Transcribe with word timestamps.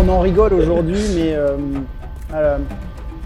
on 0.00 0.08
en 0.08 0.20
rigole 0.20 0.54
aujourd'hui, 0.54 0.98
mais 1.14 1.34
euh, 1.34 1.56
euh, 2.32 2.58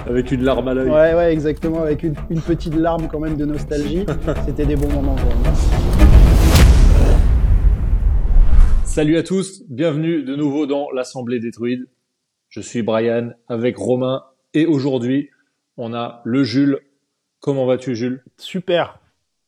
Avec 0.06 0.32
une 0.32 0.42
larme 0.42 0.66
à 0.68 0.74
l'œil. 0.74 0.90
ouais, 0.90 1.14
ouais, 1.14 1.32
exactement, 1.32 1.82
avec 1.82 2.02
une, 2.02 2.14
une 2.30 2.40
petite 2.40 2.74
larme 2.74 3.06
quand 3.08 3.20
même 3.20 3.36
de 3.36 3.44
nostalgie. 3.44 4.04
C'était 4.46 4.66
des 4.66 4.74
bons 4.74 4.88
moments. 4.90 5.14
pour 5.14 5.34
moi. 5.36 5.52
Salut 8.84 9.16
à 9.16 9.22
tous, 9.22 9.62
bienvenue 9.68 10.24
de 10.24 10.34
nouveau 10.34 10.66
dans 10.66 10.90
l'Assemblée 10.90 11.38
des 11.38 11.50
druides. 11.52 11.86
Je 12.48 12.60
suis 12.60 12.82
Brian 12.82 13.30
avec 13.48 13.76
Romain 13.76 14.24
et 14.52 14.66
aujourd'hui 14.66 15.30
on 15.76 15.94
a 15.94 16.22
le 16.24 16.42
Jules. 16.42 16.80
Comment 17.40 17.66
vas-tu 17.66 17.94
Jules? 17.94 18.24
Super, 18.36 18.98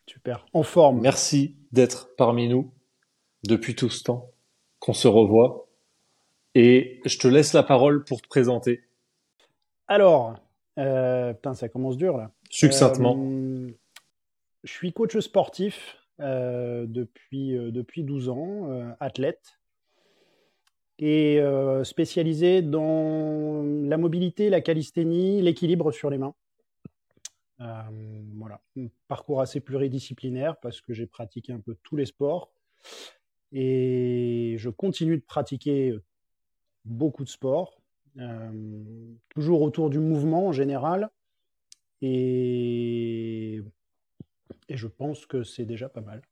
super, 0.06 0.46
en 0.52 0.62
forme. 0.62 1.00
Merci 1.00 1.56
d'être 1.72 2.10
parmi 2.16 2.48
nous 2.48 2.70
depuis 3.44 3.74
tout 3.74 3.90
ce 3.90 4.04
temps 4.04 4.30
qu'on 4.78 4.92
se 4.94 5.08
revoit. 5.08 5.65
Et 6.58 7.02
je 7.04 7.18
te 7.18 7.28
laisse 7.28 7.52
la 7.52 7.62
parole 7.62 8.02
pour 8.02 8.22
te 8.22 8.28
présenter 8.28 8.80
Alors, 9.88 10.36
euh, 10.78 11.34
putain, 11.34 11.52
ça 11.52 11.68
commence 11.68 11.98
dur 11.98 12.16
là. 12.16 12.32
succinctement. 12.48 13.14
Euh, 13.18 13.68
je 14.64 14.72
suis 14.72 14.94
coach 14.94 15.18
sportif 15.18 15.98
euh, 16.18 16.86
depuis, 16.88 17.58
depuis 17.70 18.04
12 18.04 18.30
ans, 18.30 18.96
athlète, 19.00 19.58
et 20.98 21.42
spécialisé 21.82 22.62
dans 22.62 23.62
la 23.86 23.98
mobilité, 23.98 24.48
la 24.48 24.62
calisthénie, 24.62 25.42
l'équilibre 25.42 25.92
sur 25.92 26.08
les 26.08 26.16
mains. 26.16 26.34
Voilà, 27.58 28.62
un 28.78 28.86
parcours 29.08 29.42
assez 29.42 29.60
pluridisciplinaire 29.60 30.56
parce 30.56 30.80
que 30.80 30.94
j'ai 30.94 31.06
pratiqué 31.06 31.52
un 31.52 31.60
peu 31.60 31.76
tous 31.82 31.96
les 31.96 32.06
sports 32.06 32.50
et 33.52 34.54
je 34.58 34.70
continue 34.70 35.18
de 35.18 35.22
pratiquer 35.22 35.94
beaucoup 36.86 37.24
de 37.24 37.28
sports, 37.28 37.80
euh, 38.18 39.14
toujours 39.28 39.60
autour 39.62 39.90
du 39.90 39.98
mouvement 39.98 40.46
en 40.46 40.52
général. 40.52 41.10
Et, 42.00 43.62
et 44.68 44.76
je 44.76 44.86
pense 44.86 45.26
que 45.26 45.42
c'est 45.42 45.64
déjà 45.64 45.88
pas 45.88 46.00
mal. 46.00 46.22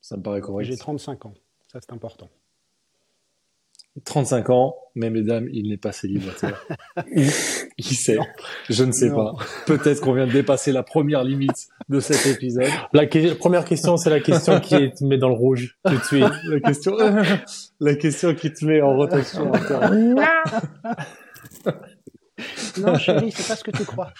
Ça 0.00 0.16
me 0.16 0.22
paraît 0.22 0.40
correct. 0.40 0.66
J'ai 0.66 0.76
35 0.76 1.26
ans, 1.26 1.34
ça 1.68 1.80
c'est 1.80 1.92
important. 1.92 2.28
35 4.04 4.50
ans, 4.50 4.74
mais 4.94 5.10
mesdames, 5.10 5.48
il 5.52 5.68
n'est 5.68 5.76
pas 5.76 5.92
célibataire. 5.92 6.64
Qui 7.78 7.94
sait. 7.94 8.18
Je 8.68 8.84
ne 8.84 8.92
sais 8.92 9.08
Non. 9.08 9.34
pas. 9.36 9.44
Peut-être 9.66 10.00
qu'on 10.00 10.12
vient 10.14 10.26
de 10.26 10.32
dépasser 10.32 10.72
la 10.72 10.82
première 10.82 11.24
limite 11.24 11.68
de 11.88 12.00
cet 12.00 12.26
épisode. 12.26 12.68
La, 12.92 13.06
que- 13.06 13.34
première 13.34 13.64
question, 13.64 13.96
c'est 13.96 14.10
la 14.10 14.20
question 14.20 14.60
qui 14.60 14.90
te 14.94 15.04
met 15.04 15.18
dans 15.18 15.28
le 15.28 15.34
rouge 15.34 15.76
tout 15.84 15.96
de 15.96 16.02
suite. 16.04 16.24
La 16.48 16.60
question, 16.60 16.96
la 17.80 17.94
question 17.94 18.34
qui 18.34 18.52
te 18.52 18.64
met 18.64 18.80
en 18.82 18.96
rotation 18.96 19.52
interne. 19.54 20.16
Non, 22.80 22.96
chérie, 22.98 23.30
c'est 23.32 23.46
pas 23.48 23.56
ce 23.56 23.64
que 23.64 23.70
tu 23.70 23.84
crois. 23.84 24.12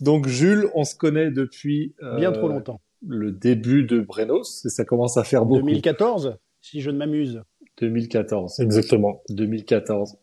Donc 0.00 0.26
Jules, 0.28 0.68
on 0.74 0.84
se 0.84 0.94
connaît 0.94 1.30
depuis 1.30 1.94
euh, 2.02 2.16
Bien 2.16 2.32
trop 2.32 2.48
longtemps. 2.48 2.80
le 3.06 3.30
début 3.32 3.84
de 3.84 4.00
Brenos 4.00 4.64
et 4.64 4.68
ça 4.70 4.84
commence 4.84 5.16
à 5.16 5.24
faire 5.24 5.44
beaucoup. 5.44 5.66
2014, 5.66 6.38
si 6.60 6.80
je 6.80 6.90
ne 6.90 6.96
m'amuse. 6.98 7.42
2014. 7.80 8.60
Exactement. 8.60 9.22
2014. 9.30 10.16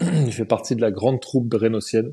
Il 0.00 0.32
fait 0.32 0.44
partie 0.44 0.76
de 0.76 0.80
la 0.80 0.90
grande 0.90 1.20
troupe 1.20 1.46
brénosienne. 1.46 2.12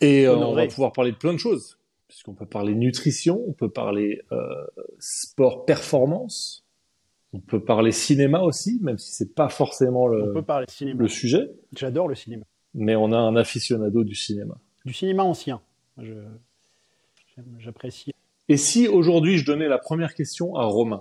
Et 0.00 0.26
euh, 0.26 0.36
on 0.36 0.54
va 0.54 0.66
pouvoir 0.66 0.92
parler 0.92 1.12
de 1.12 1.16
plein 1.16 1.32
de 1.32 1.38
choses. 1.38 1.78
Puisqu'on 2.08 2.34
peut 2.34 2.46
parler 2.46 2.74
nutrition, 2.74 3.42
on 3.48 3.52
peut 3.52 3.70
parler 3.70 4.22
euh, 4.30 4.66
sport 5.00 5.64
performance, 5.64 6.64
on 7.32 7.40
peut 7.40 7.58
parler 7.64 7.90
cinéma 7.90 8.40
aussi, 8.42 8.78
même 8.80 8.96
si 8.98 9.12
c'est 9.12 9.34
pas 9.34 9.48
forcément 9.48 10.04
On 10.04 10.08
le, 10.08 10.32
peut 10.32 10.42
parler 10.42 10.66
cinéma. 10.68 11.02
le 11.02 11.08
sujet, 11.08 11.50
J'adore 11.74 12.06
le 12.06 12.14
cinéma. 12.14 12.44
mais 12.74 12.94
on 12.94 13.10
a 13.12 13.16
un 13.18 13.34
aficionado 13.34 14.04
du 14.04 14.14
cinéma. 14.14 14.56
Du 14.84 14.92
cinéma 14.92 15.24
ancien. 15.24 15.60
J'apprécie. 17.58 18.12
Et 18.48 18.56
si 18.56 18.88
aujourd'hui 18.88 19.38
je 19.38 19.44
donnais 19.44 19.68
la 19.68 19.78
première 19.78 20.14
question 20.14 20.54
à 20.54 20.64
Romain, 20.64 21.00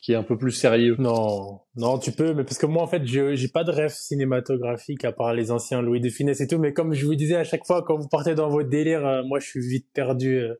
qui 0.00 0.12
est 0.12 0.16
un 0.16 0.22
peu 0.22 0.38
plus 0.38 0.52
sérieux, 0.52 0.94
Non, 1.00 1.62
non, 1.74 1.98
tu 1.98 2.12
peux, 2.12 2.32
mais 2.32 2.44
parce 2.44 2.58
que 2.58 2.66
moi, 2.66 2.82
en 2.84 2.86
fait, 2.86 3.04
j'ai 3.04 3.48
pas 3.48 3.64
de 3.64 3.72
rêve 3.72 3.90
cinématographique 3.90 5.04
à 5.04 5.10
part 5.10 5.34
les 5.34 5.50
anciens 5.50 5.82
Louis 5.82 6.00
de 6.00 6.08
Funès 6.10 6.40
et 6.40 6.46
tout. 6.46 6.58
Mais 6.58 6.72
comme 6.72 6.94
je 6.94 7.04
vous 7.04 7.16
disais 7.16 7.34
à 7.34 7.42
chaque 7.42 7.66
fois, 7.66 7.82
quand 7.82 7.96
vous 7.98 8.06
partez 8.06 8.36
dans 8.36 8.48
votre 8.48 8.68
délire, 8.68 9.04
euh, 9.04 9.24
moi, 9.24 9.40
je 9.40 9.46
suis 9.48 9.66
vite 9.66 9.88
perdu. 9.92 10.38
euh. 10.38 10.54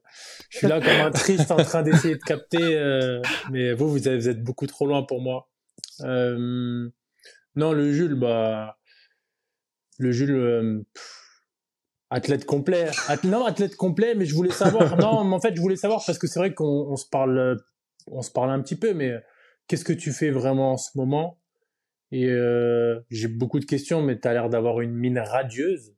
je 0.50 0.58
suis 0.58 0.66
là 0.66 0.80
comme 0.80 1.00
un 1.00 1.12
triste 1.12 1.52
en 1.52 1.58
train 1.58 1.84
d'essayer 1.84 2.16
de 2.16 2.22
capter. 2.22 2.76
euh, 2.76 3.22
mais 3.52 3.72
vous, 3.72 3.88
vous 3.88 4.08
êtes, 4.08 4.42
beaucoup 4.42 4.66
trop 4.66 4.84
loin 4.84 5.04
pour 5.04 5.20
moi. 5.22 5.48
Euh, 6.00 6.88
non, 7.54 7.72
le 7.72 7.92
Jules, 7.92 8.16
bah, 8.16 8.78
le 9.98 10.10
Jules, 10.10 10.84
pff, 10.92 11.25
athlète 12.10 12.44
complet. 12.44 12.90
Non, 13.24 13.44
athlète 13.44 13.76
complet, 13.76 14.14
mais 14.14 14.26
je 14.26 14.34
voulais 14.34 14.50
savoir. 14.50 14.96
non, 15.00 15.24
mais 15.24 15.34
en 15.34 15.40
fait, 15.40 15.54
je 15.54 15.60
voulais 15.60 15.76
savoir 15.76 16.02
parce 16.04 16.18
que 16.18 16.26
c'est 16.26 16.38
vrai 16.38 16.54
qu'on 16.54 16.86
on 16.90 16.96
se 16.96 17.06
parle, 17.08 17.58
on 18.06 18.22
se 18.22 18.30
parle 18.30 18.50
un 18.50 18.60
petit 18.60 18.76
peu, 18.76 18.94
mais 18.94 19.14
qu'est-ce 19.66 19.84
que 19.84 19.92
tu 19.92 20.12
fais 20.12 20.30
vraiment 20.30 20.72
en 20.72 20.76
ce 20.76 20.96
moment? 20.96 21.38
Et 22.12 22.26
euh, 22.26 23.00
j'ai 23.10 23.28
beaucoup 23.28 23.58
de 23.58 23.64
questions, 23.64 24.02
mais 24.02 24.18
tu 24.18 24.28
as 24.28 24.32
l'air 24.32 24.48
d'avoir 24.48 24.80
une 24.80 24.94
mine 24.94 25.18
radieuse 25.18 25.94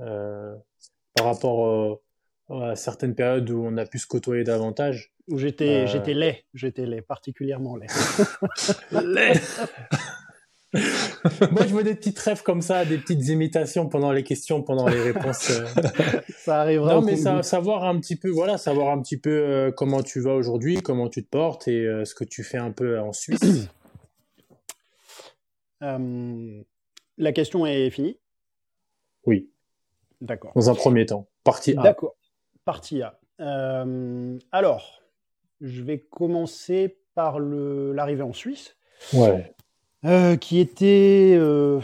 euh, 0.00 0.54
par 1.14 1.26
rapport 1.26 2.02
euh, 2.50 2.70
à 2.70 2.74
certaines 2.74 3.14
périodes 3.14 3.48
où 3.50 3.62
on 3.64 3.76
a 3.76 3.86
pu 3.86 3.98
se 3.98 4.06
côtoyer 4.06 4.42
davantage. 4.42 5.14
Où 5.28 5.38
j'étais 5.38 5.86
j'étais 5.86 6.14
laid. 6.14 6.44
J'étais 6.52 6.86
laid, 6.86 7.02
particulièrement 7.02 7.76
laid. 7.76 7.88
Moi, 10.72 11.66
je 11.66 11.74
veux 11.74 11.82
des 11.82 11.94
petites 11.96 12.18
rêves 12.18 12.42
comme 12.42 12.62
ça, 12.62 12.84
des 12.84 12.98
petites 12.98 13.28
imitations 13.28 13.88
pendant 13.88 14.12
les 14.12 14.22
questions, 14.22 14.62
pendant 14.62 14.86
les 14.86 15.00
réponses. 15.00 15.50
euh. 15.50 15.66
Ça 16.38 16.60
arrivera 16.60 16.94
Non, 16.94 17.02
mais 17.02 17.16
ça, 17.16 17.42
savoir 17.42 17.84
un 17.84 17.98
petit 17.98 18.16
peu, 18.16 18.30
voilà, 18.30 18.56
savoir 18.56 18.90
un 18.90 19.02
petit 19.02 19.18
peu 19.18 19.30
euh, 19.30 19.72
comment 19.72 20.02
tu 20.02 20.20
vas 20.20 20.34
aujourd'hui, 20.34 20.76
comment 20.76 21.08
tu 21.08 21.24
te 21.24 21.28
portes 21.28 21.66
et 21.66 21.84
euh, 21.86 22.04
ce 22.04 22.14
que 22.14 22.24
tu 22.24 22.44
fais 22.44 22.58
un 22.58 22.70
peu 22.70 22.98
en 23.00 23.12
Suisse. 23.12 23.68
Euh, 25.82 26.62
la 27.16 27.32
question 27.32 27.64
est 27.64 27.88
finie? 27.88 28.18
Oui, 29.24 29.50
D'accord. 30.20 30.52
dans 30.54 30.68
un 30.68 30.74
premier 30.74 31.06
temps. 31.06 31.26
Partie 31.42 31.74
A. 31.74 31.80
D'accord. 31.80 32.18
Partie 32.66 33.00
A. 33.00 33.18
Alors, 34.52 35.02
je 35.62 35.82
vais 35.82 36.00
commencer 36.00 36.98
par 37.14 37.40
l'arrivée 37.40 38.20
en 38.20 38.34
Suisse. 38.34 38.76
Ouais. 39.14 39.54
Euh, 40.06 40.36
qui 40.36 40.60
était 40.60 41.36
euh, 41.38 41.78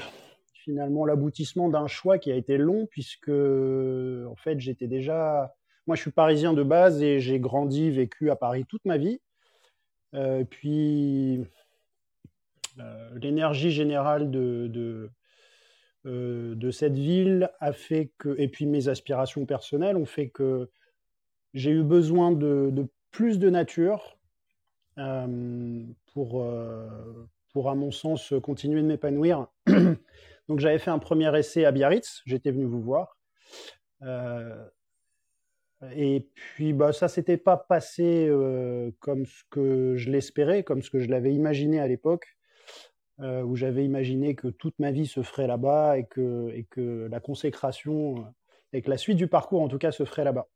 finalement 0.55 1.05
l'aboutissement 1.05 1.69
d'un 1.69 1.87
choix 1.87 2.19
qui 2.19 2.33
a 2.33 2.35
été 2.35 2.57
long 2.57 2.87
puisque 2.87 3.29
en 3.29 4.35
fait 4.37 4.59
j'étais 4.59 4.87
déjà 4.87 5.55
moi 5.87 5.97
je 5.97 6.01
suis 6.01 6.13
parisien 6.13 6.55
de 6.55 6.63
base 6.63 7.03
et 7.03 7.21
j'ai 7.21 7.39
grandi 7.39 7.91
vécu 7.91 8.31
à 8.31 8.37
Paris 8.37 8.65
toute 8.67 8.87
ma 8.87 8.97
vie. 8.97 9.21
Euh, 10.15 10.45
puis 10.45 11.45
euh, 12.79 13.19
l'énergie 13.21 13.71
générale 13.71 14.31
de 14.31 14.67
de, 14.69 15.11
euh, 16.07 16.55
de 16.55 16.71
cette 16.71 16.97
ville 16.97 17.51
a 17.61 17.75
fait 17.75 18.13
que 18.17 18.35
et 18.39 18.49
puis 18.49 18.65
mes 18.65 18.89
aspirations 18.89 19.45
personnelles 19.45 19.97
ont 19.99 20.07
fait 20.07 20.31
que 20.31 20.71
j'ai 21.53 21.71
eu 21.71 21.83
besoin 21.83 22.33
de, 22.33 22.71
de 22.73 22.87
plus 23.11 23.39
de 23.39 23.51
nature 23.51 24.17
euh, 24.97 25.85
pour 26.15 26.43
euh, 26.43 26.89
pour, 27.57 27.71
à 27.71 27.75
mon 27.75 27.91
sens, 27.91 28.35
continuer 28.43 28.83
de 28.83 28.87
m'épanouir. 28.87 29.47
Donc, 30.49 30.61
j'avais 30.61 30.79
fait 30.79 30.91
un 30.91 30.99
premier 30.99 31.35
essai 31.39 31.65
à 31.65 31.73
Biarritz. 31.73 32.21
J'étais 32.27 32.51
venu 32.51 32.67
vous 32.67 32.83
voir. 32.83 33.17
Euh, 34.03 34.63
et 35.95 36.29
puis, 36.35 36.75
bah, 36.75 36.93
ça 36.93 37.09
s'était 37.09 37.39
pas 37.39 37.57
passé 37.57 38.27
euh, 38.29 38.91
comme 39.01 39.25
ce 39.25 39.43
que 39.49 39.97
je 39.97 40.11
l'espérais, 40.11 40.65
comme 40.65 40.83
ce 40.83 40.91
que 40.91 41.01
je 41.01 41.09
l'avais 41.09 41.33
imaginé 41.33 41.81
à 41.81 41.89
l'époque, 41.89 42.37
euh, 43.21 43.41
où 43.41 43.57
j'avais 43.57 43.87
imaginé 43.87 44.35
que 44.35 44.49
toute 44.49 44.79
ma 44.79 44.91
vie 44.91 45.07
se 45.07 45.23
ferait 45.23 45.47
là-bas 45.47 45.97
et 45.97 46.05
que, 46.05 46.51
et 46.53 46.65
que 46.65 47.09
la 47.11 47.21
consécration, 47.21 48.19
euh, 48.19 48.29
et 48.75 48.83
que 48.83 48.91
la 48.91 48.99
suite 48.99 49.17
du 49.17 49.29
parcours, 49.29 49.63
en 49.63 49.69
tout 49.69 49.79
cas, 49.79 49.93
se 49.93 50.05
ferait 50.05 50.25
là-bas. 50.25 50.47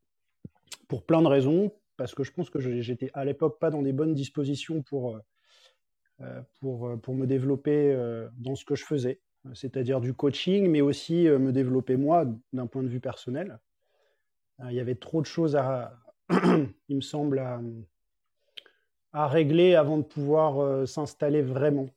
Pour 0.87 1.07
plein 1.07 1.23
de 1.23 1.29
raisons, 1.29 1.73
parce 1.97 2.15
que 2.15 2.25
je 2.25 2.33
pense 2.33 2.51
que 2.51 2.61
j'étais 2.61 3.11
à 3.15 3.25
l'époque 3.25 3.59
pas 3.59 3.71
dans 3.71 3.81
des 3.81 3.95
bonnes 3.95 4.13
dispositions 4.13 4.83
pour, 4.83 5.17
euh, 5.17 5.19
euh, 5.19 5.21
pour, 6.61 6.89
euh, 6.89 6.97
pour 6.97 7.15
me 7.15 7.27
développer 7.27 7.93
euh, 7.93 8.29
dans 8.39 8.55
ce 8.55 8.65
que 8.65 8.75
je 8.75 8.85
faisais, 8.85 9.21
c'est-à-dire 9.55 10.01
du 10.01 10.15
coaching, 10.15 10.69
mais 10.69 10.81
aussi 10.81 11.27
euh, 11.29 11.39
me 11.39 11.53
développer 11.53 11.97
moi 11.97 12.27
d'un 12.53 12.67
point 12.67 12.83
de 12.83 12.89
vue 12.89 13.01
personnel. 13.01 13.59
Euh, 14.61 14.71
Il 14.71 14.77
y 14.77 14.81
avait 14.81 14.95
trop 14.95 15.21
de 15.21 15.27
choses 15.27 15.57
il 16.89 16.97
me 16.97 17.01
semble, 17.01 17.39
à, 19.13 19.27
régler 19.27 19.75
avant 19.75 19.99
de 19.99 20.05
pouvoir 20.05 20.61
euh, 20.61 20.87
s'installer 20.87 21.43
vraiment 21.43 21.89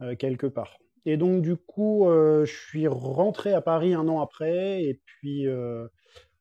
euh, 0.00 0.14
quelque 0.14 0.46
part. 0.46 0.78
Et 1.04 1.16
donc, 1.16 1.42
du 1.42 1.56
coup, 1.56 2.08
euh, 2.08 2.44
je 2.44 2.54
suis 2.54 2.86
rentré 2.86 3.52
à 3.52 3.60
Paris 3.60 3.94
un 3.94 4.06
an 4.06 4.20
après, 4.20 4.84
et 4.84 5.00
puis 5.04 5.48
euh, 5.48 5.88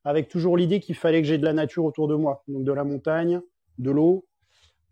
avec 0.04 0.28
toujours 0.28 0.56
l'idée 0.56 0.80
qu'il 0.80 0.94
fallait 0.94 1.22
que 1.22 1.28
j'ai 1.28 1.40
de 1.40 1.46
la 1.46 1.54
nature 1.54 1.86
autour 1.86 2.08
de 2.08 2.14
moi, 2.14 2.44
donc 2.48 2.64
de 2.64 2.72
la 2.72 2.84
montagne, 2.84 3.42
de 3.80 3.90
l'eau, 3.92 4.28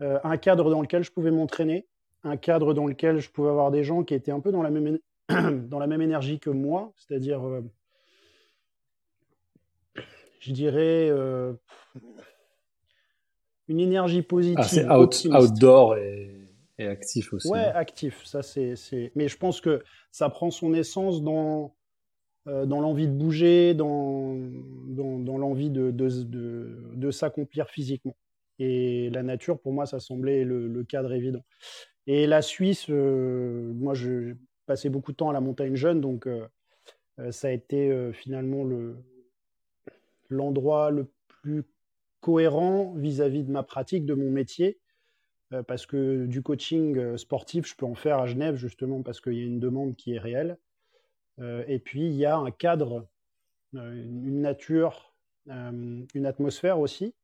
un 0.01 0.37
cadre 0.37 0.71
dans 0.71 0.81
lequel 0.81 1.03
je 1.03 1.11
pouvais 1.11 1.29
m'entraîner, 1.29 1.85
un 2.23 2.37
cadre 2.37 2.73
dans 2.73 2.85
lequel 2.85 3.19
je 3.19 3.29
pouvais 3.29 3.49
avoir 3.49 3.71
des 3.71 3.83
gens 3.83 4.03
qui 4.03 4.13
étaient 4.13 4.31
un 4.31 4.39
peu 4.39 4.51
dans 4.51 4.61
la 4.61 4.69
même, 4.69 4.99
dans 5.67 5.79
la 5.79 5.87
même 5.87 6.01
énergie 6.01 6.39
que 6.39 6.49
moi, 6.49 6.91
c'est-à-dire, 6.95 7.41
je 10.39 10.51
dirais, 10.51 11.11
une 13.69 13.79
énergie 13.79 14.23
positive. 14.23 14.65
c'est 15.11 15.31
outdoor 15.31 15.95
et, 15.97 16.35
actif 16.79 17.33
aussi. 17.33 17.49
Ouais, 17.49 17.59
actif. 17.59 18.25
Ça, 18.25 18.41
c'est, 18.41 18.75
Mais 19.15 19.27
je 19.27 19.37
pense 19.37 19.61
que 19.61 19.83
ça 20.11 20.29
prend 20.29 20.49
son 20.49 20.73
essence 20.73 21.21
dans, 21.21 21.75
euh, 22.47 22.65
dans 22.65 22.79
l'envie 22.79 23.07
de 23.07 23.13
bouger, 23.13 23.73
dans, 23.73 24.35
dans, 24.87 25.37
l'envie 25.37 25.69
de, 25.69 25.91
de, 25.91 26.09
de, 26.95 27.11
s'accomplir 27.11 27.69
physiquement. 27.69 28.15
Et 28.59 29.09
la 29.11 29.23
nature, 29.23 29.59
pour 29.59 29.73
moi, 29.73 29.85
ça 29.85 29.99
semblait 29.99 30.43
le, 30.43 30.83
cadre 30.83 31.13
évident. 31.13 31.43
Et 32.09 32.27
la 32.27 32.41
Suisse, 32.41 32.87
euh, 32.89 33.71
moi, 33.75 33.93
je 33.93 34.35
passé 34.65 34.89
beaucoup 34.89 35.11
de 35.11 35.17
temps 35.17 35.29
à 35.29 35.33
la 35.33 35.41
montagne 35.41 35.75
jeune, 35.75 36.01
donc 36.01 36.27
euh, 36.27 36.47
ça 37.31 37.47
a 37.47 37.51
été 37.51 38.11
finalement 38.13 38.63
le, 38.63 38.97
l'endroit 40.29 40.91
le 40.91 41.11
plus 41.27 41.63
cohérent 42.21 42.93
vis-à-vis 42.95 43.43
de 43.43 43.51
ma 43.51 43.63
pratique, 43.63 44.05
de 44.05 44.13
mon 44.13 44.29
métier, 44.29 44.79
euh, 45.53 45.63
parce 45.63 45.85
que 45.85 46.25
du 46.25 46.41
coaching 46.41 46.97
euh, 46.97 47.17
sportif, 47.17 47.67
je 47.67 47.75
peux 47.75 47.85
en 47.85 47.95
faire 47.95 48.19
à 48.19 48.27
Genève 48.27 48.55
justement 48.55 49.01
parce 49.01 49.19
qu'il 49.19 49.33
y 49.33 49.41
a 49.41 49.45
une 49.45 49.59
demande 49.59 49.95
qui 49.95 50.13
est 50.13 50.19
réelle. 50.19 50.57
Euh, 51.39 51.63
et 51.67 51.79
puis, 51.79 52.05
il 52.05 52.15
y 52.15 52.25
a 52.25 52.37
un 52.37 52.51
cadre, 52.51 53.07
une 53.73 54.41
nature, 54.41 55.13
une 55.47 56.25
atmosphère 56.25 56.79
aussi, 56.79 57.15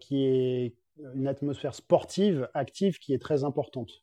qui 0.00 0.24
est 0.24 0.74
une 1.14 1.26
atmosphère 1.26 1.74
sportive, 1.74 2.48
active, 2.54 2.98
qui 2.98 3.12
est 3.12 3.18
très 3.18 3.44
importante. 3.44 4.02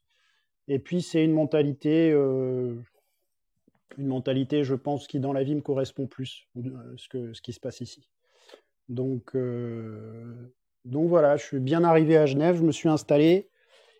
Et 0.68 0.80
puis, 0.80 1.02
c'est 1.02 1.24
une 1.24 1.34
mentalité, 1.34 2.12
une 2.12 4.08
mentalité, 4.08 4.64
je 4.64 4.76
pense, 4.76 5.08
qui 5.08 5.20
dans 5.20 5.34
la 5.34 5.44
vie 5.44 5.56
me 5.56 5.62
correspond 5.62 6.08
plus, 6.08 6.48
ce, 6.56 7.10
que, 7.10 7.34
ce 7.34 7.42
qui 7.42 7.54
se 7.54 7.60
passe 7.60 7.82
ici. 7.82 8.10
Donc, 8.90 9.36
euh, 9.36 10.34
donc 10.86 11.08
voilà, 11.10 11.38
je 11.38 11.46
suis 11.46 11.60
bien 11.60 11.84
arrivé 11.84 12.18
à 12.18 12.26
Genève, 12.26 12.58
je 12.58 12.64
me 12.64 12.72
suis 12.72 12.90
installé. 12.90 13.50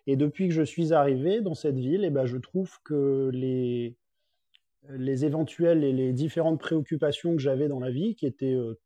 Et 0.06 0.16
depuis 0.16 0.48
que 0.48 0.54
je 0.54 0.62
suis 0.62 0.92
arrivé 0.92 1.40
dans 1.40 1.54
cette 1.54 1.78
ville, 1.78 2.04
eh 2.04 2.10
ben, 2.10 2.26
je 2.26 2.36
trouve 2.36 2.78
que 2.82 3.30
les, 3.32 3.96
les 4.90 5.24
éventuelles 5.24 5.82
et 5.82 5.92
les 5.92 6.12
différentes 6.12 6.60
préoccupations 6.60 7.34
que 7.34 7.40
j'avais 7.40 7.68
dans 7.68 7.80
la 7.80 7.90
vie, 7.90 8.14
qui 8.14 8.26
étaient 8.26 8.52
euh, 8.52 8.78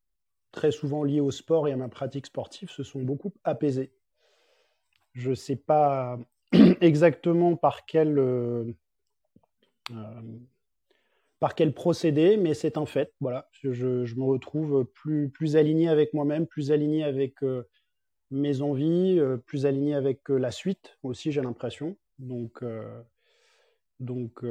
très 0.52 0.70
souvent 0.70 1.02
liées 1.02 1.20
au 1.20 1.32
sport 1.32 1.66
et 1.66 1.72
à 1.72 1.76
ma 1.76 1.88
pratique 1.88 2.26
sportive, 2.26 2.70
se 2.70 2.84
sont 2.84 3.02
beaucoup 3.02 3.32
apaisées. 3.42 3.90
Je 5.18 5.30
ne 5.30 5.34
sais 5.34 5.56
pas 5.56 6.16
exactement 6.80 7.56
par 7.56 7.86
quel, 7.86 8.18
euh, 8.20 8.72
par 11.40 11.56
quel 11.56 11.72
procédé, 11.72 12.36
mais 12.36 12.54
c'est 12.54 12.78
un 12.78 12.86
fait. 12.86 13.12
Voilà, 13.20 13.48
je, 13.52 13.72
je, 13.72 14.14
me 14.14 14.24
retrouve 14.24 14.84
plus, 14.84 15.28
plus 15.28 15.56
aligné 15.56 15.88
avec 15.88 16.14
moi-même, 16.14 16.46
plus 16.46 16.70
aligné 16.70 17.02
avec 17.02 17.42
euh, 17.42 17.66
mes 18.30 18.62
envies, 18.62 19.18
euh, 19.18 19.36
plus 19.36 19.66
aligné 19.66 19.96
avec 19.96 20.30
euh, 20.30 20.36
la 20.36 20.52
suite 20.52 20.96
aussi, 21.02 21.32
j'ai 21.32 21.42
l'impression. 21.42 21.96
Donc, 22.20 22.64
donc, 24.00 24.44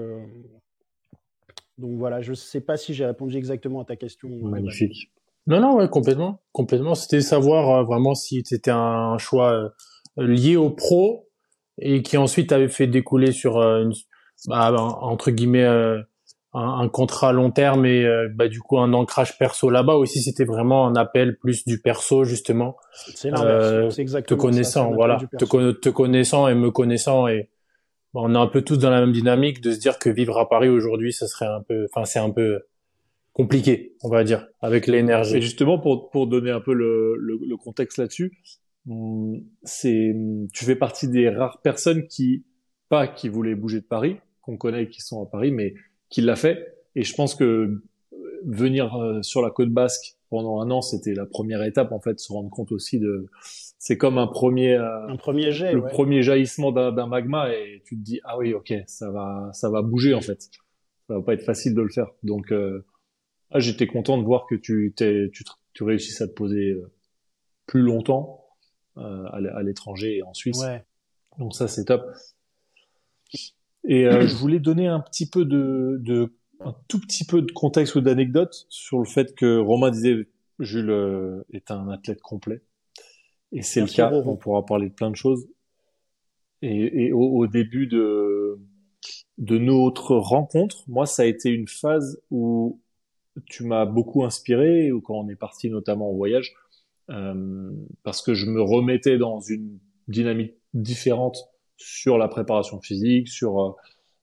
donc 1.77 1.97
voilà, 1.97 2.21
je 2.21 2.31
ne 2.31 2.35
sais 2.35 2.61
pas 2.61 2.77
si 2.77 2.93
j'ai 2.93 3.05
répondu 3.05 3.37
exactement 3.37 3.81
à 3.81 3.85
ta 3.85 3.97
question. 3.97 4.29
Magnifique. 4.29 5.11
Non, 5.47 5.59
non, 5.59 5.75
ouais, 5.75 5.89
complètement, 5.89 6.41
complètement. 6.53 6.95
C'était 6.95 7.19
savoir 7.19 7.85
vraiment 7.85 8.15
si 8.15 8.41
c'était 8.45 8.71
un 8.71 9.17
choix 9.17 9.73
lié 10.17 10.55
au 10.55 10.69
pro 10.69 11.29
et 11.79 12.01
qui 12.01 12.17
ensuite 12.17 12.51
avait 12.51 12.69
fait 12.69 12.87
découler 12.87 13.31
sur 13.31 13.57
une, 13.57 13.93
bah, 14.47 14.73
entre 14.73 15.31
guillemets 15.31 15.65
un, 16.53 16.89
contrat 16.89 17.29
à 17.29 17.31
long 17.33 17.51
terme 17.51 17.85
et 17.85 18.05
euh, 18.05 18.29
bah, 18.33 18.47
du 18.47 18.59
coup 18.59 18.79
un 18.79 18.93
ancrage 18.93 19.37
perso 19.37 19.69
là-bas. 19.69 19.95
Aussi 19.95 20.21
c'était 20.21 20.45
vraiment 20.45 20.87
un 20.87 20.95
appel 20.95 21.37
plus 21.37 21.65
du 21.65 21.79
perso 21.81 22.23
justement. 22.23 22.77
C'est 22.93 23.31
euh, 23.33 23.89
te 23.89 24.33
connaissant 24.33 24.91
voilà. 24.91 25.19
te, 25.37 25.71
te, 25.71 25.89
connaissant 25.89 26.47
et 26.47 26.55
me 26.55 26.71
connaissant 26.71 27.27
et 27.27 27.49
bah, 28.13 28.21
on 28.23 28.33
est 28.33 28.37
un 28.37 28.47
peu 28.47 28.61
tous 28.61 28.77
dans 28.77 28.89
la 28.89 29.01
même 29.01 29.11
dynamique 29.11 29.61
de 29.61 29.71
se 29.71 29.79
dire 29.79 29.99
que 29.99 30.09
vivre 30.09 30.37
à 30.37 30.49
Paris 30.49 30.69
aujourd'hui 30.69 31.13
ça 31.13 31.27
serait 31.27 31.47
un 31.47 31.61
peu 31.61 31.85
enfin 31.91 32.05
c'est 32.05 32.19
un 32.19 32.31
peu 32.31 32.61
compliqué 33.33 33.95
on 34.01 34.09
va 34.09 34.23
dire 34.23 34.47
avec 34.61 34.87
l'énergie. 34.87 35.37
Et 35.37 35.41
justement 35.41 35.79
pour 35.79 36.09
pour 36.09 36.27
donner 36.27 36.51
un 36.51 36.61
peu 36.61 36.73
le, 36.73 37.15
le, 37.17 37.39
le 37.45 37.57
contexte 37.57 37.97
là-dessus 37.97 38.31
c'est 39.63 40.15
tu 40.53 40.65
fais 40.65 40.75
partie 40.75 41.07
des 41.07 41.29
rares 41.29 41.61
personnes 41.61 42.07
qui 42.07 42.45
pas 42.89 43.07
qui 43.07 43.27
voulaient 43.29 43.55
bouger 43.55 43.81
de 43.81 43.85
Paris 43.85 44.17
qu'on 44.41 44.57
connaît 44.57 44.83
et 44.83 44.89
qui 44.89 45.01
sont 45.01 45.21
à 45.21 45.25
Paris 45.25 45.51
mais 45.51 45.73
qui 46.09 46.21
l'a 46.21 46.35
fait. 46.35 46.75
Et 46.95 47.03
je 47.03 47.13
pense 47.13 47.35
que 47.35 47.43
euh, 47.43 47.83
venir 48.45 48.95
euh, 48.95 49.21
sur 49.21 49.41
la 49.41 49.51
côte 49.51 49.69
basque 49.69 50.15
pendant 50.29 50.61
un 50.61 50.71
an, 50.71 50.81
c'était 50.81 51.13
la 51.13 51.25
première 51.25 51.63
étape 51.63 51.91
en 51.91 51.99
fait, 51.99 52.19
se 52.19 52.31
rendre 52.31 52.49
compte 52.49 52.71
aussi 52.71 52.99
de. 52.99 53.27
C'est 53.79 53.97
comme 53.97 54.17
un 54.17 54.27
premier, 54.27 54.73
euh, 54.73 55.07
un 55.07 55.17
premier 55.17 55.51
jet, 55.51 55.73
le 55.73 55.83
premier 55.83 56.21
jaillissement 56.21 56.71
d'un 56.71 57.07
magma 57.07 57.53
et 57.53 57.81
tu 57.85 57.97
te 57.97 58.01
dis 58.01 58.19
ah 58.23 58.37
oui 58.37 58.53
ok 58.53 58.73
ça 58.87 59.11
va 59.11 59.49
ça 59.53 59.69
va 59.69 59.81
bouger 59.81 60.13
en 60.13 60.21
fait. 60.21 60.49
Ça 61.07 61.15
va 61.15 61.21
pas 61.21 61.33
être 61.33 61.43
facile 61.43 61.73
de 61.73 61.81
le 61.81 61.89
faire. 61.89 62.07
Donc 62.23 62.53
ah, 63.51 63.59
j'étais 63.59 63.87
content 63.87 64.17
de 64.17 64.23
voir 64.23 64.45
que 64.47 64.55
tu 64.55 64.93
t'es 64.95 65.29
tu, 65.31 65.43
tu 65.73 65.83
réussisses 65.83 66.21
à 66.21 66.27
te 66.27 66.33
poser 66.33 66.75
plus 67.65 67.81
longtemps 67.81 68.46
à 68.97 69.63
l'étranger 69.63 70.17
et 70.17 70.23
en 70.23 70.33
Suisse. 70.33 70.59
Ouais. 70.59 70.83
Donc 71.37 71.55
ça 71.55 71.67
c'est 71.67 71.85
top. 71.85 72.05
Et 73.83 74.05
euh, 74.05 74.27
je 74.27 74.35
voulais 74.35 74.59
donner 74.59 74.87
un 74.87 74.99
petit 74.99 75.29
peu 75.29 75.45
de, 75.45 75.97
de, 76.01 76.35
un 76.59 76.75
tout 76.87 76.99
petit 76.99 77.25
peu 77.25 77.41
de 77.41 77.51
contexte 77.51 77.95
ou 77.95 78.01
d'anecdote 78.01 78.65
sur 78.69 78.99
le 78.99 79.05
fait 79.05 79.33
que 79.35 79.59
Romain 79.59 79.91
disait 79.91 80.27
Jules 80.59 80.89
euh, 80.89 81.43
est 81.53 81.71
un 81.71 81.89
athlète 81.89 82.21
complet. 82.21 82.61
Et 83.53 83.61
c'est 83.61 83.79
le 83.79 83.87
cas. 83.87 84.11
On 84.11 84.35
pourra 84.35 84.65
parler 84.65 84.89
de 84.89 84.93
plein 84.93 85.09
de 85.09 85.15
choses. 85.15 85.47
Et, 86.61 87.05
et 87.05 87.13
au, 87.13 87.21
au, 87.21 87.47
début 87.47 87.87
de 87.87 88.59
de 89.37 89.57
notre 89.57 90.15
rencontre, 90.15 90.83
moi, 90.87 91.05
ça 91.05 91.21
a 91.21 91.25
été 91.25 91.49
une 91.49 91.67
phase 91.67 92.19
où 92.31 92.81
tu 93.45 93.63
m'as 93.63 93.85
beaucoup 93.85 94.25
inspiré, 94.25 94.91
ou 94.91 94.99
quand 94.99 95.13
on 95.13 95.29
est 95.29 95.35
parti 95.35 95.69
notamment 95.69 96.09
en 96.09 96.15
voyage, 96.15 96.55
euh, 97.09 97.71
parce 98.03 98.21
que 98.21 98.33
je 98.33 98.45
me 98.45 98.61
remettais 98.61 99.17
dans 99.17 99.39
une 99.39 99.79
dynamique 100.07 100.55
différente 100.73 101.37
sur 101.77 102.17
la 102.17 102.27
préparation 102.27 102.81
physique, 102.81 103.27
sur 103.27 103.61
euh, 103.61 103.71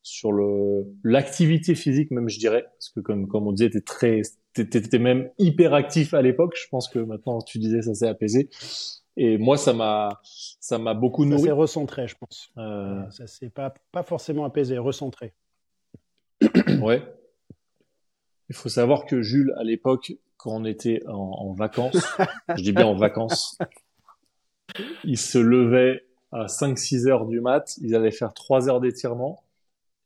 sur 0.03 0.33
le 0.33 0.85
l'activité 1.03 1.75
physique 1.75 2.11
même 2.11 2.29
je 2.29 2.39
dirais. 2.39 2.65
Parce 2.75 2.91
que 2.91 3.01
comme 3.01 3.27
comme 3.29 3.47
on 3.47 3.53
disait 3.53 3.71
t'es 3.71 3.81
très 3.81 4.23
t'étais 4.53 4.99
même 4.99 5.31
hyper 5.39 5.75
actif 5.75 6.15
à 6.15 6.23
l'époque. 6.23 6.55
Je 6.57 6.69
pense 6.69 6.89
que 6.89 6.99
maintenant 6.99 7.41
tu 7.41 7.59
disais 7.59 7.83
ça 7.83 7.95
s'est 7.95 8.09
apaisé. 8.09 8.51
Et 9.17 9.39
moi 9.39 9.57
ça 9.57 9.73
m'a 9.73 10.21
ça 10.61 10.79
m'a 10.79 10.95
beaucoup 10.95 11.25
nourri. 11.25 11.43
ça 11.43 11.47
s'est 11.47 11.53
recentré 11.53 12.09
je 12.09 12.17
pense. 12.17 12.51
Euh... 12.59 13.09
ça 13.11 13.27
s'est 13.27 13.51
pas 13.51 13.73
pas 13.93 14.03
forcément 14.03 14.45
apaisé 14.45 14.77
recentré. 14.79 15.33
Ouais. 16.83 17.03
Il 18.51 18.55
faut 18.55 18.69
savoir 18.69 19.07
que 19.07 19.23
Jules 19.23 19.55
à 19.57 19.65
l'époque 19.65 20.13
quand 20.45 20.51
on 20.51 20.67
était 20.67 21.01
en, 21.09 21.55
vacances 21.55 22.07
je 22.57 22.63
dis 22.63 22.73
bien 22.73 22.87
en 22.87 22.95
vacances 22.95 23.57
il 25.05 25.19
se 25.19 25.39
levait 25.39 26.05
à 26.33 26.47
5-6 26.47 27.09
heures 27.09 27.27
du 27.27 27.41
mat, 27.41 27.77
ils 27.81 27.95
allaient 27.95 28.11
faire 28.11 28.35
3 28.35 28.69
heures 28.69 28.81
d'étirement 28.81 29.43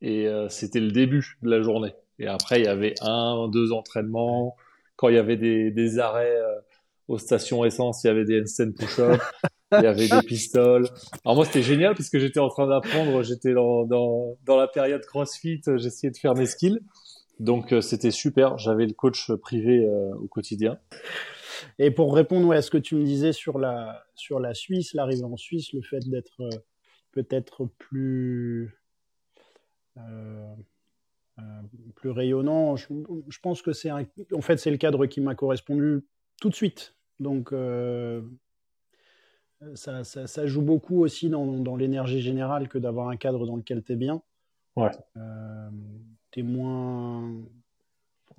et 0.01 0.29
euh, 0.29 0.49
c'était 0.49 0.81
le 0.81 0.93
début 0.93 1.39
de 1.43 1.51
la 1.51 1.63
journée. 1.63 1.95
Et 2.19 2.27
après, 2.27 2.61
il 2.61 2.67
y 2.67 2.69
avait 2.69 2.95
un, 3.01 3.49
deux 3.49 3.73
entraînements. 3.73 4.57
Quand 4.97 5.09
il 5.09 5.15
y 5.15 5.19
avait 5.19 5.37
des, 5.37 5.71
des 5.71 5.99
arrêts 5.99 6.37
euh, 6.37 6.61
aux 7.09 7.19
stations 7.19 7.65
essence, 7.65 8.05
il 8.05 8.09
y 8.09 8.11
avait 8.11 8.25
des 8.25 8.41
handstand 8.41 8.73
push-up, 8.73 9.21
il 9.73 9.83
y 9.83 9.87
avait 9.87 10.09
des 10.09 10.23
pistoles. 10.27 10.89
Alors 11.25 11.37
moi, 11.37 11.45
c'était 11.45 11.63
génial 11.63 11.95
parce 11.95 12.11
que 12.11 12.19
j'étais 12.19 12.41
en 12.41 12.49
train 12.49 12.67
d'apprendre, 12.67 13.23
j'étais 13.23 13.55
dans, 13.55 13.85
dans, 13.85 14.37
dans 14.45 14.57
la 14.57 14.69
période 14.69 15.05
CrossFit, 15.07 15.63
j'essayais 15.77 16.11
de 16.11 16.19
faire 16.19 16.35
mes 16.35 16.47
skills. 16.47 16.81
Donc 17.41 17.73
euh, 17.73 17.81
c'était 17.81 18.11
super, 18.11 18.59
j'avais 18.59 18.87
le 18.87 18.95
coach 18.95 19.31
privé 19.33 19.89
au 20.21 20.27
quotidien. 20.27 20.79
Et 21.79 21.91
pour 21.91 22.15
répondre 22.15 22.53
à 22.53 22.63
ce 22.63 22.71
que 22.71 22.79
tu 22.79 22.95
me 22.95 23.05
disais 23.05 23.33
sur 23.33 23.59
la, 23.59 24.05
sur 24.15 24.41
la 24.41 24.55
Suisse, 24.55 24.95
l'arrivée 24.95 25.25
en 25.25 25.37
Suisse, 25.37 25.73
le 25.73 25.83
fait 25.83 26.09
d'être 26.09 26.41
euh, 26.43 26.51
peut-être 27.13 27.67
plus, 27.79 28.77
euh, 29.97 30.55
euh, 31.39 31.43
plus 31.97 32.11
rayonnant, 32.11 32.77
je, 32.77 32.87
pense 33.43 33.63
que 33.63 33.73
c'est 33.73 33.91
en 33.91 34.41
fait 34.41 34.59
c'est 34.59 34.71
le 34.71 34.77
cadre 34.77 35.07
qui 35.07 35.21
m'a 35.21 35.35
correspondu 35.35 36.05
tout 36.41 36.49
de 36.49 36.55
suite. 36.55 36.95
Donc 37.21 37.53
ça, 39.75 40.05
ça, 40.05 40.29
ça, 40.29 40.47
joue 40.47 40.63
beaucoup 40.63 41.03
aussi 41.03 41.29
dans, 41.29 41.59
dans 41.59 41.75
l'énergie 41.75 42.21
générale 42.21 42.69
que 42.69 42.79
d'avoir 42.79 43.09
un 43.09 43.17
cadre 43.17 43.45
dans 43.45 43.57
lequel 43.57 43.83
tu 43.83 43.93
es 43.93 43.97
bien. 43.97 44.23
Ouais. 44.77 44.93
Moins 46.43 47.31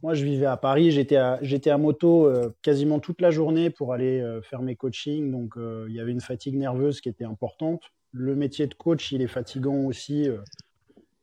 Moi, 0.04 0.14
je 0.14 0.24
vivais 0.24 0.46
à 0.46 0.58
Paris, 0.58 0.92
j'étais 0.92 1.18
à, 1.18 1.40
j'étais 1.42 1.70
à 1.70 1.78
moto 1.78 2.26
euh, 2.26 2.56
quasiment 2.62 3.00
toute 3.00 3.22
la 3.22 3.32
journée 3.32 3.70
pour 3.70 3.94
aller 3.94 4.22
euh, 4.22 4.42
faire 4.42 4.62
mes 4.62 4.76
coachings. 4.76 5.32
Donc, 5.32 5.58
euh, 5.58 5.86
il 5.90 5.96
y 5.96 6.00
avait 6.00 6.12
une 6.12 6.22
fatigue 6.22 6.56
nerveuse 6.56 7.02
qui 7.02 7.10
était 7.10 7.26
importante. 7.26 7.82
Le 8.12 8.36
métier 8.36 8.68
de 8.68 8.74
coach, 8.74 9.12
il 9.12 9.22
est 9.22 9.28
fatigant 9.28 9.86
aussi 9.86 10.28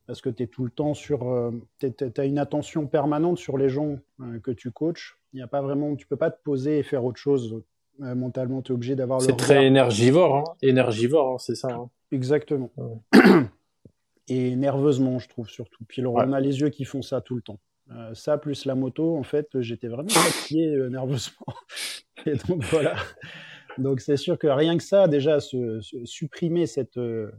parce 0.05 0.21
que 0.21 0.29
tu 0.29 0.43
es 0.43 0.47
tout 0.47 0.63
le 0.63 0.71
temps 0.71 0.93
sur. 0.93 1.51
tu 1.79 1.91
as 2.17 2.25
une 2.25 2.39
attention 2.39 2.87
permanente 2.87 3.37
sur 3.39 3.57
les 3.57 3.67
gens 3.67 3.97
que 4.41 4.51
tu 4.51 4.71
coaches. 4.71 5.17
Il 5.33 5.35
n'y 5.35 5.41
a 5.41 5.47
pas 5.47 5.61
vraiment. 5.61 5.97
Tu 5.97 6.07
peux 6.07 6.15
pas 6.15 6.31
te 6.31 6.41
poser 6.41 6.79
et 6.79 6.83
faire 6.83 7.03
autre 7.03 7.19
chose 7.19 7.61
mentalement. 7.99 8.61
Tu 8.61 8.71
es 8.71 8.75
obligé 8.75 8.95
d'avoir 8.95 9.21
C'est 9.21 9.35
très 9.35 9.65
énergivore, 9.65 10.35
hein. 10.37 10.43
énergivore, 10.61 11.33
hein, 11.33 11.37
c'est 11.39 11.55
ça. 11.55 11.73
Hein. 11.73 11.89
Exactement. 12.13 12.71
Et 14.27 14.55
nerveusement, 14.55 15.19
je 15.19 15.29
trouve 15.29 15.49
surtout. 15.49 15.85
Puis 15.87 16.05
on 16.05 16.33
a 16.33 16.39
les 16.39 16.59
yeux 16.59 16.69
qui 16.69 16.83
font 16.83 17.01
ça 17.01 17.21
tout 17.21 17.35
le 17.35 17.41
temps. 17.41 17.59
Euh, 17.91 18.13
ça 18.13 18.37
plus 18.37 18.65
la 18.65 18.75
moto, 18.75 19.15
en 19.15 19.23
fait, 19.23 19.47
j'étais 19.61 19.87
vraiment 19.87 20.09
fatigué 20.09 20.67
euh, 20.67 20.89
nerveusement. 20.89 21.47
Et 22.25 22.35
donc 22.35 22.63
voilà. 22.65 22.95
Donc 23.77 24.01
c'est 24.01 24.17
sûr 24.17 24.37
que 24.37 24.47
rien 24.47 24.77
que 24.77 24.83
ça, 24.83 25.07
déjà, 25.07 25.39
se, 25.39 25.79
supprimer 26.03 26.65
cette, 26.65 26.97
euh, 26.97 27.31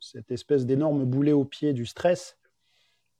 cette 0.00 0.30
espèce 0.30 0.66
d'énorme 0.66 1.04
boulet 1.04 1.32
au 1.32 1.44
pied 1.44 1.72
du 1.72 1.86
stress, 1.86 2.38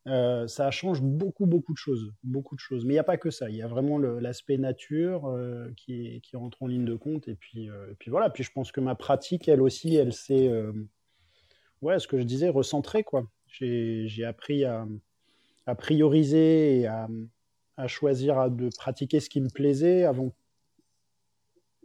ça 0.04 0.70
change 0.70 1.02
beaucoup, 1.02 1.46
beaucoup 1.46 1.72
de 1.72 1.78
choses. 1.78 2.12
Beaucoup 2.22 2.54
de 2.54 2.60
choses. 2.60 2.84
Mais 2.84 2.92
il 2.92 2.96
n'y 2.96 3.00
a 3.00 3.04
pas 3.04 3.16
que 3.16 3.30
ça. 3.30 3.50
Il 3.50 3.56
y 3.56 3.62
a 3.62 3.66
vraiment 3.66 3.98
l'aspect 3.98 4.56
nature 4.56 5.36
qui, 5.76 6.20
qui, 6.22 6.36
rentre 6.36 6.62
en 6.62 6.68
ligne 6.68 6.84
de 6.84 6.94
compte. 6.94 7.26
Et 7.26 7.34
puis, 7.34 7.64
et 7.64 7.94
puis 7.98 8.12
voilà. 8.12 8.30
Puis 8.30 8.44
je 8.44 8.52
pense 8.52 8.70
que 8.70 8.80
ma 8.80 8.94
pratique, 8.94 9.48
elle 9.48 9.60
aussi, 9.60 9.96
elle 9.96 10.12
s'est, 10.12 10.48
ouais, 11.82 11.98
ce 11.98 12.06
que 12.06 12.18
je 12.18 12.24
disais, 12.24 12.48
recentrer, 12.48 13.04
quoi. 13.04 13.26
J'ai 13.48 14.24
appris 14.24 14.64
à 14.64 14.86
à 15.66 15.74
prioriser 15.74 16.80
et 16.80 16.86
à, 16.86 17.08
choisir 17.88 18.50
de 18.50 18.70
pratiquer 18.74 19.20
ce 19.20 19.28
qui 19.28 19.40
me 19.40 19.50
plaisait 19.50 20.04
avant 20.04 20.32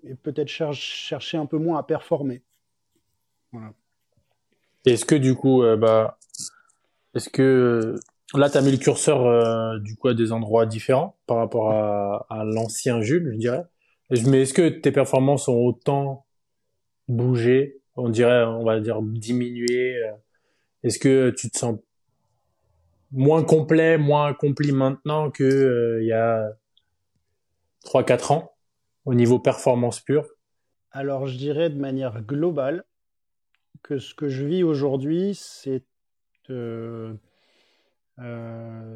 et 0.04 0.16
peut-être 0.16 0.48
chercher 0.48 1.38
un 1.38 1.46
peu 1.46 1.58
moins 1.58 1.78
à 1.78 1.84
performer. 1.84 2.42
Est-ce 4.86 5.06
que 5.06 5.16
du 5.16 5.36
coup, 5.36 5.62
euh, 5.62 5.76
bah, 5.76 6.18
est-ce 7.14 7.30
que 7.30 7.96
là, 8.34 8.50
tu 8.50 8.58
as 8.58 8.62
mis 8.62 8.72
le 8.72 8.78
curseur 8.78 9.26
euh, 9.26 9.78
du 9.80 9.96
coup 9.96 10.08
à 10.08 10.14
des 10.14 10.32
endroits 10.32 10.66
différents 10.66 11.18
par 11.28 11.38
rapport 11.38 11.72
à, 11.72 12.26
à 12.30 12.46
l'ancien 12.46 13.02
Jules, 13.02 13.32
je 13.34 13.38
dirais? 13.38 13.64
Mais 14.26 14.44
est-ce 14.44 14.54
que 14.54 14.70
tes 14.70 14.92
performances 14.92 15.48
ont 15.50 15.60
autant 15.60 16.26
bougé, 17.08 17.81
on 17.96 18.10
dirait, 18.10 18.44
on 18.44 18.64
va 18.64 18.80
dire 18.80 19.02
diminué 19.02 19.98
euh, 19.98 20.12
Est-ce 20.84 21.00
que 21.00 21.32
tu 21.32 21.50
te 21.50 21.58
sens 21.58 21.80
moins 23.12 23.44
complet, 23.44 23.98
moins 23.98 24.28
accompli 24.28 24.72
maintenant 24.72 25.32
que 25.32 25.44
euh, 25.44 26.02
il 26.02 26.08
y 26.08 26.14
a 26.14 26.52
3-4 27.86 28.34
ans 28.34 28.52
au 29.06 29.14
niveau 29.14 29.40
performance 29.40 30.00
pure? 30.00 30.28
Alors 30.92 31.28
je 31.28 31.38
dirais 31.38 31.70
de 31.70 31.80
manière 31.80 32.22
globale 32.22 32.84
que 33.84 33.98
ce 33.98 34.14
que 34.14 34.30
je 34.30 34.46
vis 34.46 34.64
aujourd'hui, 34.64 35.36
c'est 35.36 35.84
euh, 36.50 37.14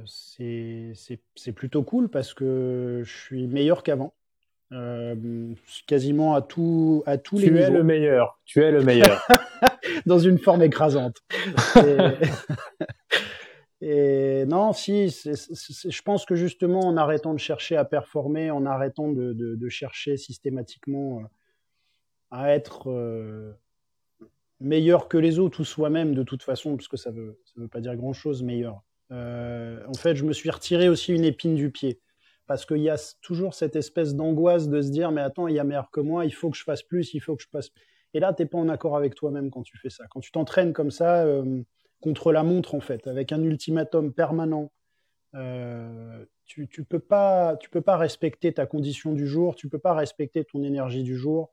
c'est 0.05 1.51
plutôt 1.55 1.83
cool 1.83 2.09
parce 2.09 2.33
que 2.33 3.01
je 3.03 3.11
suis 3.11 3.47
meilleur 3.47 3.83
qu'avant. 3.83 4.13
Quasiment 5.87 6.35
à, 6.35 6.41
tout, 6.41 7.03
à 7.05 7.17
tous 7.17 7.37
les 7.37 7.49
niveaux. 7.49 7.57
Tu 7.57 7.63
es 7.63 7.69
le 7.69 7.83
meilleur. 7.83 8.39
Tu 8.45 8.61
es 8.61 8.71
le 8.71 8.81
meilleur. 8.81 9.25
Dans 10.05 10.19
une 10.19 10.37
forme 10.37 10.63
écrasante. 10.63 11.17
Et 13.81 14.45
non, 14.47 14.73
si, 14.73 15.09
je 15.09 16.01
pense 16.01 16.25
que 16.25 16.35
justement, 16.35 16.81
en 16.81 16.97
arrêtant 16.97 17.33
de 17.33 17.39
chercher 17.39 17.77
à 17.77 17.85
performer, 17.85 18.51
en 18.51 18.65
arrêtant 18.65 19.11
de, 19.11 19.69
chercher 19.69 20.17
systématiquement 20.17 21.19
euh, 21.19 21.23
à 22.31 22.51
être 22.53 22.89
euh, 22.89 23.53
meilleur 24.59 25.07
que 25.07 25.17
les 25.17 25.39
autres 25.39 25.61
ou 25.61 25.65
soi-même 25.65 26.15
de 26.15 26.23
toute 26.23 26.43
façon, 26.43 26.75
parce 26.75 26.87
que 26.87 26.97
ça 26.97 27.11
ne 27.11 27.17
veut, 27.17 27.39
ça 27.45 27.53
veut 27.57 27.67
pas 27.67 27.81
dire 27.81 27.95
grand-chose, 27.95 28.43
meilleur. 28.43 28.81
Euh, 29.11 29.79
en 29.87 29.93
fait, 29.93 30.15
je 30.15 30.23
me 30.23 30.33
suis 30.33 30.49
retiré 30.49 30.89
aussi 30.89 31.13
une 31.13 31.25
épine 31.25 31.55
du 31.55 31.69
pied. 31.69 31.99
Parce 32.47 32.65
qu'il 32.65 32.81
y 32.81 32.89
a 32.89 33.15
toujours 33.21 33.53
cette 33.53 33.75
espèce 33.75 34.15
d'angoisse 34.15 34.69
de 34.69 34.81
se 34.81 34.89
dire, 34.89 35.11
mais 35.11 35.21
attends, 35.21 35.47
il 35.47 35.55
y 35.55 35.59
a 35.59 35.63
meilleur 35.63 35.89
que 35.89 35.99
moi, 35.99 36.25
il 36.25 36.33
faut 36.33 36.49
que 36.49 36.57
je 36.57 36.63
fasse 36.63 36.83
plus, 36.83 37.13
il 37.13 37.19
faut 37.19 37.35
que 37.35 37.41
je 37.43 37.49
passe. 37.49 37.69
Et 38.13 38.19
là, 38.19 38.33
tu 38.33 38.43
n'es 38.43 38.47
pas 38.47 38.57
en 38.57 38.69
accord 38.69 38.95
avec 38.95 39.15
toi-même 39.15 39.49
quand 39.49 39.63
tu 39.63 39.77
fais 39.77 39.89
ça. 39.89 40.05
Quand 40.09 40.19
tu 40.19 40.31
t'entraînes 40.31 40.73
comme 40.73 40.91
ça, 40.91 41.25
contre 42.01 42.31
la 42.31 42.43
montre 42.43 42.75
en 42.75 42.81
fait, 42.81 43.07
avec 43.07 43.31
un 43.31 43.41
ultimatum 43.41 44.13
permanent. 44.13 44.71
Euh, 45.33 46.25
tu, 46.45 46.67
tu 46.67 46.83
peux 46.83 46.99
pas, 46.99 47.57
tu 47.57 47.69
peux 47.69 47.81
pas 47.81 47.97
respecter 47.97 48.53
ta 48.53 48.65
condition 48.65 49.13
du 49.13 49.27
jour, 49.27 49.55
tu 49.55 49.69
peux 49.69 49.79
pas 49.79 49.93
respecter 49.93 50.45
ton 50.45 50.63
énergie 50.63 51.03
du 51.03 51.17
jour. 51.17 51.51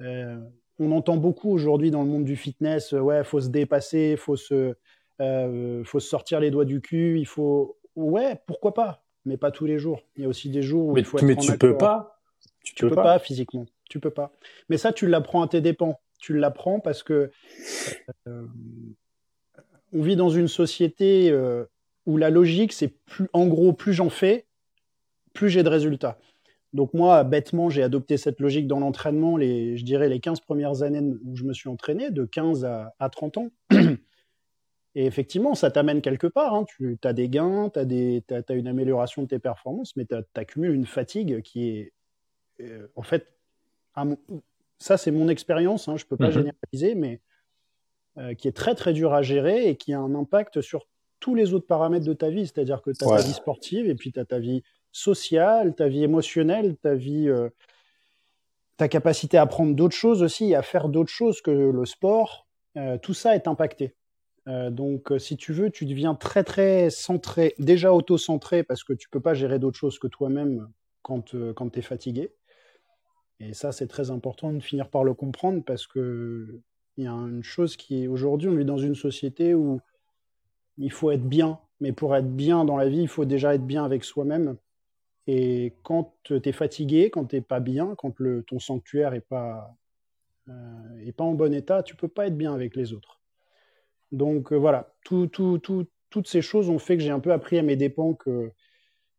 Euh, 0.00 0.40
on 0.78 0.92
entend 0.92 1.16
beaucoup 1.16 1.50
aujourd'hui 1.50 1.90
dans 1.90 2.02
le 2.02 2.08
monde 2.08 2.24
du 2.24 2.36
fitness, 2.36 2.94
euh, 2.94 3.00
ouais, 3.00 3.22
faut 3.22 3.40
se 3.40 3.48
dépasser, 3.48 4.16
faut 4.16 4.36
se, 4.36 4.74
faut 5.18 6.00
se 6.00 6.08
sortir 6.08 6.40
les 6.40 6.50
doigts 6.50 6.64
du 6.64 6.80
cul, 6.80 7.18
il 7.18 7.26
faut, 7.26 7.78
ouais, 7.94 8.40
pourquoi 8.46 8.74
pas, 8.74 9.04
mais 9.26 9.36
pas 9.36 9.50
tous 9.50 9.66
les 9.66 9.78
jours. 9.78 10.02
Il 10.16 10.22
y 10.22 10.24
a 10.24 10.28
aussi 10.28 10.48
des 10.48 10.62
jours 10.62 10.88
où 10.88 10.92
mais, 10.94 11.00
il 11.00 11.04
faut 11.04 11.18
être 11.18 11.24
mais 11.24 11.36
tu 11.36 11.56
peux 11.58 11.76
pas, 11.76 12.18
tu, 12.62 12.74
peux, 12.74 12.94
pas. 12.94 13.18
physiquement, 13.18 13.66
tu 13.90 14.00
peux 14.00 14.10
pas. 14.10 14.32
Mais 14.68 14.78
ça, 14.78 14.92
tu 14.92 15.06
l'apprends 15.06 15.42
à 15.42 15.48
tes 15.48 15.60
dépens. 15.60 16.00
Tu 16.18 16.36
l'apprends 16.36 16.80
parce 16.80 17.02
que 17.02 17.30
on 19.92 20.02
vit 20.02 20.16
dans 20.16 20.30
une 20.30 20.48
société 20.48 21.30
euh, 21.30 21.64
où 22.06 22.16
la 22.16 22.30
logique, 22.30 22.72
c'est 22.72 22.88
plus, 22.88 23.28
en 23.32 23.46
gros, 23.46 23.72
plus 23.72 23.92
j'en 23.92 24.10
fais, 24.10 24.46
plus 25.32 25.50
j'ai 25.50 25.62
de 25.62 25.68
résultats. 25.68 26.18
Donc 26.72 26.92
moi, 26.94 27.24
bêtement, 27.24 27.70
j'ai 27.70 27.82
adopté 27.82 28.16
cette 28.16 28.40
logique 28.40 28.66
dans 28.66 28.80
l'entraînement, 28.80 29.36
les, 29.36 29.76
je 29.76 29.84
dirais 29.84 30.08
les 30.08 30.20
15 30.20 30.40
premières 30.40 30.82
années 30.82 31.00
où 31.00 31.36
je 31.36 31.44
me 31.44 31.52
suis 31.52 31.68
entraîné, 31.68 32.10
de 32.10 32.24
15 32.24 32.64
à, 32.64 33.08
30 33.10 33.38
ans. 33.38 33.48
Et 34.98 35.04
effectivement, 35.04 35.54
ça 35.54 35.70
t'amène 35.70 36.00
quelque 36.00 36.26
part. 36.26 36.54
Hein. 36.54 36.64
Tu 36.64 36.98
as 37.04 37.12
des 37.12 37.28
gains, 37.28 37.68
tu 37.68 37.78
as, 37.78 38.42
as, 38.48 38.54
une 38.54 38.66
amélioration 38.66 39.22
de 39.22 39.28
tes 39.28 39.38
performances, 39.38 39.94
mais 39.94 40.06
tu 40.06 40.16
accumules 40.34 40.74
une 40.74 40.86
fatigue 40.86 41.42
qui 41.42 41.68
est, 41.68 41.92
euh, 42.62 42.88
en 42.96 43.02
fait, 43.02 43.28
ça 44.78 44.96
c'est 44.96 45.10
mon 45.10 45.28
expérience, 45.28 45.86
hein, 45.88 45.98
je 45.98 46.04
ne 46.04 46.08
peux 46.08 46.16
pas 46.16 46.30
mm-hmm. 46.30 46.32
généraliser, 46.32 46.94
mais 46.94 47.20
euh, 48.16 48.32
qui 48.32 48.48
est 48.48 48.56
très 48.56 48.74
très 48.74 48.94
dur 48.94 49.12
à 49.12 49.20
gérer 49.20 49.68
et 49.68 49.76
qui 49.76 49.92
a 49.92 50.00
un 50.00 50.14
impact 50.14 50.62
sur 50.62 50.88
tous 51.20 51.34
les 51.34 51.52
autres 51.52 51.66
paramètres 51.66 52.06
de 52.06 52.14
ta 52.14 52.30
vie. 52.30 52.46
C'est-à-dire 52.46 52.80
que 52.80 52.90
tu 52.90 53.04
as 53.04 53.08
ta 53.08 53.22
vie 53.22 53.34
sportive 53.34 53.90
et 53.90 53.96
puis 53.96 54.12
tu 54.12 54.20
as 54.20 54.24
ta 54.24 54.38
vie 54.38 54.62
sociale, 54.92 55.74
ta 55.74 55.88
vie 55.88 56.04
émotionnelle, 56.04 56.74
ta 56.76 56.94
vie, 56.94 57.28
euh, 57.28 57.50
ta 58.78 58.88
capacité 58.88 59.36
à 59.36 59.42
apprendre 59.42 59.74
d'autres 59.74 59.94
choses 59.94 60.22
aussi, 60.22 60.54
à 60.54 60.62
faire 60.62 60.88
d'autres 60.88 61.12
choses 61.12 61.42
que 61.42 61.50
le 61.50 61.84
sport. 61.84 62.46
Tout 63.00 63.14
ça 63.14 63.34
est 63.34 63.48
impacté. 63.48 63.94
Donc, 64.46 65.12
si 65.18 65.36
tu 65.36 65.52
veux, 65.52 65.70
tu 65.70 65.86
deviens 65.86 66.14
très 66.14 66.44
très 66.44 66.90
centré, 66.90 67.54
déjà 67.58 67.92
auto-centré 67.92 68.62
parce 68.62 68.84
que 68.84 68.92
tu 68.92 69.08
peux 69.08 69.20
pas 69.20 69.34
gérer 69.34 69.58
d'autres 69.58 69.78
choses 69.78 69.98
que 69.98 70.06
toi-même 70.06 70.68
quand, 71.02 71.34
quand 71.54 71.70
tu 71.70 71.78
es 71.80 71.82
fatigué. 71.82 72.32
Et 73.40 73.54
ça, 73.54 73.72
c'est 73.72 73.86
très 73.86 74.10
important 74.10 74.52
de 74.52 74.60
finir 74.60 74.88
par 74.88 75.04
le 75.04 75.14
comprendre 75.14 75.62
parce 75.64 75.86
que 75.86 76.60
il 76.96 77.04
y 77.04 77.06
a 77.06 77.12
une 77.12 77.42
chose 77.42 77.76
qui 77.76 78.08
aujourd'hui, 78.08 78.48
on 78.48 78.56
vit 78.56 78.64
dans 78.64 78.78
une 78.78 78.94
société 78.94 79.54
où 79.54 79.80
il 80.78 80.92
faut 80.92 81.10
être 81.10 81.28
bien, 81.28 81.60
mais 81.80 81.92
pour 81.92 82.16
être 82.16 82.34
bien 82.34 82.64
dans 82.64 82.76
la 82.76 82.88
vie, 82.88 83.02
il 83.02 83.08
faut 83.08 83.24
déjà 83.24 83.54
être 83.54 83.66
bien 83.66 83.84
avec 83.84 84.04
soi-même. 84.04 84.56
Et 85.26 85.74
quand 85.82 86.14
tu 86.22 86.40
es 86.42 86.52
fatigué, 86.52 87.10
quand 87.10 87.26
tu 87.26 87.42
pas 87.42 87.60
bien, 87.60 87.94
quand 87.96 88.18
le, 88.20 88.42
ton 88.44 88.58
sanctuaire 88.58 89.10
n'est 89.10 89.20
pas, 89.20 89.76
euh, 90.48 91.12
pas 91.16 91.24
en 91.24 91.34
bon 91.34 91.52
état, 91.52 91.82
tu 91.82 91.96
peux 91.96 92.08
pas 92.08 92.28
être 92.28 92.36
bien 92.36 92.54
avec 92.54 92.76
les 92.76 92.92
autres. 92.92 93.20
Donc 94.12 94.52
euh, 94.52 94.56
voilà, 94.56 94.94
tout, 95.04 95.26
tout, 95.26 95.60
toutes 96.10 96.28
ces 96.28 96.42
choses 96.42 96.70
ont 96.70 96.78
fait 96.78 96.96
que 96.96 97.02
j'ai 97.02 97.10
un 97.10 97.20
peu 97.20 97.32
appris 97.32 97.58
à 97.58 97.62
mes 97.62 97.76
dépens 97.76 98.14
que, 98.14 98.52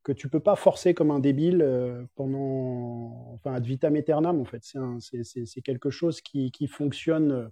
que 0.03 0.12
tu 0.12 0.29
peux 0.29 0.39
pas 0.39 0.56
forcer 0.56 0.94
comme 0.94 1.12
un 1.12 1.20
débile 1.20 1.62
euh, 1.62 2.03
pendant, 2.15 3.34
enfin, 3.34 3.53
ad 3.53 3.65
vitam 3.65 3.96
aeternam 3.96 4.39
en 4.39 4.46
fait. 4.46 4.63
C'est 4.63 5.62
quelque 5.62 5.89
chose 5.89 6.22
qui, 6.22 6.51
fonctionne 6.67 7.51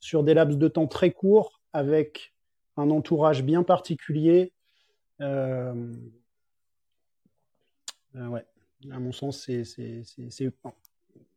sur 0.00 0.24
des 0.24 0.34
laps 0.34 0.58
de 0.58 0.68
temps 0.68 0.88
très 0.88 1.12
courts, 1.12 1.60
avec 1.72 2.34
un 2.76 2.90
entourage 2.90 3.44
bien 3.44 3.62
particulier. 3.62 4.52
Euh, 5.20 5.92
euh, 8.16 8.26
ouais, 8.26 8.44
à 8.90 8.98
mon 8.98 9.12
sens, 9.12 9.48
c'est. 9.48 9.62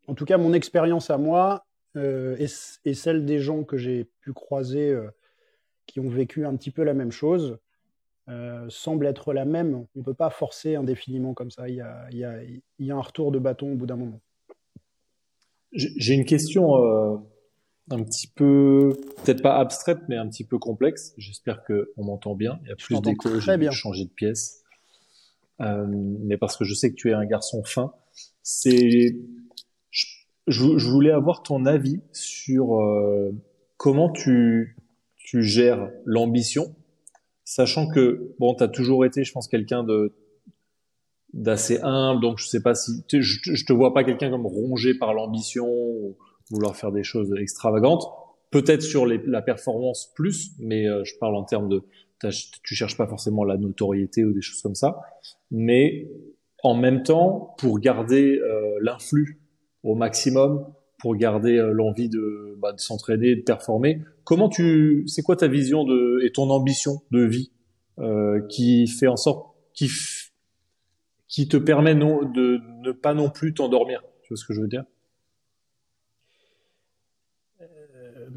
En 0.07 0.13
tout 0.13 0.25
cas, 0.25 0.37
mon 0.37 0.53
expérience 0.53 1.09
à 1.09 1.17
moi 1.17 1.65
euh, 1.95 2.35
et, 2.37 2.93
celle 2.93 3.25
des 3.25 3.39
gens 3.39 3.63
que 3.63 3.77
j'ai 3.77 4.05
pu 4.21 4.33
croiser 4.33 4.95
qui 5.85 5.99
ont 5.99 6.09
vécu 6.09 6.45
un 6.45 6.55
petit 6.55 6.71
peu 6.71 6.83
la 6.83 6.93
même 6.93 7.11
chose 7.11 7.57
semble 8.69 9.05
être 9.05 9.33
la 9.33 9.45
même. 9.45 9.75
On 9.75 9.99
ne 9.99 10.03
peut 10.03 10.13
pas 10.13 10.29
forcer 10.29 10.75
indéfiniment 10.75 11.33
comme 11.33 11.51
ça. 11.51 11.69
Il 11.69 11.75
y, 11.75 11.81
a, 11.81 12.07
il, 12.11 12.17
y 12.17 12.23
a, 12.23 12.43
il 12.43 12.85
y 12.85 12.91
a 12.91 12.95
un 12.95 13.01
retour 13.01 13.31
de 13.31 13.39
bâton 13.39 13.73
au 13.73 13.75
bout 13.75 13.85
d'un 13.85 13.97
moment. 13.97 14.19
J'ai 15.73 16.15
une 16.15 16.25
question 16.25 16.73
un 17.91 18.03
petit 18.03 18.27
peu, 18.27 18.97
peut-être 19.23 19.43
pas 19.43 19.57
abstraite, 19.57 19.99
mais 20.09 20.15
un 20.17 20.27
petit 20.27 20.43
peu 20.43 20.57
complexe. 20.57 21.13
J'espère 21.17 21.63
qu'on 21.63 22.03
m'entend 22.03 22.35
bien. 22.35 22.59
Il 22.63 22.69
y 22.69 22.71
a 22.71 22.75
plus 22.75 22.99
d'écho, 23.01 23.39
j'ai 23.39 23.57
bien 23.57 23.71
changer 23.71 24.05
de 24.05 24.09
pièce. 24.09 24.63
mais 25.59 26.37
parce 26.37 26.57
que 26.57 26.65
je 26.65 26.73
sais 26.73 26.89
que 26.89 26.95
tu 26.95 27.09
es 27.09 27.13
un 27.13 27.25
garçon 27.25 27.63
fin. 27.63 27.93
C'est, 28.41 29.17
je, 29.91 30.05
je, 30.47 30.89
voulais 30.89 31.11
avoir 31.11 31.43
ton 31.43 31.65
avis 31.65 32.01
sur 32.11 32.79
comment 33.77 34.11
tu 34.11 34.77
tu 35.25 35.43
gères 35.43 35.89
l'ambition, 36.05 36.75
sachant 37.43 37.89
que 37.89 38.35
bon, 38.39 38.53
tu 38.53 38.63
as 38.63 38.67
toujours 38.67 39.05
été, 39.05 39.23
je 39.23 39.31
pense, 39.33 39.47
quelqu'un 39.47 39.83
de 39.83 40.13
d'assez 41.33 41.79
humble, 41.81 42.21
donc 42.21 42.37
je 42.37 42.47
sais 42.47 42.61
pas 42.61 42.75
si 42.75 43.03
je, 43.11 43.19
je 43.43 43.65
te 43.65 43.73
vois 43.73 43.93
pas 43.93 44.05
quelqu'un 44.05 44.29
comme 44.29 44.45
rongé 44.45 44.93
par 44.93 45.13
l'ambition 45.13 45.67
ou 45.67 46.15
vouloir 46.49 46.77
faire 46.77 46.93
des 46.93 47.03
choses 47.03 47.33
extravagantes. 47.37 48.03
Peut-être 48.51 48.83
sur 48.83 49.05
les, 49.05 49.19
la 49.25 49.41
performance 49.41 50.13
plus, 50.15 50.51
mais 50.59 50.87
euh, 50.87 51.03
je 51.03 51.13
parle 51.19 51.35
en 51.35 51.43
termes 51.43 51.67
de 51.67 51.83
tu 52.63 52.73
cherches 52.75 52.97
pas 52.97 53.07
forcément 53.07 53.43
la 53.43 53.57
notoriété 53.57 54.23
ou 54.23 54.31
des 54.31 54.41
choses 54.41 54.61
comme 54.61 54.73
ça, 54.73 55.01
mais 55.51 56.09
en 56.63 56.73
même 56.73 57.03
temps 57.03 57.53
pour 57.57 57.79
garder 57.79 58.39
euh, 58.39 58.77
l'influx 58.81 59.41
au 59.83 59.93
maximum, 59.95 60.65
pour 60.97 61.15
garder 61.15 61.57
euh, 61.57 61.71
l'envie 61.71 62.09
de, 62.09 62.57
bah, 62.59 62.73
de 62.73 62.79
s'entraîner, 62.79 63.35
de 63.35 63.41
performer. 63.41 64.01
Comment 64.23 64.49
tu, 64.49 65.03
c'est 65.07 65.21
quoi 65.21 65.35
ta 65.35 65.47
vision 65.47 65.83
de 65.83 66.19
et 66.23 66.31
ton 66.31 66.49
ambition 66.49 67.01
de 67.11 67.23
vie 67.23 67.51
euh, 67.99 68.41
qui 68.47 68.87
fait 68.87 69.07
en 69.07 69.17
sorte, 69.17 69.55
qui 69.73 69.89
qui 71.27 71.47
te 71.47 71.57
permet 71.57 71.95
non, 71.95 72.23
de 72.23 72.61
ne 72.81 72.91
pas 72.91 73.13
non 73.13 73.29
plus 73.29 73.53
t'endormir? 73.53 74.01
Tu 74.23 74.29
vois 74.29 74.37
ce 74.37 74.45
que 74.45 74.53
je 74.53 74.61
veux 74.61 74.67
dire? 74.67 74.85
Euh, 77.61 78.29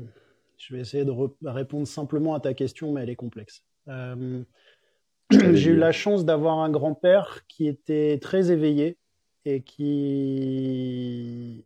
Je 0.56 0.74
vais 0.74 0.80
essayer 0.80 1.04
de 1.04 1.12
répondre 1.44 1.86
simplement 1.86 2.34
à 2.34 2.40
ta 2.40 2.54
question, 2.54 2.92
mais 2.92 3.02
elle 3.02 3.10
est 3.10 3.16
complexe. 3.16 3.62
Euh, 3.88 4.42
j'ai 5.30 5.70
eu 5.70 5.76
la 5.76 5.92
chance 5.92 6.24
d'avoir 6.24 6.58
un 6.58 6.70
grand-père 6.70 7.46
qui 7.46 7.68
était 7.68 8.18
très 8.20 8.50
éveillé 8.50 8.96
et 9.44 9.62
qui, 9.62 11.64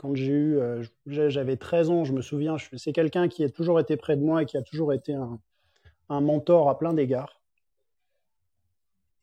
quand 0.00 0.14
j'ai 0.14 0.32
eu, 0.32 0.58
euh, 0.58 0.82
j'avais 1.04 1.58
13 1.58 1.90
ans, 1.90 2.04
je 2.04 2.14
me 2.14 2.22
souviens, 2.22 2.56
c'est 2.78 2.92
quelqu'un 2.94 3.28
qui 3.28 3.44
a 3.44 3.50
toujours 3.50 3.78
été 3.78 3.98
près 3.98 4.16
de 4.16 4.22
moi 4.22 4.42
et 4.42 4.46
qui 4.46 4.56
a 4.56 4.62
toujours 4.62 4.94
été 4.94 5.12
un, 5.12 5.38
mentor 6.08 6.70
à 6.70 6.78
plein 6.78 6.94
d'égards. 6.94 7.42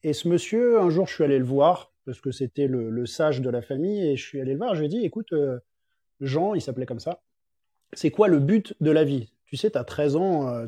Et 0.04 0.14
ce 0.14 0.28
monsieur, 0.28 0.80
un 0.80 0.92
jour, 0.92 1.08
je 1.08 1.16
suis 1.16 1.24
allé 1.24 1.40
le 1.40 1.46
voir, 1.46 1.92
parce 2.06 2.22
que 2.22 2.30
c'était 2.30 2.68
le, 2.68 3.06
sage 3.08 3.42
de 3.42 3.50
la 3.50 3.64
famille, 3.64 4.08
et 4.08 4.18
je 4.18 4.24
suis 4.24 4.40
allé 4.40 4.52
le 4.52 4.60
voir, 4.60 4.76
je 4.76 4.82
lui 4.82 4.86
ai 4.86 4.90
dit, 4.90 5.04
écoute, 5.04 5.34
euh, 5.34 5.58
Jean, 6.22 6.54
il 6.54 6.62
s'appelait 6.62 6.86
comme 6.86 7.00
ça, 7.00 7.24
c'est 7.94 8.12
quoi 8.12 8.28
le 8.28 8.38
but 8.38 8.76
de 8.80 8.92
la 8.92 9.04
vie? 9.04 9.34
Tu 9.48 9.58
sais, 9.58 9.72
tu 9.72 9.80
as 9.80 9.84
13 9.84 10.16
ans, 10.16 10.48
euh, 10.48 10.68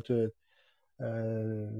euh, 1.02 1.70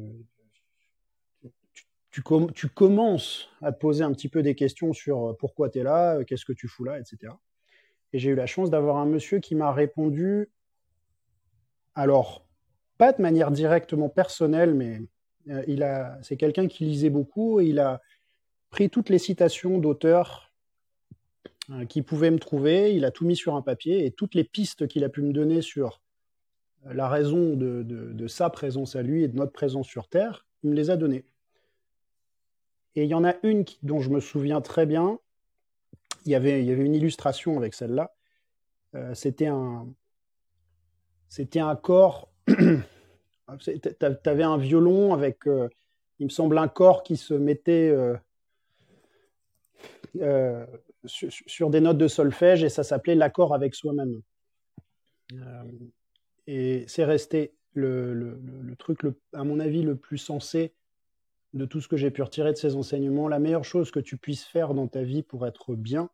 tu, 2.13 2.23
tu, 2.55 2.69
commences 2.69 3.49
à 3.61 3.73
te 3.73 3.81
poser 3.81 4.05
un 4.05 4.13
petit 4.13 4.29
peu 4.29 4.45
des 4.45 4.55
questions 4.55 4.93
sur 4.93 5.37
pourquoi 5.37 5.69
tu 5.69 5.81
es 5.81 5.83
là, 5.83 6.23
qu'est-ce 6.23 6.45
que 6.45 6.53
tu 6.53 6.69
fous 6.69 6.85
là, 6.85 7.01
etc. 7.01 7.33
Et 8.13 8.19
j'ai 8.19 8.31
eu 8.31 8.35
la 8.35 8.47
chance 8.47 8.71
d'avoir 8.71 8.97
un 8.97 9.07
monsieur 9.07 9.39
qui 9.39 9.55
m'a 9.55 9.73
répondu, 9.73 10.49
alors, 11.95 12.45
pas 12.99 13.13
de 13.13 13.23
manière 13.23 13.51
directement 13.51 14.09
personnelle, 14.09 14.75
mais 14.75 15.01
euh, 15.49 15.63
il 15.67 15.83
a, 15.83 16.19
c'est 16.23 16.37
quelqu'un 16.37 16.69
qui 16.69 16.85
lisait 16.85 17.11
beaucoup 17.11 17.61
et 17.61 17.67
il 17.67 17.79
a 17.79 18.01
pris 18.71 18.91
toutes 18.91 19.09
les 19.09 19.19
citations 19.19 19.79
d'auteurs 19.79 20.53
euh, 21.71 21.85
qu'il 21.85 22.05
pouvait 22.05 22.31
me 22.31 22.39
trouver, 22.39 22.95
il 22.95 23.05
a 23.05 23.11
tout 23.11 23.27
mis 23.27 23.37
sur 23.37 23.55
un 23.55 23.63
papier 23.63 24.05
et 24.05 24.11
toutes 24.11 24.35
les 24.35 24.45
pistes 24.45 24.87
qu'il 24.87 25.05
a 25.05 25.09
pu 25.09 25.23
me 25.23 25.33
donner 25.33 25.63
sur 25.63 26.01
euh, 26.87 26.95
la 26.95 27.09
raison 27.09 27.55
de, 27.55 28.27
sa 28.29 28.51
présence 28.51 28.97
à 28.97 29.03
lui 29.03 29.25
et 29.25 29.29
de 29.29 29.37
notre 29.37 29.53
présence 29.53 29.87
sur 29.87 30.09
Terre, 30.09 30.47
il 30.63 30.71
me 30.71 30.75
les 30.75 30.91
a 30.91 30.97
données. 30.97 31.25
Et 32.97 33.05
il 33.05 33.09
y 33.09 33.15
en 33.15 33.25
a 33.25 33.35
une 33.43 33.65
dont 33.83 34.01
je 34.01 34.11
me 34.11 34.21
souviens 34.21 34.61
très 34.61 34.85
bien. 34.85 35.19
Il 36.25 36.33
y 36.33 36.35
avait, 36.35 36.65
une 36.65 36.95
illustration 36.95 37.57
avec 37.57 37.75
celle-là. 37.75 38.13
c'était 39.15 39.47
un, 39.47 39.89
c'était 41.29 41.61
un 41.61 41.77
corps 41.77 42.31
Tu 43.59 44.29
avais 44.29 44.43
un 44.43 44.59
violon 44.59 45.13
avec, 45.13 45.47
euh, 45.47 45.69
il 46.19 46.27
me 46.27 46.31
semble, 46.31 46.59
un 46.59 46.69
corps 46.69 47.03
qui 47.03 47.17
se 47.17 47.35
mettait 47.35 47.89
euh, 47.89 48.17
euh, 50.21 50.67
sur, 51.05 51.71
des 51.71 51.81
notes 51.81 51.99
de 51.99 52.09
solfège 52.09 52.63
et 52.63 52.69
ça 52.69 52.85
s'appelait 52.85 53.15
l'accord 53.15 53.55
avec 53.55 53.75
soi-même. 53.75 54.23
et 56.47 56.85
c'est 56.87 57.05
resté 57.05 57.55
le, 57.75 58.39
truc, 58.79 59.01
à 59.33 59.45
mon 59.45 59.61
avis, 59.61 59.83
le 59.83 59.97
plus 59.97 60.19
sensé 60.19 60.75
de 61.55 61.65
tout 61.65 61.81
ce 61.81 61.89
que 61.89 61.97
j'ai 61.97 62.11
pu 62.11 62.23
retirer 62.23 62.53
de 62.53 62.59
ces 62.59 62.77
enseignements. 62.77 63.29
La 63.29 63.39
meilleure 63.39 63.65
chose 63.65 63.91
que 63.91 64.01
tu 64.01 64.17
puisses 64.17 64.45
faire 64.45 64.75
dans 64.75 64.87
ta 64.87 65.03
vie 65.03 65.23
pour 65.23 65.47
être 65.47 65.75
bien, 65.75 66.11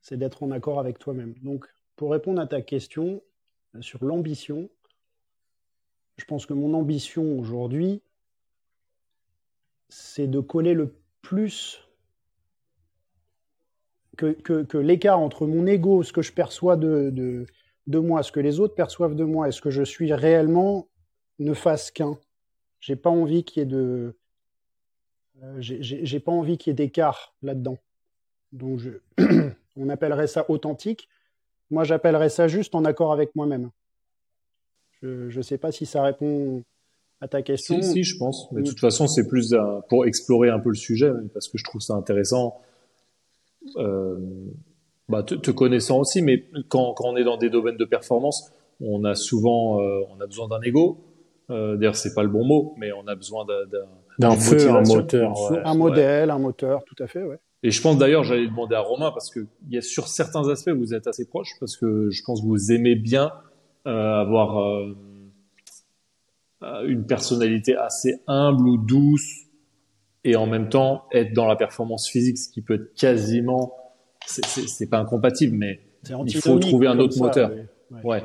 c'est 0.00 0.16
d'être 0.16 0.42
en 0.42 0.50
accord 0.50 0.78
avec 0.78 0.98
toi-même. 0.98 1.34
Donc, 1.42 1.66
pour 1.96 2.10
répondre 2.12 2.40
à 2.40 2.46
ta 2.46 2.60
question 2.60 3.22
sur 3.80 4.04
l'ambition, 4.04 4.68
je 6.16 6.24
pense 6.24 6.46
que 6.46 6.52
mon 6.52 6.74
ambition 6.74 7.38
aujourd'hui, 7.38 8.02
c'est 9.88 10.26
de 10.26 10.40
coller 10.40 10.74
le 10.74 10.94
plus 11.22 11.80
que, 14.16 14.76
l'écart 14.78 15.18
entre 15.18 15.46
mon 15.46 15.66
ego, 15.66 16.02
ce 16.02 16.12
que 16.12 16.22
je 16.22 16.32
perçois 16.32 16.76
de, 16.76 17.46
de, 17.86 17.98
moi, 17.98 18.22
ce 18.22 18.32
que 18.32 18.40
les 18.40 18.60
autres 18.60 18.74
perçoivent 18.74 19.16
de 19.16 19.24
moi 19.24 19.48
et 19.48 19.52
ce 19.52 19.60
que 19.60 19.70
je 19.70 19.82
suis 19.82 20.12
réellement 20.12 20.88
ne 21.38 21.54
fasse 21.54 21.90
qu'un. 21.90 22.18
J'ai 22.80 22.96
pas 22.96 23.10
envie 23.10 23.44
qu'il 23.44 23.60
y 23.60 23.62
ait 23.62 23.66
de. 23.66 24.16
Euh, 25.42 25.56
j'ai 25.60 26.20
pas 26.20 26.32
envie 26.32 26.58
qu'il 26.58 26.70
y 26.70 26.72
ait 26.72 26.74
d'écart 26.74 27.34
là-dedans. 27.42 27.78
Donc, 28.52 28.78
je, 28.78 28.90
on 29.76 29.88
appellerait 29.88 30.26
ça 30.26 30.44
authentique. 30.48 31.08
Moi, 31.70 31.84
j'appellerais 31.84 32.28
ça 32.28 32.46
juste 32.48 32.74
en 32.74 32.84
accord 32.84 33.12
avec 33.12 33.34
moi-même. 33.34 33.70
Je 35.02 35.36
ne 35.36 35.42
sais 35.42 35.58
pas 35.58 35.72
si 35.72 35.86
ça 35.86 36.02
répond 36.02 36.62
à 37.20 37.28
ta 37.28 37.42
question. 37.42 37.82
Si, 37.82 37.92
si 37.92 38.04
je 38.04 38.16
pense. 38.16 38.50
Mais 38.52 38.62
de 38.62 38.68
toute 38.68 38.80
façon, 38.80 39.06
c'est 39.06 39.26
plus 39.26 39.54
pour 39.88 40.06
explorer 40.06 40.48
un 40.50 40.60
peu 40.60 40.70
le 40.70 40.76
sujet, 40.76 41.10
parce 41.32 41.48
que 41.48 41.58
je 41.58 41.64
trouve 41.64 41.80
ça 41.80 41.94
intéressant. 41.94 42.60
Euh, 43.76 44.18
bah, 45.08 45.22
te, 45.22 45.50
connaissant 45.50 46.00
aussi, 46.00 46.22
mais 46.22 46.44
quand, 46.68 46.94
quand, 46.94 47.04
on 47.08 47.16
est 47.16 47.24
dans 47.24 47.36
des 47.36 47.50
domaines 47.50 47.76
de 47.76 47.84
performance, 47.84 48.50
on 48.80 49.04
a 49.04 49.14
souvent 49.14 49.80
euh, 49.80 50.00
on 50.10 50.20
a 50.20 50.26
besoin 50.26 50.48
d'un 50.48 50.60
ego. 50.62 50.98
Euh, 51.50 51.76
D'ailleurs, 51.76 51.96
c'est 51.96 52.14
pas 52.14 52.22
le 52.22 52.30
bon 52.30 52.44
mot, 52.44 52.74
mais 52.78 52.90
on 52.92 53.06
a 53.06 53.14
besoin 53.14 53.44
d'un 53.44 53.86
feu, 54.20 54.70
un 54.70 54.82
moteur, 54.82 55.34
un 55.64 55.74
modèle, 55.74 56.30
un 56.30 56.38
moteur, 56.38 56.84
tout 56.84 57.00
à 57.02 57.06
fait, 57.06 57.22
ouais. 57.22 57.38
Et 57.62 57.70
je 57.70 57.80
pense 57.80 57.96
d'ailleurs, 57.96 58.24
j'allais 58.24 58.46
demander 58.46 58.74
à 58.74 58.80
Romain 58.80 59.10
parce 59.10 59.30
que 59.30 59.46
il 59.66 59.74
y 59.74 59.78
a 59.78 59.80
sur 59.80 60.06
certains 60.08 60.48
aspects 60.50 60.70
vous 60.70 60.92
êtes 60.92 61.06
assez 61.06 61.26
proches 61.26 61.52
parce 61.60 61.78
que 61.78 62.10
je 62.10 62.22
pense 62.22 62.42
que 62.42 62.46
vous 62.46 62.72
aimez 62.72 62.94
bien 62.94 63.32
euh, 63.86 64.20
avoir 64.20 64.60
euh, 64.60 64.94
euh, 66.62 66.86
une 66.86 67.06
personnalité 67.06 67.74
assez 67.74 68.20
humble 68.26 68.68
ou 68.68 68.76
douce 68.76 69.46
et 70.24 70.36
en 70.36 70.46
même 70.46 70.68
temps 70.68 71.04
être 71.10 71.32
dans 71.32 71.46
la 71.46 71.56
performance 71.56 72.08
physique, 72.08 72.36
ce 72.36 72.50
qui 72.50 72.60
peut 72.60 72.74
être 72.74 72.94
quasiment, 72.94 73.74
c'est 74.26 74.88
pas 74.90 74.98
incompatible, 74.98 75.56
mais 75.56 75.80
il 76.26 76.36
faut 76.36 76.58
trouver 76.58 76.86
un 76.86 76.98
autre 76.98 77.18
moteur. 77.18 77.50
Ouais. 78.02 78.24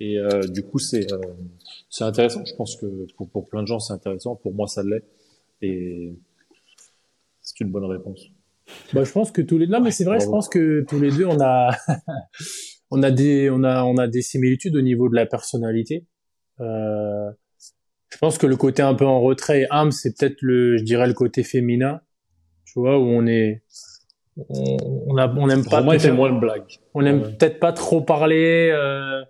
Et 0.00 0.18
euh, 0.18 0.42
du 0.42 0.62
coup, 0.62 0.78
c'est 0.78 1.12
euh, 1.12 1.18
c'est 1.90 2.04
intéressant. 2.04 2.44
Je 2.44 2.54
pense 2.54 2.76
que 2.76 3.06
pour, 3.16 3.28
pour 3.28 3.48
plein 3.48 3.62
de 3.62 3.66
gens, 3.66 3.80
c'est 3.80 3.92
intéressant. 3.92 4.36
Pour 4.36 4.54
moi, 4.54 4.68
ça 4.68 4.82
l'est. 4.82 5.04
Et 5.60 6.14
c'est 7.42 7.60
une 7.60 7.70
bonne 7.70 7.84
réponse. 7.84 8.30
Bah, 8.94 9.02
je 9.02 9.10
pense 9.10 9.32
que 9.32 9.42
tous 9.42 9.58
les 9.58 9.66
non, 9.66 9.80
mais 9.80 9.90
c'est 9.90 10.04
vrai. 10.04 10.20
Je 10.20 10.26
pense 10.26 10.48
que 10.48 10.84
tous 10.88 11.00
les 11.00 11.10
deux, 11.10 11.26
on 11.26 11.40
a 11.40 11.76
on 12.90 13.02
a 13.02 13.10
des 13.10 13.50
on 13.50 13.64
a 13.64 13.82
on 13.82 13.96
a 13.96 14.06
des 14.06 14.22
similitudes 14.22 14.76
au 14.76 14.80
niveau 14.80 15.08
de 15.08 15.16
la 15.16 15.26
personnalité. 15.26 16.06
Euh, 16.60 17.30
je 18.08 18.18
pense 18.18 18.38
que 18.38 18.46
le 18.46 18.56
côté 18.56 18.82
un 18.82 18.94
peu 18.94 19.06
en 19.06 19.20
retrait 19.20 19.62
et 19.62 19.66
humble, 19.70 19.92
c'est 19.92 20.16
peut-être 20.16 20.40
le 20.40 20.76
je 20.76 20.84
dirais 20.84 21.08
le 21.08 21.14
côté 21.14 21.42
féminin, 21.42 22.00
tu 22.64 22.78
vois, 22.78 22.98
où 22.98 23.02
on 23.02 23.26
est 23.26 23.62
on, 24.36 24.76
on 25.08 25.16
a 25.16 25.28
on 25.28 25.48
aime 25.48 25.64
pas. 25.64 25.82
Moi, 25.82 25.96
moins 26.12 26.32
de 26.32 26.38
blagues. 26.38 26.78
On 26.94 27.04
aime 27.04 27.22
peut-être 27.36 27.58
pas 27.58 27.72
trop 27.72 28.00
parler. 28.00 28.70
Euh, 28.72 29.22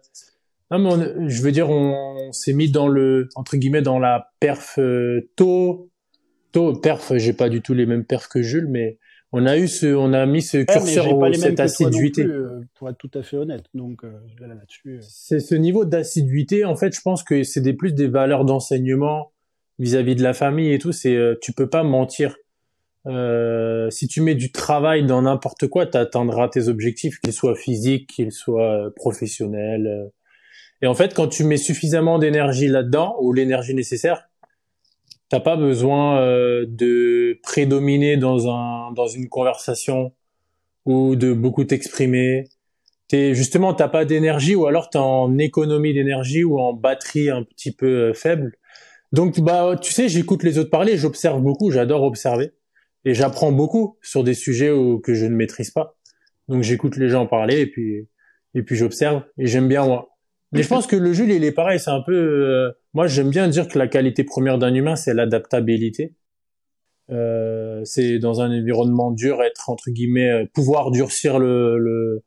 non, 0.78 0.96
mais 0.96 1.28
je 1.28 1.42
veux 1.42 1.52
dire, 1.52 1.68
on, 1.68 2.33
s'est 2.33 2.52
mis 2.52 2.70
dans 2.70 2.88
le 2.88 3.28
entre 3.35 3.56
guillemets 3.56 3.83
dans 3.83 3.98
la 3.98 4.33
perf 4.40 4.78
euh, 4.78 5.28
tôt. 5.37 5.90
Tôt 6.52 6.72
perf, 6.74 7.12
j'ai 7.16 7.33
pas 7.33 7.48
du 7.48 7.62
tout 7.62 7.74
les 7.74 7.87
mêmes 7.87 8.04
perfs 8.04 8.28
que 8.28 8.42
Jules, 8.42 8.66
mais 8.68 8.98
on 9.33 9.46
a 9.46 9.56
eu 9.56 9.68
ce, 9.68 9.87
on 9.87 10.12
a 10.12 10.26
mis 10.26 10.42
ce 10.42 10.59
curseur 10.59 11.16
au, 11.16 11.33
cette 11.33 11.61
assiduité. 11.61 12.24
Euh, 12.24 12.61
pour 12.74 12.88
être 12.88 12.98
tout 12.98 13.11
à 13.14 13.22
fait 13.22 13.37
honnête, 13.37 13.64
donc 13.74 14.04
euh, 14.04 14.11
là-dessus. 14.40 14.96
Euh. 14.96 15.00
C'est 15.02 15.38
ce 15.38 15.54
niveau 15.54 15.85
d'assiduité. 15.85 16.64
En 16.64 16.74
fait, 16.74 16.94
je 16.94 17.00
pense 17.00 17.22
que 17.22 17.44
c'est 17.44 17.61
des 17.61 17.72
plus 17.72 17.94
des 17.94 18.09
valeurs 18.09 18.44
d'enseignement 18.44 19.33
vis-à-vis 19.78 20.16
de 20.16 20.22
la 20.22 20.35
famille 20.35 20.72
et 20.72 20.78
tout. 20.78 20.92
C'est, 20.92 21.16
tu 21.40 21.52
peux 21.52 21.68
pas 21.68 21.85
mentir. 21.85 22.37
si 23.06 24.09
tu 24.09 24.20
mets 24.20 24.35
du 24.35 24.50
travail 24.50 25.06
dans 25.06 25.22
n'importe 25.22 25.68
quoi, 25.68 25.87
tu 25.87 25.96
atteindras 25.96 26.48
tes 26.48 26.68
objectifs, 26.68 27.20
qu'ils 27.20 27.33
soient 27.33 27.54
physiques, 27.54 28.09
qu'ils 28.09 28.33
soient 28.33 28.90
professionnels. 28.96 30.11
Et 30.83 30.87
en 30.87 30.95
fait, 30.95 31.14
quand 31.14 31.29
tu 31.29 31.45
mets 31.45 31.59
suffisamment 31.59 32.19
d'énergie 32.19 32.69
là-dedans 32.69 33.16
ou 33.21 33.33
l'énergie 33.33 33.75
nécessaire, 33.75 34.31
t'as 35.29 35.40
pas 35.40 35.57
besoin 35.57 36.21
euh, 36.21 36.66
de 36.69 37.38
prédominer 37.43 38.16
dans 38.16 38.49
un 38.49 38.93
dans 38.93 39.07
une 39.07 39.29
conversation 39.29 40.12
ou 40.87 41.16
de 41.16 41.33
beaucoup 41.33 41.64
t'exprimer. 41.64 42.45
T'es 43.09 43.35
justement 43.35 43.75
t'as 43.75 43.88
pas 43.88 44.05
d'énergie 44.05 44.55
ou 44.55 44.66
alors 44.66 44.90
t'es 44.90 44.99
en 44.99 45.38
économie 45.38 45.95
d'énergie 45.95 46.45
ou 46.45 46.59
en 46.59 46.73
batterie 46.73 47.31
un 47.31 47.45
petit 47.45 47.73
peu 47.73 48.11
euh, 48.11 48.14
faible. 48.14 48.57
Donc 49.12 49.40
bah 49.40 49.77
tu 49.81 49.93
sais 49.93 50.09
j'écoute 50.09 50.43
les 50.43 50.59
autres 50.59 50.71
parler, 50.71 50.97
j'observe 50.97 51.40
beaucoup, 51.40 51.71
j'adore 51.71 52.05
observer 52.05 52.53
et 53.05 53.14
j'apprends 53.14 53.53
beaucoup 53.53 53.99
sur 54.03 54.25
des 54.25 54.35
sujets 54.35 54.73
que 55.03 55.14
je 55.14 55.27
ne 55.27 55.35
maîtrise 55.35 55.71
pas. 55.71 55.97
Donc 56.49 56.62
j'écoute 56.62 56.97
les 56.97 57.09
gens 57.09 57.27
parler 57.27 57.61
et 57.61 57.66
puis 57.66 58.09
et 58.55 58.62
puis 58.62 58.77
j'observe 58.77 59.23
et 59.38 59.47
j'aime 59.47 59.69
bien 59.69 59.85
moi. 59.85 60.11
Mais 60.52 60.62
je 60.62 60.68
pense 60.68 60.86
que 60.86 60.96
le 60.96 61.12
Jules, 61.12 61.30
il 61.30 61.44
est 61.44 61.52
pareil. 61.52 61.78
C'est 61.78 61.90
un 61.90 62.02
peu. 62.02 62.12
Euh, 62.12 62.72
moi, 62.92 63.06
j'aime 63.06 63.30
bien 63.30 63.48
dire 63.48 63.68
que 63.68 63.78
la 63.78 63.86
qualité 63.86 64.24
première 64.24 64.58
d'un 64.58 64.74
humain, 64.74 64.96
c'est 64.96 65.14
l'adaptabilité. 65.14 66.14
Euh, 67.10 67.80
c'est 67.84 68.18
dans 68.18 68.40
un 68.40 68.56
environnement 68.56 69.10
dur, 69.10 69.42
être 69.42 69.68
entre 69.68 69.90
guillemets, 69.90 70.30
euh, 70.30 70.46
pouvoir 70.52 70.90
durcir 70.90 71.38
le 71.38 71.76
le, 71.78 72.22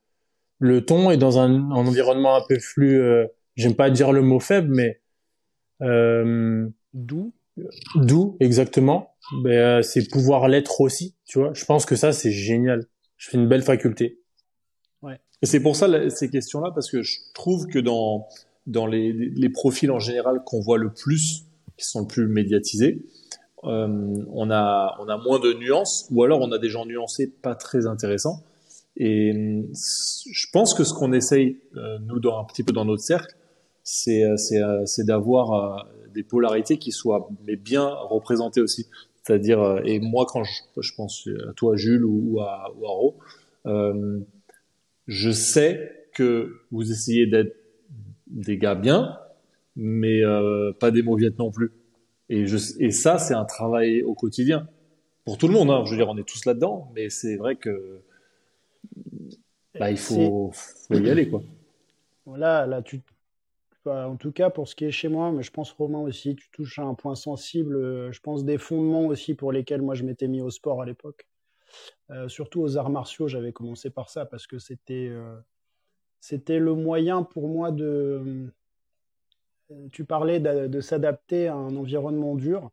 le 0.59 0.86
ton, 0.86 1.09
et 1.09 1.17
dans 1.17 1.39
un, 1.39 1.71
environnement 1.71 2.36
un 2.36 2.43
peu 2.47 2.57
plus. 2.57 3.01
Euh, 3.01 3.25
j'aime 3.55 3.75
pas 3.75 3.89
dire 3.89 4.12
le 4.12 4.21
mot 4.21 4.39
faible, 4.39 4.73
mais 4.73 5.01
doux. 6.93 7.33
Doux, 7.95 8.36
exactement. 8.39 9.15
Ben, 9.43 9.83
c'est 9.83 10.09
pouvoir 10.09 10.47
l'être 10.47 10.81
aussi. 10.81 11.15
Tu 11.25 11.39
vois. 11.39 11.51
Je 11.53 11.65
pense 11.65 11.86
que 11.86 11.95
ça, 11.95 12.12
c'est 12.12 12.31
génial. 12.31 12.88
Je 13.17 13.29
fais 13.29 13.38
une 13.38 13.47
belle 13.47 13.62
faculté. 13.62 14.22
Et 15.43 15.45
c'est 15.45 15.60
pour 15.60 15.75
ça 15.75 16.10
ces 16.10 16.29
questions-là, 16.29 16.71
parce 16.73 16.89
que 16.89 17.01
je 17.01 17.17
trouve 17.34 17.67
que 17.67 17.77
dans, 17.77 18.27
dans 18.65 18.88
les, 18.88 19.49
profils 19.49 19.91
en 19.91 19.99
général 19.99 20.41
qu'on 20.45 20.62
voit 20.62 20.77
le 20.77 20.93
plus, 20.93 21.43
qui 21.77 21.86
sont 21.86 21.99
le 21.99 22.08
plus 22.08 22.29
médiatisés, 22.29 23.06
euh, 23.65 24.23
on, 24.32 24.49
a, 24.49 24.95
on 25.01 25.10
a 25.10 25.17
moins 25.17 25.39
de 25.39 25.51
nuances, 25.51 26.08
ou 26.12 26.23
alors 26.23 26.39
on 26.39 26.53
a 26.53 26.60
des 26.60 26.69
gens 26.69 26.86
nuancés 26.86 27.27
pas 27.27 27.56
très 27.56 27.88
intéressants. 27.88 28.41
Et 28.95 29.65
je 30.32 30.47
pense 30.53 30.73
que 30.73 30.86
ce 30.86 30.93
qu'on 30.93 31.12
essaye, 31.12 31.58
euh, 31.75 31.99
nous, 31.99 32.21
dans, 32.21 32.39
un 32.39 32.45
petit 32.45 32.63
peu 32.63 32.71
dans 32.71 32.86
notre 32.86 33.03
cercle, 33.03 33.36
c'est, 33.84 34.23
c'est, 34.38 35.06
d'avoir 35.06 35.51
euh, 35.51 35.84
des 36.13 36.23
polarités 36.23 36.77
qui 36.77 36.93
soient 36.93 37.27
mais 37.45 37.58
bien 37.58 37.89
représentées 37.89 38.62
aussi. 38.62 38.88
C'est-à-dire, 39.23 39.62
euh, 39.62 39.82
et 39.84 39.99
moi, 39.99 40.25
quand 40.25 40.45
je, 40.45 40.53
je, 40.79 40.95
pense 40.95 41.27
à 41.49 41.51
toi, 41.51 41.75
Jules, 41.75 42.06
ou, 42.06 42.39
à, 42.39 42.73
ou 42.79 42.86
à 42.86 42.89
Ro, 42.89 43.17
je 45.08 45.32
sais 45.32 46.08
que 46.13 46.62
vous 46.72 46.92
essayez 46.92 47.26
d'être 47.28 47.56
des 48.28 48.58
gars 48.58 48.76
bien, 48.76 49.18
mais 49.76 50.24
euh, 50.24 50.72
pas 50.74 50.92
des 50.92 51.02
mauviettes 51.02 51.38
non 51.39 51.52
plus. 51.52 51.72
Et, 52.30 52.46
je, 52.46 52.58
et 52.80 52.92
ça, 52.92 53.18
c'est 53.18 53.34
un 53.34 53.46
travail 53.46 54.04
au 54.04 54.13
quotidien. 54.13 54.68
Pour 55.26 55.38
tout 55.38 55.48
le 55.48 55.54
monde, 55.54 55.70
hein. 55.70 55.84
je 55.86 55.92
veux 55.92 55.98
dire, 55.98 56.10
on 56.10 56.18
est 56.18 56.28
tous 56.28 56.46
là-dedans, 56.46 56.92
mais 56.96 57.10
c'est 57.10 57.38
vrai 57.38 57.56
que 57.56 58.02
bah, 59.80 59.89
il 59.92 59.98
faut, 59.98 60.52
faut, 60.54 60.94
y 60.96 61.10
aller. 61.10 61.30
Quoi. 61.30 61.44
Voilà, 62.26 62.66
là, 62.66 62.82
tu, 62.82 63.02
en 63.86 64.16
tout 64.16 64.32
cas, 64.32 64.50
pour 64.50 64.68
ce 64.68 64.76
qui 64.76 64.86
est 64.86 64.92
chez 64.92 65.08
moi, 65.08 65.32
mais 65.32 65.44
je 65.44 65.52
pense 65.52 65.72
Romain 65.72 66.00
aussi, 66.00 66.36
tu 66.36 66.50
touches 66.52 66.80
à 66.80 66.84
un 66.84 66.94
point 66.94 67.16
sensible, 67.16 68.12
je 68.12 68.20
pense 68.20 68.44
des 68.46 68.58
fondements 68.58 69.06
aussi 69.06 69.34
pour 69.34 69.52
lesquels 69.52 69.82
moi 69.82 69.96
je 69.96 70.04
m'étais 70.04 70.28
mis 70.28 70.42
au 70.42 70.50
sport 70.50 70.82
à 70.82 70.86
l'époque. 70.86 71.28
Euh, 72.12 72.27
surtout 72.27 72.62
aux 72.62 72.77
arts 72.77 72.89
martiaux, 72.89 73.27
j'avais 73.27 73.53
commencé 73.53 73.89
par 73.89 74.09
ça 74.09 74.25
parce 74.25 74.47
que 74.47 74.59
c'était 74.59 75.07
euh, 75.09 75.36
c'était 76.19 76.59
le 76.59 76.73
moyen 76.75 77.23
pour 77.23 77.47
moi 77.47 77.71
de. 77.71 78.51
Euh, 79.71 79.88
tu 79.91 80.05
parlais 80.05 80.39
de, 80.39 80.81
s'adapter 80.81 81.47
à 81.47 81.55
un 81.55 81.75
environnement 81.75 82.36
dur. 82.36 82.69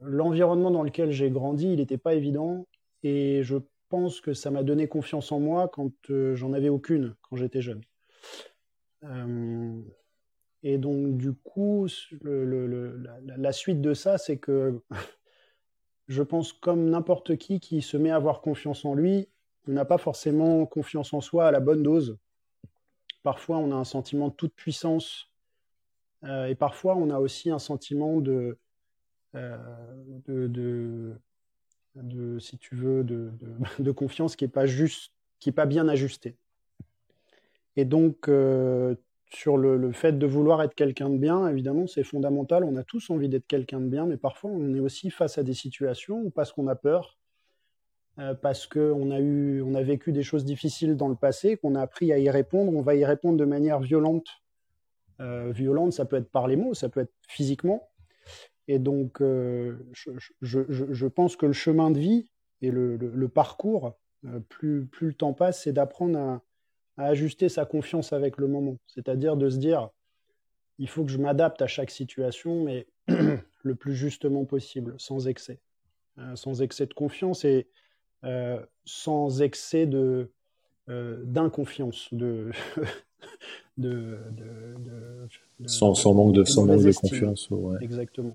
L'environnement 0.00 0.70
dans 0.70 0.82
lequel 0.82 1.10
j'ai 1.10 1.30
grandi, 1.30 1.70
il 1.70 1.76
n'était 1.76 1.98
pas 1.98 2.14
évident 2.14 2.66
et 3.02 3.42
je 3.42 3.58
pense 3.90 4.22
que 4.22 4.32
ça 4.32 4.50
m'a 4.50 4.62
donné 4.62 4.88
confiance 4.88 5.30
en 5.30 5.40
moi 5.40 5.68
quand 5.68 5.92
j'en 6.08 6.54
avais 6.54 6.70
aucune 6.70 7.14
quand 7.20 7.36
j'étais 7.36 7.60
jeune. 7.60 7.82
et 10.62 10.78
donc 10.78 11.18
du 11.18 11.34
coup, 11.34 11.86
la, 12.22 13.52
suite 13.52 13.82
de 13.82 13.92
ça, 13.92 14.16
c'est 14.16 14.38
que 14.38 14.80
je 16.08 16.22
pense, 16.22 16.52
comme 16.52 16.90
n'importe 16.90 17.36
qui 17.36 17.60
qui 17.60 17.82
se 17.82 17.96
met 17.96 18.10
à 18.10 18.16
avoir 18.16 18.40
confiance 18.40 18.84
en 18.84 18.94
lui, 18.94 19.28
on 19.68 19.72
n'a 19.72 19.84
pas 19.84 19.98
forcément 19.98 20.64
confiance 20.66 21.12
en 21.12 21.20
soi 21.20 21.48
à 21.48 21.50
la 21.50 21.60
bonne 21.60 21.82
dose. 21.82 22.18
Parfois, 23.22 23.58
on 23.58 23.72
a 23.72 23.74
un 23.74 23.84
sentiment 23.84 24.28
de 24.28 24.34
toute 24.34 24.54
puissance. 24.54 25.28
Euh, 26.24 26.46
et 26.46 26.54
parfois, 26.54 26.96
on 26.96 27.10
a 27.10 27.18
aussi 27.18 27.50
un 27.50 27.58
sentiment 27.58 28.20
de, 28.20 28.56
euh, 29.34 29.56
si 32.38 32.58
tu 32.58 32.76
veux, 32.76 33.02
de, 33.02 33.32
de 33.78 33.90
confiance 33.92 34.36
qui 34.36 34.44
n'est 34.44 34.50
pas 34.50 34.66
juste, 34.66 35.12
qui 35.40 35.48
est 35.48 35.52
pas 35.52 35.66
bien 35.66 35.88
ajusté. 35.88 36.36
Et 37.76 37.84
donc, 37.84 38.28
euh, 38.28 38.94
sur 39.30 39.56
le, 39.56 39.92
fait 39.92 40.18
de 40.18 40.26
vouloir 40.26 40.62
être 40.62 40.74
quelqu'un 40.74 41.10
de 41.10 41.18
bien, 41.18 41.48
évidemment, 41.48 41.86
c'est 41.86 42.04
fondamental. 42.04 42.64
On 42.64 42.76
a 42.76 42.84
tous 42.84 43.10
envie 43.10 43.28
d'être 43.28 43.46
quelqu'un 43.46 43.80
de 43.80 43.88
bien, 43.88 44.06
mais 44.06 44.16
parfois 44.16 44.50
on 44.50 44.74
est 44.74 44.80
aussi 44.80 45.10
face 45.10 45.38
à 45.38 45.42
des 45.42 45.54
situations 45.54 46.20
où 46.22 46.30
parce 46.30 46.52
qu'on 46.52 46.68
a 46.68 46.76
peur, 46.76 47.18
euh, 48.18 48.34
parce 48.34 48.66
qu'on 48.66 49.10
a 49.10 49.20
eu, 49.20 49.62
on 49.62 49.74
a 49.74 49.82
vécu 49.82 50.12
des 50.12 50.22
choses 50.22 50.44
difficiles 50.44 50.96
dans 50.96 51.08
le 51.08 51.16
passé, 51.16 51.56
qu'on 51.56 51.74
a 51.74 51.82
appris 51.82 52.12
à 52.12 52.18
y 52.18 52.30
répondre, 52.30 52.72
on 52.74 52.82
va 52.82 52.94
y 52.94 53.04
répondre 53.04 53.36
de 53.36 53.44
manière 53.44 53.80
violente. 53.80 54.28
Euh, 55.20 55.50
violente, 55.50 55.92
ça 55.92 56.04
peut 56.04 56.16
être 56.16 56.30
par 56.30 56.46
les 56.46 56.56
mots, 56.56 56.74
ça 56.74 56.88
peut 56.88 57.00
être 57.00 57.14
physiquement. 57.26 57.88
Et 58.68 58.78
donc, 58.78 59.20
euh, 59.20 59.78
je, 60.42 61.06
pense 61.06 61.36
que 61.36 61.46
le 61.46 61.52
chemin 61.52 61.90
de 61.90 61.98
vie 61.98 62.30
et 62.62 62.70
le, 62.70 63.28
parcours, 63.28 63.96
plus, 64.48 64.86
plus 64.86 65.08
le 65.08 65.14
temps 65.14 65.32
passe, 65.34 65.62
c'est 65.62 65.72
d'apprendre 65.72 66.18
à 66.18 66.42
à 66.96 67.06
ajuster 67.06 67.48
sa 67.48 67.64
confiance 67.64 68.12
avec 68.12 68.38
le 68.38 68.48
moment. 68.48 68.76
C'est-à-dire 68.86 69.36
de 69.36 69.48
se 69.48 69.58
dire, 69.58 69.90
il 70.78 70.88
faut 70.88 71.04
que 71.04 71.10
je 71.10 71.18
m'adapte 71.18 71.62
à 71.62 71.66
chaque 71.66 71.90
situation, 71.90 72.64
mais 72.64 72.86
le 73.08 73.74
plus 73.74 73.94
justement 73.94 74.44
possible, 74.44 74.94
sans 74.98 75.28
excès. 75.28 75.58
Euh, 76.18 76.34
sans 76.34 76.62
excès 76.62 76.86
de 76.86 76.94
confiance 76.94 77.44
et 77.44 77.66
euh, 78.24 78.58
sans 78.86 79.42
excès 79.42 79.84
de 79.84 80.30
euh, 80.88 81.22
d'inconfiance, 81.24 82.08
de, 82.12 82.52
de, 83.76 84.18
de, 84.30 85.28
sans, 85.66 85.94
sans, 85.94 86.14
manque 86.14 86.32
de, 86.32 86.44
sans 86.44 86.64
manque 86.64 86.80
de 86.80 86.92
confiance. 86.92 87.50
Ouais. 87.50 87.76
Exactement. 87.82 88.34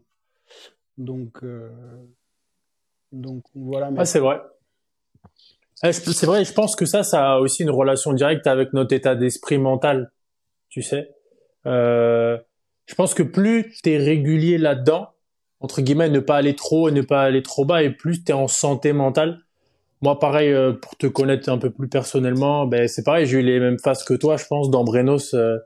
Donc, 0.99 1.43
donc 3.11 3.45
voilà. 3.55 3.89
Ah, 3.97 4.05
c'est 4.05 4.19
vrai. 4.19 4.39
Eh, 5.83 5.93
c'est 5.93 6.25
vrai, 6.25 6.45
je 6.45 6.53
pense 6.53 6.75
que 6.75 6.85
ça, 6.85 7.03
ça 7.03 7.33
a 7.33 7.39
aussi 7.39 7.63
une 7.63 7.71
relation 7.71 8.13
directe 8.13 8.45
avec 8.45 8.73
notre 8.73 8.93
état 8.93 9.15
d'esprit 9.15 9.57
mental, 9.57 10.11
tu 10.69 10.83
sais. 10.83 11.09
Euh, 11.65 12.37
je 12.85 12.95
pense 12.95 13.13
que 13.13 13.23
plus 13.23 13.73
tu 13.83 13.91
es 13.91 13.97
régulier 13.97 14.57
là-dedans, 14.57 15.09
entre 15.59 15.81
guillemets, 15.81 16.09
ne 16.09 16.19
pas 16.19 16.37
aller 16.37 16.55
trop 16.55 16.89
et 16.89 16.91
ne 16.91 17.01
pas 17.01 17.23
aller 17.23 17.41
trop 17.41 17.65
bas, 17.65 17.81
et 17.81 17.89
plus 17.89 18.23
tu 18.23 18.31
es 18.31 18.35
en 18.35 18.47
santé 18.47 18.93
mentale. 18.93 19.39
Moi, 20.01 20.19
pareil, 20.19 20.51
euh, 20.51 20.73
pour 20.73 20.95
te 20.97 21.07
connaître 21.07 21.49
un 21.49 21.57
peu 21.57 21.69
plus 21.69 21.87
personnellement, 21.87 22.65
ben 22.67 22.87
c'est 22.87 23.03
pareil, 23.03 23.25
j'ai 23.25 23.39
eu 23.39 23.43
les 23.43 23.59
mêmes 23.59 23.79
phases 23.79 24.03
que 24.03 24.13
toi, 24.13 24.37
je 24.37 24.45
pense, 24.45 24.69
dans 24.69 24.83
Brenos, 24.83 25.33
euh, 25.33 25.57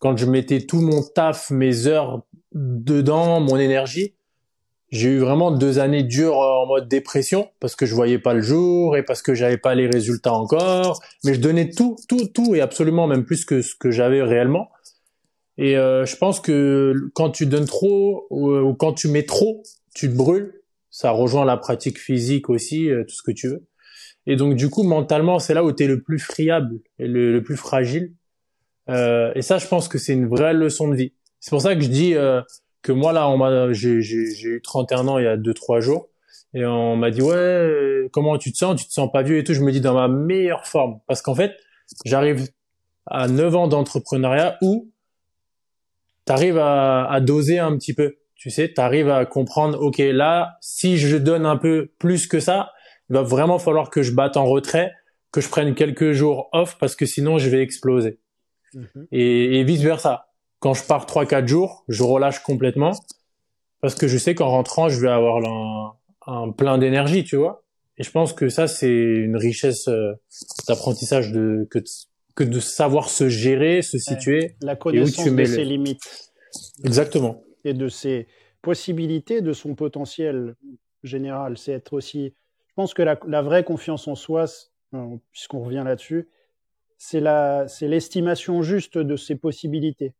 quand 0.00 0.16
je 0.16 0.26
mettais 0.26 0.60
tout 0.60 0.80
mon 0.80 1.02
taf, 1.02 1.50
mes 1.50 1.86
heures 1.86 2.22
dedans, 2.52 3.40
mon 3.40 3.58
énergie, 3.58 4.14
j'ai 4.94 5.08
eu 5.08 5.18
vraiment 5.18 5.50
deux 5.50 5.80
années 5.80 6.04
dures 6.04 6.40
euh, 6.40 6.62
en 6.62 6.66
mode 6.66 6.88
dépression 6.88 7.50
parce 7.58 7.74
que 7.74 7.84
je 7.84 7.94
voyais 7.94 8.20
pas 8.20 8.32
le 8.32 8.42
jour 8.42 8.96
et 8.96 9.02
parce 9.02 9.22
que 9.22 9.34
j'avais 9.34 9.58
pas 9.58 9.74
les 9.74 9.88
résultats 9.88 10.32
encore. 10.32 11.02
Mais 11.24 11.34
je 11.34 11.40
donnais 11.40 11.70
tout, 11.70 11.96
tout, 12.08 12.26
tout 12.32 12.54
et 12.54 12.60
absolument 12.60 13.08
même 13.08 13.24
plus 13.24 13.44
que 13.44 13.60
ce 13.60 13.74
que 13.74 13.90
j'avais 13.90 14.22
réellement. 14.22 14.70
Et 15.58 15.76
euh, 15.76 16.04
je 16.06 16.16
pense 16.16 16.40
que 16.40 16.94
quand 17.14 17.30
tu 17.30 17.46
donnes 17.46 17.66
trop 17.66 18.26
ou, 18.30 18.72
quand 18.74 18.92
tu 18.92 19.08
mets 19.08 19.24
trop, 19.24 19.62
tu 19.94 20.08
te 20.08 20.14
brûles. 20.14 20.60
Ça 20.90 21.10
rejoint 21.10 21.44
la 21.44 21.56
pratique 21.56 21.98
physique 21.98 22.48
aussi, 22.48 22.88
euh, 22.88 23.02
tout 23.02 23.16
ce 23.16 23.22
que 23.22 23.32
tu 23.32 23.48
veux. 23.48 23.66
Et 24.26 24.36
donc 24.36 24.54
du 24.54 24.70
coup, 24.70 24.84
mentalement, 24.84 25.40
c'est 25.40 25.54
là 25.54 25.64
où 25.64 25.72
tu 25.72 25.82
es 25.82 25.86
le 25.88 26.02
plus 26.02 26.20
friable 26.20 26.78
et 27.00 27.08
le, 27.08 27.42
plus 27.42 27.56
fragile. 27.56 28.12
Euh, 28.88 29.32
et 29.34 29.42
ça, 29.42 29.58
je 29.58 29.66
pense 29.66 29.88
que 29.88 29.98
c'est 29.98 30.12
une 30.12 30.28
vraie 30.28 30.54
leçon 30.54 30.86
de 30.86 30.94
vie. 30.94 31.12
C'est 31.40 31.50
pour 31.50 31.62
ça 31.62 31.74
que 31.74 31.80
je 31.80 31.88
dis, 31.88 32.14
que 32.84 32.92
moi 32.92 33.12
là, 33.12 33.28
on 33.28 33.38
m'a, 33.38 33.72
j'ai, 33.72 34.02
j'ai, 34.02 34.46
eu 34.46 34.60
31 34.62 35.08
ans 35.08 35.18
il 35.18 35.24
y 35.24 35.26
a 35.26 35.36
2-3 35.36 35.80
jours, 35.80 36.10
et 36.52 36.64
on 36.64 36.94
m'a 36.96 37.10
dit 37.10 37.22
ouais, 37.22 38.08
comment 38.12 38.38
tu 38.38 38.52
te 38.52 38.58
sens? 38.58 38.80
Tu 38.80 38.86
te 38.86 38.92
sens 38.92 39.10
pas 39.10 39.22
vieux 39.22 39.38
et 39.38 39.44
tout? 39.44 39.54
Je 39.54 39.62
me 39.62 39.72
dis 39.72 39.80
dans 39.80 39.94
ma 39.94 40.06
meilleure 40.06 40.66
forme, 40.66 41.00
parce 41.08 41.22
qu'en 41.22 41.34
fait, 41.34 41.56
j'arrive 42.04 42.46
à 43.06 43.26
9 43.26 43.56
ans 43.56 43.68
d'entrepreneuriat 43.68 44.58
où 44.62 44.92
tu 46.26 46.32
arrives 46.32 46.58
à, 46.58 47.10
à 47.10 47.20
doser 47.20 47.58
un 47.58 47.76
petit 47.76 47.94
peu. 47.94 48.16
Tu 48.34 48.50
sais, 48.50 48.72
tu 48.72 48.80
arrives 48.80 49.08
à 49.08 49.24
comprendre, 49.24 49.80
ok, 49.80 49.98
là, 49.98 50.58
si 50.60 50.98
je 50.98 51.16
donne 51.16 51.46
un 51.46 51.56
peu 51.56 51.90
plus 51.98 52.26
que 52.26 52.38
ça, 52.38 52.70
il 53.08 53.14
va 53.14 53.22
vraiment 53.22 53.58
falloir 53.58 53.88
que 53.88 54.02
je 54.02 54.12
batte 54.12 54.36
en 54.36 54.44
retrait, 54.44 54.92
que 55.32 55.40
je 55.40 55.48
prenne 55.48 55.74
quelques 55.74 56.12
jours 56.12 56.50
off 56.52 56.76
parce 56.78 56.94
que 56.96 57.06
sinon 57.06 57.38
je 57.38 57.48
vais 57.48 57.62
exploser. 57.62 58.20
Mm-hmm. 58.74 59.06
Et, 59.12 59.60
et 59.60 59.64
vice 59.64 59.80
versa 59.80 60.33
quand 60.64 60.72
je 60.72 60.82
pars 60.82 61.04
3-4 61.04 61.46
jours, 61.46 61.84
je 61.88 62.02
relâche 62.02 62.38
complètement 62.38 62.92
parce 63.82 63.94
que 63.94 64.08
je 64.08 64.16
sais 64.16 64.34
qu'en 64.34 64.48
rentrant, 64.48 64.88
je 64.88 64.98
vais 64.98 65.10
avoir 65.10 65.44
un, 65.44 65.94
un 66.26 66.52
plein 66.52 66.78
d'énergie, 66.78 67.22
tu 67.22 67.36
vois. 67.36 67.66
Et 67.98 68.02
je 68.02 68.10
pense 68.10 68.32
que 68.32 68.48
ça, 68.48 68.66
c'est 68.66 68.88
une 68.88 69.36
richesse 69.36 69.88
euh, 69.88 70.14
d'apprentissage 70.66 71.32
de 71.32 71.68
que, 71.70 71.80
que 72.34 72.44
de 72.44 72.60
savoir 72.60 73.10
se 73.10 73.28
gérer, 73.28 73.82
se 73.82 73.98
situer. 73.98 74.56
La 74.62 74.74
connaissance 74.74 75.26
de 75.26 75.44
ses 75.44 75.66
limites. 75.66 76.32
Exactement. 76.82 77.44
Et 77.66 77.74
de 77.74 77.88
ses 77.88 78.26
possibilités, 78.62 79.42
de 79.42 79.52
son 79.52 79.74
potentiel 79.74 80.54
général. 81.02 81.58
C'est 81.58 81.72
être 81.72 81.92
aussi. 81.92 82.32
Je 82.68 82.72
pense 82.74 82.94
que 82.94 83.02
la, 83.02 83.20
la 83.26 83.42
vraie 83.42 83.64
confiance 83.64 84.08
en 84.08 84.14
soi, 84.14 84.46
euh, 84.94 85.16
puisqu'on 85.30 85.62
revient 85.62 85.82
là-dessus, 85.84 86.30
c'est 86.96 87.20
l'estimation 87.20 88.62
juste 88.62 88.96
de 88.96 89.16
ses 89.16 89.36
possibilités. 89.36 90.14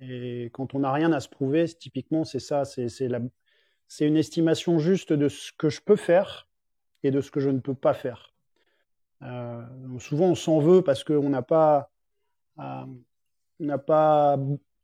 Et 0.00 0.50
quand 0.52 0.74
on 0.74 0.80
n'a 0.80 0.92
rien 0.92 1.12
à 1.12 1.20
se 1.20 1.28
prouver, 1.28 1.66
typiquement, 1.66 2.24
c'est 2.24 2.40
ça, 2.40 2.64
c'est 2.64 4.06
une 4.06 4.16
estimation 4.16 4.78
juste 4.78 5.12
de 5.12 5.28
ce 5.28 5.52
que 5.56 5.68
je 5.68 5.80
peux 5.80 5.96
faire 5.96 6.48
et 7.02 7.10
de 7.10 7.20
ce 7.20 7.30
que 7.30 7.40
je 7.40 7.50
ne 7.50 7.60
peux 7.60 7.74
pas 7.74 7.94
faire. 7.94 8.34
Euh, 9.22 9.62
souvent, 9.98 10.26
on 10.26 10.34
s'en 10.34 10.60
veut 10.60 10.82
parce 10.82 11.04
qu'on 11.04 11.28
n'a 11.28 11.42
pas, 11.42 11.90
euh, 12.58 12.86
n'a 13.58 13.78
pas, 13.78 14.38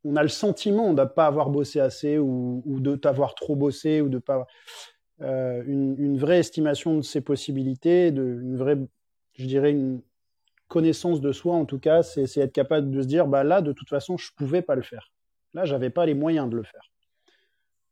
on 0.05 0.17
a 0.17 0.23
le 0.23 0.29
sentiment 0.29 0.93
de 0.93 1.03
ne 1.03 1.07
pas 1.07 1.27
avoir 1.27 1.49
bossé 1.49 1.81
assez 1.81 2.19
ou, 2.19 2.63
de 2.67 2.97
t'avoir 2.97 3.35
trop 3.35 3.57
bossé 3.57 4.03
ou 4.03 4.11
de 4.11 4.19
pas 4.19 4.47
euh, 5.23 5.63
une, 5.67 5.97
une, 5.99 6.19
vraie 6.19 6.41
estimation 6.41 6.97
de 6.97 7.03
ses 7.03 7.23
possibilités, 7.23 8.11
de, 8.11 8.23
une 8.23 8.59
vraie, 8.59 8.77
je 9.35 9.47
dirais, 9.47 9.71
une, 9.71 10.03
connaissance 10.69 11.21
de 11.21 11.33
soi, 11.33 11.55
en 11.55 11.65
tout 11.65 11.79
cas, 11.79 12.03
c'est 12.03 12.37
être 12.39 12.53
capable 12.53 12.91
de 12.91 13.03
se 13.03 13.07
dire, 13.07 13.27
bah 13.27 13.45
là, 13.45 13.63
de 13.63 13.73
toute 13.73 13.89
façon, 13.89 14.17
je 14.17 14.31
pouvais 14.37 14.63
pas 14.63 14.75
le 14.75 14.83
faire. 14.83 15.13
Là, 15.55 15.65
j'avais 15.65 15.91
pas 15.91 16.07
les 16.07 16.15
moyens 16.15 16.51
de 16.51 16.57
le 16.57 16.65
faire. 16.65 16.91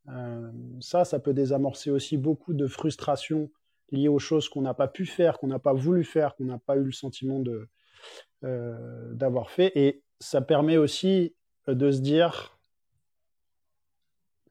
Euh, 0.08 0.50
ça, 0.80 1.04
ça 1.04 1.18
peut 1.18 1.32
désamorcer 1.32 1.90
aussi 1.90 2.16
beaucoup 2.16 2.52
de 2.52 2.66
frustration 2.66 3.50
liées 3.90 4.08
aux 4.08 4.18
choses 4.18 4.48
qu'on 4.48 4.62
n'a 4.62 4.74
pas 4.74 4.88
pu 4.88 5.06
faire, 5.06 5.38
qu'on 5.38 5.46
n'a 5.46 5.58
pas 5.58 5.72
voulu 5.72 6.04
faire, 6.04 6.34
qu'on 6.34 6.44
n'a 6.44 6.58
pas 6.58 6.76
eu 6.76 6.84
le 6.84 6.92
sentiment 6.92 7.38
de 7.38 7.68
euh, 8.42 9.14
d'avoir 9.14 9.50
fait. 9.50 9.72
Et 9.76 10.02
ça 10.20 10.42
permet 10.42 10.76
aussi 10.76 11.34
de 11.66 11.90
se 11.90 12.00
dire 12.00 12.58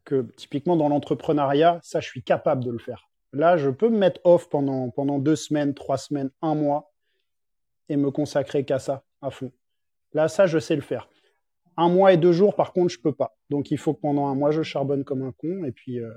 que 0.06 0.28
typiquement 0.36 0.76
dans 0.76 0.90
l'entrepreneuriat, 0.90 1.80
ça, 1.84 2.00
je 2.00 2.08
suis 2.08 2.24
capable 2.24 2.64
de 2.64 2.72
le 2.72 2.80
faire. 2.80 3.10
Là, 3.32 3.58
je 3.58 3.70
peux 3.70 3.90
me 3.90 3.98
mettre 3.98 4.22
off 4.24 4.50
pendant, 4.50 4.90
pendant 4.90 5.20
deux 5.20 5.36
semaines, 5.36 5.74
trois 5.74 5.98
semaines, 5.98 6.32
un 6.42 6.56
mois, 6.56 6.93
et 7.94 7.98
me 7.98 8.12
consacrer 8.12 8.66
qu'à 8.66 8.80
ça, 8.80 9.04
à 9.22 9.30
fond. 9.30 9.52
Là, 10.14 10.28
ça, 10.28 10.46
je 10.46 10.60
sais 10.60 10.76
le 10.76 10.82
faire. 10.82 11.10
Un 11.78 11.90
mois 11.90 12.14
et 12.14 12.18
deux 12.18 12.34
jours, 12.34 12.56
par 12.56 12.74
contre, 12.74 12.90
je 12.90 13.00
peux 13.00 13.14
pas. 13.14 13.36
Donc, 13.50 13.72
il 13.72 13.78
faut 13.78 13.94
que 13.94 14.02
pendant 14.02 14.28
un 14.28 14.36
mois, 14.36 14.52
je 14.52 14.62
charbonne 14.62 15.04
comme 15.04 15.24
un 15.24 15.32
con. 15.32 15.64
Et 15.64 15.72
puis, 15.72 16.00
euh, 16.00 16.12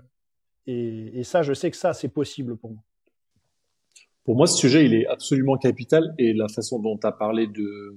et, 0.66 1.22
ça, 1.22 1.42
je 1.42 1.52
sais 1.52 1.70
que 1.70 1.76
ça, 1.76 1.92
c'est 1.92 2.08
possible 2.08 2.56
pour 2.56 2.70
moi. 2.70 2.82
Pour 4.24 4.36
moi, 4.36 4.46
ce 4.46 4.56
sujet, 4.58 4.84
il 4.84 4.94
est 4.94 5.06
absolument 5.06 5.56
capital. 5.56 6.14
Et 6.18 6.32
la 6.34 6.48
façon 6.48 6.78
dont 6.78 6.98
tu 6.98 7.06
as 7.06 7.12
parlé 7.12 7.46
de, 7.46 7.96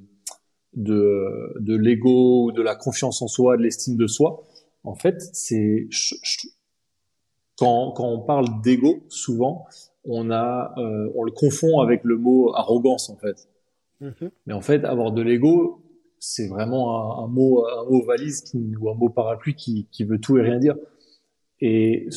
de, 0.74 1.54
de 1.60 1.76
l'ego, 1.76 2.52
de 2.52 2.62
la 2.62 2.76
confiance 2.76 3.22
en 3.22 3.28
soi, 3.28 3.58
de 3.58 3.64
l'estime 3.64 3.98
de 3.98 4.08
soi, 4.08 4.44
en 4.84 4.96
fait, 4.96 5.22
c'est 5.34 5.90
quand, 7.58 7.92
quand 7.92 8.08
on 8.08 8.20
parle 8.20 8.62
d'ego, 8.62 9.04
souvent, 9.10 9.66
on 10.06 10.32
a, 10.32 10.74
euh, 10.78 11.12
on 11.16 11.24
le 11.24 11.32
confond 11.32 11.80
avec 11.80 12.04
le 12.04 12.18
mot 12.18 12.54
arrogance, 12.56 13.10
en 13.10 13.18
fait. 13.18 13.50
Mhm. 14.02 14.32
Mais 14.46 14.54
en 14.54 14.62
fait, 14.62 14.86
avoir 14.86 15.12
de 15.12 15.22
l'ego, 15.22 15.84
c'est 16.20 16.48
vraiment 16.48 17.24
un, 17.24 17.28
mot, 17.28 17.66
un 17.68 17.86
mot 17.86 18.04
valise 18.06 18.44
ou 18.54 18.90
un 18.90 18.96
mot 18.96 19.10
parapluie 19.10 19.56
qui, 19.56 19.88
qui 19.92 20.04
veut 20.04 20.20
tout 20.20 20.38
et 20.38 20.42
rien 20.42 20.60
dire. 20.60 20.76
Et 21.62 22.08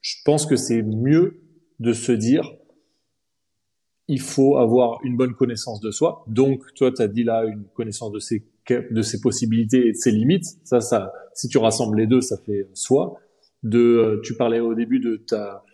je 0.00 0.16
pense 0.24 0.46
que 0.46 0.56
c'est 0.56 0.82
mieux 0.82 1.40
de 1.80 1.92
se 1.92 2.12
dire, 2.12 2.52
il 4.08 4.20
faut 4.20 4.56
avoir 4.56 4.98
une 5.04 5.16
bonne 5.16 5.34
connaissance 5.34 5.80
de 5.80 5.90
soi. 5.90 6.24
Donc, 6.26 6.62
toi, 6.74 6.92
tu 6.92 7.02
as 7.02 7.08
dit 7.08 7.24
là 7.24 7.44
une 7.44 7.64
connaissance 7.74 8.12
de 8.12 8.18
ses, 8.18 8.44
de 8.68 9.02
ses 9.02 9.20
possibilités 9.20 9.86
et 9.86 9.92
de 9.92 9.96
ses 9.96 10.10
limites. 10.10 10.44
Ça, 10.64 10.80
ça, 10.80 11.12
si 11.34 11.48
tu 11.48 11.58
rassembles 11.58 11.98
les 11.98 12.06
deux, 12.06 12.20
ça 12.20 12.36
fait 12.36 12.68
soi. 12.74 13.18
De, 13.62 13.78
euh, 13.78 14.20
tu 14.24 14.34
parlais 14.34 14.58
au 14.58 14.74
début 14.74 14.98
de 14.98 15.16
ta, 15.16 15.64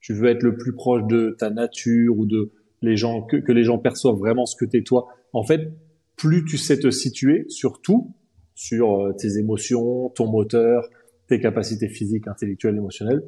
tu 0.00 0.14
veux 0.14 0.28
être 0.28 0.42
le 0.42 0.56
plus 0.56 0.74
proche 0.74 1.02
de 1.08 1.34
ta 1.38 1.50
nature 1.50 2.16
ou 2.16 2.24
de 2.24 2.52
les 2.82 2.96
gens 2.96 3.22
que, 3.22 3.36
que 3.36 3.52
les 3.52 3.64
gens 3.64 3.78
perçoivent 3.78 4.18
vraiment 4.18 4.46
ce 4.46 4.56
que 4.56 4.64
t'es 4.64 4.82
toi. 4.82 5.08
En 5.32 5.44
fait, 5.44 5.72
plus 6.16 6.44
tu 6.44 6.58
sais 6.58 6.78
te 6.78 6.90
situer 6.90 7.46
sur 7.48 7.80
tout, 7.80 8.14
sur 8.54 9.00
euh, 9.00 9.12
tes 9.12 9.38
émotions, 9.38 10.10
ton 10.10 10.30
moteur, 10.30 10.88
tes 11.28 11.40
capacités 11.40 11.88
physiques, 11.88 12.28
intellectuelles, 12.28 12.76
émotionnelles, 12.76 13.22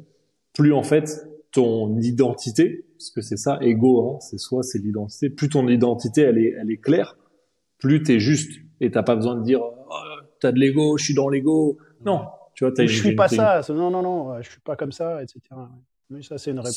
plus 0.53 0.73
en 0.73 0.83
fait 0.83 1.27
ton 1.51 1.97
identité, 1.99 2.85
parce 2.97 3.11
que 3.11 3.21
c'est 3.21 3.37
ça, 3.37 3.57
ego, 3.61 4.15
hein, 4.15 4.19
c'est 4.19 4.37
soi, 4.37 4.61
c'est 4.61 4.79
l'identité. 4.79 5.29
Plus 5.29 5.49
ton 5.49 5.67
identité 5.67 6.21
elle 6.21 6.37
est, 6.37 6.53
elle 6.59 6.69
est 6.69 6.77
claire, 6.77 7.17
plus 7.79 8.03
t'es 8.03 8.19
juste 8.19 8.51
et 8.81 8.91
t'as 8.91 9.03
pas 9.03 9.15
besoin 9.15 9.35
de 9.35 9.43
dire 9.43 9.61
oh, 9.61 9.93
t'as 10.39 10.51
de 10.51 10.59
l'ego, 10.59 10.97
je 10.97 11.05
suis 11.05 11.13
dans 11.13 11.29
l'ego. 11.29 11.77
Non, 12.05 12.25
tu 12.53 12.65
vois, 12.65 12.73
t'as. 12.73 12.85
Je 12.85 12.95
suis 12.95 13.15
pas 13.15 13.27
ça. 13.27 13.61
Non, 13.69 13.89
non, 13.89 14.01
non, 14.01 14.41
je 14.41 14.49
suis 14.49 14.61
pas 14.61 14.75
comme 14.75 14.91
ça, 14.91 15.23
etc. 15.23 15.39
Oui, 16.11 16.23
ça 16.23 16.37
c'est 16.37 16.51
une 16.51 16.59
réponse. 16.59 16.75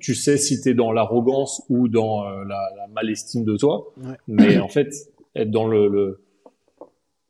tu 0.00 0.14
sais 0.14 0.36
si 0.36 0.60
tu 0.60 0.70
es 0.70 0.74
dans 0.74 0.92
l'arrogance 0.92 1.62
ou 1.68 1.88
dans 1.88 2.24
euh, 2.24 2.44
la, 2.44 2.70
la 2.76 2.86
malestime 2.88 3.44
de 3.44 3.56
toi, 3.56 3.92
mais 4.28 4.58
en 4.58 4.68
fait, 4.68 4.88
être 5.34 5.50
dans 5.50 5.66
le, 5.66 5.88
le... 5.88 6.24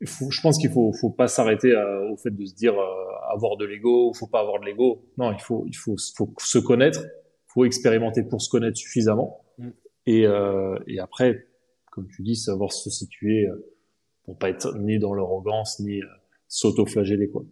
Faut, 0.06 0.30
je 0.30 0.40
pense 0.42 0.58
qu'il 0.58 0.70
faut, 0.70 0.92
faut 1.00 1.10
pas 1.10 1.28
s'arrêter 1.28 1.72
au 2.10 2.16
fait 2.16 2.30
de 2.30 2.44
se 2.44 2.54
dire 2.54 2.74
euh, 2.74 3.32
avoir 3.32 3.56
de 3.56 3.64
l'ego 3.64 4.10
ou 4.10 4.14
faut 4.14 4.26
pas 4.26 4.40
avoir 4.40 4.60
de 4.60 4.66
l'ego. 4.66 5.02
Non, 5.16 5.32
il 5.32 5.40
faut, 5.40 5.64
il 5.66 5.74
faut, 5.74 5.96
faut 6.14 6.32
se 6.38 6.58
connaître, 6.58 7.02
faut 7.46 7.64
expérimenter 7.64 8.22
pour 8.22 8.42
se 8.42 8.50
connaître 8.50 8.76
suffisamment, 8.76 9.44
mm. 9.58 9.68
et, 10.06 10.26
euh, 10.26 10.78
et 10.86 10.98
après, 10.98 11.46
comme 11.90 12.08
tu 12.08 12.22
dis, 12.22 12.36
savoir 12.36 12.72
se 12.72 12.90
situer 12.90 13.46
euh, 13.46 13.72
pour 14.24 14.36
pas 14.36 14.50
être 14.50 14.76
ni 14.78 14.98
dans 14.98 15.14
l'arrogance 15.14 15.80
ni 15.80 16.02
euh, 16.02 16.06
s'auto-flageller 16.48 17.30
quoi. 17.30 17.44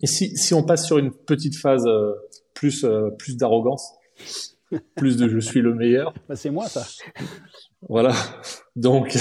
Et 0.00 0.06
si, 0.06 0.36
si 0.36 0.54
on 0.54 0.62
passe 0.62 0.86
sur 0.86 0.98
une 0.98 1.12
petite 1.12 1.56
phase 1.56 1.86
euh, 1.86 2.12
plus, 2.54 2.84
euh, 2.84 3.10
plus 3.18 3.36
d'arrogance, 3.36 3.94
plus 4.96 5.16
de 5.16 5.28
je 5.28 5.38
suis 5.38 5.60
le 5.60 5.74
meilleur. 5.74 6.12
Bah, 6.28 6.36
c'est 6.36 6.50
moi 6.50 6.66
ça. 6.68 6.86
Voilà. 7.88 8.14
Donc, 8.76 9.16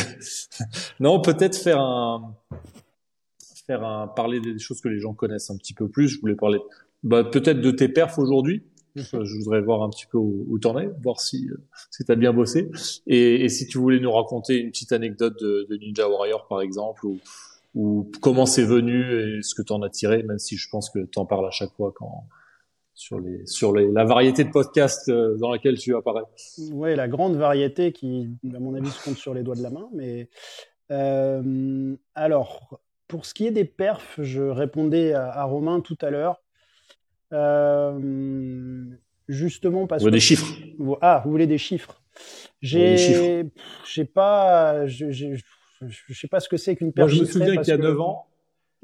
non, 1.00 1.22
peut-être 1.22 1.58
faire 1.58 1.80
un, 1.80 2.36
faire 3.66 3.84
un, 3.84 4.08
parler 4.08 4.40
des 4.40 4.58
choses 4.60 4.82
que 4.82 4.90
les 4.90 5.00
gens 5.00 5.14
connaissent 5.14 5.50
un 5.50 5.58
petit 5.58 5.74
peu 5.74 5.88
plus. 5.88 6.08
Je 6.08 6.20
voulais 6.20 6.36
parler, 6.36 6.60
bah, 7.04 7.24
peut-être 7.24 7.62
de 7.62 7.72
tes 7.72 7.90
perfs 7.90 8.20
aujourd'hui. 8.20 8.64
Je 8.96 9.38
voudrais 9.38 9.62
voir 9.62 9.84
un 9.84 9.90
petit 9.90 10.06
peu 10.06 10.18
où, 10.18 10.46
où 10.50 10.60
t'en 10.60 10.78
es, 10.78 10.90
voir 11.02 11.22
si, 11.22 11.48
euh, 11.50 11.58
si 11.92 12.04
t'as 12.04 12.16
bien 12.16 12.34
bossé. 12.34 12.70
Et, 13.08 13.46
et, 13.46 13.50
si 13.50 13.68
tu 13.68 13.78
voulais 13.78 14.00
nous 14.00 14.12
raconter 14.12 14.58
une 14.58 14.70
petite 14.70 14.92
anecdote 14.92 15.40
de, 15.40 15.66
de 15.70 15.78
Ninja 15.78 16.10
Warrior, 16.10 16.48
par 16.48 16.62
exemple, 16.62 17.06
ou, 17.06 17.18
ou 17.74 18.12
comment 18.22 18.46
c'est 18.46 18.66
venu 18.66 19.38
et 19.38 19.42
ce 19.42 19.56
que 19.56 19.62
tu 19.62 19.72
en 19.74 19.82
as 19.82 19.90
tiré, 19.90 20.24
même 20.24 20.40
si 20.40 20.58
je 20.58 20.68
pense 20.70 20.90
que 20.90 21.00
tu 21.00 21.20
en 21.20 21.26
parles 21.26 21.48
à 21.48 21.52
chaque 21.52 21.72
fois 21.74 21.94
quand 21.96 22.28
sur 22.94 23.20
les 23.20 23.46
sur 23.48 23.74
les, 23.74 23.90
la 23.92 24.04
variété 24.04 24.44
de 24.44 24.50
podcasts 24.50 25.10
euh, 25.10 25.38
dans 25.38 25.52
laquelle 25.52 25.78
tu 25.78 25.96
apparais. 25.96 26.24
Oui, 26.72 26.96
la 26.96 27.08
grande 27.08 27.36
variété 27.36 27.92
qui, 27.92 28.30
à 28.54 28.60
mon 28.60 28.76
avis, 28.76 28.90
se 28.90 29.04
compte 29.04 29.18
sur 29.18 29.34
les 29.34 29.44
doigts 29.44 29.56
de 29.56 29.64
la 29.64 29.70
main. 29.70 29.90
Mais 29.94 30.30
euh, 30.92 31.96
alors, 32.16 32.82
pour 33.08 33.26
ce 33.26 33.34
qui 33.34 33.48
est 33.48 33.52
des 33.52 33.66
perfs, 33.66 34.20
je 34.22 34.42
répondais 34.42 35.14
à, 35.14 35.44
Romain 35.46 35.80
tout 35.80 35.98
à 36.02 36.10
l'heure. 36.10 36.42
Euh, 37.34 38.84
justement 39.30 39.88
parce 39.88 40.04
vous 40.04 40.10
que 40.10 40.14
des 40.14 40.20
chiffres? 40.20 40.54
Ah, 41.02 41.22
vous 41.24 41.32
voulez 41.32 41.48
des 41.48 41.58
chiffres 41.58 42.02
J'ai, 42.62 43.46
j'ai 43.86 44.06
pas, 44.06 44.86
je, 45.88 46.14
sais 46.14 46.28
pas 46.28 46.40
ce 46.40 46.50
que 46.50 46.58
c'est 46.58 46.76
qu'une 46.76 46.92
Moi, 46.96 47.08
je 47.08 47.22
me 47.22 47.26
souviens 47.26 47.58
qu'il 47.58 47.68
y 47.68 47.72
a 47.72 47.78
9 47.78 48.00
ans, 48.00 48.28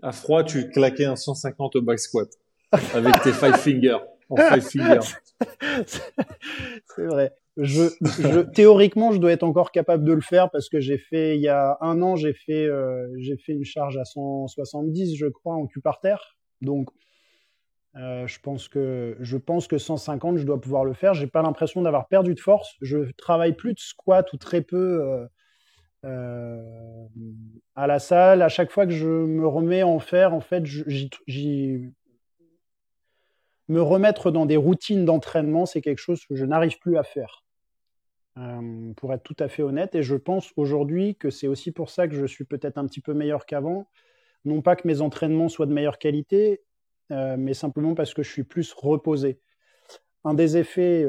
à 0.01 0.11
froid, 0.11 0.43
tu 0.43 0.69
claquais 0.69 1.05
un 1.05 1.15
150 1.15 1.75
au 1.75 1.81
back 1.81 1.99
squat 1.99 2.29
avec 2.71 3.21
tes 3.21 3.31
five 3.33 3.57
fingers. 3.57 3.97
En 4.29 4.35
five 4.35 4.61
fingers. 4.61 5.15
c'est 5.85 7.05
vrai. 7.05 7.33
Je, 7.55 7.89
je, 8.01 8.41
théoriquement, 8.41 9.11
je 9.11 9.17
dois 9.17 9.31
être 9.31 9.43
encore 9.43 9.71
capable 9.71 10.03
de 10.03 10.13
le 10.13 10.21
faire 10.21 10.51
parce 10.51 10.69
que 10.69 10.79
j'ai 10.79 10.99
fait, 10.99 11.37
il 11.37 11.41
y 11.41 11.47
a 11.47 11.77
un 11.81 12.01
an, 12.03 12.15
j'ai 12.15 12.33
fait, 12.33 12.65
euh, 12.65 13.07
j'ai 13.17 13.35
fait 13.35 13.53
une 13.53 13.63
charge 13.63 13.97
à 13.97 14.05
170, 14.05 15.15
je 15.15 15.25
crois, 15.25 15.55
en 15.55 15.65
cul 15.65 15.81
par 15.81 15.99
terre. 15.99 16.37
Donc, 16.61 16.89
euh, 17.95 18.27
je 18.27 18.39
pense 18.39 18.67
que, 18.67 19.17
je 19.19 19.37
pense 19.37 19.67
que 19.67 19.79
150, 19.79 20.37
je 20.37 20.45
dois 20.45 20.61
pouvoir 20.61 20.85
le 20.85 20.93
faire. 20.93 21.15
J'ai 21.15 21.25
pas 21.25 21.41
l'impression 21.41 21.81
d'avoir 21.81 22.07
perdu 22.07 22.35
de 22.35 22.39
force. 22.39 22.75
Je 22.81 23.11
travaille 23.17 23.53
plus 23.53 23.73
de 23.73 23.79
squat 23.79 24.31
ou 24.33 24.37
très 24.37 24.61
peu. 24.61 25.01
Euh, 25.01 25.25
à 27.75 27.87
la 27.87 27.99
salle, 27.99 28.41
à 28.41 28.49
chaque 28.49 28.71
fois 28.71 28.85
que 28.85 28.91
je 28.91 29.07
me 29.07 29.47
remets 29.47 29.83
en 29.83 29.99
faire, 29.99 30.33
en 30.33 30.41
fait, 30.41 30.63
me 33.69 33.81
remettre 33.81 34.31
dans 34.31 34.45
des 34.45 34.57
routines 34.57 35.05
d'entraînement, 35.05 35.65
c'est 35.65 35.81
quelque 35.81 35.99
chose 35.99 36.25
que 36.25 36.35
je 36.35 36.45
n'arrive 36.45 36.79
plus 36.79 36.97
à 36.97 37.03
faire. 37.03 37.43
Euh, 38.37 38.93
pour 38.95 39.13
être 39.13 39.23
tout 39.23 39.35
à 39.39 39.47
fait 39.47 39.63
honnête, 39.63 39.95
et 39.95 40.03
je 40.03 40.15
pense 40.15 40.53
aujourd'hui 40.57 41.15
que 41.15 41.31
c'est 41.31 41.47
aussi 41.47 41.71
pour 41.71 41.89
ça 41.89 42.07
que 42.07 42.13
je 42.15 42.25
suis 42.25 42.45
peut-être 42.45 42.77
un 42.77 42.85
petit 42.85 43.01
peu 43.01 43.13
meilleur 43.13 43.45
qu'avant. 43.45 43.87
non 44.45 44.61
pas 44.61 44.75
que 44.75 44.87
mes 44.87 45.01
entraînements 45.01 45.49
soient 45.49 45.65
de 45.65 45.73
meilleure 45.73 45.97
qualité, 45.97 46.61
mais 47.09 47.53
simplement 47.53 47.95
parce 47.95 48.13
que 48.13 48.21
je 48.23 48.31
suis 48.31 48.43
plus 48.43 48.73
reposé. 48.73 49.39
Un 50.23 50.33
des 50.33 50.57
effets 50.57 51.05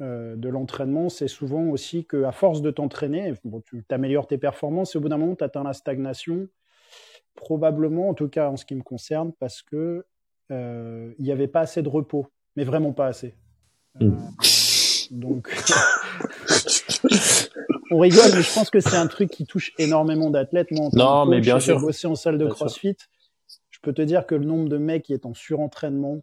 de 0.00 0.48
l'entraînement, 0.48 1.08
c'est 1.08 1.28
souvent 1.28 1.64
aussi 1.68 2.04
qu'à 2.04 2.32
force 2.32 2.60
de 2.60 2.70
t'entraîner, 2.70 3.34
tu 3.64 3.84
améliores 3.90 4.26
tes 4.26 4.38
performances 4.38 4.94
et 4.94 4.98
au 4.98 5.00
bout 5.00 5.08
d'un 5.08 5.16
moment, 5.16 5.36
tu 5.36 5.44
atteins 5.44 5.62
la 5.62 5.74
stagnation. 5.74 6.48
Probablement, 7.34 8.08
en 8.08 8.14
tout 8.14 8.28
cas 8.28 8.48
en 8.50 8.56
ce 8.56 8.64
qui 8.64 8.74
me 8.74 8.82
concerne, 8.82 9.32
parce 9.38 9.62
que 9.62 10.04
il 10.50 11.14
n'y 11.24 11.30
avait 11.30 11.46
pas 11.46 11.60
assez 11.60 11.82
de 11.82 11.88
repos, 11.88 12.26
mais 12.56 12.64
vraiment 12.64 12.92
pas 12.92 13.06
assez. 13.06 13.34
Mm. 14.00 14.16
donc, 15.10 15.48
on 17.90 17.98
rigole, 17.98 18.30
mais 18.34 18.42
je 18.42 18.54
pense 18.54 18.70
que 18.70 18.80
c'est 18.80 18.96
un 18.96 19.06
truc 19.06 19.30
qui 19.30 19.46
touche 19.46 19.72
énormément 19.78 20.30
d'athlètes. 20.30 20.70
Moi, 20.70 20.88
non, 20.94 21.26
mais 21.26 21.40
bien 21.40 21.60
sûr. 21.60 21.80
Bosser 21.80 22.06
en 22.06 22.14
salle 22.14 22.38
de 22.38 22.46
CrossFit, 22.46 22.96
je 23.70 23.78
peux 23.82 23.92
te 23.92 24.02
dire 24.02 24.26
que 24.26 24.34
le 24.34 24.44
nombre 24.44 24.68
de 24.68 24.78
mecs 24.78 25.04
qui 25.04 25.12
est 25.12 25.26
en 25.26 25.34
surentraînement. 25.34 26.22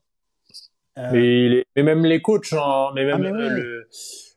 Euh, 0.97 1.09
mais, 1.13 1.65
mais, 1.75 1.83
même 1.83 2.05
les 2.05 2.21
coachs, 2.21 2.51
hein, 2.53 2.89
mais 2.93 3.05
même 3.05 3.25
ah, 3.25 3.49
le... 3.49 3.87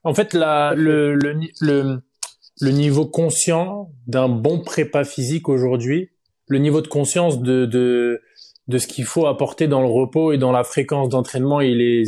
en 0.04 0.14
fait, 0.14 0.34
la, 0.34 0.74
le, 0.76 1.14
le, 1.14 1.34
le, 1.60 2.02
le 2.60 2.70
niveau 2.70 3.06
conscient 3.06 3.90
d'un 4.06 4.28
bon 4.28 4.60
prépa 4.60 5.04
physique 5.04 5.48
aujourd'hui, 5.48 6.10
le 6.48 6.58
niveau 6.58 6.80
de 6.80 6.88
conscience 6.88 7.40
de, 7.40 7.66
de, 7.66 8.20
de 8.68 8.78
ce 8.78 8.86
qu'il 8.86 9.04
faut 9.04 9.26
apporter 9.26 9.66
dans 9.66 9.80
le 9.80 9.88
repos 9.88 10.32
et 10.32 10.38
dans 10.38 10.52
la 10.52 10.62
fréquence 10.62 11.08
d'entraînement, 11.08 11.60
il 11.60 11.80
est, 11.80 12.04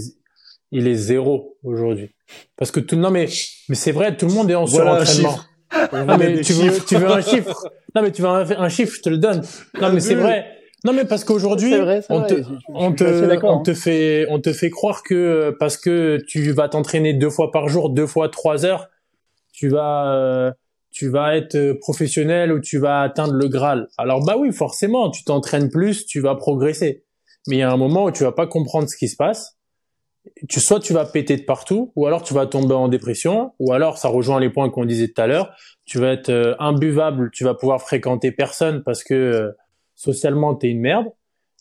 il 0.70 0.86
est 0.86 0.94
zéro 0.94 1.56
aujourd'hui. 1.62 2.14
Parce 2.56 2.70
que 2.70 2.80
tout, 2.80 2.96
non 2.96 3.10
mais, 3.10 3.26
mais 3.68 3.74
c'est 3.74 3.92
vrai, 3.92 4.16
tout 4.16 4.26
le 4.26 4.32
monde 4.32 4.50
est 4.50 4.54
en 4.54 4.66
surentraînement. 4.66 5.38
Non 5.92 6.16
mais 6.18 6.40
tu 6.40 6.52
veux, 6.52 6.84
tu 6.84 6.96
veux 6.96 7.10
un 7.10 7.20
chiffre. 7.20 7.68
Non 7.94 8.02
mais 8.02 8.12
tu 8.12 8.22
veux 8.22 8.28
un, 8.28 8.68
chiffre, 8.68 8.94
je 8.96 9.02
te 9.02 9.08
le 9.08 9.18
donne. 9.18 9.42
Non 9.80 9.92
mais 9.92 10.00
c'est 10.00 10.14
vrai. 10.14 10.46
Non 10.84 10.92
mais 10.92 11.04
parce 11.04 11.24
qu'aujourd'hui, 11.24 11.74
on 12.10 12.22
te, 12.22 12.42
on 12.68 12.92
te, 12.92 13.44
on 13.44 13.62
te 13.62 13.74
fait, 13.74 14.26
on 14.28 14.40
te 14.40 14.52
fait 14.52 14.70
croire 14.70 15.02
que 15.02 15.56
parce 15.58 15.76
que 15.76 16.18
tu 16.26 16.52
vas 16.52 16.68
t'entraîner 16.68 17.14
deux 17.14 17.30
fois 17.30 17.50
par 17.50 17.68
jour, 17.68 17.90
deux 17.90 18.06
fois 18.06 18.28
trois 18.28 18.66
heures, 18.66 18.90
tu 19.52 19.68
vas, 19.68 20.14
euh, 20.14 20.52
tu 20.92 21.08
vas 21.08 21.36
être 21.36 21.72
professionnel 21.80 22.52
ou 22.52 22.60
tu 22.60 22.78
vas 22.78 23.00
atteindre 23.00 23.32
le 23.32 23.48
Graal. 23.48 23.88
Alors 23.96 24.24
bah 24.24 24.36
oui, 24.38 24.52
forcément, 24.52 25.10
tu 25.10 25.24
t'entraînes 25.24 25.70
plus, 25.70 26.04
tu 26.04 26.20
vas 26.20 26.34
progresser. 26.34 27.04
Mais 27.48 27.56
il 27.56 27.58
y 27.60 27.62
a 27.62 27.72
un 27.72 27.76
moment 27.76 28.04
où 28.04 28.10
tu 28.10 28.22
vas 28.22 28.32
pas 28.32 28.46
comprendre 28.46 28.88
ce 28.88 28.96
qui 28.96 29.08
se 29.08 29.16
passe 29.16 29.56
tu, 30.48 30.60
soit 30.60 30.80
tu 30.80 30.92
vas 30.92 31.04
péter 31.04 31.36
de 31.36 31.42
partout, 31.42 31.92
ou 31.96 32.06
alors 32.06 32.22
tu 32.22 32.34
vas 32.34 32.46
tomber 32.46 32.74
en 32.74 32.88
dépression, 32.88 33.52
ou 33.58 33.72
alors 33.72 33.98
ça 33.98 34.08
rejoint 34.08 34.40
les 34.40 34.50
points 34.50 34.70
qu'on 34.70 34.84
disait 34.84 35.08
tout 35.08 35.20
à 35.20 35.26
l'heure, 35.26 35.54
tu 35.84 35.98
vas 35.98 36.12
être 36.12 36.30
euh, 36.30 36.54
imbuvable, 36.58 37.30
tu 37.30 37.44
vas 37.44 37.54
pouvoir 37.54 37.80
fréquenter 37.80 38.32
personne 38.32 38.82
parce 38.84 39.04
que 39.04 39.14
euh, 39.14 39.50
socialement 39.94 40.54
t'es 40.54 40.68
une 40.68 40.80
merde, 40.80 41.06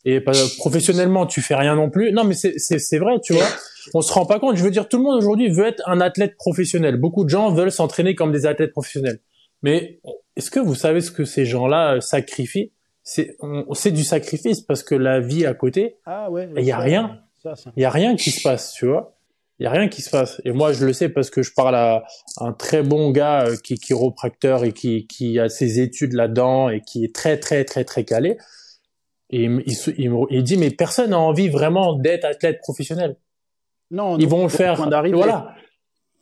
et 0.05 0.21
professionnellement 0.57 1.25
tu 1.25 1.41
fais 1.41 1.55
rien 1.55 1.75
non 1.75 1.89
plus. 1.89 2.11
Non 2.11 2.23
mais 2.23 2.35
c'est 2.35 2.97
vrai, 2.97 3.19
tu 3.23 3.33
vois. 3.33 3.47
On 3.93 4.01
se 4.01 4.13
rend 4.13 4.25
pas 4.25 4.39
compte. 4.39 4.55
Je 4.55 4.63
veux 4.63 4.71
dire, 4.71 4.87
tout 4.87 4.97
le 4.97 5.03
monde 5.03 5.17
aujourd'hui 5.17 5.49
veut 5.49 5.65
être 5.65 5.81
un 5.87 6.01
athlète 6.01 6.35
professionnel. 6.37 6.97
Beaucoup 6.97 7.23
de 7.23 7.29
gens 7.29 7.53
veulent 7.53 7.71
s'entraîner 7.71 8.15
comme 8.15 8.31
des 8.31 8.45
athlètes 8.45 8.71
professionnels. 8.71 9.19
Mais 9.61 9.99
est-ce 10.35 10.51
que 10.51 10.59
vous 10.59 10.75
savez 10.75 11.01
ce 11.01 11.11
que 11.11 11.25
ces 11.25 11.45
gens-là 11.45 11.95
euh, 11.95 11.99
sacrifient? 11.99 12.71
C'est 13.01 13.37
c'est 13.73 13.91
du 13.91 14.03
sacrifice 14.03 14.61
parce 14.61 14.81
que 14.83 14.95
la 14.95 15.19
vie 15.19 15.45
à 15.45 15.53
côté, 15.53 15.97
ah 16.05 16.31
ouais, 16.31 16.49
il 16.55 16.63
y 16.63 16.71
a 16.71 16.77
rien. 16.77 17.19
Il 17.75 17.81
y 17.81 17.85
a 17.85 17.89
rien 17.89 18.15
qui 18.15 18.31
se 18.31 18.41
passe, 18.41 18.73
tu 18.73 18.87
vois. 18.87 19.17
Il 19.63 19.67
y 19.67 19.69
a 19.69 19.71
rien 19.71 19.87
qui 19.87 20.01
se 20.01 20.09
passe. 20.09 20.41
Et 20.43 20.51
moi, 20.51 20.73
je 20.73 20.85
le 20.85 20.91
sais 20.91 21.07
parce 21.07 21.29
que 21.29 21.41
je 21.41 21.53
parle 21.53 21.75
à 21.75 22.03
un 22.41 22.51
très 22.51 22.83
bon 22.83 23.11
gars 23.11 23.45
euh, 23.45 23.55
qui 23.55 23.75
est 23.75 23.77
chiropracteur 23.77 24.65
et 24.65 24.73
qui, 24.73 25.07
qui 25.07 25.39
a 25.39 25.47
ses 25.47 25.79
études 25.79 26.11
là-dedans 26.11 26.67
et 26.67 26.81
qui 26.81 27.05
est 27.05 27.15
très, 27.15 27.39
très, 27.39 27.63
très, 27.63 27.85
très 27.85 28.03
calé. 28.03 28.37
Et 29.29 29.43
il, 29.43 29.63
il, 29.97 30.11
il 30.31 30.43
dit, 30.43 30.57
mais 30.57 30.69
personne 30.69 31.11
n'a 31.11 31.19
envie 31.19 31.47
vraiment 31.47 31.93
d'être 31.93 32.25
athlète 32.25 32.59
professionnel. 32.59 33.15
Non, 33.89 34.17
ils 34.17 34.27
vont 34.27 34.43
le 34.43 34.49
faire. 34.49 34.75
Voilà. 34.75 35.55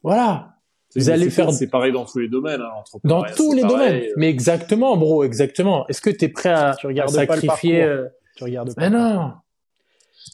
Voilà. 0.04 0.58
Vous 0.96 1.10
allez 1.10 1.32
faire. 1.32 1.52
C'est 1.52 1.66
pareil 1.66 1.94
dans 1.94 2.06
tous 2.06 2.20
les 2.20 2.30
domaines. 2.30 2.62
Hein, 2.62 3.00
dans 3.04 3.24
tous 3.24 3.54
les 3.54 3.64
domaines. 3.64 4.04
Euh. 4.04 4.14
Mais 4.18 4.30
exactement, 4.30 4.96
bro, 4.98 5.24
exactement. 5.24 5.88
Est-ce 5.88 6.02
que 6.02 6.12
tu 6.12 6.26
es 6.26 6.30
prêt 6.30 6.50
à, 6.50 6.76
tu 6.78 7.00
à 7.00 7.08
sacrifier 7.08 7.82
euh... 7.82 8.06
Tu 8.36 8.44
regardes 8.44 8.76
pas. 8.76 8.82
Mais 8.82 8.96
non 8.96 9.32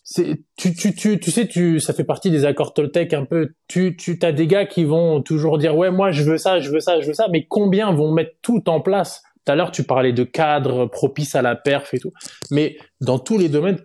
c'est 0.03 0.41
tu, 0.55 0.73
tu, 0.73 0.95
tu, 0.95 1.19
tu 1.19 1.31
sais 1.31 1.47
tu 1.47 1.79
ça 1.79 1.93
fait 1.93 2.03
partie 2.03 2.31
des 2.31 2.45
accords 2.45 2.73
Toltec 2.73 3.13
un 3.13 3.25
peu. 3.25 3.49
Tu 3.67 3.95
tu 3.97 4.17
as 4.21 4.31
des 4.31 4.47
gars 4.47 4.65
qui 4.65 4.83
vont 4.83 5.21
toujours 5.21 5.57
dire 5.57 5.75
ouais 5.75 5.91
moi 5.91 6.11
je 6.11 6.23
veux 6.23 6.37
ça 6.37 6.59
je 6.59 6.69
veux 6.69 6.79
ça 6.79 7.01
je 7.01 7.07
veux 7.07 7.13
ça. 7.13 7.27
Mais 7.31 7.45
combien 7.45 7.91
vont 7.91 8.11
mettre 8.11 8.31
tout 8.41 8.69
en 8.69 8.81
place? 8.81 9.23
Tout 9.45 9.51
à 9.51 9.55
l'heure 9.55 9.71
tu 9.71 9.83
parlais 9.83 10.13
de 10.13 10.23
cadre 10.23 10.85
propice 10.85 11.35
à 11.35 11.41
la 11.41 11.55
perf 11.55 11.93
et 11.93 11.99
tout. 11.99 12.13
Mais 12.51 12.77
dans 13.01 13.19
tous 13.19 13.37
les 13.37 13.49
domaines 13.49 13.79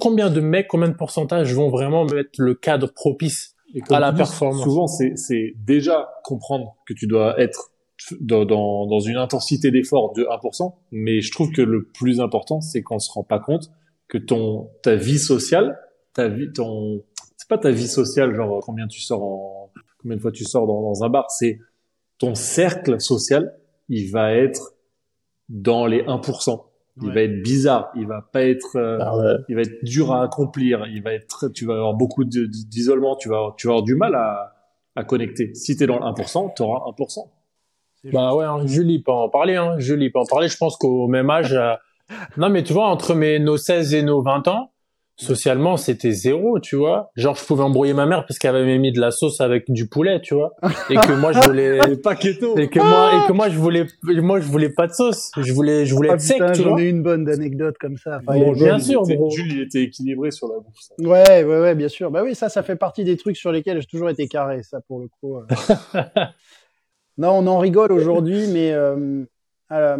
combien 0.00 0.30
de 0.30 0.40
mecs 0.40 0.68
combien 0.68 0.88
de 0.88 0.96
pourcentage 0.96 1.54
vont 1.54 1.70
vraiment 1.70 2.04
mettre 2.04 2.30
le 2.38 2.54
cadre 2.54 2.92
propice 2.92 3.54
à 3.90 4.00
la 4.00 4.12
performance? 4.12 4.64
souvent 4.64 4.86
c'est 4.88 5.16
c'est 5.16 5.54
déjà 5.64 6.08
comprendre 6.24 6.76
que 6.86 6.92
tu 6.92 7.06
dois 7.06 7.40
être 7.40 7.70
dans, 8.20 8.44
dans, 8.44 8.86
dans 8.86 9.00
une 9.00 9.16
intensité 9.16 9.70
d'effort 9.70 10.12
de 10.12 10.22
1%, 10.22 10.72
mais 10.92 11.20
je 11.20 11.32
trouve 11.32 11.50
que 11.50 11.62
le 11.62 11.84
plus 11.84 12.20
important, 12.20 12.60
c'est 12.60 12.82
qu'on 12.82 12.98
se 12.98 13.10
rend 13.10 13.24
pas 13.24 13.40
compte 13.40 13.70
que 14.08 14.18
ton 14.18 14.70
ta 14.82 14.96
vie 14.96 15.18
sociale, 15.18 15.78
ta 16.14 16.28
vie, 16.28 16.52
ton 16.52 17.04
c'est 17.36 17.48
pas 17.48 17.58
ta 17.58 17.70
vie 17.70 17.88
sociale, 17.88 18.34
genre 18.34 18.60
combien 18.64 18.86
tu 18.86 19.00
sors 19.00 19.22
en 19.22 19.70
combien 19.98 20.16
de 20.16 20.22
fois 20.22 20.32
tu 20.32 20.44
sors 20.44 20.66
dans, 20.66 20.82
dans 20.82 21.04
un 21.04 21.08
bar, 21.08 21.30
c'est 21.30 21.58
ton 22.18 22.34
cercle 22.34 23.00
social, 23.00 23.54
il 23.88 24.10
va 24.10 24.34
être 24.34 24.74
dans 25.48 25.86
les 25.86 26.02
1%. 26.02 26.64
Il 27.00 27.12
va 27.12 27.22
être 27.22 27.42
bizarre, 27.42 27.92
il 27.94 28.08
va 28.08 28.22
pas 28.32 28.42
être, 28.42 28.74
euh, 28.74 28.98
ah 29.00 29.36
il 29.48 29.54
va 29.54 29.62
être 29.62 29.84
dur 29.84 30.12
à 30.12 30.24
accomplir, 30.24 30.84
il 30.88 31.00
va 31.00 31.14
être, 31.14 31.48
tu 31.48 31.64
vas 31.64 31.74
avoir 31.74 31.94
beaucoup 31.94 32.24
d'isolement, 32.24 33.14
tu 33.14 33.28
vas, 33.28 33.54
tu 33.56 33.68
vas 33.68 33.74
avoir 33.74 33.84
du 33.84 33.94
mal 33.94 34.16
à, 34.16 34.56
à 34.96 35.04
connecter. 35.04 35.54
Si 35.54 35.76
tu 35.76 35.84
es 35.84 35.86
dans 35.86 36.00
le 36.00 36.04
1%, 36.04 36.54
tu 36.56 36.62
auras 36.62 36.90
1%. 36.90 37.30
Bah 38.12 38.34
ouais, 38.34 38.44
hein, 38.44 38.66
Julie 38.66 39.00
peut 39.00 39.12
en 39.12 39.28
parler, 39.28 39.54
hein, 39.54 39.78
Julie 39.78 40.10
peut 40.10 40.18
en 40.18 40.26
parler. 40.26 40.48
Je 40.48 40.56
pense 40.56 40.76
qu'au 40.76 41.06
même 41.06 41.30
âge, 41.30 41.52
euh, 41.52 41.74
non, 42.36 42.48
mais 42.48 42.62
tu 42.62 42.72
vois, 42.72 42.88
entre 42.88 43.14
mes, 43.14 43.38
nos 43.38 43.56
16 43.56 43.94
et 43.94 44.02
nos 44.02 44.22
20 44.22 44.48
ans, 44.48 44.72
socialement, 45.18 45.76
c'était 45.76 46.12
zéro, 46.12 46.60
tu 46.60 46.76
vois. 46.76 47.10
Genre, 47.16 47.34
je 47.34 47.44
pouvais 47.44 47.64
embrouiller 47.64 47.92
ma 47.92 48.06
mère 48.06 48.24
parce 48.24 48.38
qu'elle 48.38 48.54
avait 48.54 48.78
mis 48.78 48.92
de 48.92 49.00
la 49.00 49.10
sauce 49.10 49.40
avec 49.40 49.64
du 49.68 49.88
poulet, 49.88 50.20
tu 50.20 50.34
vois. 50.34 50.54
Et 50.90 50.94
que 50.94 51.12
moi, 51.12 51.32
je 51.32 51.40
voulais... 51.40 51.96
pas 52.02 52.14
keto. 52.14 52.56
Et 52.56 52.68
que 52.68 52.78
moi, 52.78 53.10
et 53.12 53.28
que 53.28 53.32
moi, 53.32 53.48
je 53.48 53.58
voulais, 53.58 53.86
moi, 54.04 54.40
je 54.40 54.46
voulais 54.46 54.70
pas 54.70 54.86
de 54.86 54.92
sauce. 54.92 55.30
Je 55.36 55.52
voulais, 55.52 55.86
je 55.86 55.94
voulais 55.94 56.10
ah, 56.10 56.14
être 56.14 56.20
sec, 56.20 56.36
tu 56.54 56.62
vois. 56.62 56.70
J'en 56.70 56.78
ai 56.78 56.88
une 56.88 57.02
bonne 57.02 57.24
d'anecdote 57.24 57.76
comme 57.80 57.96
ça. 57.96 58.20
bon, 58.24 58.52
bien 58.52 58.78
sûr, 58.78 59.02
bro. 59.02 59.30
Jules, 59.30 59.60
était 59.60 59.82
équilibré 59.82 60.30
sur 60.30 60.48
la 60.48 60.60
bouffe. 60.60 60.76
Ouais, 60.98 61.44
ouais, 61.44 61.60
ouais, 61.60 61.74
bien 61.74 61.88
sûr. 61.88 62.10
Bah 62.10 62.22
oui, 62.22 62.34
ça, 62.34 62.48
ça 62.48 62.62
fait 62.62 62.76
partie 62.76 63.04
des 63.04 63.16
trucs 63.16 63.36
sur 63.36 63.50
lesquels 63.50 63.80
j'ai 63.80 63.88
toujours 63.88 64.10
été 64.10 64.28
carré, 64.28 64.62
ça, 64.62 64.80
pour 64.86 65.00
le 65.00 65.08
coup. 65.20 65.36
Euh. 65.38 65.46
non, 67.18 67.30
on 67.30 67.46
en 67.48 67.58
rigole 67.58 67.90
aujourd'hui, 67.90 68.46
mais, 68.52 68.72
euh, 68.72 69.24
euh 69.72 69.98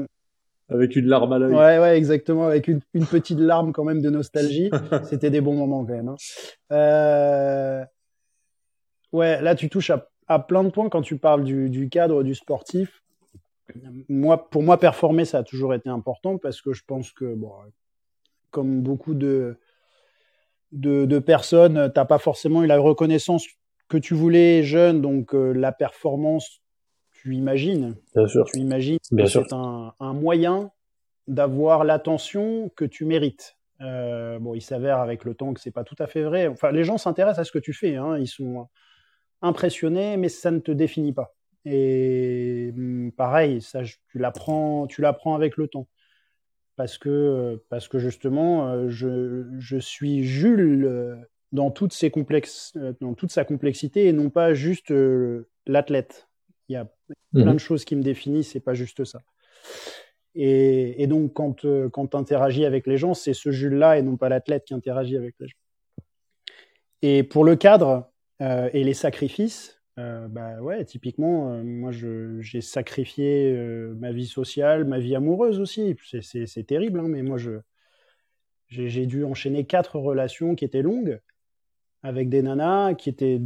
avec 0.68 0.96
une 0.96 1.06
larme 1.06 1.32
à 1.32 1.38
l'œil. 1.38 1.54
Ouais, 1.54 1.78
ouais, 1.78 1.96
exactement, 1.96 2.46
avec 2.46 2.68
une, 2.68 2.80
une, 2.94 3.06
petite 3.06 3.38
larme 3.38 3.72
quand 3.72 3.84
même 3.84 4.02
de 4.02 4.10
nostalgie. 4.10 4.70
C'était 5.04 5.30
des 5.30 5.40
bons 5.40 5.54
moments 5.54 5.84
quand 5.84 5.94
même. 5.94 6.08
Hein. 6.08 6.16
Euh... 6.72 7.84
Ouais, 9.12 9.40
là 9.40 9.54
tu 9.54 9.70
touches 9.70 9.90
à, 9.90 10.08
à, 10.26 10.38
plein 10.38 10.64
de 10.64 10.70
points 10.70 10.90
quand 10.90 11.02
tu 11.02 11.16
parles 11.16 11.44
du, 11.44 11.70
du, 11.70 11.88
cadre 11.88 12.22
du 12.22 12.34
sportif. 12.34 13.02
Moi, 14.08 14.48
pour 14.50 14.62
moi, 14.62 14.78
performer, 14.78 15.24
ça 15.24 15.38
a 15.38 15.42
toujours 15.42 15.74
été 15.74 15.88
important 15.88 16.38
parce 16.38 16.60
que 16.60 16.72
je 16.72 16.82
pense 16.86 17.12
que, 17.12 17.34
bon, 17.34 17.52
comme 18.50 18.80
beaucoup 18.80 19.14
de, 19.14 19.58
de, 20.72 21.04
de 21.04 21.18
personnes, 21.18 21.90
t'as 21.94 22.04
pas 22.04 22.18
forcément 22.18 22.62
eu 22.62 22.66
la 22.66 22.78
reconnaissance 22.78 23.46
que 23.88 23.96
tu 23.96 24.14
voulais 24.14 24.62
jeune, 24.62 25.00
donc 25.00 25.34
euh, 25.34 25.52
la 25.52 25.72
performance 25.72 26.60
tu 27.28 27.34
imagines. 27.34 27.94
Bien 28.14 28.26
sûr. 28.26 28.44
Tu 28.46 28.58
imagines 28.58 28.98
que 28.98 29.26
c'est 29.26 29.52
un, 29.52 29.92
un, 30.00 30.12
moyen 30.14 30.70
d'avoir 31.26 31.84
l'attention 31.84 32.70
que 32.74 32.86
tu 32.86 33.04
mérites. 33.04 33.56
Euh, 33.82 34.38
bon, 34.38 34.54
il 34.54 34.62
s'avère 34.62 34.98
avec 34.98 35.24
le 35.24 35.34
temps 35.34 35.52
que 35.52 35.60
c'est 35.60 35.70
pas 35.70 35.84
tout 35.84 35.96
à 35.98 36.06
fait 36.06 36.22
vrai. 36.22 36.48
Enfin, 36.48 36.72
les 36.72 36.84
gens 36.84 36.96
s'intéressent 36.96 37.40
à 37.40 37.44
ce 37.44 37.52
que 37.52 37.58
tu 37.58 37.74
fais. 37.74 37.96
Hein. 37.96 38.16
Ils 38.18 38.28
sont 38.28 38.66
impressionnés, 39.42 40.16
mais 40.16 40.30
ça 40.30 40.50
ne 40.50 40.58
te 40.58 40.72
définit 40.72 41.12
pas. 41.12 41.34
Et 41.64 42.72
hum, 42.74 43.12
pareil, 43.12 43.60
ça, 43.60 43.82
tu 43.82 44.18
l'apprends, 44.18 44.86
tu 44.86 45.02
l'apprends 45.02 45.34
avec 45.34 45.56
le 45.58 45.68
temps. 45.68 45.86
Parce 46.76 46.96
que, 46.96 47.62
parce 47.68 47.88
que 47.88 47.98
justement, 47.98 48.68
euh, 48.68 48.88
je, 48.88 49.44
je 49.58 49.76
suis 49.76 50.24
Jules 50.24 50.86
euh, 50.86 51.16
dans, 51.52 51.70
toutes 51.70 51.92
ses 51.92 52.10
complexes, 52.10 52.72
dans 53.00 53.12
toute 53.14 53.32
sa 53.32 53.44
complexité 53.44 54.06
et 54.06 54.12
non 54.12 54.30
pas 54.30 54.54
juste 54.54 54.94
l'athlète. 55.66 56.27
Il 56.68 56.74
y 56.74 56.76
a 56.76 56.88
plein 57.32 57.46
de 57.46 57.52
mhm. 57.52 57.58
choses 57.58 57.84
qui 57.84 57.96
me 57.96 58.02
définissent, 58.02 58.52
c'est 58.52 58.60
pas 58.60 58.74
juste 58.74 59.04
ça. 59.04 59.20
Et, 60.34 61.02
et 61.02 61.06
donc, 61.06 61.32
quand, 61.32 61.64
euh, 61.64 61.88
quand 61.88 62.08
tu 62.08 62.16
interagis 62.16 62.64
avec 62.64 62.86
les 62.86 62.98
gens, 62.98 63.14
c'est 63.14 63.34
ce 63.34 63.50
Jules-là 63.50 63.98
et 63.98 64.02
non 64.02 64.16
pas 64.16 64.28
l'athlète 64.28 64.64
qui 64.64 64.74
interagit 64.74 65.16
avec 65.16 65.34
les 65.40 65.48
gens. 65.48 65.56
Et 67.02 67.22
pour 67.22 67.44
le 67.44 67.56
cadre 67.56 68.10
euh, 68.40 68.68
et 68.72 68.84
les 68.84 68.94
sacrifices, 68.94 69.74
bah 69.96 70.60
ouais, 70.60 70.84
typiquement, 70.84 71.60
moi 71.64 71.90
j'ai 71.90 72.60
sacrifié 72.60 73.52
ma 73.98 74.12
vie 74.12 74.28
sociale, 74.28 74.84
ma 74.84 75.00
vie 75.00 75.16
amoureuse 75.16 75.58
aussi. 75.58 75.96
C'est 76.22 76.66
terrible, 76.68 77.00
hein, 77.00 77.08
mais 77.08 77.22
moi 77.22 77.36
j'ai 78.68 79.06
dû 79.06 79.24
enchaîner 79.24 79.64
quatre 79.64 79.98
relations 79.98 80.54
qui 80.54 80.64
étaient 80.64 80.82
longues 80.82 81.20
avec 82.02 82.28
des 82.28 82.42
nanas 82.42 82.94
qui 82.94 83.08
étaient 83.08 83.40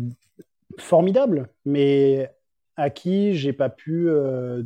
formidables, 0.79 1.49
mais 1.65 2.31
à 2.77 2.91
qui 2.91 3.35
j'ai 3.35 3.53
pas 3.53 3.69
pu 3.69 4.09
euh, 4.09 4.63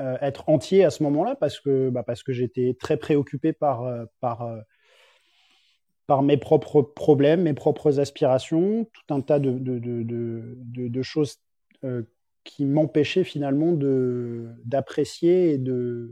euh, 0.00 0.16
être 0.20 0.48
entier 0.48 0.84
à 0.84 0.90
ce 0.90 1.02
moment-là 1.04 1.36
parce 1.36 1.60
que 1.60 1.90
bah 1.90 2.02
parce 2.02 2.22
que 2.22 2.32
j'étais 2.32 2.76
très 2.78 2.96
préoccupé 2.96 3.52
par 3.52 3.84
euh, 3.84 4.04
par 6.06 6.22
mes 6.22 6.38
propres 6.38 6.80
problèmes, 6.82 7.42
mes 7.42 7.54
propres 7.54 8.00
aspirations, 8.00 8.88
tout 8.92 9.14
un 9.14 9.20
tas 9.20 9.38
de 9.38 11.02
choses 11.02 11.38
qui 12.44 12.64
m'empêchaient 12.64 13.24
finalement 13.24 13.72
d'apprécier 14.64 15.50
et 15.52 15.58
de 15.58 16.10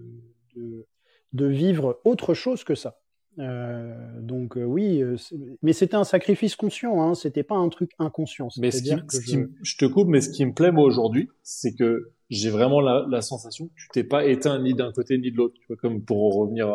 vivre 1.33 2.01
autre 2.05 2.35
chose 2.35 2.63
que 2.63 2.75
ça. 2.75 2.99
Euh, 3.39 3.95
donc 4.21 4.57
euh, 4.57 4.65
oui, 4.65 5.03
euh, 5.03 5.17
mais 5.63 5.75
c'était 5.75 5.97
un 5.97 6.05
sacrifice 6.05 6.57
conscient, 6.57 7.03
hein, 7.03 7.15
c'était 7.15 7.43
pas 7.43 7.57
un 7.57 7.69
truc 7.69 7.91
inconscient. 7.99 8.49
Mais 8.59 8.71
ce 8.71 8.83
qui, 8.83 9.37
je... 9.63 9.77
te 9.77 9.85
coupe, 9.85 10.09
mais 10.09 10.23
ce 10.23 10.31
qui 10.31 10.45
me 10.47 10.55
plaît 10.55 10.73
moi 10.73 10.85
aujourd'hui, 10.85 11.29
c'est 11.43 11.75
que 11.75 12.13
j'ai 12.31 12.49
vraiment 12.49 12.81
la, 12.81 13.07
la, 13.11 13.21
sensation 13.21 13.67
que 13.67 13.73
tu 13.77 13.89
t'es 13.93 14.05
pas 14.05 14.25
éteint 14.27 14.61
ni 14.63 14.75
d'un 14.75 14.91
côté 14.91 15.19
ni 15.19 15.31
de 15.31 15.37
l'autre, 15.37 15.55
tu 15.61 15.67
vois, 15.67 15.77
comme 15.77 16.03
pour 16.03 16.35
revenir 16.35 16.69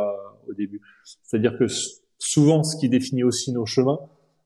au 0.47 0.53
début. 0.53 0.82
C'est-à-dire 1.24 1.57
que 1.57 1.66
souvent, 2.20 2.64
ce 2.64 2.78
qui 2.78 2.89
définit 2.89 3.24
aussi 3.24 3.51
nos 3.51 3.66
chemins, 3.66 3.99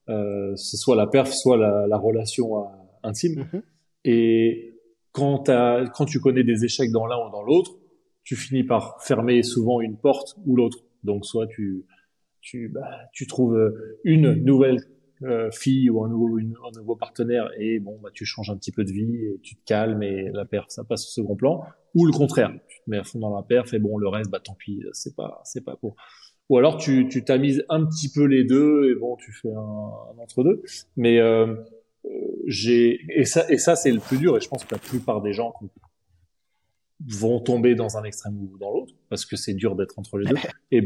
euh, 0.08 0.56
c'est 0.56 0.78
soit 0.78 0.96
la 0.96 1.08
perf, 1.08 1.32
soit 1.34 1.58
la, 1.58 1.86
la 1.88 1.98
relation 1.98 2.66
intime. 3.04 3.42
Mm-hmm. 3.42 3.62
Et 4.06 4.80
quand, 5.12 5.50
as, 5.50 5.86
quand 5.94 6.06
tu 6.06 6.20
connais 6.20 6.44
des 6.44 6.64
échecs 6.64 6.92
dans 6.92 7.06
l'un 7.06 7.18
ou 7.28 7.32
dans 7.32 7.44
l'autre, 7.44 7.72
tu 8.24 8.36
finis 8.36 8.64
par 8.64 9.04
fermer 9.04 9.44
souvent 9.44 9.82
une 9.82 9.98
porte 9.98 10.36
ou 10.46 10.56
l'autre. 10.56 10.80
Donc 11.04 11.26
soit 11.26 11.48
tu 11.48 11.86
tu, 12.46 12.70
bah, 12.70 12.88
tu 13.12 13.28
trouves 13.28 13.56
euh, 13.56 14.00
une 14.04 14.34
nouvelle 14.34 14.80
euh, 15.24 15.50
fille 15.52 15.90
ou 15.90 16.04
un 16.04 16.10
nouveau, 16.10 16.38
un 16.38 16.80
nouveau 16.80 16.96
partenaire 16.96 17.50
et 17.58 17.80
bon, 17.80 18.00
bah, 18.02 18.10
tu 18.14 18.26
changes 18.26 18.50
un 18.50 18.58
petit 18.58 18.72
peu 18.72 18.84
de 18.84 18.92
vie, 18.92 19.26
et 19.26 19.40
tu 19.42 19.56
te 19.56 19.66
calmes 19.66 20.04
et 20.04 20.30
la 20.32 20.46
perf, 20.46 20.66
ça 20.70 20.84
passe 20.84 21.06
au 21.08 21.10
second 21.10 21.36
plan. 21.36 21.64
Ou 21.96 22.06
le 22.06 22.12
contraire, 22.12 22.52
tu 22.68 22.78
te 22.84 22.90
mets 22.90 22.98
à 22.98 23.04
fond 23.04 23.20
dans 23.20 23.36
la 23.36 23.42
perf 23.42 23.74
et 23.74 23.80
bon, 23.80 23.98
le 23.98 24.08
reste, 24.08 24.30
bah 24.30 24.40
tant 24.40 24.54
pis, 24.54 24.84
c'est 24.94 25.16
pas, 25.16 25.42
c'est 25.44 25.66
pas 25.66 25.76
pour. 25.76 25.96
Ou 26.50 26.58
alors 26.58 26.78
tu, 26.78 27.08
tu 27.10 27.24
t'amuses 27.24 27.66
un 27.70 27.84
petit 27.86 28.12
peu 28.12 28.26
les 28.26 28.44
deux 28.44 28.92
et 28.92 28.96
bon, 28.96 29.16
tu 29.16 29.32
fais 29.32 29.52
un, 29.52 29.60
un 29.60 30.20
entre 30.20 30.44
deux. 30.44 30.62
Mais 30.96 31.20
euh, 31.20 31.56
euh, 32.06 32.10
j'ai 32.46 33.00
et 33.10 33.26
ça 33.26 33.50
et 33.50 33.58
ça 33.58 33.76
c'est 33.76 33.92
le 33.92 34.00
plus 34.00 34.18
dur 34.18 34.38
et 34.38 34.42
je 34.42 34.48
pense 34.48 34.64
que 34.64 34.76
la 34.76 34.80
plupart 34.80 35.22
des 35.24 35.34
gens 35.34 35.54
vont 37.08 37.40
tomber 37.40 37.76
dans 37.76 37.98
un 37.98 38.04
extrême 38.04 38.38
ou 38.38 38.58
dans 38.58 38.72
l'autre 38.72 38.94
parce 39.10 39.26
que 39.26 39.36
c'est 39.36 39.54
dur 39.54 39.76
d'être 39.76 40.00
entre 40.00 40.18
les 40.18 40.26
deux. 40.26 40.36
Et 40.72 40.82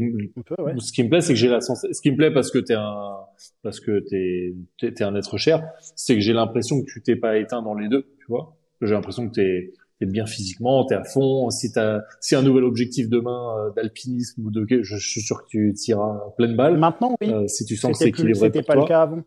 ce 0.78 0.92
qui 0.92 1.02
me 1.02 1.08
plaît, 1.08 1.20
c'est 1.20 1.32
que 1.32 1.38
j'ai 1.38 1.48
la 1.48 1.60
sens... 1.60 1.86
ce 1.90 2.00
qui 2.00 2.10
me 2.10 2.16
plaît 2.16 2.32
parce 2.32 2.50
que 2.50 2.58
t'es 2.58 2.74
un 2.74 3.16
parce 3.62 3.80
que 3.80 4.00
t'es 4.00 4.54
t'es 4.78 5.02
un 5.02 5.14
être 5.14 5.38
cher, 5.38 5.62
c'est 5.96 6.14
que 6.14 6.20
j'ai 6.20 6.32
l'impression 6.32 6.80
que 6.80 6.86
tu 6.86 7.02
t'es 7.02 7.16
pas 7.16 7.38
éteint 7.38 7.62
dans 7.62 7.74
les 7.74 7.88
deux, 7.88 8.06
tu 8.18 8.26
vois. 8.28 8.56
J'ai 8.82 8.94
l'impression 8.94 9.28
que 9.28 9.34
t'es 9.34 9.72
es 10.02 10.06
bien 10.06 10.26
physiquement, 10.26 10.84
t'es 10.86 10.94
à 10.94 11.04
fond. 11.04 11.50
Si 11.50 11.72
t'as 11.72 12.00
si 12.20 12.34
un 12.34 12.42
nouvel 12.42 12.64
objectif 12.64 13.08
demain 13.08 13.56
euh, 13.58 13.70
d'alpinisme 13.70 14.46
ou 14.46 14.50
de 14.50 14.66
je 14.82 14.96
suis 14.96 15.20
sûr 15.20 15.42
que 15.42 15.48
tu 15.48 15.72
tireras 15.74 16.30
pleine 16.36 16.56
balle. 16.56 16.78
Maintenant, 16.78 17.16
oui. 17.20 17.30
Euh, 17.30 17.46
si 17.46 17.64
tu 17.64 17.76
sens 17.76 17.92
que 17.92 17.98
c'est 17.98 18.08
équilibré 18.08 18.48
C'était 18.48 18.62
pas 18.62 18.76
le 18.76 18.84
cas 18.84 19.02
avant 19.02 19.22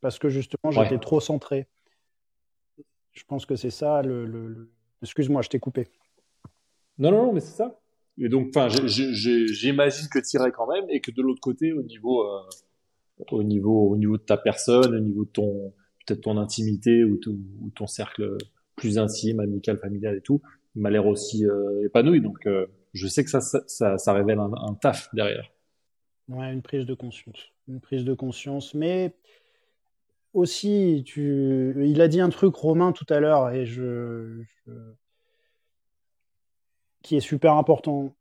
parce 0.00 0.18
que 0.18 0.28
justement 0.28 0.70
j'étais 0.70 0.98
trop 0.98 1.20
centré. 1.20 1.66
Je 3.12 3.24
pense 3.24 3.46
que 3.46 3.56
c'est 3.56 3.70
ça 3.70 4.02
le... 4.02 4.26
le... 4.26 4.70
Excuse-moi, 5.02 5.42
je 5.42 5.48
t'ai 5.48 5.58
coupé. 5.58 5.88
Non, 6.98 7.10
non, 7.10 7.26
non, 7.26 7.32
mais 7.32 7.40
c'est 7.40 7.56
ça. 7.56 7.78
Et 8.20 8.28
donc, 8.28 8.48
enfin, 8.48 8.68
j'imagine 8.68 10.08
que 10.08 10.18
tu 10.18 10.36
irais 10.36 10.50
quand 10.50 10.66
même, 10.66 10.84
et 10.90 11.00
que 11.00 11.10
de 11.10 11.22
l'autre 11.22 11.40
côté, 11.40 11.72
au 11.72 11.82
niveau, 11.82 12.22
euh, 12.22 12.40
au 13.30 13.42
niveau, 13.44 13.90
au 13.90 13.96
niveau 13.96 14.16
de 14.16 14.22
ta 14.22 14.36
personne, 14.36 14.94
au 14.94 15.00
niveau 15.00 15.24
de 15.24 15.30
ton, 15.30 15.72
peut-être 16.04 16.22
ton 16.22 16.36
intimité 16.36 17.04
ou, 17.04 17.20
ou, 17.62 17.70
ton 17.70 17.86
cercle 17.86 18.36
plus 18.74 18.98
intime, 18.98 19.38
amical, 19.40 19.78
familial 19.78 20.16
et 20.16 20.20
tout, 20.20 20.42
il 20.74 20.82
m'a 20.82 20.90
l'air 20.90 21.06
aussi 21.06 21.46
euh, 21.46 21.84
épanoui. 21.84 22.20
Donc, 22.20 22.46
euh, 22.46 22.66
je 22.92 23.06
sais 23.06 23.22
que 23.22 23.30
ça, 23.30 23.40
ça, 23.40 23.98
ça, 23.98 24.12
révèle 24.12 24.40
un, 24.40 24.50
un, 24.52 24.74
taf 24.74 25.14
derrière. 25.14 25.48
Ouais, 26.28 26.52
une 26.52 26.62
prise 26.62 26.86
de 26.86 26.94
conscience, 26.94 27.38
une 27.68 27.80
prise 27.80 28.04
de 28.04 28.14
conscience, 28.14 28.74
mais 28.74 29.14
aussi, 30.34 31.02
tu, 31.06 31.74
il 31.86 32.00
a 32.00 32.08
dit 32.08 32.20
un 32.20 32.30
truc 32.30 32.54
Romain 32.56 32.92
tout 32.92 33.06
à 33.08 33.20
l'heure, 33.20 33.50
et 33.50 33.64
je, 33.64 34.42
je 34.66 34.72
qui 37.08 37.16
est 37.16 37.20
super 37.20 37.54
important. 37.54 38.14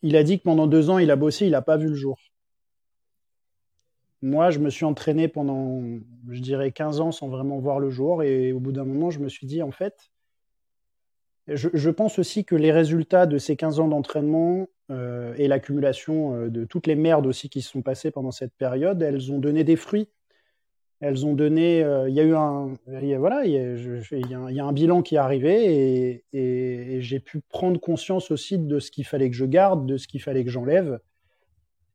Il 0.00 0.16
a 0.16 0.22
dit 0.22 0.38
que 0.38 0.44
pendant 0.44 0.66
deux 0.66 0.88
ans, 0.88 0.96
il 0.96 1.10
a 1.10 1.16
bossé, 1.16 1.44
il 1.44 1.50
n'a 1.50 1.60
pas 1.60 1.76
vu 1.76 1.88
le 1.88 1.94
jour. 1.94 2.18
Moi, 4.22 4.48
je 4.48 4.60
me 4.60 4.70
suis 4.70 4.86
entraîné 4.86 5.28
pendant, 5.28 5.82
je 6.30 6.40
dirais, 6.40 6.72
15 6.72 7.00
ans 7.00 7.12
sans 7.12 7.28
vraiment 7.28 7.58
voir 7.58 7.80
le 7.80 7.90
jour. 7.90 8.22
Et 8.22 8.54
au 8.54 8.60
bout 8.60 8.72
d'un 8.72 8.86
moment, 8.86 9.10
je 9.10 9.18
me 9.18 9.28
suis 9.28 9.46
dit, 9.46 9.60
en 9.60 9.72
fait, 9.72 10.10
je, 11.46 11.90
pense 11.90 12.18
aussi 12.18 12.46
que 12.46 12.54
les 12.54 12.72
résultats 12.72 13.26
de 13.26 13.36
ces 13.36 13.56
15 13.56 13.78
ans 13.78 13.88
d'entraînement 13.88 14.66
euh, 14.90 15.34
et 15.36 15.46
l'accumulation 15.46 16.34
euh, 16.34 16.48
de 16.48 16.64
toutes 16.64 16.86
les 16.86 16.94
merdes 16.94 17.26
aussi 17.26 17.50
qui 17.50 17.60
se 17.60 17.68
sont 17.68 17.82
passées 17.82 18.10
pendant 18.10 18.30
cette 18.30 18.54
période, 18.54 19.02
elles 19.02 19.30
ont 19.30 19.38
donné 19.38 19.64
des 19.64 19.76
fruits 19.76 20.08
elles 21.00 21.26
ont 21.26 21.34
donné. 21.34 21.82
Euh, 21.82 22.08
il 22.08 22.14
y 22.14 22.20
a 22.20 22.24
eu 22.24 22.34
un. 22.34 22.74
voilà, 23.18 23.44
il 23.44 23.52
y, 23.52 24.60
a 24.60 24.64
un 24.64 24.72
bilan 24.72 25.02
qui 25.02 25.16
est 25.16 25.18
arrivé 25.18 26.22
et, 26.32 27.00
j'ai 27.00 27.20
pu 27.20 27.40
prendre 27.40 27.78
conscience 27.80 28.30
aussi 28.30 28.58
de 28.58 28.78
ce 28.78 28.90
qu'il 28.90 29.04
fallait 29.04 29.30
que 29.30 29.36
je 29.36 29.44
garde, 29.44 29.86
de 29.86 29.96
ce 29.96 30.08
qu'il 30.08 30.22
fallait 30.22 30.44
que 30.44 30.50
j'enlève. 30.50 31.00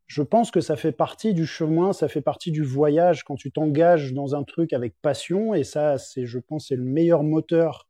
Je 0.06 0.24
pense 0.24 0.50
que 0.50 0.62
ça 0.62 0.76
fait 0.76 0.92
partie 0.92 1.34
du 1.34 1.46
chemin, 1.46 1.94
ça 1.94 2.08
fait 2.08 2.22
partie 2.22 2.52
du 2.52 2.64
voyage 2.64 3.24
quand 3.24 3.36
tu 3.36 3.52
t'engages 3.52 4.14
dans 4.14 4.36
un 4.36 4.44
truc 4.44 4.74
avec 4.74 4.96
passion. 5.02 5.54
Et 5.54 5.64
ça, 5.64 5.98
c'est, 5.98 6.26
je 6.26 6.40
pense, 6.40 6.68
c'est 6.68 6.76
le 6.76 6.84
meilleur 6.84 7.24
moteur 7.24 7.88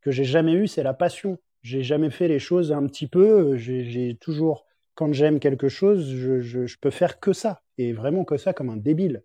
que 0.00 0.10
j'ai 0.10 0.24
jamais 0.24 0.54
eu, 0.54 0.66
c'est 0.66 0.82
la 0.82 0.94
passion. 0.94 1.38
J'ai 1.62 1.82
jamais 1.82 2.10
fait 2.10 2.28
les 2.28 2.38
choses 2.38 2.72
un 2.72 2.86
petit 2.86 3.06
peu. 3.06 3.56
J'ai 3.56 4.16
toujours, 4.20 4.64
quand 4.94 5.12
j'aime 5.12 5.38
quelque 5.38 5.68
chose, 5.68 6.10
je, 6.10 6.40
je 6.40 6.76
peux 6.80 6.90
faire 6.90 7.20
que 7.20 7.32
ça 7.32 7.62
et 7.76 7.92
vraiment 7.92 8.24
que 8.24 8.38
ça 8.38 8.54
comme 8.54 8.70
un 8.70 8.76
débile 8.76 9.22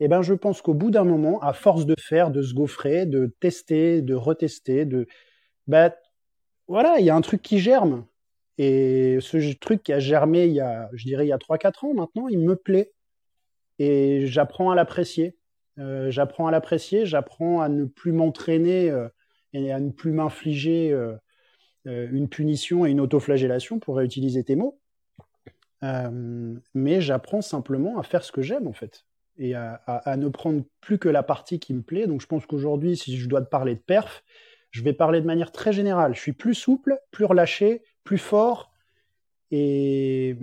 eh 0.00 0.08
ben, 0.08 0.22
je 0.22 0.34
pense 0.34 0.62
qu'au 0.62 0.74
bout 0.74 0.90
d'un 0.90 1.04
moment, 1.04 1.40
à 1.40 1.52
force 1.52 1.86
de 1.86 1.94
faire, 1.98 2.30
de 2.30 2.42
se 2.42 2.54
gaufrer, 2.54 3.06
de 3.06 3.34
tester, 3.40 4.00
de 4.00 4.14
retester, 4.14 4.86
de, 4.86 5.06
bah, 5.66 5.94
voilà, 6.68 6.98
il 6.98 7.04
y 7.04 7.10
a 7.10 7.16
un 7.16 7.20
truc 7.20 7.42
qui 7.42 7.58
germe. 7.58 8.06
Et 8.58 9.18
ce 9.20 9.54
truc 9.58 9.82
qui 9.82 9.92
a 9.92 9.98
germé 10.00 10.46
il 10.46 10.52
y 10.52 10.60
a, 10.60 10.90
je 10.94 11.04
dirais, 11.04 11.26
il 11.26 11.28
y 11.28 11.32
a 11.32 11.38
3-4 11.38 11.86
ans 11.86 11.94
maintenant, 11.94 12.28
il 12.28 12.38
me 12.40 12.56
plaît. 12.56 12.92
Et 13.78 14.26
j'apprends 14.26 14.70
à 14.70 14.74
l'apprécier. 14.74 15.36
Euh, 15.78 16.10
j'apprends 16.10 16.46
à 16.46 16.50
l'apprécier, 16.50 17.06
j'apprends 17.06 17.60
à 17.60 17.68
ne 17.68 17.84
plus 17.84 18.12
m'entraîner 18.12 18.90
euh, 18.90 19.08
et 19.52 19.72
à 19.72 19.80
ne 19.80 19.90
plus 19.90 20.12
m'infliger 20.12 20.92
euh, 20.92 21.16
une 21.84 22.28
punition 22.28 22.84
et 22.86 22.90
une 22.90 23.00
autoflagellation, 23.00 23.78
pour 23.78 23.96
réutiliser 23.96 24.44
tes 24.44 24.56
mots. 24.56 24.78
mais 26.74 27.00
j'apprends 27.00 27.42
simplement 27.42 27.98
à 27.98 28.02
faire 28.02 28.24
ce 28.24 28.32
que 28.32 28.42
j'aime, 28.42 28.66
en 28.66 28.72
fait 28.72 29.06
et 29.40 29.54
à, 29.54 30.16
ne 30.18 30.28
prendre 30.28 30.62
plus 30.82 30.98
que 30.98 31.08
la 31.08 31.22
partie 31.22 31.58
qui 31.58 31.72
me 31.72 31.80
plaît. 31.80 32.06
Donc 32.06 32.20
je 32.20 32.26
pense 32.26 32.44
qu'aujourd'hui, 32.44 32.96
si 32.96 33.16
je 33.16 33.26
dois 33.26 33.40
te 33.40 33.48
parler 33.48 33.74
de 33.74 33.80
perf, 33.80 34.22
je 34.70 34.82
vais 34.82 34.92
parler 34.92 35.20
de 35.22 35.26
manière 35.26 35.50
très 35.50 35.72
générale. 35.72 36.14
Je 36.14 36.20
suis 36.20 36.34
plus 36.34 36.54
souple, 36.54 36.98
plus 37.10 37.24
relâché, 37.24 37.82
plus 38.04 38.18
fort 38.18 38.70
et, 39.50 40.36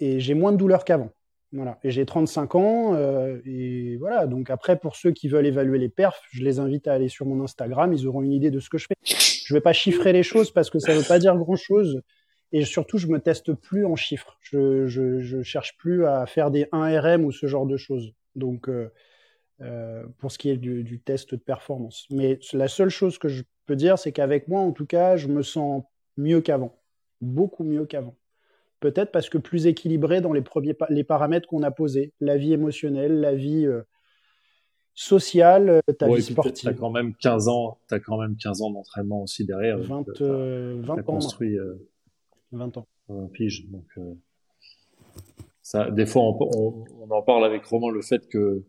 j'ai 0.00 0.34
moins 0.34 0.52
de 0.52 0.56
douleur 0.56 0.84
qu'avant. 0.84 1.10
Voilà. 1.52 1.78
Et 1.82 1.90
j'ai 1.90 2.06
35 2.06 2.54
ans. 2.54 2.94
Euh, 2.94 3.40
et 3.46 3.96
voilà. 3.96 4.26
Donc 4.26 4.48
après, 4.48 4.78
pour 4.78 4.96
ceux 4.96 5.10
qui 5.10 5.28
veulent 5.28 5.46
évaluer 5.46 5.78
les 5.78 5.88
perfs, 5.88 6.20
je 6.30 6.42
les 6.42 6.58
invite 6.58 6.88
à 6.88 6.94
aller 6.94 7.08
sur 7.08 7.26
mon 7.26 7.42
Instagram. 7.42 7.92
Ils 7.92 8.06
auront 8.06 8.22
une 8.22 8.32
idée 8.32 8.50
de 8.50 8.60
ce 8.60 8.68
que 8.68 8.78
je 8.78 8.86
fais. 8.86 8.94
Je 9.02 9.54
vais 9.54 9.60
pas 9.60 9.72
chiffrer 9.72 10.12
les 10.12 10.22
choses 10.22 10.50
parce 10.52 10.70
que 10.70 10.78
ça 10.78 10.94
ne 10.94 10.98
veut 10.98 11.06
pas 11.06 11.18
dire 11.18 11.36
grand 11.36 11.56
chose. 11.56 12.00
Et 12.56 12.64
surtout, 12.64 12.98
je 12.98 13.08
me 13.08 13.18
teste 13.18 13.52
plus 13.52 13.84
en 13.84 13.96
chiffres. 13.96 14.38
Je, 14.40 14.86
je, 14.86 15.18
je 15.18 15.42
cherche 15.42 15.76
plus 15.76 16.06
à 16.06 16.24
faire 16.24 16.52
des 16.52 16.66
1RM 16.66 17.24
ou 17.24 17.32
ce 17.32 17.48
genre 17.48 17.66
de 17.66 17.76
choses. 17.76 18.12
Donc, 18.36 18.68
euh, 18.68 18.92
euh, 19.60 20.04
pour 20.18 20.30
ce 20.30 20.38
qui 20.38 20.50
est 20.50 20.56
du, 20.56 20.84
du, 20.84 21.00
test 21.00 21.34
de 21.34 21.40
performance. 21.40 22.06
Mais 22.10 22.38
la 22.52 22.68
seule 22.68 22.90
chose 22.90 23.18
que 23.18 23.26
je 23.26 23.42
peux 23.66 23.74
dire, 23.74 23.98
c'est 23.98 24.12
qu'avec 24.12 24.46
moi, 24.46 24.60
en 24.60 24.70
tout 24.70 24.86
cas, 24.86 25.16
je 25.16 25.26
me 25.26 25.42
sens 25.42 25.82
mieux 26.16 26.40
qu'avant. 26.40 26.80
Beaucoup 27.20 27.64
mieux 27.64 27.86
qu'avant. 27.86 28.14
Peut-être 28.78 29.10
parce 29.10 29.28
que 29.28 29.38
plus 29.38 29.66
équilibré 29.66 30.20
dans 30.20 30.32
les 30.32 30.42
premiers 30.42 30.76
les 30.90 31.02
paramètres 31.02 31.48
qu'on 31.48 31.64
a 31.64 31.72
posés. 31.72 32.12
La 32.20 32.36
vie 32.36 32.52
émotionnelle, 32.52 33.18
la 33.18 33.34
vie 33.34 33.66
euh, 33.66 33.82
sociale, 34.94 35.80
ta 35.98 36.06
vie 36.06 36.22
sportive. 36.22 36.70
T'as 36.70 36.74
quand 36.74 36.90
même 36.90 37.16
15 37.16 37.48
ans, 37.48 37.78
as 37.90 37.98
quand 37.98 38.20
même 38.20 38.36
15 38.36 38.62
ans 38.62 38.70
d'entraînement 38.70 39.22
aussi 39.22 39.44
derrière. 39.44 39.78
20, 39.78 40.20
euh, 40.20 40.80
20 40.84 40.98
ans. 40.98 41.02
construit, 41.02 41.58
20 42.56 42.76
ans. 42.78 42.86
Un 43.08 43.26
pige. 43.26 43.66
Donc, 43.70 43.86
euh, 43.98 44.14
ça, 45.62 45.90
des 45.90 46.06
fois, 46.06 46.22
on, 46.22 46.84
on, 47.00 47.10
en 47.10 47.22
parle 47.22 47.44
avec 47.44 47.64
Romain 47.64 47.92
le 47.92 48.02
fait 48.02 48.28
que 48.28 48.64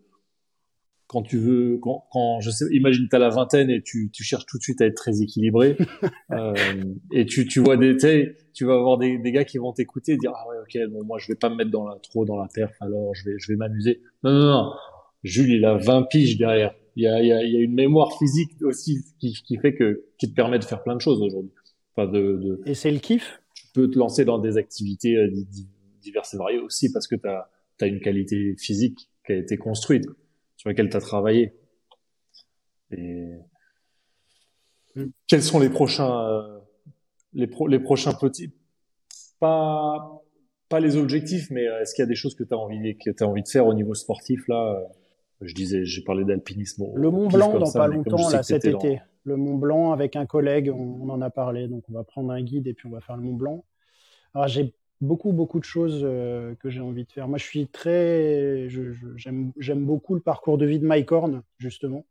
quand 1.07 1.21
tu 1.21 1.38
veux, 1.38 1.77
quand, 1.81 2.05
quand 2.11 2.39
je 2.39 2.49
sais, 2.49 2.65
imagine 2.71 3.07
t'as 3.09 3.19
la 3.19 3.29
vingtaine 3.29 3.69
et 3.69 3.81
tu, 3.81 4.09
tu 4.11 4.23
cherches 4.23 4.45
tout 4.45 4.57
de 4.57 4.63
suite 4.63 4.81
à 4.81 4.86
être 4.86 4.95
très 4.95 5.21
équilibré, 5.21 5.77
euh, 6.31 6.53
et 7.11 7.25
tu, 7.25 7.47
tu 7.47 7.59
vois 7.59 7.77
des, 7.77 7.95
tu 8.53 8.65
vas 8.65 8.73
avoir 8.73 8.97
des, 8.97 9.17
des 9.17 9.31
gars 9.31 9.45
qui 9.45 9.57
vont 9.57 9.71
t'écouter 9.71 10.13
et 10.13 10.17
dire 10.17 10.31
ah 10.36 10.47
ouais 10.49 10.57
ok 10.61 10.91
bon 10.91 11.03
moi 11.05 11.17
je 11.19 11.27
vais 11.27 11.36
pas 11.36 11.49
me 11.49 11.55
mettre 11.55 11.71
dans 11.71 11.86
la 11.88 11.97
trop 11.99 12.25
dans 12.25 12.38
la 12.38 12.47
perf 12.53 12.73
alors 12.81 13.13
je 13.13 13.29
vais 13.29 13.36
je 13.38 13.51
vais 13.51 13.55
m'amuser. 13.55 14.01
Non 14.23 14.31
non 14.31 14.47
non, 14.47 14.71
Jules 15.23 15.51
il 15.51 15.65
a 15.65 15.75
20 15.75 16.03
piges 16.03 16.38
derrière. 16.38 16.73
Il 16.95 17.03
y 17.03 17.07
a, 17.07 17.21
il 17.21 17.27
y 17.27 17.33
a, 17.33 17.43
il 17.43 17.53
y 17.53 17.57
a 17.57 17.59
une 17.59 17.73
mémoire 17.73 18.17
physique 18.17 18.51
aussi 18.61 19.03
qui, 19.19 19.33
qui 19.33 19.57
fait 19.57 19.75
que 19.75 20.05
qui 20.17 20.29
te 20.29 20.33
permet 20.33 20.59
de 20.59 20.63
faire 20.63 20.81
plein 20.81 20.95
de 20.95 21.01
choses 21.01 21.21
aujourd'hui. 21.21 21.51
Enfin 21.95 22.09
de, 22.09 22.39
de, 22.41 22.61
Et 22.65 22.73
c'est 22.73 22.91
le 22.91 22.99
kiff? 22.99 23.41
Peux 23.76 23.91
te 23.91 23.99
lancer 23.99 24.23
dans 24.23 24.39
des 24.39 24.55
activités 24.55 25.17
euh, 25.17 25.30
diverses 26.01 26.34
et 26.34 26.38
variées 26.38 26.59
aussi 26.59 26.93
parce 26.93 27.07
que 27.07 27.15
tu 27.15 27.28
as, 27.28 27.49
as 27.82 27.88
une 27.88 27.99
qualité 27.99 28.55
physique 28.57 29.09
qui 29.26 29.34
a 29.34 29.36
été 29.36 29.57
construite 29.57 30.05
sur 30.55 30.69
laquelle 30.69 30.89
tu 30.89 30.95
as 30.95 31.01
travaillé. 31.01 31.53
Et 32.91 33.34
mm. 34.95 35.07
quels 35.28 35.43
sont 35.43 35.59
les 35.59 35.69
prochains, 35.69 36.26
euh, 36.26 36.59
les, 37.34 37.47
pro 37.47 37.67
les 37.67 37.80
prochains 37.80 38.13
petits, 38.13 38.53
pas, 39.41 40.23
pas 40.69 40.80
les 40.80 40.95
objectifs, 40.95 41.51
mais 41.51 41.67
euh, 41.67 41.82
est-ce 41.82 41.95
qu'il 41.95 42.03
y 42.03 42.07
a 42.07 42.09
des 42.09 42.15
choses 42.15 42.34
que 42.34 42.45
tu 42.45 42.53
as 42.53 42.57
envie, 42.57 42.97
que 42.97 43.11
as 43.21 43.28
envie 43.28 43.43
de 43.43 43.49
faire 43.49 43.67
au 43.67 43.73
niveau 43.73 43.93
sportif 43.93 44.47
là? 44.47 44.82
Je 45.41 45.53
disais, 45.53 45.84
j'ai 45.84 46.01
parlé 46.01 46.23
d'alpinisme. 46.23 46.86
Le 46.95 47.11
Mont 47.11 47.28
Blanc 47.28 47.59
dans 47.59 47.69
pas 47.69 47.88
longtemps 47.89 48.30
là 48.30 48.41
cet 48.41 48.63
été. 48.63 49.01
Le 49.26 49.38
Mont 49.38 49.57
Blanc 49.57 49.91
avec 49.91 50.15
un 50.15 50.26
collègue, 50.26 50.71
on, 50.71 51.09
en 51.09 51.21
a 51.21 51.30
parlé, 51.30 51.67
donc 51.67 51.84
on 51.89 51.93
va 51.93 52.03
prendre 52.03 52.32
un 52.32 52.41
guide 52.41 52.67
et 52.67 52.73
puis 52.73 52.88
on 52.88 52.91
va 52.91 53.01
faire 53.01 53.17
le 53.17 53.23
Mont 53.23 53.34
Blanc. 53.34 53.65
Alors 54.34 54.47
j'ai 54.47 54.73
beaucoup, 55.01 55.32
beaucoup 55.32 55.59
de 55.59 55.65
choses 55.65 56.01
euh, 56.03 56.55
que 56.55 56.69
j'ai 56.69 56.82
envie 56.82 57.05
de 57.05 57.11
faire. 57.11 57.28
Moi, 57.28 57.38
je 57.38 57.43
suis 57.43 57.67
très. 57.67 58.67
J'aime 59.17 59.86
beaucoup 59.86 60.15
le 60.15 60.21
parcours 60.21 60.57
de 60.57 60.65
vie 60.65 60.80
de 60.80 60.86
Mike 60.86 61.11
Horn, 61.11 61.41
justement. 61.57 62.05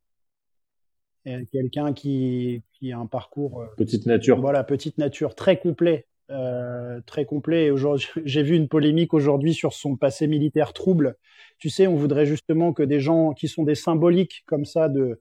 Quelqu'un 1.53 1.95
qui, 1.95 2.63
qui 2.73 2.93
a 2.93 2.99
un 2.99 3.07
parcours. 3.07 3.63
Euh, 3.63 3.67
petite 3.79 4.05
nature. 4.05 4.41
Voilà, 4.41 4.63
petite 4.63 4.99
nature, 4.99 5.35
très 5.35 5.59
complet. 5.59 6.07
Euh, 6.31 7.01
très 7.07 7.25
complet. 7.25 7.71
Aujourd'hui, 7.71 8.07
j'ai 8.25 8.43
vu 8.43 8.57
une 8.57 8.69
polémique 8.69 9.15
aujourd'hui 9.15 9.55
sur 9.55 9.73
son 9.73 9.97
passé 9.97 10.27
militaire 10.27 10.73
trouble. 10.73 11.17
Tu 11.59 11.71
sais, 11.71 11.87
on 11.87 11.97
voudrait 11.97 12.27
justement 12.27 12.73
que 12.73 12.83
des 12.83 13.01
gens 13.01 13.33
qui 13.33 13.49
sont 13.49 13.63
des 13.63 13.75
symboliques 13.75 14.43
comme 14.47 14.65
ça 14.65 14.89
de, 14.89 15.19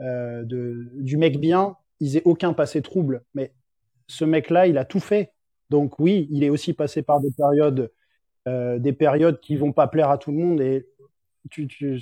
de 0.00 0.88
du 0.94 1.16
mec 1.16 1.38
bien, 1.38 1.76
ils 2.00 2.16
aient 2.16 2.22
aucun 2.24 2.52
passé 2.52 2.82
trouble. 2.82 3.22
Mais 3.34 3.52
ce 4.08 4.24
mec-là, 4.24 4.66
il 4.66 4.78
a 4.78 4.84
tout 4.84 5.00
fait 5.00 5.32
donc 5.70 5.98
oui, 6.00 6.28
il 6.30 6.44
est 6.44 6.50
aussi 6.50 6.74
passé 6.74 7.02
par 7.02 7.20
des 7.20 7.30
périodes, 7.30 7.90
euh, 8.48 8.78
des 8.78 8.92
périodes 8.92 9.40
qui 9.40 9.56
vont 9.56 9.72
pas 9.72 9.86
plaire 9.86 10.10
à 10.10 10.18
tout 10.18 10.32
le 10.32 10.36
monde. 10.36 10.60
Et 10.60 10.86
tu, 11.50 11.68
tu, 11.68 12.00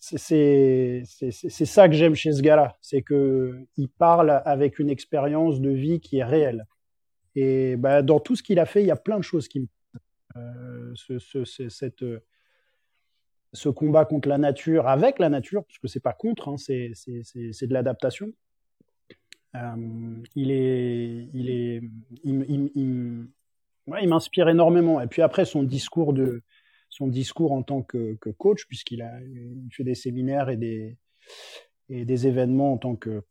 c'est 0.00 1.04
ça 1.04 1.88
que 1.88 1.94
j'aime 1.94 2.14
chez 2.14 2.32
ce 2.32 2.42
gars-là, 2.42 2.76
c'est 2.80 3.02
que 3.02 3.66
il 3.76 3.88
parle 3.88 4.42
avec 4.44 4.78
une 4.78 4.90
expérience 4.90 5.60
de 5.60 5.70
vie 5.70 6.00
qui 6.00 6.18
est 6.18 6.24
réelle. 6.24 6.66
Et 7.34 7.76
bah, 7.76 8.02
dans 8.02 8.20
tout 8.20 8.36
ce 8.36 8.42
qu'il 8.42 8.58
a 8.58 8.66
fait, 8.66 8.82
il 8.82 8.86
y 8.86 8.90
a 8.90 8.96
plein 8.96 9.18
de 9.18 9.24
choses 9.24 9.48
qui 9.48 9.60
me 9.60 9.66
euh, 10.36 10.92
ce, 10.94 11.18
ce, 11.18 11.68
cette, 11.68 12.04
ce 13.52 13.68
combat 13.68 14.04
contre 14.04 14.28
la 14.28 14.38
nature, 14.38 14.88
avec 14.88 15.18
la 15.18 15.28
nature, 15.28 15.64
parce 15.64 15.78
que 15.78 15.88
c'est 15.88 16.00
pas 16.00 16.12
contre, 16.12 16.48
hein, 16.48 16.56
c'est 16.56 16.92
de 16.92 17.72
l'adaptation. 17.72 18.32
Il 20.34 20.48
m'inspire 23.86 24.48
énormément. 24.48 25.00
Et 25.00 25.06
puis 25.06 25.22
après 25.22 25.44
son 25.44 25.62
discours 25.62 26.14
de, 26.14 26.42
son 26.92 27.06
discours 27.06 27.52
en 27.52 27.62
tant 27.62 27.82
que, 27.82 28.16
coach, 28.38 28.66
puisqu'il 28.66 29.02
a 29.02 29.12
fait 29.70 29.84
des 29.84 29.94
séminaires 29.94 30.50
et 30.50 30.56
des, 30.56 30.96
événements 31.88 32.74
en 32.74 32.78
tant 32.78 32.96
que 32.96 33.22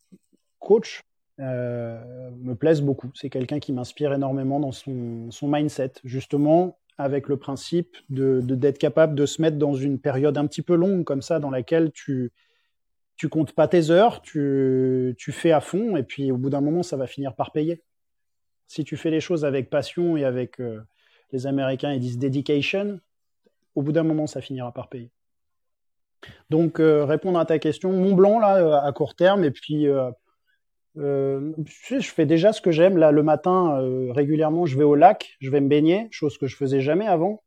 coach, 0.59 1.01
euh, 1.39 2.29
me 2.37 2.53
plaisent 2.55 2.81
beaucoup. 2.81 3.11
C'est 3.15 3.29
quelqu'un 3.29 3.59
qui 3.59 3.71
m'inspire 3.71 4.13
énormément 4.13 4.59
dans 4.59 4.71
son 4.71 5.29
mindset, 5.47 5.93
justement 6.03 6.77
avec 7.01 7.27
le 7.27 7.37
principe 7.37 7.97
de 8.09 8.39
d'être 8.41 8.77
capable 8.77 9.15
de 9.15 9.25
se 9.25 9.41
mettre 9.41 9.57
dans 9.57 9.73
une 9.73 9.99
période 9.99 10.37
un 10.37 10.47
petit 10.47 10.61
peu 10.61 10.75
longue 10.75 11.03
comme 11.03 11.21
ça, 11.21 11.39
dans 11.39 11.49
laquelle 11.49 11.91
tu 11.91 12.31
tu 13.21 13.29
comptes 13.29 13.51
pas 13.51 13.67
tes 13.67 13.91
heures, 13.91 14.23
tu, 14.23 15.13
tu 15.15 15.31
fais 15.31 15.51
à 15.51 15.61
fond, 15.61 15.95
et 15.95 16.01
puis 16.01 16.31
au 16.31 16.37
bout 16.37 16.49
d'un 16.49 16.59
moment, 16.61 16.81
ça 16.81 16.97
va 16.97 17.05
finir 17.05 17.35
par 17.35 17.51
payer. 17.51 17.83
Si 18.67 18.83
tu 18.83 18.97
fais 18.97 19.11
les 19.11 19.19
choses 19.19 19.45
avec 19.45 19.69
passion 19.69 20.17
et 20.17 20.23
avec 20.23 20.59
euh, 20.59 20.81
les 21.31 21.45
Américains, 21.45 21.93
ils 21.93 21.99
disent 21.99 22.17
dedication, 22.17 22.99
au 23.75 23.83
bout 23.83 23.91
d'un 23.91 24.01
moment, 24.01 24.25
ça 24.25 24.41
finira 24.41 24.73
par 24.73 24.89
payer. 24.89 25.11
Donc, 26.49 26.79
euh, 26.79 27.05
répondre 27.05 27.37
à 27.37 27.45
ta 27.45 27.59
question, 27.59 27.91
Mont 27.91 28.13
Blanc, 28.13 28.39
là, 28.39 28.57
euh, 28.57 28.87
à 28.87 28.91
court 28.91 29.13
terme, 29.13 29.43
et 29.43 29.51
puis, 29.51 29.87
je 30.95 32.11
fais 32.13 32.25
déjà 32.25 32.53
ce 32.53 32.61
que 32.61 32.71
j'aime. 32.71 32.97
Là, 32.97 33.11
le 33.11 33.23
matin, 33.23 33.79
régulièrement, 34.11 34.65
je 34.65 34.77
vais 34.77 34.83
au 34.83 34.95
lac, 34.95 35.35
je 35.39 35.49
vais 35.49 35.61
me 35.61 35.67
baigner, 35.67 36.07
chose 36.11 36.37
que 36.37 36.47
je 36.47 36.55
faisais 36.55 36.81
jamais 36.81 37.07
avant. 37.07 37.41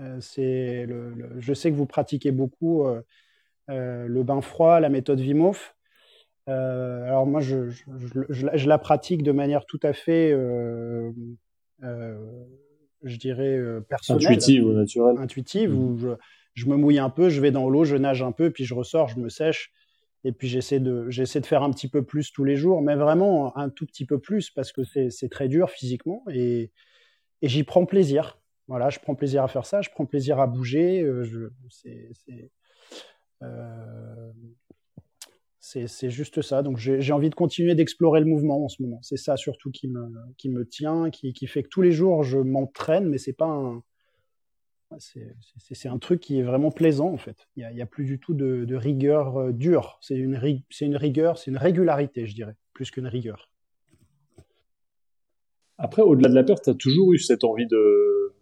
Euh, 0.00 0.18
c'est 0.20 0.86
le, 0.86 1.14
je 1.38 1.54
sais 1.54 1.70
que 1.70 1.76
vous 1.76 1.86
pratiquez 1.86 2.32
beaucoup 2.32 2.86
euh, 2.86 3.02
euh, 3.70 4.06
le 4.06 4.22
bain 4.22 4.40
froid, 4.40 4.80
la 4.80 4.88
méthode 4.88 5.20
Wim 5.20 5.42
Hof. 5.42 5.76
alors 6.46 7.26
moi, 7.26 7.40
je, 7.40 7.70
je, 7.70 8.68
la 8.68 8.78
pratique 8.78 9.22
de 9.22 9.32
manière 9.32 9.64
tout 9.66 9.80
à 9.82 9.92
fait, 9.92 10.30
je 11.80 13.16
dirais, 13.16 13.58
personnelle. 13.88 14.26
Intuitive 14.26 14.66
ou 14.66 14.72
naturelle. 14.72 15.16
Intuitive, 15.18 15.78
où 15.78 15.90
mmh. 15.90 16.16
je, 16.54 16.66
me 16.66 16.76
mouille 16.76 16.98
un 16.98 17.10
peu, 17.10 17.28
je 17.28 17.40
vais 17.40 17.50
dans 17.50 17.68
l'eau, 17.68 17.84
je 17.84 17.96
nage 17.96 18.22
un 18.22 18.32
peu, 18.32 18.50
puis 18.50 18.64
je 18.64 18.74
ressors, 18.74 19.08
je 19.08 19.18
me 19.18 19.28
sèche. 19.28 19.72
Et 20.24 20.32
puis 20.32 20.48
j'essaie 20.48 20.78
de, 20.78 21.10
j'essaie 21.10 21.40
de 21.40 21.46
faire 21.46 21.62
un 21.62 21.70
petit 21.70 21.88
peu 21.88 22.04
plus 22.04 22.32
tous 22.32 22.44
les 22.44 22.56
jours, 22.56 22.80
mais 22.80 22.94
vraiment 22.94 23.56
un 23.56 23.68
tout 23.70 23.86
petit 23.86 24.06
peu 24.06 24.18
plus 24.20 24.50
parce 24.50 24.72
que 24.72 24.82
c'est 24.84 25.28
très 25.28 25.48
dur 25.48 25.70
physiquement 25.70 26.22
et, 26.32 26.70
et 27.42 27.48
j'y 27.48 27.64
prends 27.64 27.86
plaisir. 27.86 28.38
Voilà, 28.68 28.88
je 28.88 29.00
prends 29.00 29.16
plaisir 29.16 29.42
à 29.42 29.48
faire 29.48 29.66
ça, 29.66 29.82
je 29.82 29.90
prends 29.90 30.06
plaisir 30.06 30.38
à 30.38 30.46
bouger. 30.46 31.02
Euh, 31.02 31.50
euh, 33.42 34.32
c'est 35.60 36.10
juste 36.10 36.42
ça. 36.42 36.62
Donc 36.62 36.78
j'ai 36.78 37.12
envie 37.12 37.30
de 37.30 37.34
continuer 37.34 37.74
d'explorer 37.74 38.20
le 38.20 38.26
mouvement 38.26 38.64
en 38.64 38.68
ce 38.68 38.82
moment. 38.82 39.00
C'est 39.02 39.16
ça 39.16 39.36
surtout 39.36 39.70
qui 39.70 39.88
me, 39.88 40.12
qui 40.38 40.48
me 40.48 40.66
tient, 40.66 41.10
qui, 41.10 41.32
qui 41.32 41.46
fait 41.46 41.64
que 41.64 41.68
tous 41.68 41.82
les 41.82 41.92
jours 41.92 42.22
je 42.22 42.38
m'entraîne, 42.38 43.08
mais 43.08 43.18
c'est 43.18 43.32
pas 43.32 43.46
un. 43.46 43.82
C'est 44.98 45.88
un 45.88 45.98
truc 45.98 46.20
qui 46.20 46.38
est 46.38 46.42
vraiment 46.42 46.70
plaisant 46.70 47.12
en 47.12 47.16
fait. 47.16 47.48
Il 47.56 47.68
n'y 47.74 47.80
a, 47.80 47.84
a, 47.84 47.86
plus 47.86 48.04
du 48.04 48.18
tout 48.18 48.34
de, 48.34 48.64
de 48.64 48.76
rigueur 48.76 49.36
euh, 49.36 49.52
dure. 49.52 49.98
C'est 50.00 50.16
une, 50.16 50.40
une 50.80 50.96
rigueur, 50.96 51.38
c'est 51.38 51.50
une 51.50 51.56
régularité, 51.56 52.26
je 52.26 52.34
dirais, 52.34 52.56
plus 52.72 52.90
qu'une 52.90 53.06
rigueur. 53.06 53.50
Après, 55.78 56.02
au-delà 56.02 56.28
de 56.28 56.34
la 56.34 56.44
peur, 56.44 56.60
tu 56.60 56.70
as 56.70 56.74
toujours 56.74 57.12
eu 57.12 57.18
cette 57.18 57.44
envie 57.44 57.66
de, 57.66 58.34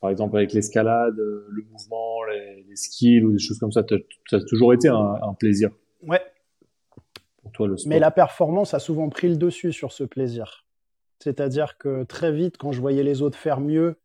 par 0.00 0.10
exemple 0.10 0.36
avec 0.36 0.52
l'escalade, 0.52 1.18
euh, 1.18 1.46
le 1.50 1.62
mouvement, 1.64 2.24
les, 2.24 2.64
les, 2.68 2.76
skills 2.76 3.24
ou 3.24 3.32
des 3.32 3.38
choses 3.38 3.58
comme 3.58 3.72
ça, 3.72 3.84
ça 4.28 4.36
a 4.36 4.40
toujours 4.44 4.72
été 4.72 4.88
un, 4.88 5.18
un, 5.22 5.34
plaisir? 5.34 5.70
Ouais. 6.02 6.22
Pour 7.42 7.52
toi, 7.52 7.68
le 7.68 7.76
sport? 7.76 7.90
Mais 7.90 7.98
la 7.98 8.10
performance 8.10 8.72
a 8.72 8.78
souvent 8.78 9.08
pris 9.10 9.28
le 9.28 9.36
dessus 9.36 9.72
sur 9.72 9.92
ce 9.92 10.04
plaisir. 10.04 10.64
C'est-à-dire 11.18 11.76
que 11.76 12.04
très 12.04 12.32
vite, 12.32 12.56
quand 12.56 12.72
je 12.72 12.80
voyais 12.80 13.02
les 13.02 13.20
autres 13.20 13.38
faire 13.38 13.60
mieux, 13.60 13.96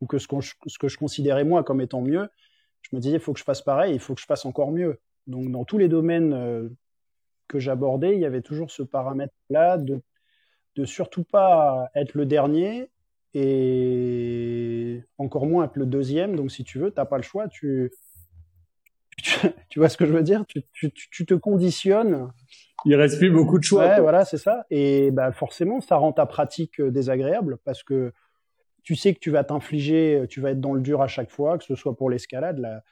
ou 0.00 0.06
que 0.06 0.18
ce, 0.18 0.26
ce 0.66 0.78
que 0.78 0.88
je 0.88 0.98
considérais 0.98 1.44
moi 1.44 1.64
comme 1.64 1.80
étant 1.80 2.02
mieux, 2.02 2.28
je 2.82 2.96
me 2.96 3.00
disais, 3.00 3.16
il 3.16 3.20
faut 3.20 3.32
que 3.32 3.38
je 3.38 3.44
fasse 3.44 3.62
pareil, 3.62 3.94
il 3.94 4.00
faut 4.00 4.14
que 4.14 4.20
je 4.20 4.26
fasse 4.26 4.44
encore 4.44 4.70
mieux. 4.70 5.00
Donc, 5.26 5.50
dans 5.50 5.64
tous 5.64 5.78
les 5.78 5.88
domaines 5.88 6.32
euh, 6.32 6.68
que 7.48 7.58
j'abordais, 7.58 8.14
il 8.14 8.20
y 8.20 8.24
avait 8.24 8.42
toujours 8.42 8.70
ce 8.70 8.82
paramètre-là 8.82 9.78
de, 9.78 10.00
de 10.76 10.84
surtout 10.84 11.24
pas 11.24 11.90
être 11.94 12.14
le 12.14 12.26
dernier 12.26 12.90
et 13.34 15.02
encore 15.18 15.46
moins 15.46 15.64
être 15.64 15.76
le 15.76 15.86
deuxième. 15.86 16.36
Donc, 16.36 16.50
si 16.50 16.64
tu 16.64 16.78
veux, 16.78 16.90
tu 16.90 17.00
n'as 17.00 17.06
pas 17.06 17.16
le 17.16 17.22
choix. 17.22 17.48
Tu, 17.48 17.92
tu, 19.68 19.78
vois 19.78 19.88
ce 19.88 19.96
que 19.96 20.06
je 20.06 20.12
veux 20.12 20.22
dire? 20.22 20.44
Tu, 20.46 20.62
tu, 20.72 20.92
tu, 20.92 21.26
te 21.26 21.34
conditionnes. 21.34 22.30
Il 22.84 22.94
reste 22.94 23.18
plus 23.18 23.30
beaucoup 23.30 23.58
de 23.58 23.64
choix. 23.64 23.88
Ouais, 23.88 24.00
voilà, 24.00 24.24
c'est 24.24 24.38
ça. 24.38 24.64
Et 24.70 25.10
bah, 25.10 25.32
forcément, 25.32 25.80
ça 25.80 25.96
rend 25.96 26.12
ta 26.12 26.26
pratique 26.26 26.80
euh, 26.80 26.90
désagréable 26.90 27.58
parce 27.64 27.82
que 27.82 28.12
tu 28.86 28.94
sais 28.94 29.12
que 29.12 29.18
tu 29.18 29.32
vas 29.32 29.42
t'infliger, 29.42 30.26
tu 30.28 30.40
vas 30.40 30.52
être 30.52 30.60
dans 30.60 30.72
le 30.72 30.80
dur 30.80 31.02
à 31.02 31.08
chaque 31.08 31.30
fois, 31.30 31.58
que 31.58 31.64
ce 31.64 31.74
soit 31.74 31.96
pour 31.96 32.08
l'escalade, 32.08 32.60
la, 32.60 32.84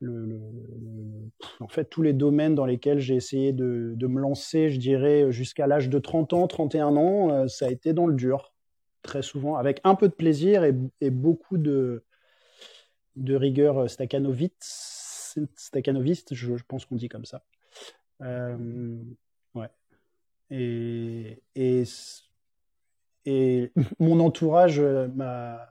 le, 0.00 0.40
en 1.60 1.68
fait, 1.68 1.84
tous 1.84 2.00
les 2.00 2.14
domaines 2.14 2.54
dans 2.54 2.64
lesquels 2.64 2.98
j'ai 2.98 3.14
essayé 3.14 3.52
de, 3.52 3.94
me 4.00 4.20
lancer, 4.20 4.70
je 4.70 4.78
dirais, 4.78 5.30
jusqu'à 5.32 5.66
l'âge 5.66 5.90
de 5.90 5.98
30 5.98 6.32
ans, 6.32 6.46
31 6.46 6.96
ans, 6.96 7.30
euh, 7.30 7.46
ça 7.46 7.66
a 7.66 7.70
été 7.70 7.92
dans 7.92 8.06
le 8.06 8.14
dur 8.14 8.54
très 9.02 9.20
souvent, 9.20 9.56
avec 9.56 9.82
un 9.84 9.96
peu 9.96 10.08
de 10.08 10.14
plaisir 10.14 10.64
et, 10.64 11.10
beaucoup 11.10 11.58
de, 11.58 12.04
de 13.16 13.34
rigueur 13.34 13.90
staccanoviste, 13.90 14.64
staccanoviste 15.56 16.34
je, 16.34 16.54
pense 16.66 16.86
qu'on 16.86 16.96
dit 16.96 17.10
comme 17.10 17.26
ça. 17.26 17.44
Euh, 18.22 18.96
ouais. 19.54 19.68
Et, 20.48 21.42
et, 21.54 21.84
et, 23.26 23.72
mon 23.98 24.20
entourage 24.20 24.80
m'a 24.80 25.68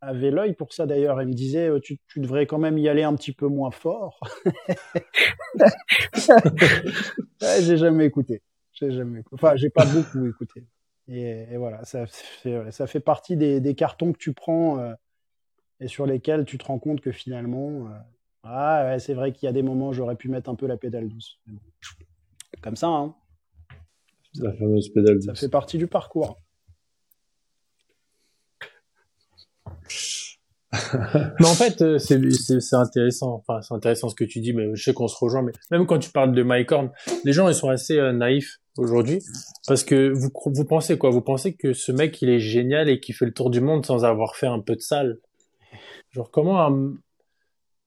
avait 0.00 0.30
l'œil 0.30 0.54
pour 0.54 0.72
ça 0.72 0.86
d'ailleurs. 0.86 1.20
Il 1.22 1.28
me 1.28 1.34
disait, 1.34 1.68
euh, 1.68 1.80
tu, 1.80 1.98
tu, 2.06 2.20
devrais 2.20 2.46
quand 2.46 2.58
même 2.58 2.78
y 2.78 2.88
aller 2.88 3.02
un 3.02 3.14
petit 3.14 3.32
peu 3.32 3.46
moins 3.46 3.70
fort. 3.70 4.20
j'ai 7.60 7.76
jamais 7.76 8.06
écouté. 8.06 8.42
J'ai 8.72 8.92
jamais, 8.92 9.22
enfin, 9.32 9.56
j'ai 9.56 9.70
pas 9.70 9.86
beaucoup 9.86 10.26
écouté. 10.26 10.64
Et, 11.08 11.56
voilà, 11.56 11.84
ça 11.84 12.06
fait, 12.06 12.70
ça 12.70 12.86
fait 12.86 13.00
partie 13.00 13.36
des, 13.36 13.60
des 13.60 13.74
cartons 13.74 14.12
que 14.12 14.18
tu 14.18 14.34
prends 14.34 14.78
euh, 14.78 14.92
et 15.80 15.88
sur 15.88 16.06
lesquels 16.06 16.44
tu 16.44 16.58
te 16.58 16.66
rends 16.66 16.78
compte 16.78 17.00
que 17.00 17.12
finalement, 17.12 17.86
euh, 17.86 17.98
ah 18.42 18.84
ouais, 18.84 18.98
c'est 18.98 19.14
vrai 19.14 19.32
qu'il 19.32 19.46
y 19.46 19.48
a 19.48 19.52
des 19.52 19.62
moments 19.62 19.88
où 19.88 19.92
j'aurais 19.94 20.16
pu 20.16 20.28
mettre 20.28 20.50
un 20.50 20.54
peu 20.54 20.66
la 20.66 20.76
pédale 20.76 21.08
douce. 21.08 21.40
Comme 22.62 22.76
ça, 22.76 22.88
hein. 22.88 23.14
La 24.34 24.52
fameuse 24.52 24.90
pédale 24.90 25.14
douce. 25.14 25.26
Ça 25.26 25.34
fait 25.34 25.48
partie 25.48 25.78
du 25.78 25.86
parcours. 25.86 26.38
Mais 31.40 31.46
en 31.46 31.54
fait, 31.54 31.80
euh, 31.80 31.98
c'est 31.98 32.76
intéressant. 32.76 33.34
Enfin, 33.34 33.62
c'est 33.62 33.72
intéressant 33.72 34.08
ce 34.10 34.14
que 34.14 34.24
tu 34.24 34.40
dis, 34.40 34.52
mais 34.52 34.74
je 34.74 34.82
sais 34.82 34.92
qu'on 34.92 35.08
se 35.08 35.16
rejoint. 35.16 35.42
Mais 35.42 35.52
même 35.70 35.86
quand 35.86 35.98
tu 35.98 36.10
parles 36.10 36.32
de 36.32 36.42
Mike 36.42 36.70
Horn, 36.72 36.90
les 37.24 37.32
gens 37.32 37.48
ils 37.48 37.54
sont 37.54 37.70
assez 37.70 37.98
euh, 37.98 38.12
naïfs 38.12 38.60
aujourd'hui 38.76 39.22
parce 39.66 39.82
que 39.82 40.10
vous 40.10 40.30
vous 40.44 40.64
pensez 40.64 40.98
quoi? 40.98 41.10
Vous 41.10 41.22
pensez 41.22 41.54
que 41.54 41.72
ce 41.72 41.90
mec 41.90 42.20
il 42.20 42.28
est 42.28 42.38
génial 42.38 42.90
et 42.90 43.00
qu'il 43.00 43.14
fait 43.14 43.24
le 43.24 43.32
tour 43.32 43.50
du 43.50 43.60
monde 43.60 43.86
sans 43.86 44.04
avoir 44.04 44.36
fait 44.36 44.46
un 44.46 44.60
peu 44.60 44.76
de 44.76 44.80
salle? 44.80 45.18
Genre 46.10 46.30
comment 46.30 46.60
un, 46.60 46.92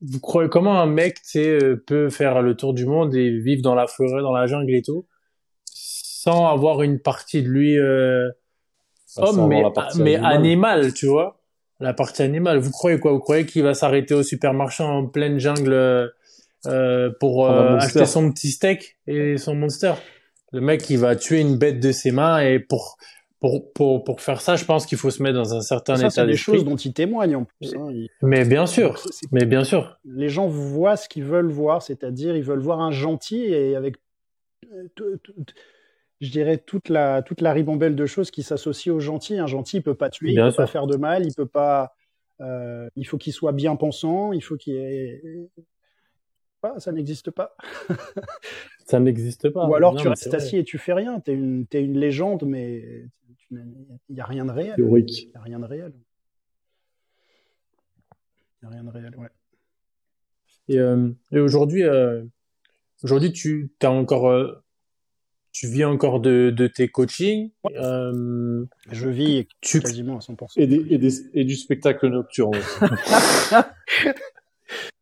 vous 0.02 0.20
croyez 0.20 0.50
comment 0.50 0.80
un 0.80 0.88
mec 0.88 1.18
euh, 1.36 1.76
peut 1.86 2.10
faire 2.10 2.42
le 2.42 2.56
tour 2.56 2.74
du 2.74 2.86
monde 2.86 3.14
et 3.16 3.30
vivre 3.40 3.62
dans 3.62 3.76
la 3.76 3.86
forêt, 3.88 4.22
dans 4.22 4.34
la 4.34 4.48
jungle 4.48 4.74
et 4.74 4.82
tout, 4.82 5.06
sans 5.66 6.48
avoir 6.48 6.82
une 6.82 7.00
partie 7.00 7.44
de 7.44 7.48
lui 7.48 7.78
euh, 7.78 8.30
homme, 9.18 9.48
mais, 9.48 9.64
mais 9.98 10.16
animal, 10.16 10.94
tu 10.94 11.06
vois? 11.06 11.41
La 11.82 11.94
partie 11.94 12.22
animale. 12.22 12.60
Vous 12.60 12.72
croyez 12.72 13.00
quoi? 13.00 13.12
Vous 13.12 13.20
croyez 13.20 13.46
qu'il 13.46 13.64
va 13.64 13.74
s'arrêter 13.74 14.14
au 14.14 14.24
supermarché 14.24 14.84
en 14.84 15.08
pleine 15.08 15.40
jungle 15.40 15.74
euh, 16.68 17.10
pour 17.20 17.50
euh, 17.50 17.78
acheter 17.78 18.06
son 18.06 18.32
petit 18.32 18.52
steak 18.52 18.98
et 19.08 19.38
son 19.38 19.56
monster? 19.56 19.94
Le 20.54 20.62
mec, 20.62 20.90
il 20.90 21.00
va 21.00 21.16
tuer 21.16 21.40
une 21.40 21.58
bête 21.58 21.80
de 21.80 21.92
ses 21.92 22.12
mains 22.12 22.40
et 22.40 22.60
pour 22.60 22.98
pour, 23.40 23.74
pour, 23.74 24.04
pour 24.04 24.22
faire 24.22 24.40
ça, 24.40 24.56
je 24.56 24.66
pense 24.66 24.86
qu'il 24.86 25.00
faut 25.00 25.10
se 25.10 25.24
mettre 25.24 25.36
dans 25.36 25.56
un 25.56 25.62
certain 25.62 25.96
ça, 25.96 26.08
état 26.08 26.26
d'esprit. 26.28 26.46
C'est 26.46 26.52
des 26.52 26.58
choses 26.60 26.64
dont 26.64 26.76
il 26.76 26.94
témoigne 26.94 27.36
en 27.36 27.46
plus. 27.46 27.74
Hein. 27.74 27.90
Mais 28.22 28.46
bien 28.46 28.68
sûr, 28.68 29.04
mais 29.32 29.46
bien 29.46 29.64
sûr. 29.64 29.98
Les 30.06 30.30
gens 30.30 30.48
voient 30.48 30.96
ce 30.96 31.10
qu'ils 31.10 31.24
veulent 31.24 31.50
voir, 31.50 31.82
c'est-à-dire 31.82 32.36
ils 32.36 32.44
veulent 32.44 32.60
voir 32.60 32.82
un 32.82 32.92
gentil 32.92 33.46
et 33.46 33.76
avec, 33.76 33.96
je 36.22 36.30
dirais, 36.30 36.60
toute 36.60 36.88
la, 36.90 37.24
toute 37.24 37.42
la 37.42 37.52
ribambelle 37.52 37.96
de 37.96 38.06
choses 38.06 38.30
qui 38.30 38.44
s'associent 38.44 38.94
au 38.94 39.00
gentil. 39.00 39.40
Un 39.40 39.48
gentil, 39.48 39.78
il 39.78 39.84
peut 39.84 39.96
pas 39.96 40.10
tuer, 40.10 40.34
bien 40.34 40.48
il 40.48 40.52
peut 40.52 40.58
pas 40.58 40.68
faire 40.68 40.86
de 40.86 40.96
mal, 40.96 41.26
il 41.26 41.34
peut 41.34 41.48
pas, 41.48 41.96
euh, 42.40 42.88
il 42.96 43.08
faut 43.08 43.18
qu'il 43.18 43.34
soit 43.34 43.52
bien 43.52 43.76
pensant, 43.76 44.32
il 44.32 44.42
faut 44.42 44.56
qu'il 44.56 44.76
ait... 44.76 45.22
Ah, 46.64 46.76
ça 46.78 46.92
n'existe 46.92 47.32
pas. 47.32 47.58
ça 48.86 49.00
n'existe 49.00 49.50
pas. 49.50 49.68
Ou 49.68 49.74
alors 49.74 49.96
tu 49.96 50.08
restes 50.08 50.32
assis 50.32 50.58
et 50.58 50.64
tu 50.64 50.78
fais 50.78 50.94
rien. 50.94 51.20
Tu 51.20 51.32
es 51.32 51.34
une, 51.34 51.66
es 51.72 51.84
une 51.84 51.98
légende, 51.98 52.44
mais 52.46 53.08
il 53.50 53.66
n'y 54.12 54.22
a 54.22 54.26
rien 54.26 54.46
de 54.46 54.52
réel. 54.52 54.76
Il 54.78 54.86
n'y 54.86 55.32
a 55.34 55.42
rien 55.42 55.60
de 55.60 55.66
réel. 55.66 55.92
Il 58.62 58.68
n'y 58.68 58.68
a 58.68 58.76
rien 58.76 58.84
de 58.84 58.90
réel, 58.92 59.16
ouais. 59.18 59.30
Et, 60.68 60.78
euh, 60.78 61.10
et 61.32 61.40
aujourd'hui, 61.40 61.84
euh, 61.84 62.24
aujourd'hui, 63.02 63.32
tu 63.32 63.72
as 63.82 63.90
encore, 63.90 64.62
tu 65.62 65.68
vis 65.68 65.86
encore 65.86 66.20
de, 66.20 66.50
de 66.50 66.66
tes 66.66 66.88
coachings. 66.88 67.52
Euh, 67.76 68.66
je 68.90 69.08
vis 69.08 69.48
tu... 69.62 69.80
quasiment 69.80 70.16
à 70.18 70.20
100%. 70.20 70.54
Et, 70.58 70.66
des, 70.66 70.84
et, 70.90 70.98
des, 70.98 71.14
et 71.36 71.44
du 71.44 71.56
spectacle 71.56 72.08
nocturne. 72.08 72.56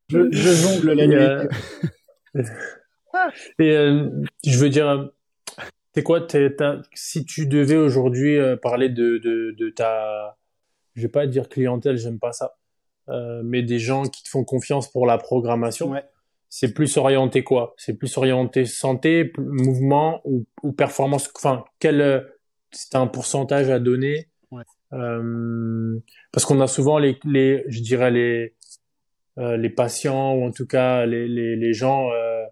je, 0.10 0.30
je 0.30 0.50
jongle 0.50 0.92
la 0.92 1.08
nuit. 1.08 1.48
et 3.60 3.72
je 4.46 4.60
veux 4.60 4.68
dire, 4.68 5.10
c'est 5.96 6.04
quoi, 6.04 6.28
si 6.94 7.24
tu 7.24 7.48
devais 7.48 7.78
aujourd'hui 7.78 8.36
euh, 8.36 8.58
parler 8.58 8.90
de, 8.90 9.18
de, 9.18 9.56
de, 9.58 9.70
ta, 9.70 10.38
je 10.96 11.04
vais 11.04 11.08
pas 11.08 11.26
dire 11.26 11.48
clientèle, 11.48 11.96
j'aime 11.98 12.20
pas 12.20 12.34
ça, 12.34 12.58
euh, 13.08 13.42
mais 13.46 13.64
des 13.64 13.80
gens 13.80 14.04
qui 14.04 14.24
te 14.24 14.30
font 14.30 14.44
confiance 14.44 14.92
pour 14.92 15.06
la 15.06 15.18
programmation, 15.18 15.94
c'est 16.50 16.74
plus 16.74 16.98
orienté 16.98 17.44
quoi? 17.44 17.74
C'est 17.78 17.98
plus 17.98 18.18
orienté 18.18 18.66
santé, 18.66 19.32
mouvement 19.38 20.22
ou, 20.26 20.46
ou 20.64 20.72
performance? 20.72 21.32
Enfin, 21.36 21.64
quel, 21.80 22.28
c'est 22.72 22.96
un 22.96 23.08
pourcentage 23.08 23.70
à 23.70 23.80
donner? 23.80 24.28
Euh, 24.92 26.00
Parce 26.32 26.46
qu'on 26.46 26.60
a 26.62 26.68
souvent 26.68 26.98
les, 26.98 27.20
les, 27.24 27.64
je 27.68 27.80
dirais 27.82 28.10
les, 28.10 28.56
euh, 29.38 29.56
les 29.56 29.70
patients 29.70 30.34
ou 30.34 30.44
en 30.44 30.52
tout 30.52 30.66
cas 30.66 31.06
les, 31.06 31.28
les, 31.28 31.56
les 31.56 31.74
gens 31.74 32.10
euh, 32.12 32.44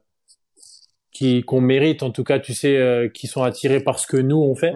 qui 1.12 1.44
qu'on 1.44 1.62
mérite 1.62 2.04
en 2.04 2.12
tout 2.12 2.24
cas 2.24 2.38
tu 2.38 2.54
sais 2.54 2.78
euh, 2.78 3.10
qui 3.10 3.26
sont 3.26 3.42
attirés 3.42 3.80
par 3.80 3.98
ce 3.98 4.06
que 4.06 4.18
nous 4.18 4.38
on 4.38 4.54
fait. 4.54 4.74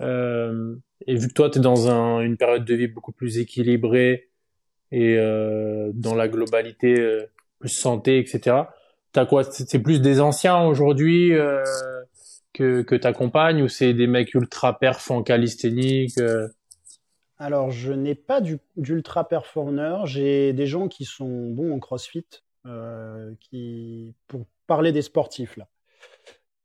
Euh, 0.00 0.74
et 1.06 1.14
vu 1.16 1.28
que 1.28 1.34
toi 1.34 1.50
tu 1.50 1.58
es 1.58 1.60
dans 1.60 1.90
un, 1.90 2.20
une 2.20 2.38
période 2.38 2.64
de 2.64 2.74
vie 2.74 2.88
beaucoup 2.88 3.12
plus 3.12 3.36
équilibrée 3.36 4.30
et 4.90 5.18
euh, 5.18 5.90
dans 5.92 6.14
la 6.14 6.28
globalité 6.28 6.98
euh, 6.98 7.26
plus 7.60 7.68
santé 7.68 8.18
etc 8.18 8.62
t'as 9.12 9.26
quoi? 9.26 9.44
C'est 9.44 9.80
plus 9.80 10.00
des 10.00 10.20
anciens 10.20 10.62
aujourd'hui 10.64 11.32
euh, 11.34 11.64
que 12.52 12.82
que 12.82 12.94
t'accompagnes 12.94 13.62
ou 13.62 13.68
c'est 13.68 13.94
des 13.94 14.06
mecs 14.06 14.34
ultra 14.34 14.78
perf 14.78 15.10
en 15.10 15.22
calisthénique 15.22 16.18
alors 17.42 17.70
je 17.70 17.94
n'ai 17.94 18.14
pas 18.14 18.42
d'ultra 18.76 19.26
performeur. 19.26 20.04
J'ai 20.04 20.52
des 20.52 20.66
gens 20.66 20.88
qui 20.88 21.06
sont 21.06 21.48
bons 21.48 21.72
en 21.72 21.78
crossfit 21.78 22.26
qui 23.40 24.14
pour 24.28 24.44
parler 24.66 24.92
des 24.92 25.00
sportifs 25.00 25.56
là. 25.56 25.66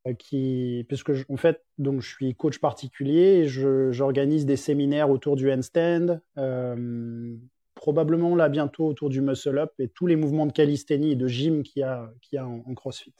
Euh, 0.07 0.13
qui, 0.13 0.85
puisque 0.87 1.11
en 1.29 1.37
fait, 1.37 1.63
donc 1.79 2.01
je 2.01 2.07
suis 2.07 2.35
coach 2.35 2.59
particulier, 2.59 3.47
j'organise 3.47 4.45
des 4.45 4.55
séminaires 4.55 5.09
autour 5.09 5.35
du 5.35 5.51
handstand, 5.51 6.19
euh, 6.37 7.35
probablement 7.75 8.35
là 8.35 8.49
bientôt 8.49 8.87
autour 8.87 9.09
du 9.09 9.21
muscle 9.21 9.57
up 9.57 9.73
et 9.79 9.87
tous 9.89 10.07
les 10.07 10.15
mouvements 10.15 10.45
de 10.45 10.51
calisthénie 10.51 11.11
et 11.11 11.15
de 11.15 11.27
gym 11.27 11.63
qu'il 11.63 11.81
y 11.81 11.83
a, 11.83 12.11
qu'il 12.21 12.37
y 12.37 12.39
a 12.39 12.47
en, 12.47 12.73
CrossFit. 12.73 13.13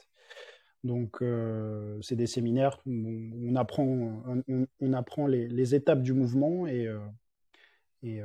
Donc 0.82 1.22
euh, 1.22 1.98
c'est 2.02 2.16
des 2.16 2.26
séminaires 2.26 2.78
où 2.86 3.48
on 3.48 3.54
apprend, 3.56 4.22
on, 4.80 4.92
apprend 4.92 5.26
les, 5.26 5.74
étapes 5.74 6.02
du 6.02 6.12
mouvement 6.12 6.66
et, 6.66 6.88
et, 8.02 8.20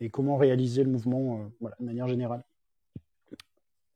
et, 0.00 0.10
comment 0.10 0.36
réaliser 0.36 0.84
le 0.84 0.90
mouvement 0.90 1.50
de 1.60 1.84
manière 1.84 2.08
générale. 2.08 2.44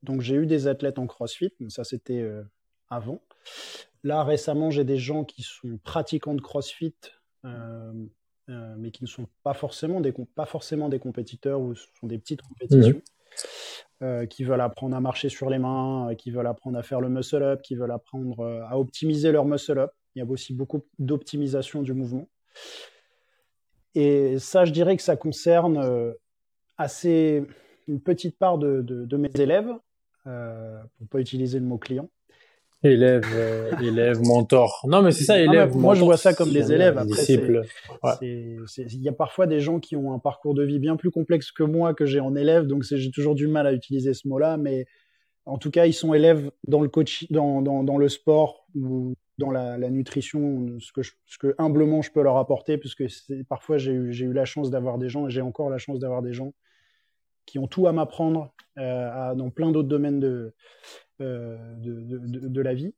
Donc 0.06 0.20
j'ai 0.20 0.36
eu 0.36 0.46
des 0.46 0.68
athlètes 0.68 0.98
en 0.98 1.06
CrossFit, 1.06 1.52
mais 1.58 1.68
ça 1.68 1.84
c'était 1.84 2.20
euh, 2.20 2.44
avant. 2.88 3.20
Là 4.04 4.22
récemment 4.22 4.70
j'ai 4.70 4.84
des 4.84 4.98
gens 4.98 5.24
qui 5.24 5.42
sont 5.42 5.78
pratiquants 5.82 6.34
de 6.34 6.40
CrossFit, 6.40 6.94
euh, 8.48 8.52
euh, 8.52 8.74
mais 8.78 8.90
qui 8.90 9.02
ne 9.02 9.08
sont 9.08 9.26
pas 9.42 9.54
forcément 9.54 10.00
des 10.00 10.12
pas 10.12 10.46
forcément 10.46 10.88
des 10.88 10.98
compétiteurs 10.98 11.60
ou 11.60 11.74
ce 11.74 11.86
sont 12.00 12.06
des 12.06 12.18
petites 12.18 12.42
compétitions. 12.42 13.00
qui 14.30 14.44
veulent 14.44 14.60
apprendre 14.60 14.96
à 14.96 15.00
marcher 15.00 15.28
sur 15.28 15.50
les 15.50 15.58
mains, 15.58 16.14
qui 16.16 16.30
veulent 16.30 16.46
apprendre 16.46 16.78
à 16.78 16.82
faire 16.82 17.00
le 17.00 17.08
muscle 17.08 17.42
up, 17.42 17.62
qui 17.62 17.74
veulent 17.74 17.92
apprendre 17.92 18.44
à 18.68 18.78
optimiser 18.78 19.32
leur 19.32 19.44
muscle 19.44 19.78
up. 19.78 19.90
Il 20.14 20.20
y 20.20 20.22
a 20.22 20.30
aussi 20.30 20.54
beaucoup 20.54 20.82
d'optimisation 20.98 21.82
du 21.82 21.92
mouvement. 21.92 22.28
Et 23.94 24.38
ça, 24.38 24.64
je 24.64 24.72
dirais 24.72 24.96
que 24.96 25.02
ça 25.02 25.16
concerne 25.16 26.14
assez 26.76 27.44
une 27.88 28.00
petite 28.00 28.38
part 28.38 28.58
de, 28.58 28.82
de 28.82 29.16
mes 29.16 29.30
élèves, 29.38 29.72
euh, 30.26 30.82
pour 30.98 31.06
pas 31.06 31.20
utiliser 31.20 31.60
le 31.60 31.64
mot 31.64 31.78
client. 31.78 32.08
Élève, 32.86 33.24
euh, 33.34 33.70
élève, 33.82 34.20
mentor. 34.22 34.84
Non, 34.88 35.02
mais 35.02 35.10
c'est 35.10 35.24
ça, 35.24 35.40
élève. 35.40 35.76
moi, 35.76 35.94
je 35.94 36.04
vois 36.04 36.16
ça 36.16 36.34
comme 36.34 36.50
des 36.50 36.72
élèves. 36.72 36.98
Après, 36.98 37.24
il 38.22 39.02
y 39.02 39.08
a 39.08 39.12
parfois 39.12 39.46
des 39.46 39.60
gens 39.60 39.80
qui 39.80 39.96
ont 39.96 40.12
un 40.12 40.18
parcours 40.18 40.54
de 40.54 40.62
vie 40.62 40.78
bien 40.78 40.96
plus 40.96 41.10
complexe 41.10 41.52
que 41.52 41.62
moi, 41.62 41.94
que 41.94 42.06
j'ai 42.06 42.20
en 42.20 42.36
élève, 42.36 42.66
donc 42.66 42.84
j'ai 42.84 43.10
toujours 43.10 43.34
du 43.34 43.48
mal 43.48 43.66
à 43.66 43.72
utiliser 43.72 44.14
ce 44.14 44.28
mot-là, 44.28 44.56
mais 44.56 44.86
en 45.44 45.58
tout 45.58 45.70
cas, 45.70 45.86
ils 45.86 45.92
sont 45.92 46.12
élèves 46.12 46.50
dans 46.66 46.80
le 46.80 46.88
coach, 46.88 47.26
dans, 47.30 47.62
dans, 47.62 47.84
dans 47.84 47.98
le 47.98 48.08
sport 48.08 48.66
ou 48.74 49.14
dans 49.38 49.50
la, 49.50 49.78
la, 49.78 49.90
nutrition, 49.90 50.66
ce 50.80 50.92
que, 50.92 51.02
ce 51.02 51.38
que 51.38 51.54
humblement 51.58 52.02
je 52.02 52.10
peux 52.10 52.22
leur 52.22 52.36
apporter, 52.36 52.78
puisque 52.78 53.04
parfois 53.48 53.78
j'ai 53.78 53.92
eu, 53.92 54.12
eu 54.12 54.32
la 54.32 54.44
chance 54.44 54.70
d'avoir 54.70 54.98
des 54.98 55.08
gens, 55.08 55.28
et 55.28 55.30
j'ai 55.30 55.42
encore 55.42 55.70
la 55.70 55.78
chance 55.78 55.98
d'avoir 55.98 56.22
des 56.22 56.32
gens 56.32 56.52
qui 57.44 57.58
ont 57.58 57.68
tout 57.68 57.86
à 57.86 57.92
m'apprendre 57.92 58.52
euh, 58.78 59.34
dans 59.34 59.50
plein 59.50 59.70
d'autres 59.70 59.88
domaines 59.88 60.20
de, 60.20 60.54
de, 61.20 61.58
de, 62.48 62.60
la 62.60 62.74
vie. 62.74 62.94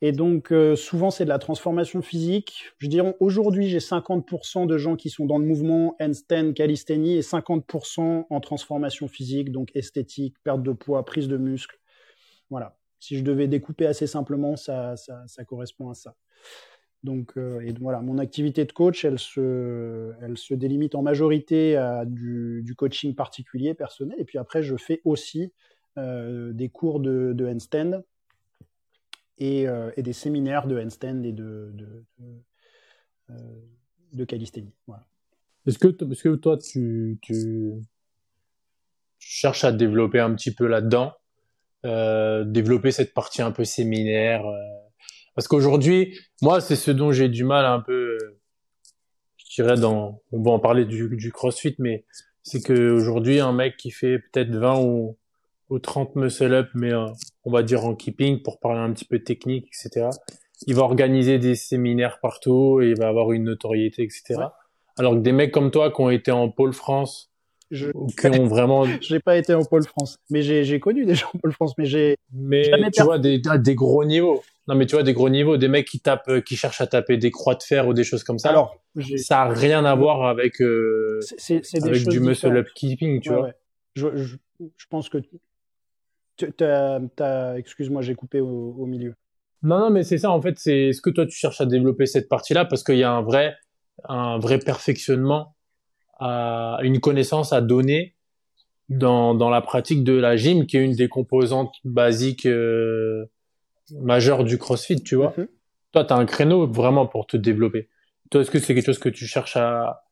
Et 0.00 0.12
donc, 0.12 0.52
euh, 0.52 0.74
souvent, 0.74 1.10
c'est 1.10 1.24
de 1.24 1.28
la 1.28 1.38
transformation 1.38 2.02
physique. 2.02 2.72
Je 2.78 2.88
dirais, 2.88 3.16
aujourd'hui, 3.20 3.68
j'ai 3.68 3.78
50% 3.78 4.66
de 4.66 4.76
gens 4.76 4.96
qui 4.96 5.10
sont 5.10 5.26
dans 5.26 5.38
le 5.38 5.46
mouvement 5.46 5.94
handstand, 6.00 6.54
calisthénie, 6.54 7.16
et 7.16 7.20
50% 7.20 8.26
en 8.28 8.40
transformation 8.40 9.06
physique, 9.06 9.52
donc 9.52 9.70
esthétique, 9.74 10.34
perte 10.42 10.62
de 10.62 10.72
poids, 10.72 11.04
prise 11.04 11.28
de 11.28 11.36
muscle. 11.36 11.78
Voilà. 12.50 12.76
Si 12.98 13.16
je 13.16 13.22
devais 13.22 13.48
découper 13.48 13.86
assez 13.86 14.06
simplement, 14.06 14.56
ça, 14.56 14.96
ça, 14.96 15.44
correspond 15.44 15.90
à 15.90 15.94
ça. 15.94 16.14
Donc, 17.02 17.32
et 17.36 17.72
voilà, 17.80 18.00
mon 18.00 18.18
activité 18.18 18.64
de 18.64 18.70
coach, 18.70 19.04
elle 19.04 19.18
se, 19.18 20.12
elle 20.22 20.38
se 20.38 20.54
délimite 20.54 20.94
en 20.94 21.02
majorité 21.02 21.76
à 21.76 22.04
du 22.06 22.74
coaching 22.76 23.16
particulier, 23.16 23.74
personnel. 23.74 24.16
Et 24.20 24.24
puis 24.24 24.38
après, 24.38 24.62
je 24.62 24.76
fais 24.76 25.00
aussi 25.04 25.52
des 25.96 26.70
cours 26.72 27.00
de, 27.00 27.46
handstand 27.46 28.02
et, 29.38 29.66
et, 29.96 30.02
des 30.02 30.12
séminaires 30.12 30.66
de 30.66 30.80
handstand 30.80 31.22
et 31.24 31.32
de, 31.32 31.70
de, 31.74 32.04
de. 34.12 34.26
Voilà. 34.86 35.06
Est-ce 35.66 35.78
que, 35.78 35.88
est 35.88 36.22
que 36.22 36.34
toi, 36.36 36.58
tu, 36.58 37.18
tu, 37.22 37.72
cherches 39.18 39.64
à 39.64 39.72
développer 39.72 40.18
un 40.18 40.34
petit 40.34 40.52
peu 40.52 40.66
là-dedans, 40.66 41.14
euh, 41.84 42.44
développer 42.44 42.90
cette 42.90 43.14
partie 43.14 43.42
un 43.42 43.52
peu 43.52 43.64
séminaire 43.64 44.44
euh, 44.46 44.58
Parce 45.34 45.48
qu'aujourd'hui, 45.48 46.18
moi, 46.42 46.60
c'est 46.60 46.76
ce 46.76 46.90
dont 46.90 47.12
j'ai 47.12 47.28
du 47.28 47.44
mal 47.44 47.64
un 47.64 47.80
peu, 47.80 48.18
je 49.36 49.62
dirais, 49.62 49.82
on 49.84 50.20
va 50.32 50.50
en 50.50 50.58
parler 50.58 50.84
du, 50.84 51.08
du 51.16 51.32
CrossFit, 51.32 51.76
mais 51.78 52.04
c'est 52.42 52.60
qu'aujourd'hui, 52.60 53.38
un 53.38 53.52
mec 53.52 53.76
qui 53.76 53.92
fait 53.92 54.18
peut-être 54.18 54.50
20 54.50 54.80
ou, 54.80 55.16
ou 55.72 55.78
30 55.78 56.16
muscle-up, 56.16 56.68
mais 56.74 56.92
euh, 56.92 57.06
on 57.44 57.50
va 57.50 57.62
dire 57.62 57.84
en 57.84 57.94
keeping, 57.94 58.42
pour 58.42 58.60
parler 58.60 58.80
un 58.80 58.92
petit 58.92 59.06
peu 59.06 59.18
technique, 59.20 59.68
etc., 59.68 60.08
il 60.66 60.74
va 60.74 60.82
organiser 60.82 61.38
des 61.38 61.54
séminaires 61.54 62.20
partout 62.20 62.80
et 62.82 62.90
il 62.90 62.96
va 62.96 63.08
avoir 63.08 63.32
une 63.32 63.44
notoriété, 63.44 64.02
etc. 64.02 64.34
Alors 64.98 65.14
que 65.14 65.20
des 65.20 65.32
mecs 65.32 65.50
comme 65.50 65.70
toi 65.70 65.90
qui 65.90 66.00
ont 66.00 66.10
été 66.10 66.30
en 66.30 66.50
pôle 66.50 66.72
France, 66.72 67.32
je... 67.70 67.90
qui 67.90 68.26
ont 68.26 68.46
vraiment. 68.46 68.84
j'ai 69.00 69.18
pas 69.18 69.36
été 69.36 69.54
en 69.54 69.64
pôle 69.64 69.84
France, 69.84 70.18
mais 70.30 70.42
j'ai 70.42 70.78
connu 70.78 71.06
des 71.06 71.14
gens 71.14 71.28
en 71.34 71.38
pôle 71.38 71.52
France, 71.52 71.72
mais 71.78 71.86
j'ai. 71.86 72.16
Mais 72.32 72.70
tu 72.92 73.02
vois 73.02 73.18
des, 73.18 73.40
des 73.40 73.74
gros 73.74 74.04
niveaux. 74.04 74.42
Non, 74.68 74.76
mais 74.76 74.86
tu 74.86 74.94
vois 74.94 75.02
des 75.02 75.14
gros 75.14 75.30
niveaux, 75.30 75.56
des 75.56 75.68
mecs 75.68 75.88
qui 75.88 75.98
tapent, 75.98 76.28
euh, 76.28 76.40
qui 76.40 76.54
cherchent 76.54 76.82
à 76.82 76.86
taper 76.86 77.16
des 77.16 77.32
croix 77.32 77.56
de 77.56 77.62
fer 77.62 77.88
ou 77.88 77.94
des 77.94 78.04
choses 78.04 78.22
comme 78.22 78.38
ça. 78.38 78.50
Alors, 78.50 78.76
ça 79.16 79.42
a 79.42 79.48
rien 79.48 79.84
à 79.84 79.94
voir 79.96 80.24
avec 80.26 80.60
euh, 80.60 81.18
c'est, 81.38 81.62
avec 81.82 82.06
du 82.06 82.20
muscle 82.20 82.56
up 82.56 82.68
keeping, 82.76 83.20
tu 83.20 83.30
vois. 83.30 83.50
Je, 83.96 84.06
je, 84.14 84.36
je, 84.60 84.86
pense 84.88 85.08
que. 85.08 85.18
Excuse-moi, 86.38 88.02
j'ai 88.02 88.14
coupé 88.14 88.40
au, 88.40 88.74
au 88.78 88.86
milieu. 88.86 89.14
Non, 89.62 89.78
non, 89.78 89.90
mais 89.90 90.02
c'est 90.02 90.18
ça. 90.18 90.30
En 90.30 90.40
fait, 90.40 90.58
c'est 90.58 90.88
est-ce 90.88 91.00
que 91.00 91.10
toi 91.10 91.24
tu 91.26 91.36
cherches 91.36 91.60
à 91.60 91.66
développer 91.66 92.06
cette 92.06 92.28
partie-là 92.28 92.64
parce 92.64 92.82
qu'il 92.82 92.96
y 92.96 93.04
a 93.04 93.12
un 93.12 93.22
vrai 93.22 93.54
un 94.08 94.38
vrai 94.38 94.58
perfectionnement, 94.58 95.54
à 96.18 96.78
une 96.82 97.00
connaissance 97.00 97.52
à 97.52 97.60
donner 97.60 98.16
dans, 98.88 99.34
dans 99.34 99.50
la 99.50 99.60
pratique 99.60 100.04
de 100.04 100.12
la 100.12 100.36
gym, 100.36 100.66
qui 100.66 100.76
est 100.76 100.84
une 100.84 100.94
des 100.94 101.08
composantes 101.08 101.74
basiques 101.84 102.46
euh, 102.46 103.26
majeures 104.00 104.44
du 104.44 104.58
CrossFit, 104.58 105.02
tu 105.02 105.16
vois. 105.16 105.34
Mhm. 105.36 105.48
Toi, 105.92 106.04
tu 106.04 106.12
as 106.12 106.16
un 106.16 106.26
créneau 106.26 106.66
vraiment 106.66 107.06
pour 107.06 107.26
te 107.26 107.36
développer. 107.36 107.88
Toi, 108.30 108.40
est-ce 108.40 108.50
que 108.50 108.58
c'est 108.58 108.74
quelque 108.74 108.86
chose 108.86 108.98
que 108.98 109.08
tu 109.08 109.26
cherches 109.26 109.56
à, 109.56 110.04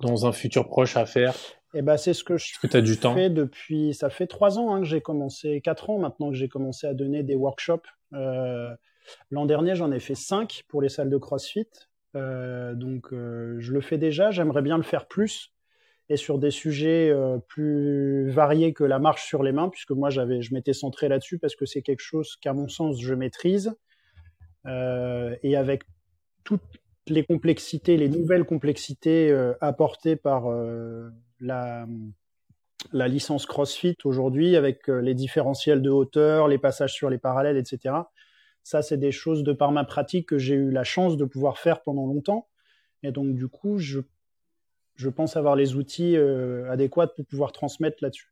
dans 0.00 0.26
un 0.26 0.32
futur 0.32 0.66
proche 0.66 0.96
à 0.96 1.06
faire? 1.06 1.34
Eh 1.78 1.82
ben, 1.82 1.98
c'est 1.98 2.14
ce 2.14 2.24
que 2.24 2.38
je 2.38 2.58
que 2.58 2.74
as 2.74 2.80
du 2.80 2.96
temps 2.96 3.14
fais 3.14 3.28
depuis. 3.28 3.92
Ça 3.92 4.08
fait 4.08 4.26
trois 4.26 4.58
ans 4.58 4.74
hein, 4.74 4.80
que 4.80 4.86
j'ai 4.86 5.02
commencé, 5.02 5.60
quatre 5.60 5.90
ans 5.90 5.98
maintenant 5.98 6.30
que 6.30 6.36
j'ai 6.36 6.48
commencé 6.48 6.86
à 6.86 6.94
donner 6.94 7.22
des 7.22 7.34
workshops. 7.34 7.86
Euh, 8.14 8.74
L'an 9.30 9.44
dernier, 9.44 9.76
j'en 9.76 9.92
ai 9.92 10.00
fait 10.00 10.14
cinq 10.14 10.64
pour 10.68 10.80
les 10.80 10.88
salles 10.88 11.10
de 11.10 11.18
CrossFit. 11.18 11.68
Euh, 12.16 12.74
donc 12.74 13.12
euh, 13.12 13.56
je 13.58 13.74
le 13.74 13.82
fais 13.82 13.98
déjà, 13.98 14.30
j'aimerais 14.30 14.62
bien 14.62 14.78
le 14.78 14.82
faire 14.82 15.06
plus 15.06 15.52
et 16.08 16.16
sur 16.16 16.38
des 16.38 16.52
sujets 16.52 17.12
plus 17.48 18.30
variés 18.30 18.72
que 18.72 18.84
la 18.84 19.00
marche 19.00 19.26
sur 19.26 19.42
les 19.42 19.50
mains, 19.50 19.68
puisque 19.68 19.90
moi 19.90 20.08
j'avais, 20.08 20.40
je 20.40 20.54
m'étais 20.54 20.72
centré 20.72 21.08
là-dessus 21.08 21.38
parce 21.38 21.56
que 21.56 21.66
c'est 21.66 21.82
quelque 21.82 22.00
chose 22.00 22.36
qu'à 22.36 22.52
mon 22.52 22.68
sens 22.68 23.00
je 23.00 23.12
maîtrise 23.12 23.74
et 24.66 25.56
avec 25.56 25.82
toutes 26.44 26.62
les 27.08 27.24
complexités, 27.24 27.96
les 27.96 28.08
nouvelles 28.08 28.44
complexités 28.44 29.36
apportées 29.60 30.14
par 30.14 30.44
la, 31.40 31.86
licence 32.92 33.46
CrossFit 33.46 33.96
aujourd'hui, 34.04 34.56
avec 34.56 34.88
les 34.88 35.14
différentiels 35.14 35.82
de 35.82 35.90
hauteur, 35.90 36.48
les 36.48 36.58
passages 36.58 36.92
sur 36.92 37.10
les 37.10 37.18
parallèles, 37.18 37.56
etc. 37.56 37.94
Ça, 38.62 38.82
c'est 38.82 38.98
des 38.98 39.12
choses 39.12 39.44
de 39.44 39.52
par 39.52 39.70
ma 39.70 39.84
pratique 39.84 40.28
que 40.28 40.38
j'ai 40.38 40.54
eu 40.54 40.70
la 40.70 40.82
chance 40.82 41.16
de 41.16 41.24
pouvoir 41.24 41.58
faire 41.58 41.82
pendant 41.82 42.04
longtemps. 42.04 42.48
Et 43.04 43.12
donc, 43.12 43.36
du 43.36 43.46
coup, 43.46 43.78
je, 43.78 44.00
pense 45.14 45.36
avoir 45.36 45.54
les 45.54 45.76
outils 45.76 46.16
euh, 46.16 46.68
adéquats 46.70 47.06
pour 47.06 47.24
pouvoir 47.26 47.52
transmettre 47.52 47.98
là-dessus. 48.00 48.28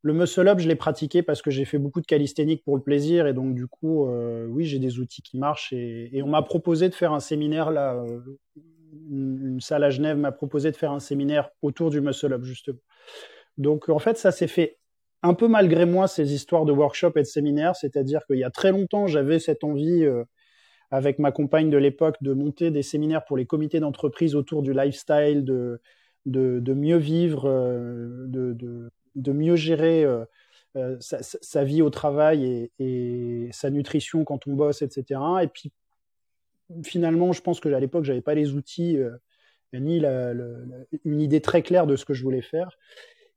Le 0.00 0.14
muscle-up, 0.14 0.58
je 0.58 0.68
l'ai 0.68 0.76
pratiqué 0.76 1.22
parce 1.22 1.42
que 1.42 1.50
j'ai 1.50 1.66
fait 1.66 1.76
beaucoup 1.76 2.00
de 2.00 2.06
calisthénique 2.06 2.64
pour 2.64 2.76
le 2.76 2.82
plaisir. 2.82 3.26
Et 3.26 3.34
donc, 3.34 3.54
du 3.54 3.66
coup, 3.66 4.06
euh, 4.06 4.46
oui, 4.46 4.64
j'ai 4.64 4.78
des 4.78 5.00
outils 5.00 5.20
qui 5.20 5.36
marchent. 5.36 5.72
Et, 5.72 6.22
on 6.22 6.28
m'a 6.28 6.40
proposé 6.40 6.88
de 6.88 6.94
faire 6.94 7.12
un 7.12 7.20
séminaire 7.20 7.70
là. 7.70 7.94
Euh, 7.94 8.20
une, 9.10 9.60
salle 9.60 9.84
à 9.84 9.90
Genève 9.90 10.16
m'a 10.16 10.32
proposé 10.32 10.70
de 10.70 10.76
faire 10.76 10.92
un 10.92 11.00
séminaire 11.00 11.50
autour 11.62 11.90
du 11.90 12.00
muscle-up, 12.00 12.42
justement. 12.42 12.80
Donc, 13.56 13.88
en 13.88 13.98
fait, 13.98 14.16
ça 14.16 14.30
s'est 14.30 14.46
fait 14.46 14.78
un 15.22 15.34
peu 15.34 15.48
malgré 15.48 15.84
moi 15.84 16.06
ces 16.06 16.32
histoires 16.32 16.64
de 16.64 16.72
workshops 16.72 17.16
et 17.16 17.22
de 17.22 17.26
séminaires, 17.26 17.74
c'est-à-dire 17.74 18.24
qu'il 18.26 18.38
y 18.38 18.44
a 18.44 18.50
très 18.50 18.70
longtemps, 18.70 19.06
j'avais 19.06 19.38
cette 19.40 19.64
envie 19.64 20.04
euh, 20.04 20.24
avec 20.90 21.18
ma 21.18 21.32
compagne 21.32 21.70
de 21.70 21.76
l'époque 21.76 22.16
de 22.20 22.32
monter 22.32 22.70
des 22.70 22.82
séminaires 22.82 23.24
pour 23.24 23.36
les 23.36 23.46
comités 23.46 23.80
d'entreprise 23.80 24.36
autour 24.36 24.62
du 24.62 24.72
lifestyle, 24.72 25.44
de, 25.44 25.80
de, 26.26 26.72
mieux 26.72 26.98
vivre, 26.98 27.48
euh, 27.48 28.26
de, 28.28 28.90
de, 29.16 29.32
mieux 29.32 29.56
gérer 29.56 30.04
euh, 30.76 30.96
sa, 31.00 31.64
vie 31.64 31.82
au 31.82 31.90
travail 31.90 32.70
et, 32.78 33.48
sa 33.52 33.70
nutrition 33.70 34.24
quand 34.24 34.46
on 34.46 34.52
bosse, 34.52 34.82
etc. 34.82 35.20
Et 35.42 35.48
puis 35.48 35.72
finalement, 36.84 37.32
je 37.32 37.40
pense 37.42 37.60
que 37.60 37.68
à 37.68 37.80
l'époque, 37.80 38.04
j'avais 38.04 38.20
pas 38.20 38.34
les 38.34 38.54
outils 38.54 38.98
ni 39.72 40.02
une 41.04 41.20
idée 41.20 41.40
très 41.40 41.62
claire 41.62 41.86
de 41.86 41.96
ce 41.96 42.04
que 42.04 42.14
je 42.14 42.22
voulais 42.22 42.42
faire. 42.42 42.78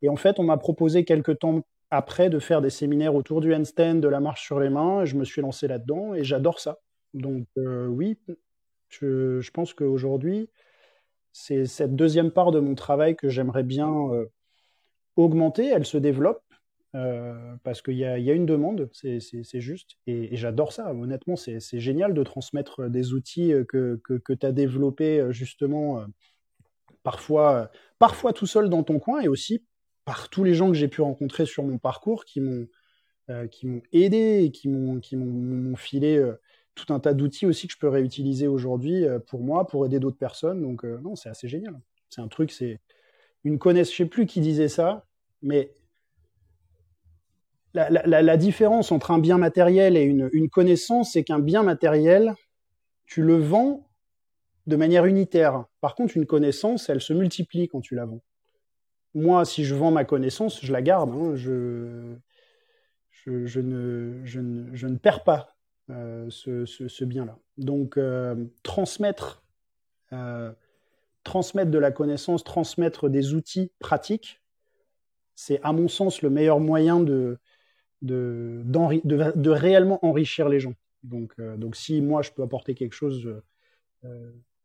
Et 0.01 0.09
en 0.09 0.15
fait, 0.15 0.39
on 0.39 0.43
m'a 0.43 0.57
proposé 0.57 1.05
quelques 1.05 1.39
temps 1.39 1.63
après 1.91 2.29
de 2.29 2.39
faire 2.39 2.61
des 2.61 2.69
séminaires 2.69 3.15
autour 3.15 3.41
du 3.41 3.53
handstand, 3.53 3.95
de 3.95 4.07
la 4.07 4.21
marche 4.21 4.43
sur 4.45 4.59
les 4.59 4.69
mains. 4.69 5.05
je 5.05 5.15
me 5.15 5.25
suis 5.25 5.41
lancé 5.41 5.67
là-dedans 5.67 6.15
et 6.15 6.23
j'adore 6.23 6.59
ça. 6.59 6.79
Donc 7.13 7.45
euh, 7.57 7.88
oui, 7.88 8.17
je, 8.89 9.51
pense 9.51 9.73
qu'aujourd'hui, 9.73 10.49
c'est 11.34 11.65
cette 11.65 11.95
deuxième 11.95 12.32
part 12.32 12.51
de 12.51 12.59
mon 12.59 12.75
travail 12.75 13.15
que 13.15 13.29
j'aimerais 13.29 13.63
bien 13.63 13.93
euh, 14.11 14.25
augmenter. 15.17 15.67
Elle 15.67 15.86
se 15.86 15.97
développe 15.97 16.41
euh, 16.93 17.55
parce 17.63 17.81
qu'il 17.81 17.97
y, 17.97 18.05
a, 18.05 18.17
une 18.17 18.45
demande, 18.45 18.89
c'est 18.93 19.59
juste. 19.59 19.97
Et, 20.07 20.35
j'adore 20.35 20.73
ça. 20.73 20.93
Honnêtement, 20.93 21.35
c'est 21.35 21.79
génial 21.79 22.13
de 22.13 22.23
transmettre 22.23 22.89
des 22.89 23.13
outils 23.13 23.53
que, 23.67 23.99
que 24.03 24.33
tu 24.33 24.45
as 24.45 24.51
développés 24.51 25.25
justement 25.31 26.05
parfois, 27.03 27.71
parfois 27.99 28.33
tout 28.33 28.47
seul 28.47 28.69
dans 28.69 28.83
ton 28.83 28.99
coin 28.99 29.21
et 29.21 29.27
aussi 29.27 29.63
par 30.05 30.29
tous 30.29 30.43
les 30.43 30.53
gens 30.53 30.67
que 30.67 30.77
j'ai 30.77 30.87
pu 30.87 31.01
rencontrer 31.01 31.45
sur 31.45 31.63
mon 31.63 31.77
parcours 31.77 32.25
qui 32.25 32.41
m'ont 32.41 32.67
euh, 33.29 33.47
aidé 33.91 34.43
et 34.43 34.51
qui 34.51 34.67
m'ont 34.67 35.75
filé 35.75 36.17
euh, 36.17 36.39
tout 36.75 36.91
un 36.93 36.99
tas 36.99 37.13
d'outils 37.13 37.45
aussi 37.45 37.67
que 37.67 37.73
je 37.73 37.79
peux 37.79 37.89
réutiliser 37.89 38.47
aujourd'hui 38.47 39.05
euh, 39.05 39.19
pour 39.19 39.41
moi, 39.41 39.67
pour 39.67 39.85
aider 39.85 39.99
d'autres 39.99 40.17
personnes. 40.17 40.61
Donc 40.61 40.83
non, 40.83 41.15
c'est 41.15 41.29
assez 41.29 41.47
génial. 41.47 41.79
C'est 42.09 42.21
un 42.21 42.27
truc, 42.27 42.51
c'est 42.51 42.79
une 43.43 43.59
connaissance. 43.59 43.93
Je 43.93 43.97
sais 43.97 44.09
plus 44.09 44.25
qui 44.25 44.41
disait 44.41 44.67
ça, 44.67 45.05
mais 45.41 45.73
la, 47.74 48.38
différence 48.38 48.91
entre 48.91 49.11
un 49.11 49.19
bien 49.19 49.38
matériel 49.38 49.97
et 49.97 50.03
une, 50.03 50.49
connaissance, 50.49 51.13
c'est 51.13 51.24
qu'un 51.24 51.39
bien 51.39 51.63
matériel, 51.63 52.34
tu 53.05 53.22
le 53.22 53.38
vends 53.38 53.88
de 54.67 54.76
manière 54.76 55.05
unitaire. 55.05 55.65
Par 55.80 55.95
contre, 55.95 56.17
une 56.17 56.26
connaissance, 56.26 56.89
elle 56.89 57.01
se 57.01 57.13
multiplie 57.13 57.67
quand 57.67 57.82
tu 57.82 57.95
la 57.95 58.05
vends 58.05 58.22
moi, 59.13 59.45
si 59.45 59.63
je 59.65 59.76
vends 59.76 59.91
ma 59.91 60.05
connaissance, 60.05 60.63
je 60.63 60.72
la 60.72 60.82
garde. 60.82 61.11
Hein. 61.11 61.36
je, 61.36 62.17
ne, 63.59 64.97
perds 64.97 65.24
pas 65.24 65.55
euh, 65.89 66.28
ce, 66.30 66.65
ce, 66.65 67.05
bien-là. 67.05 67.38
Donc, 67.57 67.97
euh, 67.97 68.36
transmettre, 68.63 69.43
euh, 70.13 70.51
transmettre 71.24 71.72
de 71.72 71.78
la 71.78 71.91
connaissance, 71.91 72.43
transmettre 72.43 73.09
des 73.09 73.34
outils 73.34 73.72
pratiques, 73.80 74.41
c'est 75.36 75.59
à 75.63 75.74
mon 75.74 75.88
sens 75.88 76.22
le 76.22 76.30
meilleur 76.30 76.59
moyen 76.59 76.99
de, 76.99 77.39
de, 78.01 78.61
de, 78.65 79.37
de 79.37 79.49
réellement 79.49 80.03
enrichir 80.05 80.49
les 80.49 80.59
gens. 80.59 80.73
Donc, 81.03 81.33
donc, 81.57 81.75
si 81.75 82.01
moi, 82.01 82.21
je 82.21 82.31
peux 82.31 82.43
apporter 82.43 82.75
quelque 82.75 82.93
chose 82.93 83.41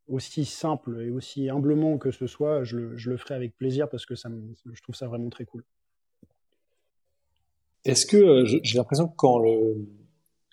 aussi 0.09 0.45
simple 0.45 1.03
et 1.03 1.11
aussi 1.11 1.49
humblement 1.51 1.99
que 1.99 2.11
ce 2.11 2.26
soit, 2.26 2.64
je 2.64 2.76
le, 2.76 2.97
je 2.97 3.11
le 3.11 3.16
ferai 3.16 3.34
avec 3.34 3.57
plaisir 3.57 3.89
parce 3.89 4.07
que 4.07 4.14
ça 4.14 4.28
je 4.72 4.82
trouve 4.82 4.95
ça 4.95 5.09
vraiment 5.09 5.30
très 5.30 5.45
cool. 5.45 5.64
Est-ce 7.84 8.07
que 8.07 8.16
euh, 8.16 8.45
j'ai 8.45 8.78
l'impression 8.78 9.09
que 9.09 9.14
quand 9.16 9.39
le, 9.39 9.87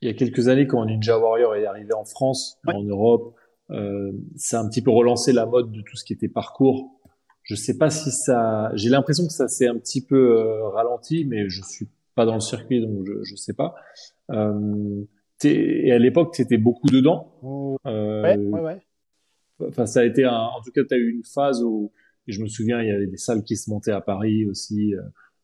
il 0.01 0.07
y 0.07 0.11
a 0.11 0.13
quelques 0.13 0.47
années, 0.47 0.67
quand 0.67 0.86
Ninja 0.86 1.17
Warrior 1.17 1.55
est 1.55 1.65
arrivé 1.65 1.93
en 1.93 2.05
France, 2.05 2.59
en 2.67 2.84
Europe, 2.84 3.36
euh, 3.71 4.11
ça 4.36 4.59
a 4.59 4.63
un 4.63 4.69
petit 4.69 4.81
peu 4.81 4.91
relancé 4.91 5.34
la 5.34 5.45
mode 5.45 5.71
de 5.71 5.81
tout 5.81 5.97
ce 5.97 6.03
qui 6.03 6.13
était 6.13 6.27
parcours. 6.27 6.99
Je 7.41 7.55
sais 7.55 7.77
pas 7.77 7.89
si 7.89 8.11
ça, 8.11 8.71
j'ai 8.75 8.89
l'impression 8.89 9.25
que 9.25 9.34
ça 9.34 9.47
s'est 9.47 9.67
un 9.67 9.77
petit 9.77 10.05
peu 10.05 10.39
euh, 10.39 10.67
ralenti, 10.69 11.25
mais 11.25 11.49
je 11.49 11.61
suis 11.63 11.88
pas 12.16 12.26
dans 12.26 12.36
le 12.36 12.41
circuit 12.41 12.82
donc 12.82 13.05
je, 13.05 13.24
je 13.24 13.36
sais 13.36 13.53
pas. 13.53 13.76
Euh, 14.32 15.03
et 15.45 15.91
à 15.91 15.97
l'époque, 15.97 16.34
tu 16.34 16.41
étais 16.41 16.57
beaucoup 16.57 16.88
dedans. 16.88 17.34
Oh. 17.41 17.78
ouais, 17.84 18.38
ouais, 18.38 18.61
ouais. 18.61 18.82
Enfin, 19.68 19.86
ça 19.86 19.99
a 19.99 20.05
été 20.05 20.24
un, 20.24 20.32
en 20.32 20.61
tout 20.61 20.72
cas, 20.72 20.82
tu 20.88 20.93
as 20.93 20.97
eu 20.97 21.09
une 21.09 21.24
phase 21.24 21.61
où, 21.64 21.91
je 22.28 22.41
me 22.41 22.47
souviens, 22.47 22.82
il 22.82 22.88
y 22.88 22.91
avait 22.91 23.07
des 23.07 23.18
salles 23.18 23.43
qui 23.43 23.57
se 23.57 23.70
montaient 23.70 23.91
à 23.91 23.99
Paris 23.99 24.45
aussi. 24.45 24.93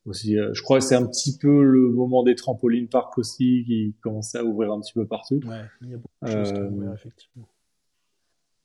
aussi 0.06 0.36
je 0.36 0.62
crois 0.62 0.80
que 0.80 0.86
c'est 0.86 0.96
un 0.96 1.06
petit 1.06 1.38
peu 1.38 1.64
le 1.64 1.90
moment 1.90 2.24
des 2.24 2.36
trampolines 2.36 2.88
park 2.88 3.18
aussi 3.18 3.66
qui 3.66 3.96
commençait 4.02 4.38
à 4.38 4.46
ouvrir 4.46 4.72
un 4.72 4.80
petit 4.80 4.94
peu 4.94 5.06
partout. 5.06 5.42
Ouais, 5.46 5.64
il 5.82 5.90
y 5.90 5.94
a 5.94 5.98
beaucoup 5.98 6.26
de 6.26 6.32
choses 6.32 6.54
qui 6.54 6.60
ont 6.60 6.94
effectivement. 6.94 7.50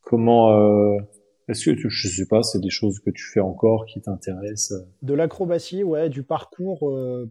Comment, 0.03 1.01
est-ce 1.49 1.71
que 1.71 1.71
tu, 1.73 1.91
je 1.91 2.09
sais 2.09 2.27
pas, 2.27 2.43
c'est 2.43 2.61
des 2.61 2.71
choses 2.71 3.01
que 3.01 3.11
tu 3.11 3.23
fais 3.23 3.41
encore 3.41 3.85
qui 3.87 4.01
t'intéressent 4.01 4.83
De 5.03 5.15
l'acrobatie, 5.15 5.83
ouais, 5.83 6.09
du 6.09 6.23
parcours. 6.23 6.91
Euh, 6.91 7.31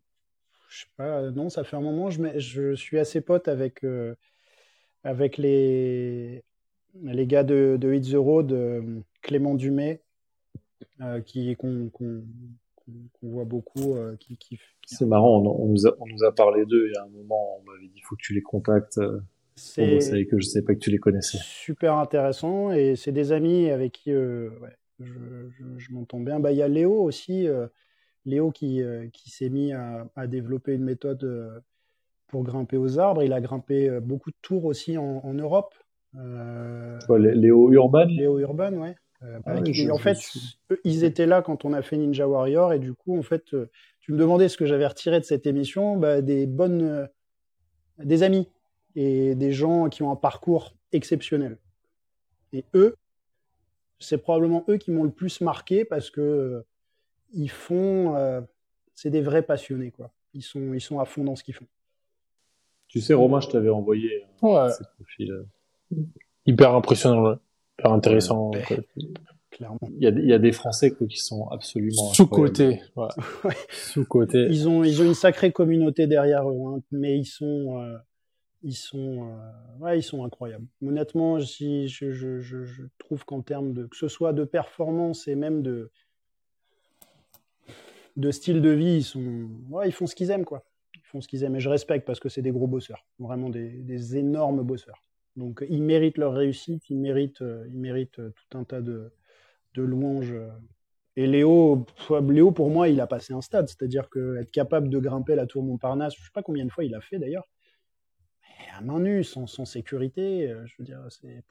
je 0.73 0.81
sais 0.81 0.91
pas, 0.97 1.29
non, 1.31 1.49
ça 1.49 1.63
fait 1.63 1.75
un 1.75 1.81
moment. 1.81 2.09
Je, 2.09 2.39
je 2.39 2.73
suis 2.73 2.99
assez 2.99 3.21
pote 3.21 3.47
avec 3.47 3.83
euh, 3.83 4.15
avec 5.03 5.37
les 5.37 6.43
les 7.01 7.27
gars 7.27 7.43
de, 7.43 7.77
de 7.79 7.93
Hit 7.93 8.11
the 8.11 8.15
Road, 8.15 8.51
euh, 8.51 8.99
Clément 9.21 9.55
Dumais, 9.55 10.01
qui 11.25 11.55
qu'on 11.55 11.91
voit 13.21 13.45
beaucoup, 13.45 13.95
qui, 14.19 14.37
qui, 14.37 14.59
C'est 14.85 15.05
marrant, 15.05 15.41
on, 15.41 15.67
nous 15.67 15.87
a, 15.87 15.95
on 15.99 16.07
nous 16.07 16.23
a 16.23 16.33
parlé 16.33 16.65
d'eux 16.65 16.87
il 16.87 16.93
y 16.93 16.97
a 16.97 17.03
un 17.03 17.09
moment. 17.09 17.57
On 17.59 17.71
m'avait 17.71 17.87
dit, 17.87 17.93
il 17.97 18.03
faut 18.03 18.15
que 18.15 18.21
tu 18.21 18.33
les 18.33 18.41
contactes. 18.41 18.99
C'est 19.55 20.25
que 20.25 20.39
je 20.39 20.45
sais 20.45 20.61
pas 20.61 20.73
que 20.73 20.79
tu 20.79 20.89
les 20.89 20.97
connaissais. 20.97 21.37
Super 21.41 21.95
intéressant 21.95 22.71
et 22.71 22.95
c'est 22.95 23.11
des 23.11 23.31
amis 23.31 23.69
avec 23.69 23.91
qui 23.91 24.11
euh, 24.11 24.49
ouais, 24.61 24.75
je, 24.99 25.13
je, 25.77 25.91
m'entends 25.91 26.19
bien. 26.19 26.39
Bah 26.39 26.51
il 26.51 26.57
y 26.57 26.63
a 26.63 26.67
Léo 26.67 27.01
aussi, 27.03 27.47
euh, 27.47 27.67
Léo 28.25 28.51
qui, 28.51 28.81
euh, 28.81 29.07
qui 29.11 29.29
s'est 29.29 29.49
mis 29.49 29.73
à, 29.73 30.07
à, 30.15 30.27
développer 30.27 30.73
une 30.73 30.83
méthode 30.83 31.61
pour 32.27 32.43
grimper 32.43 32.77
aux 32.77 32.99
arbres. 32.99 33.23
Il 33.23 33.33
a 33.33 33.41
grimpé 33.41 33.99
beaucoup 34.01 34.31
de 34.31 34.37
tours 34.41 34.65
aussi 34.65 34.97
en, 34.97 35.21
en 35.23 35.33
Europe. 35.33 35.73
Léo 36.13 37.71
Urban. 37.71 38.05
Léo 38.05 38.39
Urban, 38.39 38.73
ouais. 38.73 38.95
Ah 39.45 39.55
en 39.91 39.97
fait, 39.99 40.17
ils 40.83 41.05
étaient 41.05 41.25
là 41.25 41.41
quand 41.41 41.63
on 41.63 41.71
a 41.71 41.81
fait 41.81 41.95
Ninja 41.95 42.27
Warrior 42.27 42.73
et 42.73 42.79
du 42.79 42.93
coup, 42.93 43.17
en 43.17 43.21
fait, 43.21 43.55
tu 44.01 44.11
me 44.11 44.17
demandais 44.17 44.49
ce 44.49 44.57
que 44.57 44.65
j'avais 44.65 44.85
retiré 44.85 45.17
de 45.21 45.23
cette 45.23 45.47
émission, 45.47 45.95
bah, 45.95 46.21
des 46.21 46.45
bonnes, 46.45 47.07
des 47.99 48.21
amis 48.21 48.49
et 48.95 49.33
des 49.35 49.53
gens 49.53 49.87
qui 49.87 50.03
ont 50.03 50.11
un 50.11 50.17
parcours 50.17 50.73
exceptionnel. 50.91 51.57
Et 52.51 52.65
eux, 52.75 52.97
c'est 53.99 54.17
probablement 54.17 54.63
eux 54.69 54.77
qui 54.77 54.91
m'ont 54.91 55.03
le 55.03 55.11
plus 55.11 55.41
marqué 55.41 55.85
parce 55.85 56.09
que 56.09 56.21
euh, 56.21 56.65
ils 57.33 57.49
font, 57.49 58.15
euh, 58.15 58.41
c'est 58.95 59.09
des 59.09 59.21
vrais 59.21 59.43
passionnés 59.43 59.91
quoi. 59.91 60.11
Ils 60.33 60.41
sont, 60.41 60.73
ils 60.73 60.81
sont 60.81 60.99
à 60.99 61.05
fond 61.05 61.23
dans 61.23 61.35
ce 61.35 61.43
qu'ils 61.43 61.53
font. 61.53 61.67
Tu 62.87 63.01
sais, 63.01 63.13
Romain, 63.13 63.39
je 63.39 63.49
t'avais 63.49 63.69
envoyé 63.69 64.23
ouais. 64.41 64.69
ces 64.69 64.83
profils. 64.95 65.45
Hyper 66.45 66.75
impressionnant, 66.75 67.37
hyper 67.79 67.91
intéressant. 67.91 68.51
Clairement. 69.51 69.79
Il 69.97 70.03
y, 70.03 70.07
a, 70.07 70.09
il 70.09 70.25
y, 70.27 70.33
a, 70.33 70.39
des 70.39 70.51
Français 70.51 70.95
qui 70.95 71.17
sont 71.17 71.47
absolument 71.49 72.11
sous 72.13 72.25
côté. 72.25 72.81
Ouais. 72.95 73.53
Sous 73.69 74.03
côté. 74.03 74.47
Ils 74.49 74.67
ont, 74.67 74.83
ils 74.83 75.01
ont 75.01 75.05
une 75.05 75.13
sacrée 75.13 75.51
communauté 75.51 76.07
derrière 76.07 76.49
eux, 76.49 76.59
hein, 76.65 76.81
mais 76.91 77.19
ils 77.19 77.25
sont, 77.25 77.79
euh, 77.79 77.95
ils 78.63 78.75
sont, 78.75 79.29
euh, 79.29 79.83
ouais, 79.83 79.99
ils 79.99 80.03
sont 80.03 80.23
incroyables. 80.23 80.65
Honnêtement, 80.83 81.39
si 81.39 81.87
je, 81.87 82.11
je, 82.11 82.39
je, 82.39 82.63
je 82.63 82.83
trouve 82.97 83.25
qu'en 83.25 83.41
termes 83.41 83.73
de, 83.73 83.85
que 83.85 83.95
ce 83.95 84.07
soit 84.07 84.33
de 84.33 84.43
performance 84.43 85.27
et 85.27 85.35
même 85.35 85.61
de, 85.61 85.91
de 88.15 88.31
style 88.31 88.61
de 88.61 88.69
vie, 88.69 88.97
ils 88.97 89.03
sont, 89.03 89.49
ouais, 89.69 89.89
ils 89.89 89.91
font 89.91 90.07
ce 90.07 90.15
qu'ils 90.15 90.31
aiment, 90.31 90.45
quoi. 90.45 90.65
Ils 90.95 91.05
font 91.05 91.21
ce 91.21 91.27
qu'ils 91.27 91.43
aiment 91.43 91.55
et 91.55 91.59
je 91.59 91.69
respecte 91.69 92.05
parce 92.05 92.19
que 92.19 92.29
c'est 92.29 92.41
des 92.41 92.51
gros 92.51 92.67
bosseurs, 92.67 93.05
vraiment 93.19 93.49
des, 93.49 93.69
des, 93.69 94.17
énormes 94.17 94.63
bosseurs. 94.63 95.01
Donc, 95.35 95.65
ils 95.69 95.81
méritent 95.81 96.17
leur 96.17 96.33
réussite, 96.33 96.89
ils 96.89 96.97
méritent, 96.97 97.41
euh, 97.41 97.65
ils 97.69 97.79
méritent 97.79 98.19
euh, 98.19 98.33
tout 98.35 98.57
un 98.57 98.63
tas 98.63 98.81
de, 98.81 99.11
de 99.73 99.81
louanges. 99.81 100.35
Et 101.15 101.27
Léo, 101.27 101.85
Léo, 102.29 102.51
pour 102.51 102.69
moi, 102.69 102.89
il 102.89 102.99
a 103.01 103.07
passé 103.07 103.33
un 103.33 103.41
stade, 103.41 103.67
c'est-à-dire 103.67 104.09
que 104.09 104.37
être 104.37 104.51
capable 104.51 104.89
de 104.89 104.99
grimper 104.99 105.35
la 105.35 105.45
tour 105.45 105.63
Montparnasse, 105.63 106.15
je 106.15 106.23
sais 106.23 106.31
pas 106.33 106.43
combien 106.43 106.65
de 106.65 106.71
fois 106.71 106.83
il 106.83 106.95
a 106.95 107.01
fait 107.01 107.19
d'ailleurs, 107.19 107.47
à 108.75 108.81
main 108.81 108.99
nue, 108.99 109.23
sans, 109.23 109.47
sans 109.47 109.65
sécurité. 109.65 110.49
Euh, 110.49 110.65
je 110.65 110.75
veux 110.79 110.85
dire, 110.85 110.99
c'est. 111.09 111.43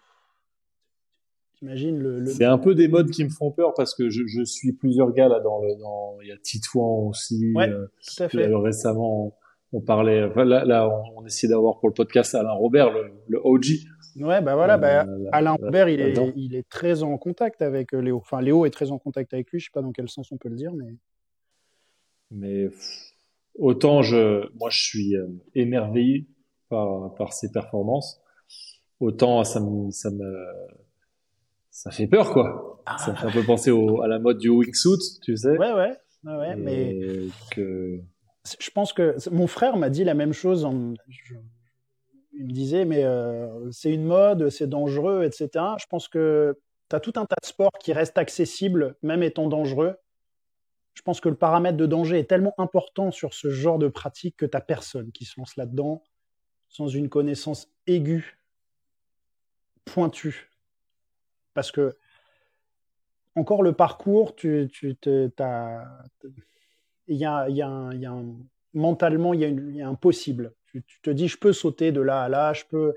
T'imagines 1.62 1.96
le. 1.96 2.18
le... 2.18 2.26
C'est 2.26 2.44
un 2.44 2.58
peu 2.58 2.74
des 2.74 2.88
modes 2.88 3.10
qui 3.10 3.22
me 3.22 3.28
font 3.28 3.52
peur 3.52 3.72
parce 3.74 3.94
que 3.94 4.10
je, 4.10 4.26
je 4.26 4.42
suis 4.42 4.72
plusieurs 4.72 5.12
gars 5.12 5.28
là 5.28 5.38
dans 5.38 5.60
le. 5.60 5.76
Dans... 5.76 6.20
Il 6.20 6.26
y 6.26 6.32
a 6.32 6.36
Titouan 6.36 7.06
aussi. 7.06 7.52
Ouais, 7.54 7.68
euh, 7.68 7.86
tout 8.04 8.24
à 8.24 8.28
fait. 8.28 8.48
Euh, 8.48 8.58
récemment, 8.58 9.38
on 9.72 9.80
parlait. 9.80 10.24
Enfin, 10.24 10.44
là, 10.44 10.64
là, 10.64 10.88
on, 10.88 11.20
on 11.20 11.24
essaie 11.24 11.46
d'avoir 11.46 11.78
pour 11.78 11.88
le 11.88 11.94
podcast 11.94 12.34
Alain 12.34 12.50
Robert, 12.50 12.90
le, 12.90 13.12
le 13.28 13.40
OG. 13.44 13.64
Ouais, 14.16 14.42
bah 14.42 14.56
voilà, 14.56 14.76
bah, 14.76 15.06
Alain 15.30 15.52
Robert, 15.52 15.88
il 15.88 16.00
est, 16.00 16.32
il 16.34 16.56
est 16.56 16.68
très 16.68 17.04
en 17.04 17.16
contact 17.16 17.62
avec 17.62 17.92
Léo. 17.92 18.16
Enfin, 18.16 18.40
Léo 18.40 18.66
est 18.66 18.70
très 18.70 18.90
en 18.90 18.98
contact 18.98 19.32
avec 19.32 19.48
lui. 19.52 19.60
Je 19.60 19.66
sais 19.66 19.70
pas 19.72 19.82
dans 19.82 19.92
quel 19.92 20.08
sens 20.08 20.32
on 20.32 20.38
peut 20.38 20.48
le 20.48 20.56
dire, 20.56 20.72
mais. 20.74 20.96
Mais 22.32 22.70
autant 23.54 24.02
je, 24.02 24.50
moi, 24.56 24.68
je 24.68 24.82
suis 24.82 25.14
émerveillé 25.54 26.26
par, 26.68 27.14
par 27.14 27.32
ses 27.32 27.52
performances, 27.52 28.20
autant 28.98 29.44
ça 29.44 29.60
me, 29.60 29.90
ça 29.90 30.10
me, 30.10 30.24
ça 31.82 31.90
fait 31.90 32.06
peur, 32.06 32.32
quoi. 32.32 32.80
Ah. 32.86 32.96
Ça 32.96 33.12
fait 33.12 33.26
un 33.26 33.32
peu 33.32 33.42
penser 33.42 33.72
au, 33.72 34.02
à 34.02 34.06
la 34.06 34.20
mode 34.20 34.38
du 34.38 34.48
wingsuit, 34.50 35.18
tu 35.20 35.36
sais. 35.36 35.58
Ouais, 35.58 35.72
ouais, 35.72 35.96
ouais, 36.24 36.54
mais. 36.54 36.96
Que... 37.50 38.00
Je 38.60 38.70
pense 38.70 38.92
que 38.92 39.16
mon 39.32 39.48
frère 39.48 39.76
m'a 39.76 39.90
dit 39.90 40.04
la 40.04 40.14
même 40.14 40.32
chose. 40.32 40.64
En... 40.64 40.94
Il 42.34 42.46
me 42.46 42.52
disait, 42.52 42.84
mais 42.84 43.02
euh, 43.02 43.68
c'est 43.72 43.92
une 43.92 44.04
mode, 44.04 44.48
c'est 44.48 44.68
dangereux, 44.68 45.24
etc. 45.24 45.48
Je 45.80 45.86
pense 45.90 46.06
que 46.06 46.56
tu 46.88 46.94
as 46.94 47.00
tout 47.00 47.14
un 47.16 47.26
tas 47.26 47.36
de 47.42 47.46
sports 47.46 47.72
qui 47.80 47.92
restent 47.92 48.18
accessibles, 48.18 48.94
même 49.02 49.24
étant 49.24 49.48
dangereux. 49.48 49.96
Je 50.94 51.02
pense 51.02 51.20
que 51.20 51.28
le 51.28 51.34
paramètre 51.34 51.76
de 51.76 51.86
danger 51.86 52.20
est 52.20 52.30
tellement 52.30 52.54
important 52.58 53.10
sur 53.10 53.34
ce 53.34 53.50
genre 53.50 53.80
de 53.80 53.88
pratique 53.88 54.36
que 54.36 54.46
tu 54.46 54.58
personne 54.64 55.10
qui 55.10 55.24
se 55.24 55.40
lance 55.40 55.56
là-dedans 55.56 56.04
sans 56.68 56.86
une 56.86 57.08
connaissance 57.08 57.68
aiguë, 57.88 58.38
pointue. 59.84 60.51
Parce 61.54 61.70
que, 61.70 61.96
encore 63.34 63.62
le 63.62 63.72
parcours, 63.72 64.34
tu, 64.34 64.68
tu 64.72 64.96
il 67.08 67.16
y 67.16 67.24
a, 67.24 67.48
y 67.48 67.62
a, 67.62 67.90
y 67.94 68.06
a 68.06 68.22
mentalement, 68.74 69.34
il 69.34 69.74
y, 69.76 69.82
a 69.82 69.88
un 69.88 69.94
possible. 69.94 70.54
Tu, 70.66 70.82
tu, 70.82 71.00
te 71.02 71.10
dis, 71.10 71.28
je 71.28 71.38
peux 71.38 71.52
sauter 71.52 71.92
de 71.92 72.00
là 72.00 72.22
à 72.22 72.28
là, 72.28 72.52
je 72.52 72.64
peux 72.68 72.94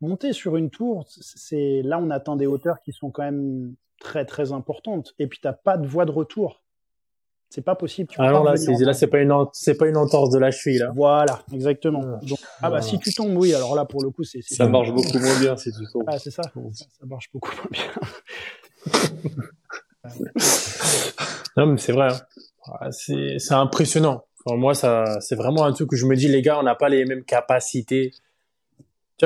monter 0.00 0.32
sur 0.32 0.56
une 0.56 0.70
tour. 0.70 1.04
C'est 1.08 1.82
là, 1.82 1.98
on 1.98 2.10
atteint 2.10 2.36
des 2.36 2.46
hauteurs 2.46 2.80
qui 2.80 2.92
sont 2.92 3.10
quand 3.10 3.22
même 3.22 3.74
très 4.00 4.24
très 4.24 4.52
importantes. 4.52 5.14
Et 5.18 5.26
puis, 5.26 5.40
tu 5.40 5.48
pas 5.64 5.76
de 5.76 5.86
voie 5.86 6.04
de 6.04 6.10
retour. 6.10 6.61
C'est 7.54 7.60
pas 7.60 7.74
possible. 7.74 8.08
Tu 8.08 8.18
Alors 8.18 8.44
là, 8.44 8.56
c'est, 8.56 8.72
là, 8.82 8.94
c'est 8.94 9.08
pas 9.08 9.18
une, 9.20 9.30
c'est 9.52 9.74
pas 9.74 9.86
une 9.86 9.98
entorse 9.98 10.30
de 10.30 10.38
la 10.38 10.50
cheville, 10.50 10.78
là. 10.78 10.90
Voilà, 10.96 11.38
exactement. 11.52 12.00
Donc, 12.22 12.38
ah 12.62 12.70
bah, 12.70 12.80
si 12.80 12.98
tu 12.98 13.12
tombes, 13.12 13.36
oui, 13.36 13.52
alors 13.52 13.74
là, 13.74 13.84
pour 13.84 14.02
le 14.02 14.08
coup, 14.08 14.24
c'est, 14.24 14.40
ça 14.40 14.66
marche 14.68 14.90
beaucoup 14.90 15.18
moins 15.18 15.38
bien 15.38 15.54
si 15.58 15.70
tu 15.70 15.84
tombes. 15.92 16.04
Ah, 16.06 16.18
c'est 16.18 16.30
ça. 16.30 16.44
ça. 16.44 17.06
marche 17.06 17.28
beaucoup 17.30 17.50
moins 17.54 17.68
bien. 17.70 17.90
non, 21.58 21.66
mais 21.66 21.76
c'est 21.76 21.92
vrai. 21.92 22.08
Hein. 22.08 22.90
C'est, 22.90 23.38
c'est 23.38 23.52
impressionnant. 23.52 24.24
moi, 24.46 24.74
ça, 24.74 25.20
c'est 25.20 25.36
vraiment 25.36 25.66
un 25.66 25.74
truc 25.74 25.92
où 25.92 25.96
je 25.96 26.06
me 26.06 26.16
dis, 26.16 26.28
les 26.28 26.40
gars, 26.40 26.58
on 26.58 26.62
n'a 26.62 26.74
pas 26.74 26.88
les 26.88 27.04
mêmes 27.04 27.24
capacités 27.24 28.12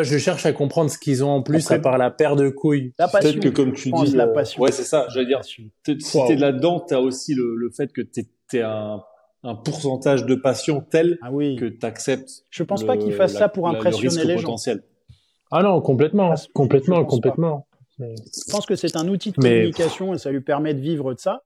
je 0.03 0.19
cherche 0.19 0.47
à 0.47 0.53
comprendre 0.53 0.91
ce 0.91 0.99
qu'ils 0.99 1.25
ont 1.25 1.31
en 1.31 1.43
plus 1.43 1.71
à 1.71 1.79
part 1.79 1.99
la 1.99 2.11
paire 2.11 2.37
de 2.37 2.49
couilles. 2.49 2.93
Peut-être 2.99 3.41
que 3.41 3.49
comme 3.49 3.73
tu 3.73 3.91
dis, 3.91 4.17
la 4.17 4.25
euh, 4.25 4.33
passion. 4.33 4.63
ouais, 4.63 4.73
c'est 4.73 4.85
ça. 4.85 5.07
Je 5.13 5.19
veux 5.19 5.27
dire, 5.27 5.43
si 5.45 5.73
t'es 5.85 6.37
là-dedans, 6.37 6.81
t'as 6.81 6.99
aussi 6.99 7.35
le, 7.35 7.55
le, 7.57 7.71
fait 7.71 7.93
que 7.93 8.03
t'es 8.03 8.27
es 8.53 8.61
un, 8.61 9.03
un 9.43 9.55
pourcentage 9.55 10.27
de 10.27 10.35
passion 10.35 10.81
tel 10.81 11.19
ah 11.23 11.33
oui. 11.33 11.57
que 11.57 11.67
t'acceptes. 11.67 12.45
Je 12.51 12.63
pense 12.63 12.85
pas 12.85 12.97
qu'ils 12.97 13.13
fassent 13.13 13.37
ça 13.37 13.49
pour 13.49 13.69
impressionner 13.69 14.25
les 14.25 14.39
gens. 14.39 14.57
Ah 15.53 15.63
non, 15.63 15.81
complètement, 15.81 16.35
complètement, 16.53 17.05
complètement. 17.05 17.67
Je 17.99 18.51
pense 18.51 18.67
que 18.67 18.75
c'est 18.75 18.97
un 18.97 19.09
outil 19.09 19.31
de 19.31 19.37
communication 19.37 20.13
et 20.13 20.19
ça 20.19 20.31
lui 20.31 20.41
permet 20.41 20.75
de 20.75 20.81
vivre 20.81 21.15
de 21.15 21.21
ça. 21.21 21.43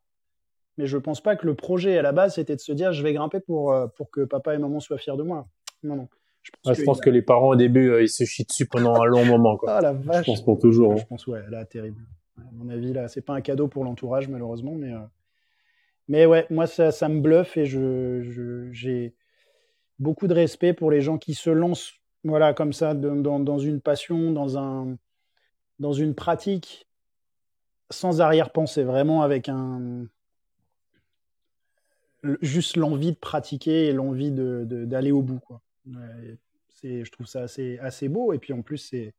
Mais 0.78 0.86
je 0.86 0.96
pense 0.96 1.20
pas 1.20 1.36
que 1.36 1.46
le 1.46 1.54
projet 1.54 1.98
à 1.98 2.02
la 2.02 2.12
base 2.12 2.36
c'était 2.36 2.56
de 2.56 2.60
se 2.60 2.72
dire 2.72 2.92
je 2.92 3.02
vais 3.02 3.12
grimper 3.12 3.40
pour 3.40 3.72
euh, 3.72 3.86
pour 3.96 4.10
que 4.10 4.22
papa 4.22 4.54
et 4.54 4.58
maman 4.58 4.80
soient 4.80 4.98
fiers 4.98 5.16
de 5.16 5.22
moi. 5.22 5.46
Non 5.82 5.96
non. 5.96 6.08
Je 6.42 6.50
pense, 6.62 6.76
je 6.76 6.82
pense 6.84 7.00
que 7.00 7.10
les 7.10 7.22
parents 7.22 7.48
au 7.50 7.56
début, 7.56 7.90
euh, 7.90 8.02
ils 8.02 8.08
se 8.08 8.24
chient 8.24 8.44
dessus 8.44 8.66
pendant 8.66 9.00
un 9.00 9.04
long 9.04 9.24
moment. 9.24 9.56
Quoi. 9.56 9.76
Ah 9.76 9.80
la 9.80 9.92
vache. 9.92 10.24
Je 10.24 10.30
pense 10.30 10.42
pour 10.42 10.58
toujours. 10.58 10.96
Je 10.96 11.02
hein. 11.02 11.06
pense 11.08 11.26
ouais, 11.26 11.42
là 11.50 11.64
terrible. 11.64 12.02
À 12.38 12.50
mon 12.52 12.68
avis 12.70 12.92
là, 12.92 13.08
c'est 13.08 13.20
pas 13.20 13.34
un 13.34 13.40
cadeau 13.40 13.68
pour 13.68 13.84
l'entourage 13.84 14.28
malheureusement, 14.28 14.74
mais 14.74 14.92
euh... 14.92 15.00
mais 16.08 16.26
ouais, 16.26 16.46
moi 16.50 16.66
ça, 16.66 16.90
ça 16.90 17.08
me 17.08 17.20
bluffe 17.20 17.56
et 17.56 17.66
je 17.66 18.68
j'ai 18.72 19.14
beaucoup 19.98 20.26
de 20.26 20.34
respect 20.34 20.72
pour 20.72 20.90
les 20.90 21.02
gens 21.02 21.18
qui 21.18 21.34
se 21.34 21.50
lancent 21.50 21.92
voilà 22.24 22.52
comme 22.54 22.72
ça 22.72 22.94
dans, 22.94 23.40
dans 23.40 23.58
une 23.58 23.80
passion, 23.80 24.32
dans 24.32 24.58
un 24.58 24.96
dans 25.78 25.92
une 25.92 26.14
pratique 26.14 26.86
sans 27.90 28.20
arrière-pensée, 28.20 28.84
vraiment 28.84 29.22
avec 29.22 29.48
un 29.48 30.06
juste 32.42 32.76
l'envie 32.76 33.12
de 33.12 33.16
pratiquer 33.16 33.86
et 33.86 33.92
l'envie 33.92 34.30
d'aller 34.30 34.64
de, 34.66 34.84
d'aller 34.84 35.12
au 35.12 35.22
bout 35.22 35.40
quoi 35.40 35.60
je 35.86 37.10
trouve 37.10 37.26
ça 37.26 37.42
assez, 37.42 37.78
assez 37.78 38.08
beau. 38.08 38.32
Et 38.32 38.38
puis 38.38 38.52
en 38.52 38.62
plus, 38.62 38.78
c'est 38.78 39.14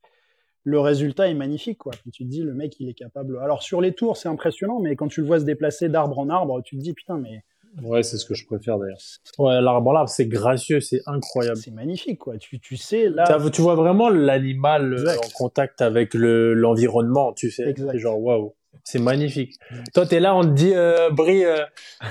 le 0.64 0.80
résultat 0.80 1.28
est 1.28 1.34
magnifique, 1.34 1.80
quoi. 1.80 1.94
tu 2.14 2.24
te 2.24 2.30
dis, 2.30 2.44
le 2.44 2.54
mec, 2.54 2.80
il 2.80 2.90
est 2.90 2.94
capable. 2.94 3.40
Alors 3.40 3.64
sur 3.64 3.82
les 3.82 3.94
tours, 3.94 4.18
c'est 4.18 4.30
impressionnant, 4.30 4.80
mais 4.80 4.96
quand 4.96 5.08
tu 5.08 5.22
le 5.22 5.28
vois 5.28 5.40
se 5.40 5.46
déplacer 5.46 5.90
d'arbre 5.90 6.20
en 6.20 6.30
arbre, 6.30 6.62
tu 6.62 6.78
te 6.78 6.82
dis, 6.82 6.94
putain, 6.94 7.18
mais. 7.18 7.44
Ouais, 7.82 8.04
c'est 8.04 8.18
ce 8.18 8.26
que 8.26 8.34
je 8.34 8.46
préfère 8.46 8.78
d'ailleurs. 8.78 9.00
Ouais, 9.40 9.62
l'arbre 9.62 9.94
là, 9.94 10.06
c'est 10.06 10.28
gracieux, 10.28 10.82
c'est 10.82 11.02
incroyable. 11.06 11.58
C'est 11.58 11.72
magnifique, 11.72 12.20
quoi. 12.20 12.38
Tu, 12.38 12.60
tu 12.60 12.76
sais, 12.76 13.10
là. 13.10 13.40
tu 13.52 13.62
vois 13.62 13.76
vraiment 13.76 14.10
l'animal 14.10 14.94
euh, 14.94 15.16
en 15.16 15.30
contact 15.34 15.82
avec 15.82 16.14
le, 16.14 16.54
l'environnement, 16.54 17.34
tu 17.34 17.50
sais. 17.50 17.74
C'est 17.76 17.98
genre, 17.98 18.22
waouh. 18.22 18.54
C'est 18.84 19.00
magnifique. 19.00 19.54
Toi, 19.94 20.06
t'es 20.06 20.20
là, 20.20 20.36
on 20.36 20.42
te 20.42 20.50
dit, 20.50 20.74
euh, 20.74 21.10
Brie, 21.12 21.46
euh, 21.46 21.64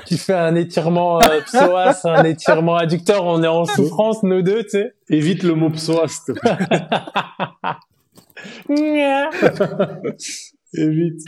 tu 0.06 0.16
fais 0.16 0.34
un 0.34 0.54
étirement 0.54 1.20
euh, 1.20 1.40
psoas, 1.42 2.00
un 2.04 2.24
étirement 2.24 2.76
adducteur, 2.76 3.24
on 3.24 3.42
est 3.42 3.48
en 3.48 3.64
souffrance, 3.64 4.22
nous 4.22 4.42
deux, 4.42 4.62
tu 4.62 4.70
sais. 4.70 4.94
Évite 5.08 5.42
le 5.42 5.54
mot 5.54 5.70
psoas, 5.70 6.08
s'il 6.08 6.34
te 6.34 6.40
plaît. 6.40 6.56
évite, 10.74 11.20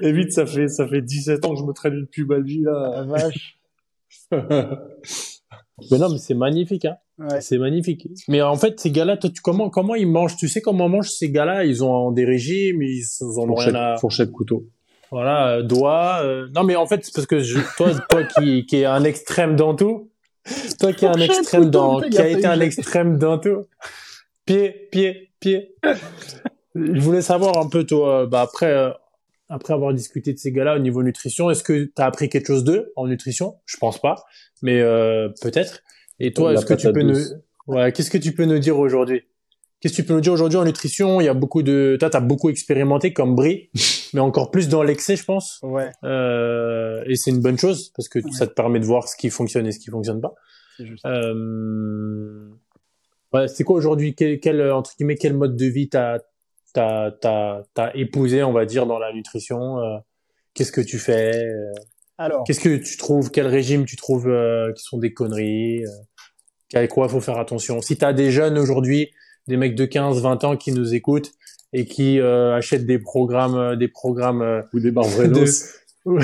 évite, 0.00 0.32
ça 0.32 0.46
fait, 0.46 0.68
ça 0.68 0.88
fait 0.88 1.00
17 1.00 1.44
ans 1.44 1.54
que 1.54 1.60
je 1.60 1.64
me 1.64 1.72
traîne 1.72 1.94
une 1.94 2.06
pubalgie, 2.06 2.62
là. 2.62 2.90
La 2.96 3.02
vache. 3.04 3.58
mais 4.30 5.98
non, 5.98 6.10
mais 6.10 6.18
c'est 6.18 6.34
magnifique, 6.34 6.86
hein. 6.86 6.96
Ouais. 7.18 7.40
C'est 7.40 7.58
magnifique. 7.58 8.08
Mais 8.28 8.42
en 8.42 8.56
fait, 8.56 8.78
ces 8.78 8.90
gars-là, 8.90 9.16
tu, 9.16 9.28
comment, 9.42 9.70
comment 9.70 9.94
ils 9.94 10.06
mangent? 10.06 10.36
Tu 10.36 10.48
sais 10.48 10.60
comment 10.60 10.88
mangent 10.88 11.10
ces 11.10 11.30
gars-là? 11.30 11.64
Ils 11.64 11.82
ont 11.82 12.12
des 12.12 12.24
régimes, 12.24 12.82
ils, 12.82 12.98
ils 12.98 13.40
ont 13.40 13.46
fourchette, 13.46 13.74
rien 13.74 13.94
à... 13.94 13.96
Fourchette 13.96 14.30
couteau. 14.30 14.66
Voilà, 15.10 15.48
euh, 15.48 15.62
doigt. 15.62 16.20
Euh... 16.22 16.48
Non, 16.54 16.64
mais 16.64 16.76
en 16.76 16.86
fait, 16.86 17.04
c'est 17.04 17.14
parce 17.14 17.26
que 17.26 17.40
je, 17.40 17.58
toi, 17.76 17.90
toi 18.08 18.24
qui, 18.24 18.66
qui 18.66 18.76
est 18.76 18.84
un 18.84 19.04
extrême 19.04 19.56
dans 19.56 19.74
tout, 19.74 20.10
toi 20.78 20.92
qui 20.92 21.04
est 21.04 21.08
un 21.08 21.20
extrême 21.20 21.70
dans, 21.70 22.00
qui 22.00 22.18
a 22.18 22.28
été 22.28 22.46
un 22.46 22.60
extrême 22.60 23.18
dans 23.18 23.38
tout, 23.38 23.66
pied, 24.44 24.88
pied, 24.90 25.30
pied. 25.40 25.74
je 26.74 27.00
voulais 27.00 27.22
savoir 27.22 27.58
un 27.58 27.68
peu, 27.68 27.84
toi, 27.84 28.26
bah 28.26 28.42
après, 28.42 28.72
euh, 28.72 28.90
après 29.48 29.72
avoir 29.72 29.94
discuté 29.94 30.32
de 30.32 30.38
ces 30.38 30.52
gars-là 30.52 30.76
au 30.76 30.78
niveau 30.78 31.02
nutrition, 31.02 31.50
est-ce 31.50 31.62
que 31.62 31.84
tu 31.84 31.92
as 31.98 32.06
appris 32.06 32.28
quelque 32.28 32.48
chose 32.48 32.64
d'eux 32.64 32.92
en 32.96 33.06
nutrition? 33.06 33.56
Je 33.66 33.76
pense 33.78 34.00
pas, 34.00 34.24
mais 34.62 34.80
euh, 34.80 35.28
peut-être. 35.40 35.82
Et 36.20 36.32
toi, 36.32 36.52
est-ce 36.52 36.66
que 36.66 36.74
tu 36.74 36.92
peux 36.92 37.02
nous, 37.02 37.18
ouais, 37.66 37.92
qu'est-ce 37.92 38.10
que 38.10 38.18
tu 38.18 38.32
peux 38.32 38.44
nous 38.44 38.58
dire 38.58 38.78
aujourd'hui? 38.78 39.22
Qu'est-ce 39.80 39.94
que 39.94 40.02
tu 40.02 40.04
peux 40.06 40.14
nous 40.14 40.20
dire 40.20 40.32
aujourd'hui 40.32 40.58
en 40.58 40.64
nutrition? 40.64 41.20
Il 41.20 41.24
y 41.24 41.28
a 41.28 41.34
beaucoup 41.34 41.62
de, 41.62 41.96
toi, 42.00 42.10
t'as 42.10 42.20
beaucoup 42.20 42.50
expérimenté 42.50 43.12
comme 43.12 43.36
Brie, 43.36 43.70
mais 44.12 44.20
encore 44.20 44.50
plus 44.50 44.68
dans 44.68 44.82
l'excès, 44.82 45.14
je 45.14 45.24
pense. 45.24 45.60
Ouais. 45.62 45.90
Euh, 46.02 47.04
et 47.06 47.14
c'est 47.14 47.30
une 47.30 47.40
bonne 47.40 47.58
chose 47.58 47.92
parce 47.94 48.08
que 48.08 48.18
ça 48.32 48.48
te 48.48 48.54
permet 48.54 48.80
de 48.80 48.84
voir 48.84 49.06
ce 49.06 49.16
qui 49.16 49.30
fonctionne 49.30 49.66
et 49.66 49.72
ce 49.72 49.78
qui 49.78 49.90
fonctionne 49.90 50.20
pas. 50.20 50.34
C'est 50.76 50.86
juste. 50.86 51.06
Euh... 51.06 52.48
Ouais, 53.32 53.46
c'est 53.46 53.62
quoi 53.62 53.76
aujourd'hui? 53.76 54.14
Quel, 54.14 54.40
quel 54.40 54.72
entre 54.72 54.96
guillemets 54.96 55.16
quel 55.16 55.34
mode 55.34 55.54
de 55.54 55.66
vie 55.66 55.88
t'as 55.88 56.18
t'as 56.72 57.12
t'as 57.12 57.62
t'as 57.74 57.92
épousé, 57.94 58.42
on 58.42 58.52
va 58.52 58.64
dire, 58.64 58.86
dans 58.86 58.98
la 58.98 59.12
nutrition? 59.12 59.78
Euh, 59.78 59.98
Qu'est-ce 60.54 60.72
que 60.72 60.80
tu 60.80 60.98
fais? 60.98 61.36
Euh, 61.36 61.72
Alors. 62.16 62.42
Qu'est-ce 62.44 62.60
que 62.60 62.76
tu 62.76 62.96
trouves? 62.96 63.30
Quel 63.30 63.46
régime 63.46 63.84
tu 63.84 63.94
trouves 63.94 64.28
qui 64.74 64.82
sont 64.82 64.98
des 64.98 65.12
conneries? 65.12 65.84
Avec 66.74 66.90
quoi 66.90 67.08
faut 67.08 67.20
faire 67.20 67.38
attention? 67.38 67.80
Si 67.80 67.96
t'as 67.96 68.12
des 68.12 68.32
jeunes 68.32 68.58
aujourd'hui 68.58 69.10
des 69.48 69.56
mecs 69.56 69.74
de 69.74 69.86
15, 69.86 70.22
20 70.22 70.44
ans 70.44 70.56
qui 70.56 70.72
nous 70.72 70.94
écoutent 70.94 71.32
et 71.72 71.86
qui 71.86 72.20
euh, 72.20 72.54
achètent 72.54 72.86
des 72.86 72.98
programmes, 72.98 73.56
euh, 73.56 73.76
des 73.76 73.88
programmes 73.88 74.42
euh, 74.42 74.62
ou 74.72 74.80
des 74.80 74.90
barbredos, 74.90 75.44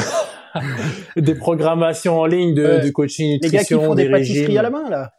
des 1.16 1.35
programmations 1.35 2.20
en 2.20 2.27
ligne 2.27 2.55
de, 2.55 2.85
de 2.85 2.91
coaching 2.91 3.33
nutrition, 3.33 3.51
Les 3.51 3.59
gars 3.59 3.64
qui 3.64 3.75
font 3.75 3.95
des, 3.95 4.11
pâtisseries 4.11 4.59
à 4.59 4.62
la 4.62 4.70
main 4.70 4.89
là. 4.89 5.12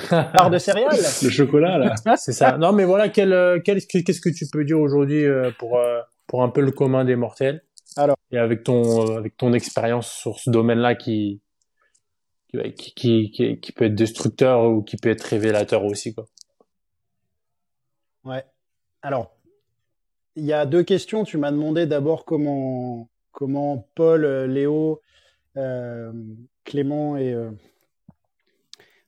Part 0.09 0.51
de 0.51 0.57
céréales. 0.59 0.99
Le 1.23 1.29
chocolat 1.29 1.77
là. 1.77 1.95
C'est 2.17 2.33
ça. 2.33 2.57
Non 2.57 2.73
mais 2.73 2.85
voilà, 2.85 3.09
quel, 3.09 3.61
quel 3.63 3.81
qu'est-ce 3.81 4.21
que 4.21 4.29
tu 4.29 4.45
peux 4.51 4.63
dire 4.63 4.79
aujourd'hui 4.79 5.25
pour 5.57 5.79
pour 6.27 6.43
un 6.43 6.49
peu 6.49 6.61
le 6.61 6.71
commun 6.71 7.05
des 7.05 7.15
mortels 7.15 7.63
Alors. 7.97 8.15
Et 8.31 8.37
avec 8.37 8.63
ton 8.63 9.17
avec 9.17 9.35
ton 9.35 9.53
expérience 9.53 10.11
sur 10.11 10.37
ce 10.37 10.51
domaine-là 10.51 10.93
qui 10.93 11.41
qui, 12.51 12.93
qui, 12.95 13.31
qui, 13.31 13.59
qui 13.59 13.71
peut 13.71 13.85
être 13.85 13.95
destructeur 13.95 14.63
ou 14.65 14.83
qui 14.83 14.97
peut 14.97 15.09
être 15.09 15.23
révélateur 15.23 15.83
aussi 15.85 16.13
quoi. 16.13 16.27
Ouais. 18.29 18.43
Alors, 19.01 19.35
il 20.35 20.45
y 20.45 20.53
a 20.53 20.67
deux 20.67 20.83
questions. 20.83 21.23
Tu 21.23 21.39
m'as 21.39 21.51
demandé 21.51 21.87
d'abord 21.87 22.25
comment, 22.25 23.09
comment 23.31 23.89
Paul, 23.95 24.23
euh, 24.23 24.45
Léo, 24.45 25.01
euh, 25.57 26.13
Clément 26.63 27.17
et, 27.17 27.33
euh, 27.33 27.49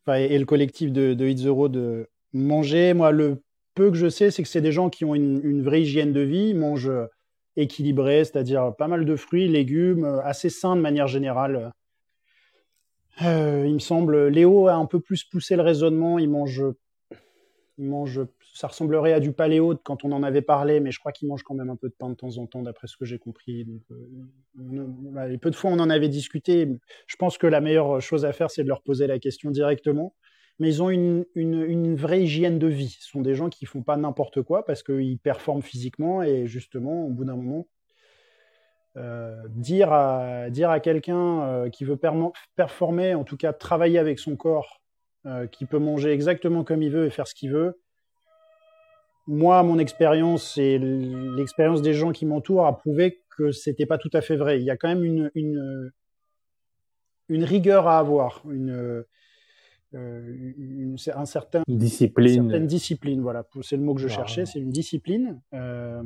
et, 0.08 0.40
le 0.40 0.46
collectif 0.46 0.92
de, 0.92 1.14
de 1.14 1.50
Road 1.50 2.08
mangeaient. 2.34 2.96
Moi, 2.96 3.12
le 3.12 3.44
peu 3.76 3.92
que 3.92 3.98
je 3.98 4.10
sais, 4.10 4.32
c'est 4.32 4.42
que 4.42 4.50
c'est 4.50 4.60
des 4.60 4.72
gens 4.72 4.90
qui 4.90 5.06
ont 5.06 5.14
une, 5.14 5.62
vraie 5.62 5.84
hygiène 5.84 6.14
de 6.14 6.22
vie. 6.22 6.50
Ils 6.50 6.58
mangent 6.58 6.92
équilibré, 7.56 8.26
c'est-à-dire 8.26 8.76
pas 8.76 8.88
mal 8.88 9.06
de 9.06 9.16
fruits, 9.16 9.48
légumes, 9.48 10.20
assez 10.24 10.50
sains 10.50 10.76
de 10.76 10.82
manière 10.82 11.08
générale. 11.08 11.72
Il 13.20 13.74
me 13.74 13.80
semble, 13.80 14.30
Léo 14.30 14.68
a 14.68 14.74
un 14.74 14.88
peu 14.88 15.00
plus 15.00 15.24
poussé 15.24 15.56
le 15.56 15.62
raisonnement. 15.62 16.18
Il 16.18 16.30
mange, 16.30 16.64
il 17.78 17.86
mange 17.86 18.22
ça 18.54 18.68
ressemblerait 18.68 19.14
à 19.14 19.20
du 19.20 19.32
paléo 19.32 19.76
quand 19.84 20.04
on 20.04 20.12
en 20.12 20.24
avait 20.24 20.42
parlé, 20.42 20.80
mais 20.80 20.92
je 20.92 21.00
crois 21.00 21.12
qu'il 21.12 21.28
mange 21.28 21.44
quand 21.44 21.56
même 21.56 21.70
un 21.70 21.76
peu 21.76 21.90
de 21.90 21.94
pain 21.94 22.10
de 22.10 22.16
temps 22.16 22.38
en 22.38 22.48
temps, 22.48 22.62
d'après 22.62 22.88
ce 22.88 22.98
que 22.98 23.06
j'ai 23.06 23.18
compris. 23.18 23.66
Donc, 23.66 23.82
euh, 23.92 25.38
peu 25.38 25.50
de 25.50 25.56
fois 25.56 25.72
on 25.72 25.80
en 25.80 25.90
avait 25.90 26.10
discuté. 26.10 26.68
Je 27.08 27.16
pense 27.16 27.38
que 27.38 27.48
la 27.48 27.62
meilleure 27.62 28.02
chose 28.02 28.26
à 28.26 28.34
faire, 28.34 28.52
c'est 28.52 28.64
de 28.64 28.68
leur 28.68 28.82
poser 28.82 29.08
la 29.08 29.20
question 29.20 29.52
directement. 29.52 30.14
Mais 30.60 30.70
ils 30.70 30.84
ont 30.84 30.90
une, 30.92 31.96
vraie 31.96 32.24
hygiène 32.24 32.60
de 32.60 32.68
vie. 32.68 32.96
Ce 33.00 33.10
sont 33.10 33.22
des 33.22 33.34
gens 33.34 33.50
qui 33.50 33.66
font 33.66 33.82
pas 33.82 33.98
n'importe 33.98 34.44
quoi 34.44 34.64
parce 34.64 34.84
qu'ils 34.84 35.18
performent 35.18 35.64
physiquement 35.64 36.22
et 36.22 36.46
justement, 36.46 37.06
au 37.08 37.10
bout 37.10 37.26
d'un 37.26 37.36
moment, 37.36 37.68
euh, 38.98 39.42
dire 39.48 39.92
à, 39.92 40.50
dire 40.50 40.70
à 40.70 40.80
quelqu'un 40.80 41.44
euh, 41.44 41.70
qui 41.70 41.86
veut 41.86 41.98
performer, 42.56 43.16
en 43.16 43.24
tout 43.24 43.38
cas 43.38 43.54
travailler 43.54 43.98
avec 43.98 44.20
son 44.20 44.36
corps, 44.36 44.82
euh, 45.26 45.48
qui 45.48 45.66
peut 45.66 45.80
manger 45.80 46.12
exactement 46.12 46.64
comme 46.64 46.82
il 46.82 46.92
veut 46.92 47.06
et 47.06 47.10
faire 47.10 47.28
ce 47.28 47.34
qu'il 47.34 47.52
veut, 47.52 47.80
moi, 49.32 49.64
mon 49.64 49.80
expérience 49.80 50.58
et 50.58 50.78
l'expérience 50.78 51.82
des 51.82 51.94
gens 51.94 52.12
qui 52.12 52.26
m'entourent 52.26 52.66
a 52.66 52.78
prouvé 52.78 53.24
que 53.30 53.52
c'était 53.52 53.86
pas 53.86 53.98
tout 53.98 54.10
à 54.12 54.20
fait 54.20 54.36
vrai. 54.36 54.60
Il 54.60 54.66
y 54.66 54.70
a 54.70 54.76
quand 54.76 54.90
même 54.90 55.06
une, 55.06 55.32
une, 55.36 55.92
une 57.30 57.46
rigueur 57.46 57.88
à 57.88 57.98
avoir, 57.98 58.44
une, 58.52 58.72
euh, 59.94 60.54
une 60.58 60.98
un 61.16 61.26
certain 61.26 61.64
discipline. 61.68 62.44
Une 62.44 62.50
certaine 62.50 62.68
discipline, 62.68 63.22
voilà, 63.22 63.48
c'est 63.62 63.78
le 63.78 63.84
mot 63.84 63.94
que 63.96 64.02
je 64.02 64.10
cherchais, 64.10 64.46
c'est 64.46 64.60
une 64.60 64.72
discipline. 64.72 65.42
Euh, 65.54 66.04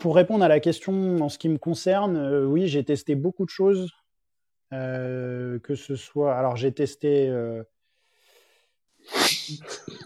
pour 0.00 0.16
répondre 0.16 0.44
à 0.44 0.48
la 0.48 0.58
question 0.58 1.18
en 1.20 1.28
ce 1.28 1.38
qui 1.38 1.48
me 1.48 1.58
concerne, 1.58 2.16
euh, 2.16 2.44
oui, 2.44 2.66
j'ai 2.66 2.84
testé 2.84 3.14
beaucoup 3.14 3.44
de 3.44 3.50
choses, 3.50 3.92
euh, 4.72 5.60
que 5.60 5.76
ce 5.76 5.94
soit, 5.94 6.34
alors 6.36 6.56
j'ai 6.56 6.72
testé 6.72 7.32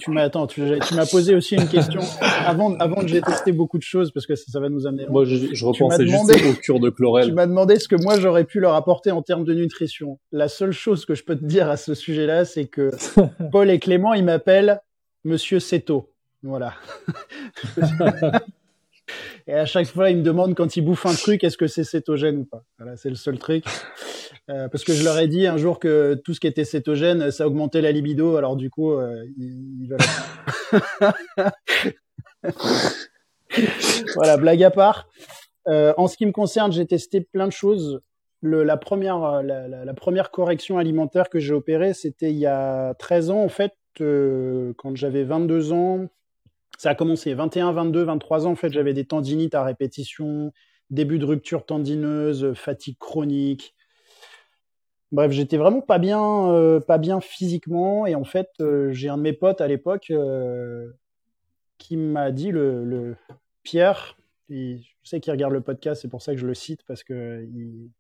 tu 0.01 0.11
m'as 0.11 0.29
tu, 0.29 0.61
m'as 0.63 1.07
posé 1.07 1.35
aussi 1.35 1.55
une 1.55 1.69
question 1.69 2.01
avant 2.47 2.75
avant 2.77 3.01
que 3.03 3.09
j'ai 3.09 3.21
testé 3.21 3.53
beaucoup 3.53 3.79
de 3.79 3.83
choses 3.83 4.11
parce 4.13 4.27
que 4.27 4.35
ça, 4.35 4.45
ça 4.51 4.61
va 4.61 4.69
nous 4.69 4.87
amener. 4.87 5.07
Moi, 5.09 5.25
je, 5.25 5.55
je 5.55 5.65
repensais 5.65 6.07
juste 6.07 6.47
au 6.47 6.55
cure 6.55 6.81
de 6.81 6.91
chlorelle. 6.91 7.29
Tu 7.29 7.33
m'as 7.33 7.47
demandé 7.47 7.79
ce 7.79 7.89
que 7.89 7.97
moi 7.97 8.19
j'aurais 8.19 8.45
pu 8.45 8.61
leur 8.61 8.75
apporter 8.75 9.11
en 9.11 9.23
termes 9.23 9.45
de 9.45 9.55
nutrition. 9.55 10.19
La 10.33 10.49
seule 10.49 10.73
chose 10.73 11.05
que 11.05 11.15
je 11.15 11.25
peux 11.25 11.37
te 11.37 11.45
dire 11.45 11.69
à 11.69 11.77
ce 11.77 11.95
sujet-là, 11.95 12.45
c'est 12.45 12.67
que 12.67 12.91
Paul 13.53 13.71
et 13.71 13.79
Clément, 13.79 14.15
ils 14.15 14.25
m'appellent 14.25 14.81
Monsieur 15.25 15.61
Seto. 15.61 16.13
Voilà. 16.43 16.75
Et 19.51 19.55
à 19.55 19.67
chaque 19.67 19.89
fois, 19.89 20.11
ils 20.11 20.17
me 20.17 20.23
demandent 20.23 20.55
quand 20.55 20.77
ils 20.77 20.81
bouffent 20.81 21.07
un 21.07 21.15
truc, 21.15 21.43
est-ce 21.43 21.57
que 21.57 21.67
c'est 21.67 21.83
cétogène 21.83 22.39
ou 22.39 22.45
pas. 22.45 22.63
Voilà, 22.79 22.97
c'est 22.97 23.09
le 23.09 23.17
seul 23.17 23.37
truc. 23.37 23.65
Euh, 24.49 24.69
parce 24.69 24.85
que 24.85 24.93
je 24.93 25.03
leur 25.03 25.19
ai 25.19 25.27
dit 25.27 25.49
un 25.49 25.57
jour 25.57 25.81
que 25.81 26.15
tout 26.25 26.35
ce 26.35 26.41
qui 26.41 26.47
était 26.47 26.65
cétogène, 26.65 27.33
ça 27.33 27.49
augmentait 27.49 27.81
la 27.81 27.91
libido. 27.91 28.37
Alors 28.37 28.55
du 28.55 28.71
coup, 28.71 28.93
euh, 28.93 29.25
ils, 29.37 29.89
veulent... 29.89 29.99
voilà, 34.15 34.37
blague 34.37 34.63
à 34.63 34.71
part. 34.71 35.09
Euh, 35.67 35.95
en 35.97 36.07
ce 36.07 36.17
qui 36.17 36.27
me 36.27 36.33
concerne, 36.33 36.71
j'ai 36.71 36.87
testé 36.87 37.21
plein 37.21 37.49
de 37.49 37.53
choses. 37.53 38.01
La, 38.43 38.77
première, 38.77 40.31
correction 40.31 40.79
alimentaire 40.79 41.29
que 41.29 41.41
j'ai 41.41 41.55
opérée, 41.55 41.93
c'était 41.93 42.31
il 42.31 42.39
y 42.39 42.47
a 42.47 42.95
13 42.95 43.31
ans, 43.31 43.43
en 43.43 43.49
fait, 43.49 43.73
quand 43.99 44.95
j'avais 44.95 45.25
22 45.25 45.73
ans. 45.73 46.07
Ça 46.81 46.89
a 46.89 46.95
commencé 46.95 47.35
21, 47.35 47.73
22, 47.73 48.05
23 48.05 48.47
ans. 48.47 48.53
En 48.53 48.57
fait, 48.57 48.73
j'avais 48.73 48.95
des 48.95 49.05
tendinites 49.05 49.55
à 49.55 49.63
répétition, 49.63 50.51
début 50.89 51.19
de 51.19 51.27
rupture 51.27 51.67
tendineuse, 51.67 52.55
fatigue 52.55 52.97
chronique. 52.97 53.75
Bref, 55.13 55.31
j'étais 55.31 55.59
vraiment 55.59 55.83
pas 55.83 55.99
bien, 55.99 56.49
euh, 56.49 56.81
pas 56.81 56.97
bien 56.97 57.21
physiquement. 57.21 58.07
Et 58.07 58.15
en 58.15 58.25
fait, 58.25 58.49
euh, 58.63 58.93
j'ai 58.93 59.11
un 59.11 59.19
de 59.19 59.23
mes 59.23 59.35
potes 59.35 59.61
à 59.61 59.67
l'époque 59.69 60.11
euh, 60.11 60.91
qui 61.77 61.99
m'a 61.99 62.31
dit 62.31 62.51
le, 62.51 63.15
Pierre. 63.63 64.17
je 64.49 64.79
sais 65.05 65.21
qu'il 65.21 65.33
regarde 65.33 65.53
le 65.53 65.61
podcast, 65.61 66.01
c'est 66.01 66.09
pour 66.09 66.23
ça 66.23 66.33
que 66.33 66.41
je 66.41 66.47
le 66.47 66.55
cite 66.55 66.81
parce 66.87 67.05
que 67.05 67.47
il, 67.53 67.91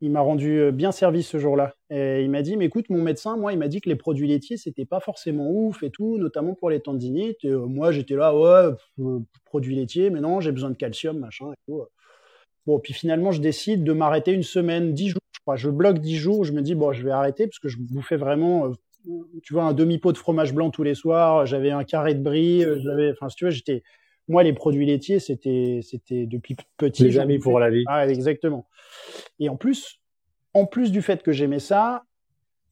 il 0.00 0.10
m'a 0.10 0.20
rendu 0.20 0.58
euh, 0.58 0.70
bien 0.70 0.92
service 0.92 1.28
ce 1.28 1.38
jour-là. 1.38 1.74
Et 1.90 2.22
il 2.22 2.30
m'a 2.30 2.42
dit, 2.42 2.56
mais 2.56 2.66
écoute, 2.66 2.90
mon 2.90 3.02
médecin, 3.02 3.36
moi, 3.36 3.52
il 3.52 3.58
m'a 3.58 3.68
dit 3.68 3.80
que 3.80 3.88
les 3.88 3.96
produits 3.96 4.26
laitiers, 4.26 4.56
c'était 4.56 4.84
pas 4.84 5.00
forcément 5.00 5.50
ouf 5.50 5.82
et 5.82 5.90
tout, 5.90 6.18
notamment 6.18 6.54
pour 6.54 6.70
les 6.70 6.80
tendinites. 6.80 7.44
Euh, 7.44 7.66
moi, 7.66 7.92
j'étais 7.92 8.16
là, 8.16 8.36
ouais, 8.36 8.74
produits 9.44 9.74
laitiers, 9.74 10.10
mais 10.10 10.20
non, 10.20 10.40
j'ai 10.40 10.52
besoin 10.52 10.70
de 10.70 10.76
calcium, 10.76 11.18
machin. 11.18 11.52
Bon, 12.66 12.78
puis 12.78 12.94
finalement, 12.94 13.30
je 13.30 13.40
décide 13.40 13.84
de 13.84 13.92
m'arrêter 13.92 14.32
une 14.32 14.42
semaine, 14.42 14.94
dix 14.94 15.08
jours, 15.08 15.20
je 15.32 15.40
crois. 15.40 15.56
Je 15.56 15.70
bloque 15.70 15.98
dix 15.98 16.16
jours, 16.16 16.44
je 16.44 16.52
me 16.52 16.62
dis, 16.62 16.74
bon, 16.74 16.92
je 16.92 17.04
vais 17.04 17.10
arrêter 17.10 17.46
parce 17.46 17.58
que 17.58 17.68
je 17.68 17.76
bouffais 17.78 18.16
vraiment, 18.16 18.66
euh, 18.66 18.72
tu 19.42 19.52
vois, 19.54 19.64
un 19.64 19.74
demi-pot 19.74 20.12
de 20.12 20.18
fromage 20.18 20.54
blanc 20.54 20.70
tous 20.70 20.82
les 20.82 20.94
soirs, 20.94 21.46
j'avais 21.46 21.70
un 21.70 21.84
carré 21.84 22.14
de 22.14 22.22
brie, 22.22 22.64
j'avais, 22.82 23.12
enfin, 23.12 23.28
si 23.28 23.36
tu 23.36 23.44
vois, 23.44 23.50
j'étais, 23.50 23.82
moi, 24.28 24.42
les 24.42 24.52
produits 24.52 24.86
laitiers, 24.86 25.18
c'était, 25.18 25.80
c'était 25.82 26.26
depuis 26.26 26.56
petit. 26.76 27.04
Les 27.04 27.18
amis 27.18 27.38
pour 27.38 27.58
la 27.58 27.70
vie. 27.70 27.84
Ah, 27.86 28.08
exactement. 28.08 28.66
Et 29.38 29.48
en 29.48 29.56
plus, 29.56 30.00
en 30.54 30.66
plus 30.66 30.90
du 30.90 31.02
fait 31.02 31.22
que 31.22 31.32
j'aimais 31.32 31.58
ça, 31.58 32.04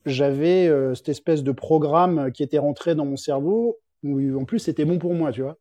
j'avais 0.07 0.67
euh, 0.69 0.95
cette 0.95 1.11
espèce 1.11 1.43
de 1.43 1.53
programme 1.53 2.33
qui 2.33 2.43
était 2.43 2.59
rentré 2.59 2.95
dans 2.95 3.05
mon 3.05 3.17
cerveau 3.17 3.79
où 4.03 4.37
en 4.37 4.45
plus 4.45 4.59
c'était 4.59 4.85
bon 4.85 4.99
pour 4.99 5.15
moi, 5.15 5.31
tu 5.31 5.43
vois. 5.43 5.59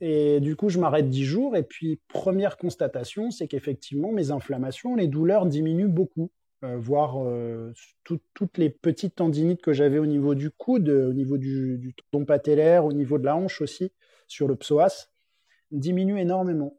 Et 0.00 0.40
du 0.40 0.56
coup, 0.56 0.68
je 0.68 0.80
m'arrête 0.80 1.08
dix 1.08 1.24
jours 1.24 1.56
et 1.56 1.62
puis 1.62 2.00
première 2.08 2.56
constatation, 2.56 3.30
c'est 3.30 3.46
qu'effectivement 3.46 4.10
mes 4.10 4.30
inflammations, 4.32 4.96
les 4.96 5.06
douleurs 5.06 5.46
diminuent 5.46 5.88
beaucoup, 5.88 6.30
euh, 6.64 6.76
voire 6.76 7.24
euh, 7.24 7.72
toutes 8.02 8.58
les 8.58 8.70
petites 8.70 9.14
tendinites 9.14 9.62
que 9.62 9.72
j'avais 9.72 9.98
au 9.98 10.06
niveau 10.06 10.34
du 10.34 10.50
coude, 10.50 10.88
au 10.88 11.12
niveau 11.12 11.38
du, 11.38 11.78
du 11.78 11.94
tendon 12.10 12.24
patellaire, 12.24 12.84
au 12.84 12.92
niveau 12.92 13.18
de 13.18 13.24
la 13.24 13.36
hanche 13.36 13.60
aussi, 13.60 13.92
sur 14.34 14.48
le 14.48 14.56
psoas, 14.56 15.10
diminuent 15.70 16.18
énormément. 16.18 16.76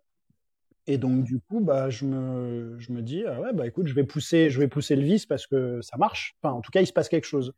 Et 0.88 0.98
donc 0.98 1.24
du 1.24 1.40
coup, 1.40 1.62
bah, 1.62 1.90
je 1.90 2.06
me, 2.06 2.78
je 2.78 2.92
me 2.92 3.02
dis, 3.02 3.24
ah 3.26 3.40
ouais, 3.42 3.54
bah 3.54 3.66
écoute, 3.66 3.88
je 3.88 3.96
vais 3.96 4.04
pousser, 4.04 4.50
je 4.50 4.60
vais 4.60 4.68
pousser 4.68 4.96
le 4.96 5.04
vis 5.04 5.26
parce 5.26 5.48
que 5.48 5.82
ça 5.82 5.98
marche. 5.98 6.36
Enfin, 6.42 6.54
en 6.54 6.62
tout 6.62 6.72
cas, 6.72 6.82
il 6.82 6.88
se 6.88 6.94
passe 6.94 7.10
quelque 7.10 7.26
chose. 7.26 7.54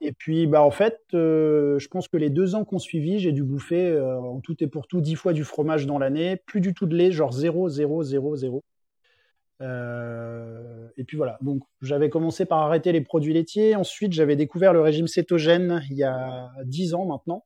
Et 0.00 0.12
puis, 0.12 0.46
bah 0.46 0.62
en 0.62 0.70
fait, 0.70 1.00
euh, 1.14 1.78
je 1.78 1.88
pense 1.88 2.08
que 2.08 2.16
les 2.16 2.30
deux 2.30 2.54
ans 2.54 2.64
qu'on 2.64 2.78
suivi, 2.78 3.18
j'ai 3.18 3.32
dû 3.32 3.42
bouffer 3.42 3.88
euh, 3.88 4.20
en 4.20 4.40
tout 4.40 4.62
et 4.62 4.66
pour 4.66 4.86
tout 4.86 5.00
dix 5.00 5.14
fois 5.14 5.32
du 5.32 5.44
fromage 5.44 5.86
dans 5.86 5.98
l'année, 5.98 6.36
plus 6.36 6.60
du 6.60 6.74
tout 6.74 6.86
de 6.86 6.94
lait, 6.94 7.10
genre 7.10 7.32
0, 7.32 7.68
0, 7.70 8.02
0, 8.02 8.36
0. 8.36 8.64
et 10.96 11.04
puis 11.04 11.16
voilà. 11.16 11.38
Donc, 11.40 11.62
j'avais 11.80 12.10
commencé 12.10 12.44
par 12.44 12.58
arrêter 12.58 12.92
les 12.92 13.00
produits 13.00 13.32
laitiers. 13.32 13.74
Ensuite, 13.74 14.12
j'avais 14.12 14.36
découvert 14.36 14.72
le 14.72 14.80
régime 14.80 15.08
cétogène 15.08 15.82
il 15.90 15.96
y 15.96 16.04
a 16.04 16.50
dix 16.64 16.94
ans 16.94 17.06
maintenant, 17.06 17.44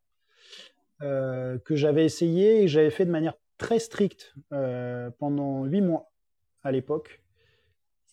euh, 1.03 1.59
que 1.59 1.77
j'avais 1.77 2.05
essayé 2.05 2.63
et 2.63 2.69
j'avais 2.69 2.91
fait 2.91 3.05
de 3.05 3.11
manière 3.11 3.35
très 3.57 3.79
strict 3.79 4.35
euh, 4.53 5.11
pendant 5.19 5.65
huit 5.65 5.81
mois 5.81 6.11
à 6.63 6.73
l'époque. 6.73 7.23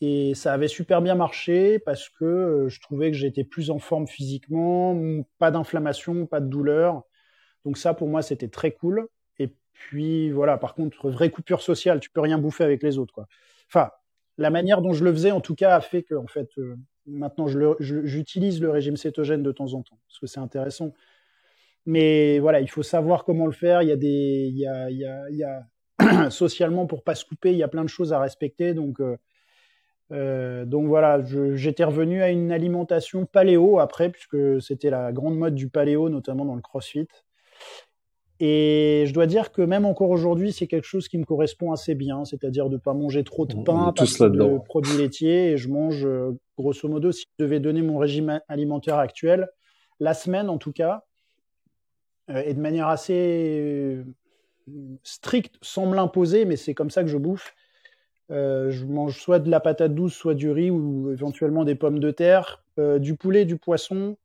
Et 0.01 0.35
ça 0.35 0.53
avait 0.53 0.67
super 0.67 1.01
bien 1.01 1.15
marché 1.15 1.79
parce 1.79 2.09
que 2.09 2.25
euh, 2.25 2.69
je 2.69 2.79
trouvais 2.81 3.09
que 3.09 3.17
j'étais 3.17 3.43
plus 3.43 3.71
en 3.71 3.79
forme 3.79 4.07
physiquement, 4.07 4.95
pas 5.39 5.51
d'inflammation, 5.51 6.27
pas 6.27 6.41
de 6.41 6.47
douleur. 6.47 7.03
Donc 7.63 7.77
ça, 7.77 7.93
pour 7.93 8.07
moi, 8.07 8.21
c'était 8.21 8.49
très 8.49 8.71
cool. 8.71 9.07
Et 9.39 9.55
puis 9.73 10.29
voilà, 10.31 10.57
par 10.57 10.75
contre, 10.75 11.09
vraie 11.09 11.31
coupure 11.31 11.61
sociale, 11.61 11.99
tu 11.99 12.11
peux 12.11 12.21
rien 12.21 12.37
bouffer 12.37 12.63
avec 12.63 12.83
les 12.83 12.99
autres. 12.99 13.25
Enfin, 13.67 13.89
la 14.37 14.51
manière 14.51 14.81
dont 14.81 14.93
je 14.93 15.03
le 15.03 15.11
faisais, 15.11 15.31
en 15.31 15.41
tout 15.41 15.55
cas, 15.55 15.75
a 15.75 15.81
fait 15.81 16.03
que, 16.03 16.13
en 16.13 16.27
fait, 16.27 16.49
maintenant, 17.07 17.47
j'utilise 17.79 18.59
le, 18.61 18.67
le 18.67 18.73
régime 18.73 18.97
cétogène 18.97 19.41
de 19.41 19.51
temps 19.51 19.73
en 19.73 19.81
temps 19.81 19.97
parce 20.07 20.19
que 20.19 20.27
c'est 20.27 20.39
intéressant. 20.39 20.93
Mais 21.85 22.39
voilà, 22.39 22.61
il 22.61 22.69
faut 22.69 22.83
savoir 22.83 23.25
comment 23.25 23.45
le 23.45 23.51
faire. 23.51 23.81
Il 23.81 23.89
y 23.89 23.91
a 23.91 23.95
des, 23.95 24.49
il 24.49 24.57
y 24.57 24.67
a, 24.67 24.89
il 24.89 24.97
y 24.97 25.05
a, 25.05 25.29
il 25.29 25.37
y 25.37 25.43
a 25.43 25.63
socialement 26.29 26.87
pour 26.87 27.03
pas 27.03 27.15
se 27.15 27.25
couper, 27.25 27.51
il 27.51 27.57
y 27.57 27.63
a 27.63 27.67
plein 27.67 27.83
de 27.83 27.89
choses 27.89 28.13
à 28.13 28.19
respecter. 28.19 28.73
Donc, 28.73 28.99
euh, 28.99 29.17
euh, 30.11 30.65
donc 30.65 30.87
voilà, 30.87 31.23
j'étais 31.53 31.83
revenu 31.83 32.21
à 32.21 32.29
une 32.29 32.51
alimentation 32.51 33.25
paléo 33.25 33.79
après, 33.79 34.09
puisque 34.09 34.61
c'était 34.61 34.89
la 34.89 35.11
grande 35.11 35.37
mode 35.37 35.55
du 35.55 35.69
paléo, 35.69 36.09
notamment 36.09 36.45
dans 36.45 36.55
le 36.55 36.61
CrossFit. 36.61 37.07
Et 38.41 39.05
je 39.07 39.13
dois 39.13 39.27
dire 39.27 39.53
que 39.53 39.61
même 39.61 39.85
encore 39.85 40.09
aujourd'hui, 40.09 40.51
c'est 40.51 40.67
quelque 40.67 40.85
chose 40.85 41.07
qui 41.07 41.17
me 41.17 41.23
correspond 41.23 41.71
assez 41.71 41.95
bien, 41.95 42.25
c'est-à-dire 42.25 42.67
de 42.67 42.75
ne 42.75 42.79
pas 42.79 42.93
manger 42.93 43.23
trop 43.23 43.45
de 43.45 43.53
pain, 43.63 43.93
pas 43.93 44.03
de 44.03 44.57
produits 44.57 44.97
laitiers. 44.97 45.51
Et 45.51 45.57
je 45.57 45.69
mange, 45.69 46.05
euh, 46.05 46.37
grosso 46.57 46.87
modo, 46.89 47.13
si 47.13 47.25
je 47.39 47.43
devais 47.43 47.61
donner 47.61 47.81
mon 47.81 47.97
régime 47.97 48.41
alimentaire 48.49 48.97
actuel, 48.97 49.47
la 50.01 50.13
semaine 50.13 50.49
en 50.49 50.57
tout 50.57 50.73
cas, 50.73 51.05
et 52.29 52.53
de 52.53 52.59
manière 52.59 52.87
assez 52.87 53.59
euh, 53.61 54.03
stricte, 55.03 55.55
sans 55.61 55.85
me 55.85 55.95
l'imposer, 55.95 56.45
mais 56.45 56.55
c'est 56.55 56.73
comme 56.73 56.89
ça 56.89 57.03
que 57.03 57.09
je 57.09 57.17
bouffe. 57.17 57.55
Euh, 58.31 58.71
je 58.71 58.85
mange 58.85 59.19
soit 59.19 59.39
de 59.39 59.49
la 59.51 59.59
patate 59.59 59.93
douce, 59.93 60.13
soit 60.13 60.33
du 60.33 60.49
riz 60.49 60.71
ou 60.71 61.11
éventuellement 61.11 61.63
des 61.63 61.75
pommes 61.75 61.99
de 61.99 62.11
terre, 62.11 62.63
du 62.77 63.15
poulet, 63.15 63.45
du 63.45 63.57
poisson, 63.57 64.17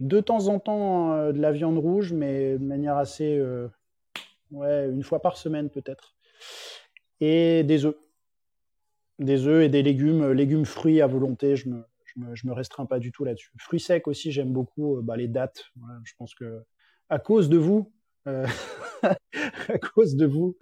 de 0.00 0.20
temps 0.20 0.48
en 0.48 0.58
temps 0.58 1.30
de 1.32 1.40
la 1.40 1.52
viande 1.52 1.78
rouge, 1.78 2.12
mais 2.12 2.54
de 2.54 2.64
manière 2.64 2.96
assez, 2.96 3.40
ouais, 4.50 4.88
une 4.88 5.04
fois 5.04 5.20
par 5.20 5.36
semaine 5.36 5.70
peut-être, 5.70 6.16
et 7.20 7.62
des 7.62 7.84
œufs, 7.84 7.94
des 9.20 9.46
œufs 9.46 9.64
et 9.64 9.68
des 9.68 9.84
légumes, 9.84 10.32
légumes 10.32 10.64
fruits 10.64 11.00
à 11.00 11.06
volonté. 11.06 11.54
Je 11.54 11.68
me, 11.68 11.84
je 12.16 12.46
me, 12.46 12.50
me 12.50 12.52
restreins 12.52 12.86
pas 12.86 12.98
du 12.98 13.12
tout 13.12 13.24
là-dessus. 13.24 13.50
Fruits 13.58 13.80
secs 13.80 14.06
aussi, 14.06 14.32
j'aime 14.32 14.52
beaucoup 14.52 14.96
euh, 14.96 15.02
bah, 15.02 15.16
les 15.16 15.28
dates. 15.28 15.64
je 16.04 16.12
pense 16.18 16.34
que 16.34 16.62
à 17.08 17.18
cause 17.18 17.48
de 17.48 17.56
vous, 17.56 17.92
euh, 18.26 18.46
à 19.02 19.78
cause 19.78 20.16
de 20.16 20.26
vous, 20.26 20.56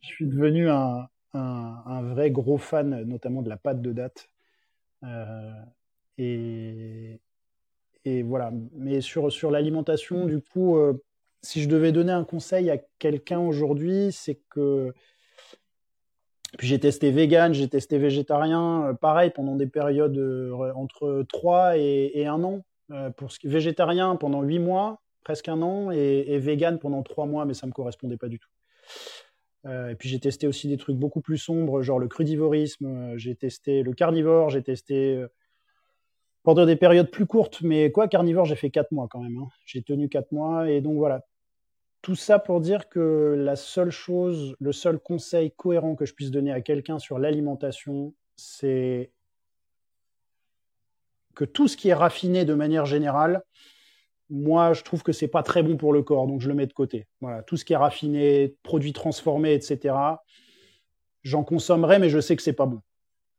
je 0.00 0.06
suis 0.06 0.26
devenu 0.26 0.68
un, 0.68 1.08
vrai 1.34 2.30
gros 2.30 2.58
fan, 2.58 3.02
notamment 3.04 3.42
de 3.42 3.48
la 3.48 3.56
pâte 3.56 3.82
de 3.82 3.92
date. 3.92 4.28
Euh, 5.04 5.52
et, 6.18 7.20
voilà. 8.22 8.52
Mais 8.74 9.00
sur, 9.00 9.30
sur 9.30 9.50
l'alimentation, 9.50 10.26
du 10.26 10.40
coup, 10.40 10.76
si 11.42 11.62
je 11.62 11.68
devais 11.68 11.92
donner 11.92 12.12
un 12.12 12.24
conseil 12.24 12.70
à 12.70 12.78
quelqu'un 12.98 13.38
aujourd'hui, 13.38 14.12
c'est 14.12 14.40
que 14.50 14.92
puis 16.58 16.68
j'ai 16.68 16.78
testé 16.78 17.10
vegan, 17.10 17.54
j'ai 17.54 17.68
testé 17.68 17.98
végétarien, 17.98 18.88
euh, 18.88 18.94
pareil 18.94 19.30
pendant 19.30 19.56
des 19.56 19.66
périodes 19.66 20.18
euh, 20.18 20.72
entre 20.74 21.24
3 21.28 21.78
et, 21.78 22.12
et 22.14 22.26
1 22.26 22.42
an. 22.44 22.64
Euh, 22.90 23.10
pour 23.10 23.32
ce 23.32 23.38
qui 23.38 23.48
végétarien 23.48 24.16
pendant 24.16 24.42
8 24.42 24.58
mois, 24.58 25.00
presque 25.24 25.48
un 25.48 25.62
an, 25.62 25.90
et, 25.92 26.24
et 26.28 26.38
vegan 26.38 26.78
pendant 26.78 27.02
3 27.02 27.26
mois, 27.26 27.46
mais 27.46 27.54
ça 27.54 27.66
me 27.66 27.72
correspondait 27.72 28.18
pas 28.18 28.28
du 28.28 28.38
tout. 28.38 28.50
et 29.66 29.94
puis 29.94 30.08
j'ai 30.08 30.18
testé 30.18 30.46
aussi 30.46 30.68
des 30.68 30.76
trucs 30.76 30.96
beaucoup 30.96 31.20
plus 31.20 31.38
sombres, 31.38 31.80
genre 31.82 31.98
le 31.98 32.08
crudivorisme, 32.08 33.16
j'ai 33.16 33.34
testé 33.34 33.82
le 33.82 33.92
carnivore, 33.94 34.50
j'ai 34.50 34.62
testé 34.62 35.24
pendant 36.42 36.66
des 36.66 36.76
périodes 36.76 37.10
plus 37.10 37.26
courtes, 37.26 37.62
mais 37.62 37.90
quoi, 37.92 38.08
carnivore, 38.08 38.44
j'ai 38.44 38.56
fait 38.56 38.70
4 38.70 38.92
mois 38.92 39.06
quand 39.08 39.20
même. 39.20 39.38
Hein. 39.38 39.48
J'ai 39.64 39.82
tenu 39.82 40.08
4 40.08 40.32
mois, 40.32 40.70
et 40.70 40.80
donc 40.80 40.96
voilà, 40.96 41.24
tout 42.02 42.16
ça 42.16 42.40
pour 42.40 42.60
dire 42.60 42.88
que 42.88 43.34
la 43.38 43.54
seule 43.54 43.90
chose, 43.90 44.56
le 44.60 44.72
seul 44.72 44.98
conseil 44.98 45.52
cohérent 45.52 45.94
que 45.94 46.04
je 46.04 46.14
puisse 46.14 46.32
donner 46.32 46.52
à 46.52 46.60
quelqu'un 46.60 46.98
sur 46.98 47.18
l'alimentation, 47.18 48.12
c'est 48.36 49.12
que 51.34 51.44
tout 51.44 51.68
ce 51.68 51.76
qui 51.76 51.88
est 51.88 51.94
raffiné 51.94 52.44
de 52.44 52.54
manière 52.54 52.86
générale, 52.86 53.42
moi, 54.28 54.72
je 54.72 54.82
trouve 54.82 55.02
que 55.02 55.12
c'est 55.12 55.28
pas 55.28 55.42
très 55.42 55.62
bon 55.62 55.76
pour 55.76 55.92
le 55.92 56.02
corps, 56.02 56.26
donc 56.26 56.40
je 56.40 56.48
le 56.48 56.54
mets 56.54 56.66
de 56.66 56.72
côté. 56.72 57.06
Voilà, 57.20 57.42
tout 57.42 57.56
ce 57.56 57.64
qui 57.64 57.74
est 57.74 57.76
raffiné, 57.76 58.56
produits 58.62 58.92
transformés, 58.92 59.54
etc. 59.54 59.94
J'en 61.22 61.44
consommerai, 61.44 61.98
mais 61.98 62.08
je 62.08 62.18
sais 62.18 62.34
que 62.34 62.42
c'est 62.42 62.52
pas 62.52 62.66
bon. 62.66 62.80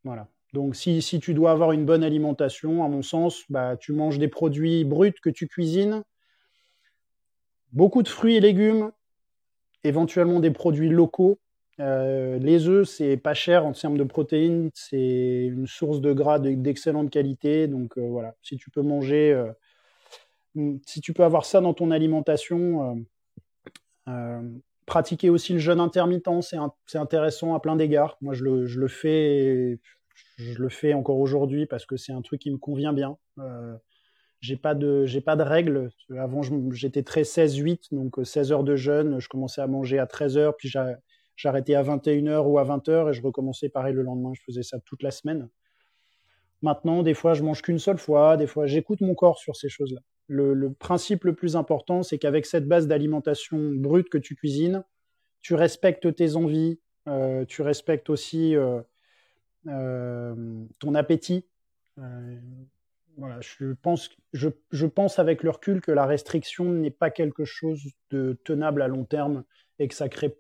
Voilà. 0.03 0.27
Donc, 0.53 0.76
si, 0.76 1.02
si, 1.02 1.19
tu 1.19 1.34
dois 1.34 1.52
avoir 1.52 1.72
une 1.72 1.84
bonne 1.84 2.03
alimentation, 2.03 2.84
à 2.84 2.88
mon 2.88 3.02
sens, 3.02 3.44
bah, 3.49 3.76
tu 3.76 3.91
manges 3.91 4.19
des 4.19 4.27
produits 4.27 4.85
bruts 4.85 5.15
que 5.22 5.31
tu 5.31 5.48
cuisines, 5.48 6.03
Beaucoup 7.73 8.03
de 8.03 8.07
fruits 8.07 8.35
et 8.35 8.39
légumes, 8.39 8.91
éventuellement 9.83 10.39
des 10.39 10.51
produits 10.51 10.89
locaux. 10.89 11.39
Euh, 11.79 12.37
les 12.37 12.67
œufs, 12.67 12.87
c'est 12.87 13.17
pas 13.17 13.33
cher 13.33 13.65
en 13.65 13.71
termes 13.71 13.97
de 13.97 14.03
protéines, 14.03 14.69
c'est 14.75 15.45
une 15.45 15.65
source 15.65 15.99
de 15.99 16.13
gras 16.13 16.37
d'excellente 16.37 17.09
qualité. 17.09 17.67
Donc 17.67 17.97
euh, 17.97 18.07
voilà, 18.07 18.35
si 18.43 18.57
tu 18.57 18.69
peux 18.69 18.83
manger, 18.83 19.33
euh, 19.33 20.77
si 20.85 21.01
tu 21.01 21.13
peux 21.13 21.23
avoir 21.23 21.45
ça 21.45 21.61
dans 21.61 21.73
ton 21.73 21.89
alimentation, 21.89 23.03
pratiquer 24.85 25.31
aussi 25.31 25.53
le 25.53 25.59
jeûne 25.59 25.79
intermittent, 25.79 26.29
c'est 26.41 26.97
intéressant 26.99 27.55
à 27.55 27.59
plein 27.59 27.75
d'égards. 27.75 28.17
Moi, 28.21 28.35
je 28.35 28.43
le, 28.43 28.87
fais, 28.87 29.79
je 30.37 30.61
le 30.61 30.69
fais 30.69 30.93
encore 30.93 31.17
aujourd'hui 31.17 31.65
parce 31.65 31.87
que 31.87 31.97
c'est 31.97 32.13
un 32.13 32.21
truc 32.21 32.41
qui 32.41 32.51
me 32.51 32.57
convient 32.57 32.93
bien 32.93 33.17
j'ai 34.44 34.57
pas 34.57 34.76
de 34.76 35.06
j'ai 35.06 35.22
pas 35.22 35.38
de 35.38 35.41
règles. 35.41 35.90
Avant 36.18 36.41
j'étais 36.74 37.02
très 37.02 37.22
16-8, 37.22 37.94
donc 37.94 38.15
16 38.22 38.52
euh, 38.52 38.56
heures 38.56 38.64
de 38.65 38.76
jeûne. 38.76 39.20
Je 39.20 39.30
commençais 39.30 39.61
à 39.61 39.68
manger 39.68 39.99
à 39.99 40.06
13 40.06 40.38
heures, 40.38 40.57
puis 40.57 40.70
j'arrêtais 41.38 41.76
à 41.76 41.82
21 41.82 42.28
heures 42.28 42.48
ou 42.49 42.60
à 42.60 42.65
20 42.65 42.90
heures 42.90 43.10
et 43.10 43.14
je 43.14 43.22
recommençais 43.22 43.70
pareil 43.70 43.94
le 43.94 44.02
lendemain. 44.02 44.34
Je 44.34 44.41
faisais 44.45 44.61
ça 44.61 44.80
toute 44.82 45.02
la 45.02 45.11
semaine. 45.11 45.48
Maintenant, 46.61 47.03
des 47.03 47.14
fois, 47.14 47.34
je 47.34 47.41
mange 47.41 47.61
qu'une 47.61 47.80
seule 47.80 47.98
fois. 47.98 48.36
Des 48.36 48.45
fois, 48.45 48.68
j'écoute 48.68 48.99
mon 48.99 49.15
corps 49.15 49.38
sur 49.38 49.56
ces 49.56 49.70
choses-là. 49.70 50.02
Le, 50.28 50.74
principe 50.74 51.24
le 51.24 51.36
plus 51.36 51.56
important, 51.56 52.03
c'est 52.03 52.18
qu'avec 52.18 52.45
cette 52.45 52.68
base 52.68 52.86
d'alimentation 52.86 53.72
brute 53.72 54.10
que 54.10 54.18
tu 54.18 54.36
cuisines, 54.36 54.84
tu 55.40 55.56
respectes 55.56 56.14
tes 56.15 56.36
envies, 56.36 56.82
euh, 57.07 57.45
tu 57.45 57.61
respectes 57.61 58.10
aussi 58.10 58.56
euh, 58.57 58.82
ton 60.80 60.95
appétit. 60.95 61.45
Je 63.18 64.85
pense, 64.85 65.19
avec 65.19 65.44
le 65.44 65.49
recul 65.49 65.81
que 65.81 65.91
la 65.91 66.06
restriction 66.06 66.65
n'est 66.65 66.91
pas 66.91 67.11
quelque 67.11 67.45
chose 67.45 67.81
de 68.10 68.40
tenable 68.44 68.81
à 68.81 68.88
long 68.88 69.06
terme 69.06 69.44
et 69.80 69.88
que 69.88 69.95
ça 69.95 70.10
crée 70.10 70.35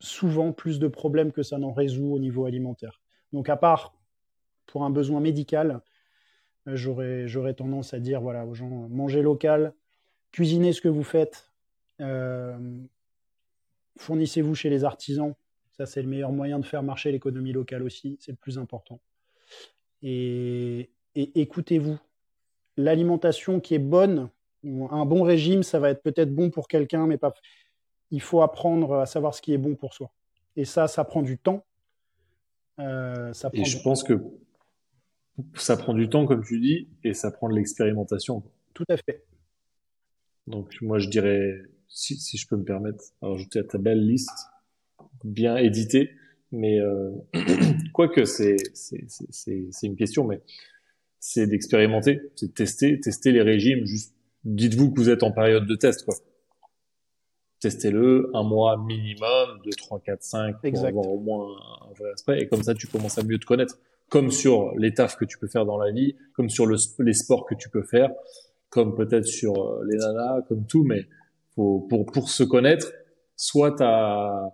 souvent 0.00 0.52
plus 0.52 0.78
de 0.78 0.88
problèmes 0.88 1.32
que 1.32 1.42
ça 1.42 1.58
n'en 1.58 1.72
résout 1.72 2.12
au 2.12 2.18
niveau 2.18 2.46
alimentaire. 2.46 3.00
Donc 3.32 3.48
à 3.48 3.56
part 3.56 3.94
pour 4.66 4.84
un 4.84 4.90
besoin 4.90 5.20
médical, 5.20 5.82
euh, 6.66 6.76
j'aurais 7.26 7.54
tendance 7.54 7.94
à 7.94 7.98
dire 7.98 8.20
voilà 8.20 8.46
aux 8.46 8.54
gens 8.54 8.88
mangez 8.88 9.22
local, 9.22 9.74
cuisinez 10.32 10.72
ce 10.72 10.80
que 10.80 10.88
vous 10.88 11.02
faites, 11.02 11.50
euh, 12.00 12.56
fournissez-vous 13.98 14.54
chez 14.54 14.70
les 14.70 14.84
artisans. 14.84 15.34
Ça 15.72 15.86
c'est 15.86 16.02
le 16.02 16.08
meilleur 16.08 16.32
moyen 16.32 16.58
de 16.58 16.66
faire 16.66 16.82
marcher 16.82 17.12
l'économie 17.12 17.52
locale 17.52 17.82
aussi, 17.82 18.16
c'est 18.20 18.32
le 18.32 18.38
plus 18.38 18.58
important. 18.58 19.00
Et, 20.02 20.90
et 21.14 21.40
écoutez-vous. 21.40 21.98
L'alimentation 22.76 23.60
qui 23.60 23.74
est 23.74 23.80
bonne, 23.80 24.30
un 24.64 25.04
bon 25.04 25.22
régime, 25.22 25.62
ça 25.62 25.78
va 25.78 25.90
être 25.90 26.02
peut-être 26.02 26.34
bon 26.34 26.50
pour 26.50 26.68
quelqu'un, 26.68 27.06
mais 27.06 27.18
pas 27.18 27.34
il 28.10 28.20
faut 28.20 28.42
apprendre 28.42 28.96
à 28.96 29.06
savoir 29.06 29.34
ce 29.34 29.42
qui 29.42 29.52
est 29.52 29.58
bon 29.58 29.76
pour 29.76 29.94
soi. 29.94 30.10
Et 30.56 30.64
ça, 30.64 30.88
ça 30.88 31.04
prend 31.04 31.22
du 31.22 31.38
temps. 31.38 31.64
Euh, 32.78 33.32
ça 33.32 33.50
prend 33.50 33.62
et 33.62 33.64
je 33.64 33.80
pense 33.82 34.02
que 34.02 34.20
ça 35.54 35.76
prend 35.76 35.94
du 35.94 36.08
temps, 36.08 36.26
comme 36.26 36.44
tu 36.44 36.58
dis, 36.58 36.88
et 37.04 37.14
ça 37.14 37.30
prend 37.30 37.48
de 37.48 37.54
l'expérimentation. 37.54 38.42
Tout 38.74 38.84
à 38.88 38.96
fait. 38.96 39.24
Donc 40.46 40.76
moi, 40.80 40.98
je 40.98 41.08
dirais, 41.08 41.62
si, 41.88 42.16
si 42.16 42.36
je 42.36 42.48
peux 42.48 42.56
me 42.56 42.64
permettre, 42.64 43.04
rajouter 43.22 43.60
à 43.60 43.64
ta 43.64 43.78
belle 43.78 44.04
liste, 44.04 44.48
bien 45.22 45.56
éditée, 45.56 46.10
mais 46.50 46.80
euh, 46.80 47.12
quoique 47.92 48.24
c'est 48.24 48.56
une 49.82 49.96
question, 49.96 50.26
mais 50.26 50.40
c'est 51.20 51.46
d'expérimenter, 51.46 52.20
c'est 52.34 52.48
de 52.48 52.52
tester, 52.52 52.98
tester 52.98 53.30
les 53.30 53.42
régimes. 53.42 53.86
Juste, 53.86 54.14
dites-vous 54.44 54.90
que 54.90 55.00
vous 55.00 55.10
êtes 55.10 55.22
en 55.22 55.30
période 55.30 55.66
de 55.66 55.76
test, 55.76 56.04
quoi 56.04 56.16
testez-le 57.60 58.30
un 58.34 58.42
mois 58.42 58.78
minimum, 58.78 59.60
2, 59.64 59.70
3, 59.76 60.00
4, 60.00 60.22
5 60.22 60.56
pour 60.60 60.86
avoir 60.86 61.08
au 61.08 61.20
moins 61.20 61.46
un 61.88 61.92
vrai 61.92 62.10
aspect. 62.12 62.40
Et 62.40 62.48
comme 62.48 62.62
ça, 62.62 62.74
tu 62.74 62.86
commences 62.86 63.18
à 63.18 63.22
mieux 63.22 63.38
te 63.38 63.44
connaître. 63.44 63.78
Comme 64.08 64.30
sur 64.30 64.74
les 64.76 64.92
tafs 64.92 65.16
que 65.16 65.24
tu 65.24 65.38
peux 65.38 65.46
faire 65.46 65.64
dans 65.66 65.78
la 65.78 65.92
vie, 65.92 66.16
comme 66.34 66.48
sur 66.48 66.66
le, 66.66 66.76
les 66.98 67.12
sports 67.12 67.46
que 67.46 67.54
tu 67.54 67.68
peux 67.68 67.82
faire, 67.82 68.10
comme 68.68 68.96
peut-être 68.96 69.26
sur 69.26 69.54
euh, 69.56 69.84
les 69.88 69.98
nanas, 69.98 70.42
comme 70.48 70.66
tout. 70.66 70.84
Mais 70.84 71.06
faut, 71.54 71.86
pour, 71.88 72.06
pour 72.06 72.28
se 72.28 72.42
connaître, 72.42 72.92
soit 73.36 73.76
tu 73.76 73.82
as, 73.84 74.52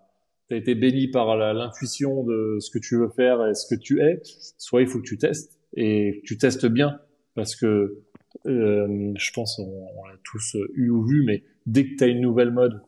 été 0.50 0.74
béni 0.74 1.08
par 1.08 1.36
l'intuition 1.36 2.22
de 2.22 2.58
ce 2.60 2.70
que 2.70 2.78
tu 2.78 2.96
veux 2.98 3.08
faire 3.08 3.44
et 3.46 3.54
ce 3.54 3.66
que 3.74 3.80
tu 3.80 4.00
es, 4.00 4.20
soit 4.58 4.82
il 4.82 4.86
faut 4.86 4.98
que 4.98 5.06
tu 5.06 5.18
testes 5.18 5.55
et 5.76 6.22
tu 6.24 6.38
testes 6.38 6.66
bien. 6.66 7.00
Parce 7.34 7.54
que 7.54 8.02
euh, 8.46 9.12
je 9.16 9.32
pense 9.32 9.58
on, 9.58 9.88
on 9.96 10.04
l'a 10.06 10.16
tous 10.24 10.56
eu 10.74 10.90
ou 10.90 11.04
vu, 11.04 11.22
mais 11.24 11.44
dès 11.66 11.84
que 11.84 11.96
tu 11.96 12.04
as 12.04 12.06
une 12.06 12.20
nouvelle 12.20 12.50
mode 12.50 12.82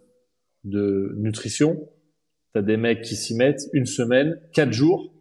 de 0.65 1.15
nutrition, 1.19 1.89
t'as 2.53 2.63
des 2.63 2.77
mecs 2.77 3.03
qui 3.03 3.17
s'y 3.17 3.35
mettent 3.35 3.63
une 3.73 3.87
semaine, 3.87 4.41
quatre 4.53 4.73
jours. 4.73 5.13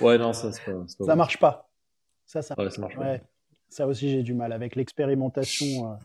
Ouais, 0.00 0.16
non, 0.16 0.32
ça, 0.32 0.50
pas, 0.64 0.84
ça 0.86 1.16
marche 1.16 1.38
pas. 1.38 1.70
Ça, 2.24 2.42
ça, 2.42 2.54
ça 2.56 2.80
marche 2.80 2.96
pas. 2.96 3.18
Ça 3.68 3.86
aussi, 3.86 4.10
j'ai 4.10 4.22
du 4.22 4.32
mal 4.32 4.52
avec 4.52 4.76
l'expérimentation, 4.76 5.92
euh, 5.92 5.96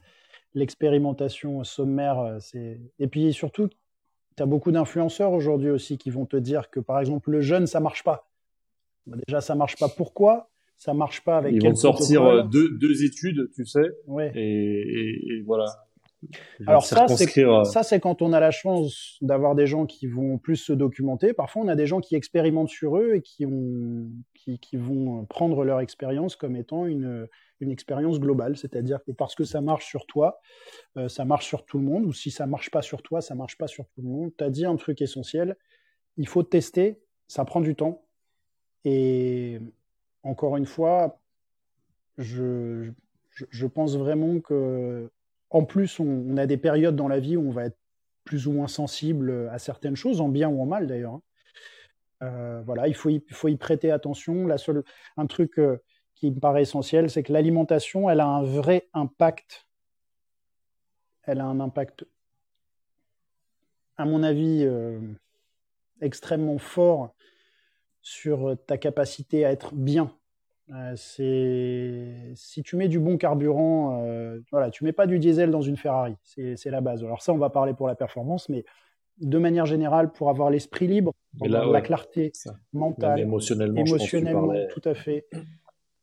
l'expérimentation 0.53 1.63
sommaire. 1.63 2.19
Euh, 2.19 2.37
c'est 2.39 2.81
et 2.99 3.07
puis 3.07 3.33
surtout, 3.33 3.69
tu 4.35 4.43
as 4.43 4.45
beaucoup 4.45 4.71
d'influenceurs 4.71 5.31
aujourd'hui 5.31 5.69
aussi 5.69 5.97
qui 5.97 6.09
vont 6.09 6.25
te 6.25 6.37
dire 6.37 6.69
que 6.69 6.79
par 6.79 6.99
exemple 6.99 7.31
le 7.31 7.41
jeûne, 7.41 7.67
ça 7.67 7.79
marche 7.79 8.03
pas. 8.03 8.29
Bah, 9.05 9.17
déjà, 9.27 9.41
ça 9.41 9.55
marche 9.55 9.77
pas. 9.77 9.87
Pourquoi? 9.89 10.49
Ça 10.83 10.93
marche 10.93 11.23
pas 11.23 11.37
avec. 11.37 11.53
Ils 11.53 11.63
vont 11.63 11.75
sortir 11.75 12.25
euh, 12.25 12.43
deux, 12.43 12.77
deux 12.77 13.05
études, 13.05 13.49
tu 13.55 13.65
sais. 13.65 13.89
Ouais. 14.05 14.33
et, 14.35 15.37
et 15.37 15.41
voilà. 15.45 15.63
Alors 16.67 16.85
ça, 16.85 17.07
c'est 17.07 17.37
euh, 17.37 17.63
ça, 17.63 17.83
c'est 17.83 18.01
quand 18.01 18.21
on 18.21 18.33
a 18.33 18.41
la 18.41 18.51
chance 18.51 19.17
d'avoir 19.21 19.55
des 19.55 19.65
gens 19.65 19.85
qui 19.85 20.07
vont 20.07 20.37
plus 20.37 20.57
se 20.57 20.73
documenter. 20.73 21.31
Parfois, 21.31 21.61
on 21.61 21.69
a 21.69 21.75
des 21.75 21.87
gens 21.87 22.01
qui 22.01 22.15
expérimentent 22.15 22.67
sur 22.67 22.97
eux 22.97 23.15
et 23.15 23.21
qui, 23.21 23.45
ont, 23.45 24.09
qui, 24.33 24.59
qui 24.59 24.75
vont 24.75 25.25
prendre 25.25 25.63
leur 25.63 25.79
expérience 25.79 26.35
comme 26.35 26.57
étant 26.57 26.85
une, 26.85 27.29
une 27.61 27.71
expérience 27.71 28.19
globale, 28.19 28.57
c'est-à-dire 28.57 29.01
que 29.05 29.13
parce 29.13 29.35
que 29.35 29.45
ça 29.45 29.61
marche 29.61 29.85
sur 29.85 30.05
toi, 30.05 30.41
euh, 30.97 31.07
ça 31.07 31.23
marche 31.23 31.47
sur 31.47 31.63
tout 31.63 31.77
le 31.77 31.85
monde, 31.85 32.05
ou 32.05 32.11
si 32.11 32.29
ça 32.29 32.45
marche 32.45 32.71
pas 32.71 32.81
sur 32.81 33.01
toi, 33.01 33.21
ça 33.21 33.35
marche 33.35 33.57
pas 33.57 33.67
sur 33.67 33.85
tout 33.85 34.01
le 34.01 34.09
monde. 34.09 34.31
Tu 34.37 34.43
as 34.43 34.49
dit 34.49 34.65
un 34.65 34.75
truc 34.75 35.01
essentiel, 35.01 35.55
il 36.17 36.27
faut 36.27 36.43
tester, 36.43 36.99
ça 37.27 37.45
prend 37.45 37.61
du 37.61 37.73
temps. 37.73 38.05
Et 38.85 39.59
encore 40.23 40.57
une 40.57 40.65
fois, 40.65 41.19
je, 42.17 42.91
pense 43.73 43.97
vraiment 43.97 44.39
que 44.39 45.11
en 45.49 45.65
plus, 45.65 45.99
on, 45.99 46.35
a 46.37 46.47
des 46.47 46.57
périodes 46.57 46.95
dans 46.95 47.07
la 47.07 47.19
vie 47.19 47.37
où 47.37 47.47
on 47.47 47.51
va 47.51 47.65
être 47.65 47.77
plus 48.23 48.47
ou 48.47 48.53
moins 48.53 48.67
sensible 48.67 49.49
à 49.51 49.59
certaines 49.59 49.95
choses, 49.95 50.21
en 50.21 50.29
bien 50.29 50.49
ou 50.49 50.61
en 50.61 50.65
mal 50.65 50.87
d'ailleurs. 50.87 51.13
Hein. 51.13 51.21
Euh, 52.23 52.61
voilà, 52.65 52.87
il 52.87 52.95
faut, 52.95 53.09
y, 53.09 53.23
faut 53.31 53.49
y 53.49 53.57
prêter 53.57 53.91
attention. 53.91 54.47
La 54.47 54.57
seule, 54.57 54.83
un 55.17 55.27
truc 55.27 55.59
euh, 55.59 55.77
qui 56.15 56.31
me 56.31 56.39
paraît 56.39 56.61
essentiel, 56.61 57.09
c'est 57.09 57.21
que 57.21 57.33
l'alimentation, 57.33 58.09
elle 58.09 58.21
a 58.21 58.27
un 58.27 58.43
vrai 58.43 58.87
impact. 58.93 59.67
Elle 61.23 61.39
a 61.39 61.45
un 61.45 61.59
impact, 61.59 62.05
à 63.97 64.05
mon 64.05 64.23
avis, 64.23 64.63
euh, 64.63 64.99
extrêmement 66.01 66.57
fort 66.57 67.13
sur 68.03 68.55
ta 68.67 68.77
capacité 68.77 69.45
à 69.45 69.51
être 69.51 69.73
bien 69.73 70.13
euh, 70.71 70.93
c'est 70.95 72.31
si 72.35 72.63
tu 72.63 72.77
mets 72.77 72.87
du 72.87 72.99
bon 72.99 73.17
carburant, 73.17 74.01
euh, 74.05 74.39
voilà, 74.51 74.69
tu 74.71 74.85
mets 74.85 74.93
pas 74.93 75.07
du 75.07 75.19
diesel 75.19 75.51
dans 75.51 75.61
une 75.61 75.75
Ferrari, 75.75 76.15
c'est 76.23 76.69
la 76.69 76.81
base. 76.81 77.03
Alors 77.03 77.21
ça, 77.21 77.33
on 77.33 77.37
va 77.37 77.49
parler 77.49 77.73
pour 77.73 77.87
la 77.87 77.95
performance, 77.95 78.47
mais 78.47 78.63
de 79.19 79.37
manière 79.37 79.65
générale, 79.65 80.11
pour 80.11 80.29
avoir 80.29 80.49
l'esprit 80.49 80.87
libre, 80.87 81.13
la 81.41 81.81
clarté 81.81 82.31
mentale, 82.71 83.19
émotionnellement, 83.19 83.83
émotionnellement 83.85 84.53
tout 84.69 84.81
à 84.85 84.93
fait. 84.93 85.27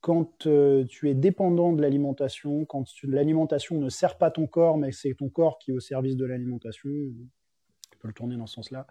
Quand 0.03 0.47
euh, 0.47 0.85
tu 0.87 1.11
es 1.11 1.15
dépendant 1.15 1.73
de 1.73 1.83
l'alimentation, 1.83 2.65
quand 2.65 2.85
l'alimentation 3.03 3.79
ne 3.79 3.91
sert 3.91 4.17
pas 4.17 4.31
ton 4.31 4.47
corps, 4.47 4.79
mais 4.79 4.93
c'est 4.93 5.13
ton 5.15 5.29
corps 5.29 5.59
qui 5.59 5.73
est 5.73 5.75
au 5.75 5.81
service 5.81 6.17
de 6.17 6.25
l'alimentation, 6.25 6.89
tu 6.89 7.99
peux 7.99 8.09
le 8.09 8.15
tourner 8.15 8.37
dans 8.37 8.47
ce 8.47 8.55
sens-là. 8.55 8.87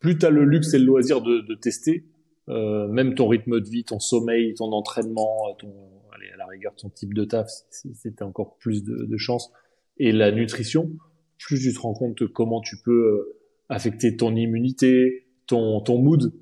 Plus 0.00 0.18
tu 0.18 0.26
as 0.26 0.30
le 0.30 0.44
luxe 0.44 0.74
et 0.74 0.78
le 0.78 0.86
loisir 0.86 1.20
de, 1.20 1.40
de 1.40 1.54
tester, 1.54 2.04
euh, 2.48 2.88
même 2.88 3.14
ton 3.14 3.28
rythme 3.28 3.60
de 3.60 3.68
vie, 3.68 3.84
ton 3.84 3.98
sommeil, 3.98 4.54
ton 4.54 4.72
entraînement, 4.72 5.54
ton, 5.58 5.72
allez, 6.14 6.30
à 6.30 6.36
la 6.36 6.46
rigueur, 6.46 6.74
ton 6.74 6.90
type 6.90 7.14
de 7.14 7.24
taf, 7.24 7.48
c'était 7.70 8.22
encore 8.22 8.56
plus 8.58 8.84
de, 8.84 9.04
de 9.04 9.16
chance. 9.16 9.50
Et 9.96 10.12
la 10.12 10.32
nutrition, 10.32 10.90
plus 11.38 11.60
tu 11.60 11.72
te 11.72 11.80
rends 11.80 11.94
compte 11.94 12.18
de 12.18 12.26
comment 12.26 12.60
tu 12.60 12.76
peux 12.84 13.06
euh, 13.06 13.38
affecter 13.68 14.16
ton 14.16 14.34
immunité, 14.34 15.26
ton, 15.46 15.80
ton 15.80 15.98
mood. 15.98 16.32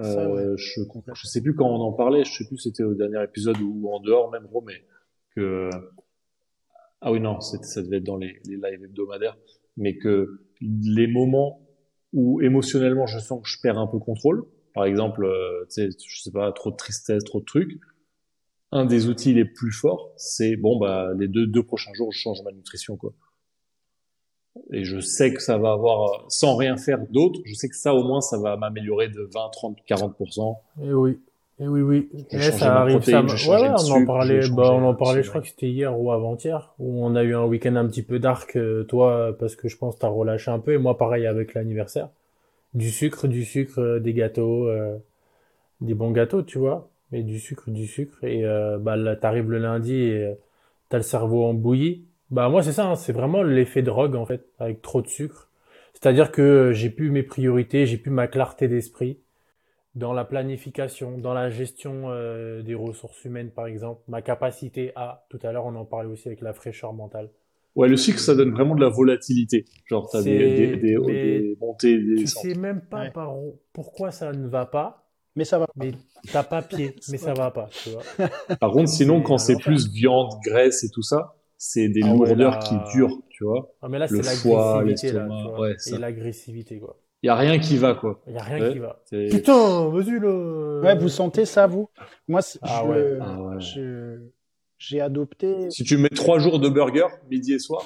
Euh, 0.00 0.56
je, 0.56 0.82
je 1.14 1.26
sais 1.26 1.42
plus 1.42 1.54
quand 1.54 1.66
on 1.66 1.80
en 1.80 1.92
parlait, 1.92 2.24
je 2.24 2.32
sais 2.32 2.46
plus 2.46 2.58
c'était 2.58 2.84
au 2.84 2.94
dernier 2.94 3.22
épisode 3.24 3.60
ou 3.60 3.88
en 3.88 3.98
dehors 3.98 4.30
même 4.30 4.44
gros, 4.44 4.62
mais 4.62 4.84
que 5.34 5.70
ah 7.00 7.10
oui 7.10 7.20
non, 7.20 7.40
ça 7.40 7.82
devait 7.82 7.96
être 7.96 8.04
dans 8.04 8.16
les, 8.16 8.38
les 8.46 8.56
lives 8.56 8.84
hebdomadaires, 8.84 9.36
mais 9.76 9.96
que 9.96 10.40
les 10.60 11.08
moments 11.08 11.60
où 12.12 12.40
émotionnellement 12.40 13.06
je 13.06 13.18
sens 13.18 13.42
que 13.42 13.48
je 13.48 13.60
perds 13.60 13.78
un 13.78 13.88
peu 13.88 13.98
contrôle, 13.98 14.44
par 14.78 14.86
exemple, 14.86 15.24
euh, 15.24 15.64
tu 15.64 15.90
sais, 15.90 15.90
je 16.06 16.22
sais 16.22 16.30
pas, 16.30 16.52
trop 16.52 16.70
de 16.70 16.76
tristesse, 16.76 17.24
trop 17.24 17.40
de 17.40 17.44
trucs. 17.44 17.80
Un 18.70 18.86
des 18.86 19.08
outils 19.08 19.34
les 19.34 19.44
plus 19.44 19.72
forts, 19.72 20.12
c'est 20.16 20.54
bon 20.54 20.78
bah 20.78 21.08
les 21.18 21.26
deux 21.26 21.48
deux 21.48 21.64
prochains 21.64 21.92
jours, 21.94 22.12
je 22.12 22.20
change 22.20 22.42
ma 22.44 22.52
nutrition 22.52 22.96
quoi. 22.96 23.12
Et 24.70 24.84
je 24.84 25.00
sais 25.00 25.34
que 25.34 25.42
ça 25.42 25.58
va 25.58 25.72
avoir, 25.72 26.26
sans 26.28 26.54
rien 26.54 26.76
faire 26.76 27.00
d'autre, 27.10 27.40
je 27.44 27.54
sais 27.54 27.68
que 27.68 27.74
ça 27.74 27.92
au 27.92 28.04
moins 28.04 28.20
ça 28.20 28.38
va 28.38 28.56
m'améliorer 28.56 29.08
de 29.08 29.28
20, 29.34 29.50
30, 29.50 29.78
40% 29.88 30.56
Et 30.84 30.92
oui. 30.92 31.18
Et 31.58 31.66
oui, 31.66 31.80
oui. 31.80 32.08
Et 32.30 32.40
ça 32.40 32.76
arrive, 32.76 33.02
ça. 33.02 33.20
Ouais, 33.20 33.70
on 33.70 33.90
en 33.90 34.06
parlait, 34.06 34.48
bah, 34.50 34.70
on 34.70 34.84
en 34.84 34.94
parlait, 34.94 35.24
je 35.24 35.28
crois 35.28 35.40
que 35.40 35.48
c'était 35.48 35.68
hier 35.68 35.98
ou 35.98 36.12
avant-hier, 36.12 36.72
où 36.78 37.04
on 37.04 37.16
a 37.16 37.24
eu 37.24 37.34
un 37.34 37.46
week-end 37.46 37.74
un 37.74 37.88
petit 37.88 38.04
peu 38.04 38.20
dark, 38.20 38.54
euh, 38.54 38.84
toi, 38.84 39.36
parce 39.40 39.56
que 39.56 39.66
je 39.66 39.76
pense 39.76 39.96
que 39.96 40.00
t'as 40.02 40.08
relâché 40.08 40.52
un 40.52 40.60
peu, 40.60 40.74
et 40.74 40.78
moi, 40.78 40.96
pareil, 40.96 41.26
avec 41.26 41.54
l'anniversaire 41.54 42.10
du 42.74 42.90
sucre, 42.90 43.28
du 43.28 43.44
sucre, 43.44 43.80
euh, 43.80 44.00
des 44.00 44.14
gâteaux, 44.14 44.68
euh, 44.68 44.96
des 45.80 45.94
bons 45.94 46.10
gâteaux, 46.12 46.42
tu 46.42 46.58
vois, 46.58 46.90
mais 47.12 47.22
du 47.22 47.38
sucre, 47.40 47.70
du 47.70 47.86
sucre. 47.86 48.22
Et 48.24 48.44
euh, 48.44 48.78
bah 48.78 48.96
t'arrives 49.16 49.50
le 49.50 49.58
lundi 49.58 49.94
et 49.94 50.34
t'as 50.88 50.98
le 50.98 51.02
cerveau 51.02 51.44
en 51.44 51.54
bouillie. 51.54 52.06
Bah 52.30 52.48
moi 52.48 52.62
c'est 52.62 52.72
ça, 52.72 52.86
hein, 52.86 52.96
c'est 52.96 53.12
vraiment 53.12 53.42
l'effet 53.42 53.82
drogue 53.82 54.16
en 54.16 54.26
fait, 54.26 54.46
avec 54.58 54.82
trop 54.82 55.02
de 55.02 55.08
sucre. 55.08 55.50
C'est-à-dire 55.94 56.30
que 56.32 56.72
j'ai 56.72 56.90
plus 56.90 57.10
mes 57.10 57.22
priorités, 57.22 57.86
j'ai 57.86 57.98
plus 57.98 58.10
ma 58.10 58.28
clarté 58.28 58.68
d'esprit 58.68 59.20
dans 59.94 60.12
la 60.12 60.24
planification, 60.24 61.18
dans 61.18 61.34
la 61.34 61.50
gestion 61.50 62.10
des 62.62 62.74
ressources 62.74 63.24
humaines 63.24 63.50
par 63.50 63.66
exemple, 63.66 64.02
ma 64.08 64.22
capacité 64.22 64.92
à, 64.96 65.26
tout 65.30 65.38
à 65.42 65.52
l'heure 65.52 65.66
on 65.66 65.74
en 65.74 65.84
parlait 65.84 66.08
aussi 66.08 66.28
avec 66.28 66.40
la 66.42 66.52
fraîcheur 66.52 66.92
mentale, 66.92 67.30
Ouais, 67.78 67.88
le 67.88 67.96
sucre, 67.96 68.18
ça 68.18 68.34
donne 68.34 68.50
vraiment 68.52 68.74
de 68.74 68.80
la 68.80 68.88
volatilité. 68.90 69.64
Genre, 69.86 70.08
t'as 70.10 70.22
des, 70.22 70.36
des, 70.36 70.76
des, 70.76 70.96
des, 70.98 71.56
montées, 71.60 71.96
des 71.96 72.16
Tu 72.16 72.26
sais 72.26 72.54
même 72.54 72.80
pas 72.82 73.08
par 73.10 73.32
pourquoi 73.72 74.10
ça 74.10 74.32
ne 74.32 74.48
va 74.48 74.66
pas. 74.66 75.08
mais 75.36 75.44
ça 75.44 75.58
va. 75.60 75.66
Pas. 75.66 75.72
Mais 75.76 75.92
t'as 76.32 76.42
pas 76.42 76.60
pied, 76.62 76.94
mais 77.10 77.16
ça 77.18 77.32
va 77.34 77.50
pas, 77.52 77.70
tu 77.70 77.90
vois. 77.90 78.02
Par 78.60 78.72
contre, 78.72 78.88
sinon, 78.90 79.22
quand 79.22 79.38
c'est 79.38 79.56
plus 79.58 79.88
viande, 79.90 80.32
graisse 80.44 80.82
et 80.84 80.88
tout 80.90 81.02
ça, 81.02 81.36
c'est 81.56 81.88
des 81.88 82.00
Ah 82.04 82.12
ouais, 82.14 82.28
lourdeurs 82.28 82.52
là- 82.54 82.58
qui 82.58 82.74
durent, 82.92 83.16
tu 83.30 83.44
vois. 83.44 83.72
Ah, 83.80 83.88
mais 83.88 83.98
là, 84.00 84.06
Le 84.10 84.22
c'est 84.22 84.36
foie, 84.48 84.78
l'agressivité, 84.82 85.12
là, 85.16 85.22
l'estomac, 85.22 85.42
tu 85.42 85.48
vois. 85.48 85.60
ouais, 85.60 85.76
Et 85.86 85.98
l'agressivité, 85.98 86.78
quoi. 86.80 86.96
Il 87.22 87.26
y 87.26 87.30
a 87.30 87.34
rien 87.36 87.58
qui 87.58 87.76
va, 87.76 87.94
quoi. 87.94 88.20
Il 88.28 88.34
y 88.34 88.38
a 88.38 88.42
rien 88.42 88.60
Ouais. 88.60 88.72
qui 88.72 88.78
va. 88.78 89.02
Putain, 89.10 89.88
vas-y, 89.88 90.18
là. 90.20 90.80
Ouais, 90.82 90.96
vous 90.98 91.08
sentez 91.08 91.44
ça, 91.44 91.66
vous? 91.68 91.88
Moi, 92.28 92.40
Ah 92.62 92.82
je- 92.84 92.88
ouais. 92.88 93.18
Ah 93.20 93.40
ouais. 93.42 93.60
je- 93.60 94.18
j'ai 94.78 95.00
adopté. 95.00 95.70
Si 95.70 95.84
tu 95.84 95.96
mets 95.98 96.08
trois 96.08 96.38
jours 96.38 96.60
de 96.60 96.68
burger, 96.68 97.06
midi 97.30 97.54
et 97.54 97.58
soir, 97.58 97.82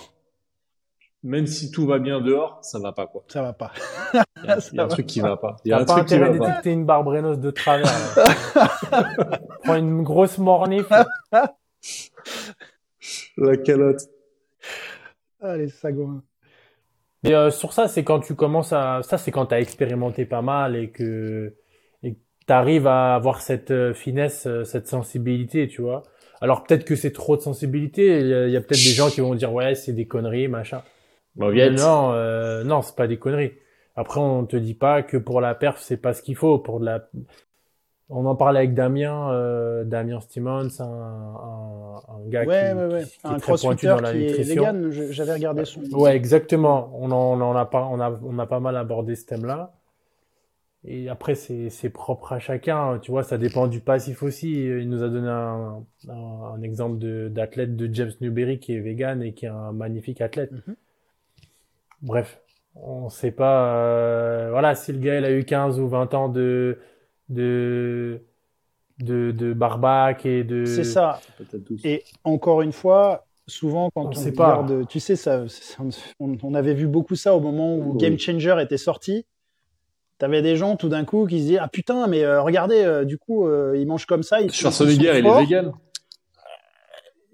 même 1.22 1.46
si 1.46 1.70
tout 1.70 1.86
va 1.86 1.98
bien 1.98 2.20
dehors, 2.20 2.58
ça 2.62 2.78
va 2.78 2.92
pas, 2.92 3.06
quoi. 3.06 3.24
Ça 3.28 3.42
va 3.42 3.52
pas. 3.52 3.72
Il 4.14 4.44
y 4.44 4.48
a, 4.48 4.60
Ça 4.60 4.70
il 4.72 4.76
y 4.76 4.80
a 4.80 4.84
un 4.84 4.88
truc 4.88 5.06
qui 5.06 5.20
va 5.20 5.36
pas. 5.36 5.56
Il 5.64 5.68
y 5.68 5.72
a 5.72 5.78
un 5.78 5.84
pas 5.84 5.94
truc 5.94 6.06
qui 6.06 6.14
intérêt 6.14 6.32
va 6.32 6.38
pas. 6.38 6.46
détecter 6.48 6.72
une 6.72 6.84
barbrenos 6.84 7.38
de 7.38 7.50
travers. 7.50 7.86
Prends 9.62 9.76
une 9.76 10.02
grosse 10.02 10.38
mornif. 10.38 10.86
La 13.36 13.56
calotte. 13.56 14.02
Ah, 15.40 15.56
les 15.56 15.68
sagouins. 15.68 16.22
Et 17.24 17.34
euh, 17.34 17.50
sur 17.50 17.72
ça, 17.72 17.88
c'est 17.88 18.04
quand 18.04 18.20
tu 18.20 18.34
commences 18.34 18.72
à, 18.72 19.00
ça 19.02 19.18
c'est 19.18 19.30
quand 19.30 19.46
t'as 19.46 19.60
expérimenté 19.60 20.24
pas 20.24 20.42
mal 20.42 20.76
et 20.76 20.90
que 20.90 21.54
et 22.02 22.14
que 22.14 22.18
t'arrives 22.46 22.86
à 22.86 23.14
avoir 23.14 23.40
cette 23.40 23.70
euh, 23.70 23.94
finesse, 23.94 24.46
euh, 24.46 24.64
cette 24.64 24.88
sensibilité, 24.88 25.68
tu 25.68 25.82
vois. 25.82 26.02
Alors 26.42 26.64
peut-être 26.64 26.84
que 26.84 26.96
c'est 26.96 27.12
trop 27.12 27.36
de 27.36 27.40
sensibilité. 27.42 28.20
Il 28.20 28.50
y 28.50 28.56
a, 28.56 28.60
peut-être 28.60 28.70
des 28.72 28.92
gens 28.92 29.08
qui 29.08 29.20
vont 29.22 29.34
dire 29.34 29.52
ouais 29.54 29.74
c'est 29.74 29.92
des 29.94 30.06
conneries 30.06 30.48
machin. 30.48 30.82
Non, 31.82 32.12
euh, 32.12 32.64
non 32.64 32.82
c'est 32.82 32.94
pas 32.96 33.06
des 33.06 33.16
conneries. 33.18 33.52
Après 33.96 34.20
on 34.20 34.44
te 34.44 34.56
dit 34.56 34.74
pas 34.74 35.02
que 35.02 35.16
pour 35.16 35.40
la 35.40 35.54
perf 35.54 35.78
c'est 35.80 35.96
pas 35.96 36.12
ce 36.12 36.20
qu'il 36.22 36.36
faut 36.36 36.58
pour 36.58 36.80
de 36.80 36.84
la. 36.86 37.08
On 38.14 38.26
en 38.26 38.34
parlait 38.36 38.58
avec 38.58 38.74
Damien, 38.74 39.30
euh, 39.32 39.84
Damien 39.84 40.20
Stimmons, 40.20 40.68
un, 40.80 40.84
un, 40.84 41.96
un 42.14 42.28
gars 42.28 42.44
Ouais, 42.44 42.70
qui, 42.72 42.76
ouais, 42.78 42.92
ouais. 42.92 43.02
qui- 43.04 43.10
qui 43.10 43.26
est 43.34 43.38
très 43.38 43.52
pointu 43.56 43.86
dans 43.86 44.00
la 44.00 44.12
qui 44.12 44.18
est 44.18 44.28
nutrition. 44.28 44.64
j'avais 45.10 45.32
regardé 45.32 45.64
son. 45.64 45.80
Ouais, 45.92 46.14
exactement. 46.14 46.90
On 46.94 47.10
en, 47.10 47.16
on 47.16 47.40
en 47.40 47.56
a 47.56 47.64
pas, 47.64 47.88
on 47.90 48.00
a, 48.00 48.10
on 48.22 48.38
a 48.38 48.46
pas 48.46 48.60
mal 48.60 48.76
abordé 48.76 49.14
ce 49.16 49.24
thème-là. 49.24 49.72
Et 50.84 51.08
après, 51.08 51.34
c'est, 51.36 51.90
propre 51.90 52.32
à 52.32 52.38
chacun. 52.40 52.98
Tu 52.98 53.10
vois, 53.12 53.22
ça 53.22 53.38
dépend 53.38 53.68
du 53.68 53.80
passif 53.80 54.22
aussi. 54.22 54.52
Il 54.52 54.88
nous 54.88 55.02
a 55.04 55.08
donné 55.08 55.28
un, 55.28 55.84
un, 56.08 56.12
un 56.56 56.62
exemple 56.62 56.98
d'athlète 57.30 57.76
de 57.76 57.92
James 57.94 58.10
Newberry 58.20 58.58
qui 58.58 58.74
est 58.74 58.80
vegan 58.80 59.22
et 59.22 59.32
qui 59.32 59.46
est 59.46 59.48
un 59.48 59.72
magnifique 59.72 60.20
athlète. 60.20 60.50
Mhm. 60.50 60.76
Bref, 62.02 62.40
on 62.74 63.08
sait 63.10 63.30
pas, 63.30 63.76
euh, 63.76 64.48
voilà, 64.50 64.74
si 64.74 64.92
le 64.92 64.98
gars, 64.98 65.18
il 65.18 65.24
a 65.24 65.30
eu 65.32 65.44
15 65.44 65.78
ou 65.78 65.88
20 65.88 66.12
ans 66.14 66.28
de, 66.28 66.78
de, 67.28 68.20
de, 68.98 69.30
de 69.30 69.52
barbac 69.52 70.26
et 70.26 70.42
de... 70.42 70.64
C'est 70.66 70.84
ça. 70.84 71.20
Et 71.84 72.02
encore 72.24 72.62
une 72.62 72.72
fois, 72.72 73.24
souvent 73.46 73.90
quand 73.94 74.06
On 74.06 74.08
on, 74.08 74.12
sait 74.12 74.32
pas. 74.32 74.56
regarde, 74.56 74.88
tu 74.88 74.98
sais, 74.98 75.14
ça, 75.14 75.46
ça- 75.48 75.82
on, 76.18 76.36
on 76.42 76.54
avait 76.54 76.74
vu 76.74 76.88
beaucoup 76.88 77.14
ça 77.14 77.36
au 77.36 77.40
moment 77.40 77.76
où 77.76 77.92
Oui. 77.92 77.98
Game 78.00 78.18
Changer 78.18 78.56
était 78.60 78.78
sorti. 78.78 79.26
T'avais 80.22 80.40
des 80.40 80.54
gens 80.54 80.76
tout 80.76 80.88
d'un 80.88 81.04
coup 81.04 81.26
qui 81.26 81.38
se 81.40 81.46
disaient 81.46 81.58
ah 81.58 81.66
putain 81.66 82.06
mais 82.06 82.22
euh, 82.22 82.40
regardez 82.42 82.80
euh, 82.84 83.04
du 83.04 83.18
coup 83.18 83.44
euh, 83.48 83.74
ils 83.76 83.88
mangent 83.88 84.06
comme 84.06 84.22
ça 84.22 84.40
ils, 84.40 84.52
Schwarzenegger, 84.52 85.18
il 85.18 85.26
est 85.26 85.40
vegan. 85.40 85.72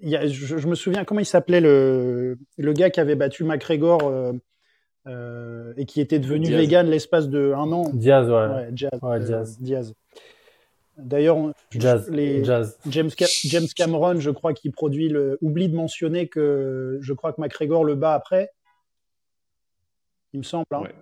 Il 0.01 0.09
y 0.09 0.15
a- 0.15 0.25
je, 0.25 0.57
je 0.57 0.67
me 0.67 0.73
souviens 0.73 1.03
comment 1.05 1.19
il 1.19 1.25
s'appelait 1.27 1.61
le 1.61 2.39
le 2.57 2.73
gars 2.73 2.89
qui 2.89 2.99
avait 2.99 3.13
battu 3.13 3.43
McGregor 3.43 4.01
euh, 4.07 4.31
euh, 5.05 5.71
et 5.77 5.85
qui 5.85 6.01
était 6.01 6.17
devenu 6.17 6.45
Diaz. 6.47 6.59
vegan 6.59 6.89
l'espace 6.89 7.29
de 7.29 7.53
un 7.55 7.71
an 7.71 7.83
Diaz, 7.93 8.27
ouais. 8.27 8.47
ouais, 8.47 8.71
Diaz, 8.71 8.89
Ouais, 9.03 9.17
euh, 9.17 9.19
Diaz. 9.19 9.57
Diaz. 9.59 9.93
D'ailleurs 10.97 11.37
Jazz, 11.69 12.09
les 12.09 12.43
jazz. 12.43 12.77
James, 12.89 13.09
Ca- 13.15 13.27
James 13.45 13.67
Cameron, 13.75 14.19
je 14.19 14.31
crois 14.31 14.53
qu'il 14.53 14.71
produit 14.71 15.09
le. 15.09 15.37
Oublie 15.41 15.69
de 15.69 15.75
mentionner 15.75 16.27
que 16.27 16.97
je 17.01 17.13
crois 17.13 17.33
que 17.33 17.39
McGregor 17.39 17.85
le 17.85 17.93
bat 17.95 18.13
après. 18.15 18.49
Il 20.33 20.39
me 20.39 20.43
semble, 20.43 20.65
hein, 20.71 20.81
Ouais. 20.81 20.93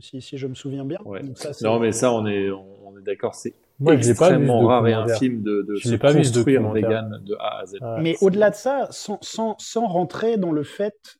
Si, 0.00 0.20
si 0.20 0.38
je 0.38 0.46
me 0.46 0.54
souviens 0.54 0.84
bien. 0.84 0.98
Ouais. 1.04 1.22
Donc 1.22 1.38
ça, 1.38 1.52
c'est- 1.52 1.64
Non, 1.64 1.78
mais 1.78 1.92
ça, 1.92 2.12
on 2.12 2.26
est, 2.26 2.50
on 2.50 2.98
est 2.98 3.02
d'accord, 3.02 3.34
c'est 3.34 3.54
Moi, 3.78 3.94
pas 3.94 3.98
extrêmement 4.08 4.66
rare 4.66 4.86
et 4.86 4.92
infime 4.92 5.42
de, 5.42 5.66
se 5.82 5.94
pas 5.96 6.12
construire 6.14 6.68
vegan 6.70 7.20
de 7.24 7.34
A 7.38 7.60
à 7.60 7.66
Z. 7.66 7.74
Ouais. 7.80 8.00
Mais 8.02 8.16
au-delà 8.20 8.50
de 8.50 8.54
ça, 8.56 8.88
sans, 8.90 9.18
sans, 9.22 9.56
sans 9.58 9.86
rentrer 9.86 10.36
dans 10.38 10.52
le 10.52 10.62
fait, 10.64 11.18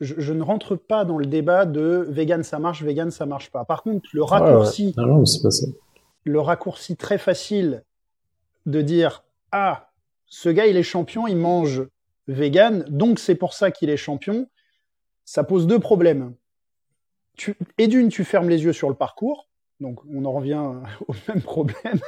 je, 0.00 0.14
je 0.18 0.32
ne 0.32 0.42
rentre 0.42 0.76
pas 0.76 1.04
dans 1.04 1.18
le 1.18 1.26
débat 1.26 1.66
de 1.66 2.06
vegan 2.08 2.42
ça 2.42 2.58
marche, 2.58 2.82
vegan 2.82 3.10
ça 3.10 3.26
marche 3.26 3.50
pas. 3.50 3.64
Par 3.64 3.82
contre, 3.82 4.08
le 4.12 4.22
raccourci, 4.22 4.94
Non, 4.96 5.06
non, 5.06 5.24
c'est 5.26 5.42
pas 5.42 5.50
ça. 5.50 5.66
le 6.24 6.40
raccourci 6.40 6.96
très 6.96 7.18
facile 7.18 7.82
de 8.66 8.80
dire 8.80 9.24
ah 9.52 9.90
ce 10.26 10.48
gars 10.48 10.66
il 10.66 10.76
est 10.76 10.82
champion, 10.82 11.26
il 11.26 11.36
mange 11.36 11.82
vegan, 12.28 12.84
donc 12.88 13.18
c'est 13.18 13.34
pour 13.34 13.52
ça 13.52 13.70
qu'il 13.70 13.90
est 13.90 13.96
champion. 13.98 14.48
Ça 15.26 15.44
pose 15.44 15.66
deux 15.66 15.78
problèmes. 15.78 16.34
Tu, 17.36 17.56
et 17.78 17.88
d'une, 17.88 18.08
tu 18.08 18.24
fermes 18.24 18.48
les 18.48 18.62
yeux 18.64 18.72
sur 18.72 18.88
le 18.88 18.94
parcours, 18.94 19.48
donc 19.80 20.00
on 20.12 20.24
en 20.24 20.32
revient 20.32 20.62
au 21.08 21.14
même 21.28 21.42
problème. 21.42 21.98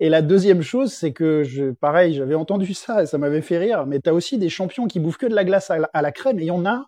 Et 0.00 0.08
la 0.08 0.22
deuxième 0.22 0.62
chose, 0.62 0.92
c'est 0.92 1.12
que 1.12 1.44
je, 1.44 1.70
pareil, 1.70 2.14
j'avais 2.14 2.34
entendu 2.34 2.74
ça 2.74 3.02
et 3.02 3.06
ça 3.06 3.16
m'avait 3.18 3.42
fait 3.42 3.58
rire, 3.58 3.86
mais 3.86 4.00
tu 4.00 4.10
as 4.10 4.14
aussi 4.14 4.38
des 4.38 4.48
champions 4.48 4.86
qui 4.86 5.00
bouffent 5.00 5.18
que 5.18 5.26
de 5.26 5.34
la 5.34 5.44
glace 5.44 5.70
à 5.70 5.78
la, 5.78 5.90
à 5.92 6.02
la 6.02 6.12
crème, 6.12 6.38
et 6.40 6.42
il 6.42 6.46
y 6.46 6.50
en 6.50 6.66
a, 6.66 6.86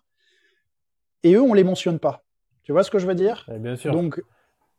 et 1.23 1.33
eux, 1.35 1.41
on 1.41 1.53
les 1.53 1.63
mentionne 1.63 1.99
pas. 1.99 2.23
Tu 2.63 2.71
vois 2.71 2.83
ce 2.83 2.91
que 2.91 2.99
je 2.99 3.07
veux 3.07 3.15
dire? 3.15 3.45
Ouais, 3.47 3.59
bien 3.59 3.75
sûr. 3.75 3.93
Donc, 3.93 4.21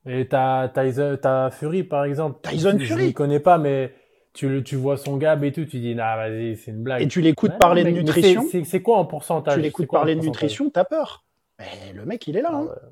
Et 0.07 0.29
t'as 0.29 0.69
t'as 0.69 1.51
Fury 1.51 1.83
par 1.85 2.05
exemple. 2.05 2.41
Tyson 2.49 2.77
Je- 2.79 2.85
Fury. 2.85 3.03
Je 3.05 3.09
ne 3.09 3.13
connais 3.13 3.41
pas, 3.41 3.59
mais 3.59 3.95
tu, 4.35 4.49
le- 4.49 4.63
tu 4.63 4.77
vois 4.77 4.97
son 4.97 5.17
gab 5.17 5.43
et 5.43 5.53
tout, 5.53 5.65
tu 5.65 5.81
dis, 5.81 5.95
nah, 5.95 6.17
vas-y, 6.17 6.57
c'est 6.57 6.71
une 6.71 6.83
blague. 6.83 7.03
et 7.03 7.09
tu 7.09 7.21
l'écoutes 7.21 7.53
Ouais, 7.53 7.59
parler 7.59 7.83
de 7.85 7.91
nutrition, 7.91 8.45
c'est- 8.65 8.83
quoi 8.83 8.99
en 8.99 9.05
pourcentage? 9.07 9.55
Tu 9.55 9.61
l'écoutes 9.61 9.89
parler 9.91 10.15
de 10.15 10.21
nutrition, 10.21 10.71
t'as 10.71 10.85
peur. 10.85 11.25
Mais 11.59 11.93
le 11.95 12.05
mec, 12.05 12.27
il 12.27 12.37
est 12.37 12.43
là. 12.43 12.51
Ah 12.53 12.57
hein. 12.57 12.65
ouais. 12.65 12.91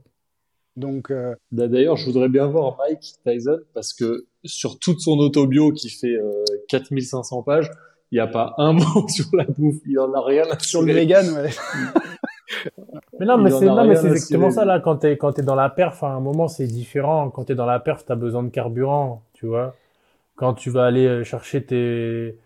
Donc, 0.77 1.11
euh, 1.11 1.35
D'ailleurs, 1.53 1.97
je 1.97 2.05
voudrais 2.05 2.29
bien 2.29 2.47
voir 2.47 2.77
Mike 2.79 3.15
Tyson 3.25 3.61
parce 3.73 3.95
que 3.95 4.27
sur 4.45 4.79
toute 4.79 5.01
son 5.01 5.19
autobio 5.19 5.73
qui 5.73 5.89
fait 5.89 6.17
euh, 6.17 6.45
4500 6.69 7.43
pages, 7.43 7.71
il 8.11 8.17
n'y 8.17 8.21
a 8.21 8.27
pas 8.27 8.55
un 8.59 8.73
mot 8.75 9.09
sur 9.09 9.27
la 9.33 9.45
bouffe. 9.45 9.81
Il 9.87 9.99
en 9.99 10.13
a 10.13 10.23
rien 10.23 10.45
à 10.51 10.59
sur 10.59 10.83
le 10.83 10.93
vegan, 10.93 11.27
ouais. 11.31 11.51
Mais 13.19 13.27
non, 13.27 13.39
mais 13.39 13.51
c'est 13.51 13.65
non, 13.65 13.87
mais 13.87 13.97
c'est 13.97 14.09
exactement 14.09 14.51
ça 14.51 14.65
là. 14.65 14.79
Quand 14.79 14.97
t'es 14.97 15.17
quand 15.17 15.33
t'es 15.33 15.43
dans 15.43 15.55
la 15.55 15.71
perf, 15.71 16.05
à 16.05 16.09
un 16.09 16.21
moment 16.21 16.49
c'est 16.49 16.67
différent. 16.67 17.31
Quand 17.31 17.45
t'es 17.45 17.55
dans 17.55 17.67
la 17.67 17.81
perf, 17.81 18.05
t'as 18.05 18.15
besoin 18.15 18.43
de 18.43 18.51
carburant, 18.51 19.23
tu 19.33 19.47
vois. 19.47 19.75
Quand 20.37 20.55
tu 20.55 20.71
vas 20.71 20.85
aller 20.85 21.07
euh, 21.07 21.25
chercher 21.25 21.65
tes 21.65 22.39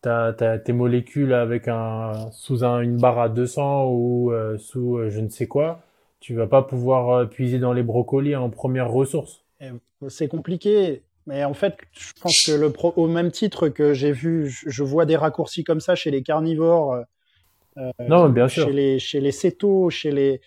ta, 0.00 0.32
ta- 0.32 0.58
tes 0.58 0.72
molécules 0.72 1.32
avec 1.32 1.68
un 1.68 2.30
sous 2.32 2.64
un, 2.64 2.80
une 2.80 2.96
barre 2.96 3.18
à 3.18 3.28
200 3.28 3.86
ou 3.86 4.32
euh, 4.32 4.56
sous 4.58 4.96
euh, 4.96 5.10
je 5.10 5.20
ne 5.20 5.28
sais 5.28 5.46
quoi, 5.46 5.80
tu 6.20 6.34
vas 6.34 6.46
pas 6.46 6.62
pouvoir 6.62 7.10
euh, 7.10 7.26
puiser 7.26 7.58
dans 7.58 7.72
les 7.72 7.82
brocolis 7.82 8.36
en 8.36 8.50
première 8.50 8.90
ressource. 8.90 9.42
C'est 10.08 10.28
compliqué. 10.28 11.02
Mais 11.26 11.44
en 11.44 11.52
fait, 11.52 11.76
je 11.92 12.12
pense 12.22 12.46
que 12.46 12.52
le 12.52 12.72
pro- 12.72 12.94
au 12.96 13.06
même 13.06 13.30
titre 13.30 13.68
que 13.68 13.92
j'ai 13.92 14.12
vu, 14.12 14.48
je, 14.48 14.82
vois 14.82 15.04
des 15.04 15.16
raccourcis 15.16 15.62
comme 15.62 15.80
ça 15.80 15.94
chez 15.94 16.10
les 16.10 16.22
carnivores, 16.22 17.04
euh, 17.76 17.90
non, 18.08 18.30
bien 18.30 18.48
sûr. 18.48 18.64
chez 18.64 18.72
les 18.72 18.98
chez 18.98 19.20
les 19.20 19.32
cétos, 19.32 19.90
chez 19.90 20.10
les 20.10 20.40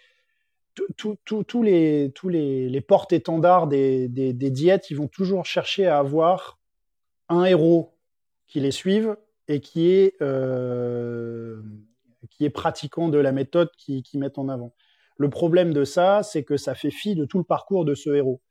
tous 0.96 1.62
les 1.62 2.12
tous 2.16 2.30
les, 2.30 2.68
les 2.68 2.82
porte-étendards 2.82 3.68
des, 3.68 4.08
des, 4.08 4.34
des 4.34 4.50
diètes, 4.50 4.90
ils 4.90 4.98
vont 4.98 5.08
toujours 5.08 5.46
chercher 5.46 5.86
à 5.86 6.00
avoir 6.00 6.58
un 7.30 7.44
héros 7.44 7.94
qui 8.48 8.60
les 8.60 8.72
suive 8.72 9.16
et 9.52 9.60
qui 9.60 9.90
est 9.90 10.14
euh, 10.22 11.62
qui 12.30 12.46
est 12.46 12.50
pratiquant 12.50 13.10
de 13.10 13.18
la 13.18 13.32
méthode 13.32 13.70
qui, 13.78 14.02
qui 14.02 14.18
mettent 14.18 14.38
en 14.38 14.48
avant. 14.48 14.74
Le 15.18 15.30
problème 15.30 15.74
de 15.74 15.84
ça, 15.84 16.24
c'est 16.24 16.44
que 16.44 16.58
ça 16.58 16.74
fait 16.74 16.90
fi 16.92 17.16
de 17.16 17.26
tout 17.26 17.38
le 17.38 17.44
parcours 17.44 17.84
de 17.84 17.94
ce 17.94 18.10
héros. 18.12 18.42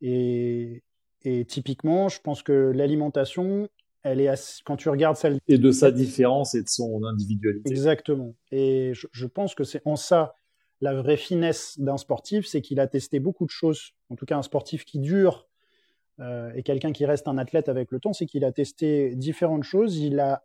Et, 0.00 0.84
et 1.22 1.44
typiquement, 1.44 2.08
je 2.08 2.20
pense 2.20 2.42
que 2.42 2.52
l'alimentation, 2.74 3.68
elle 4.02 4.20
est 4.20 4.28
assez- 4.28 4.62
quand 4.64 4.76
tu 4.76 4.88
regardes 4.88 5.16
celle 5.16 5.38
Et 5.48 5.58
de 5.58 5.70
sa 5.72 5.90
différence 5.90 6.54
et 6.54 6.62
de 6.62 6.68
son 6.68 7.02
individualité. 7.04 7.68
Exactement. 7.68 8.36
Et 8.52 8.92
je, 8.94 9.08
je 9.12 9.26
pense 9.26 9.54
que 9.54 9.64
c'est 9.64 9.82
en 9.84 9.96
ça 9.96 10.34
la 10.80 10.94
vraie 10.94 11.16
finesse 11.16 11.78
d'un 11.80 11.96
sportif, 11.96 12.46
c'est 12.46 12.60
qu'il 12.60 12.78
a 12.80 12.86
testé 12.86 13.18
beaucoup 13.18 13.46
de 13.46 13.50
choses. 13.50 13.92
En 14.10 14.14
tout 14.14 14.26
cas, 14.26 14.36
un 14.36 14.42
sportif 14.42 14.84
qui 14.84 15.00
dure 15.00 15.45
euh, 16.20 16.50
et 16.54 16.62
quelqu'un 16.62 16.92
qui 16.92 17.04
reste 17.04 17.28
un 17.28 17.38
athlète 17.38 17.68
avec 17.68 17.90
le 17.90 18.00
temps, 18.00 18.12
c'est 18.12 18.26
qu'il 18.26 18.44
a 18.44 18.52
testé 18.52 19.14
différentes 19.14 19.64
choses. 19.64 19.98
Il 19.98 20.20
a 20.20 20.44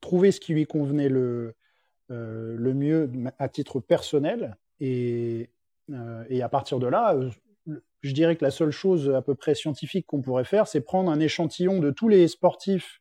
trouvé 0.00 0.30
ce 0.30 0.40
qui 0.40 0.52
lui 0.52 0.66
convenait 0.66 1.08
le, 1.08 1.54
euh, 2.10 2.54
le 2.56 2.74
mieux 2.74 3.10
à 3.38 3.48
titre 3.48 3.80
personnel. 3.80 4.56
Et, 4.80 5.50
euh, 5.90 6.42
à 6.42 6.48
partir 6.48 6.78
de 6.78 6.86
là, 6.86 7.18
je 8.02 8.12
dirais 8.12 8.36
que 8.36 8.44
la 8.44 8.50
seule 8.50 8.70
chose 8.70 9.10
à 9.10 9.22
peu 9.22 9.34
près 9.34 9.54
scientifique 9.54 10.06
qu'on 10.06 10.22
pourrait 10.22 10.44
faire, 10.44 10.68
c'est 10.68 10.80
prendre 10.80 11.10
un 11.10 11.20
échantillon 11.20 11.80
de 11.80 11.90
tous 11.90 12.08
les 12.08 12.28
sportifs 12.28 13.00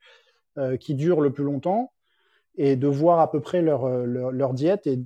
qui 0.81 0.93
durent 0.93 1.21
le 1.21 1.31
plus 1.31 1.45
longtemps 1.45 1.93
et 2.59 2.75
de 2.75 2.87
voir 2.87 3.21
à 3.21 3.31
peu 3.31 3.39
près 3.39 3.61
leur, 3.61 3.85
euh, 3.85 4.05
leur, 4.05 4.53
diète. 4.53 4.85
Et, 4.85 4.97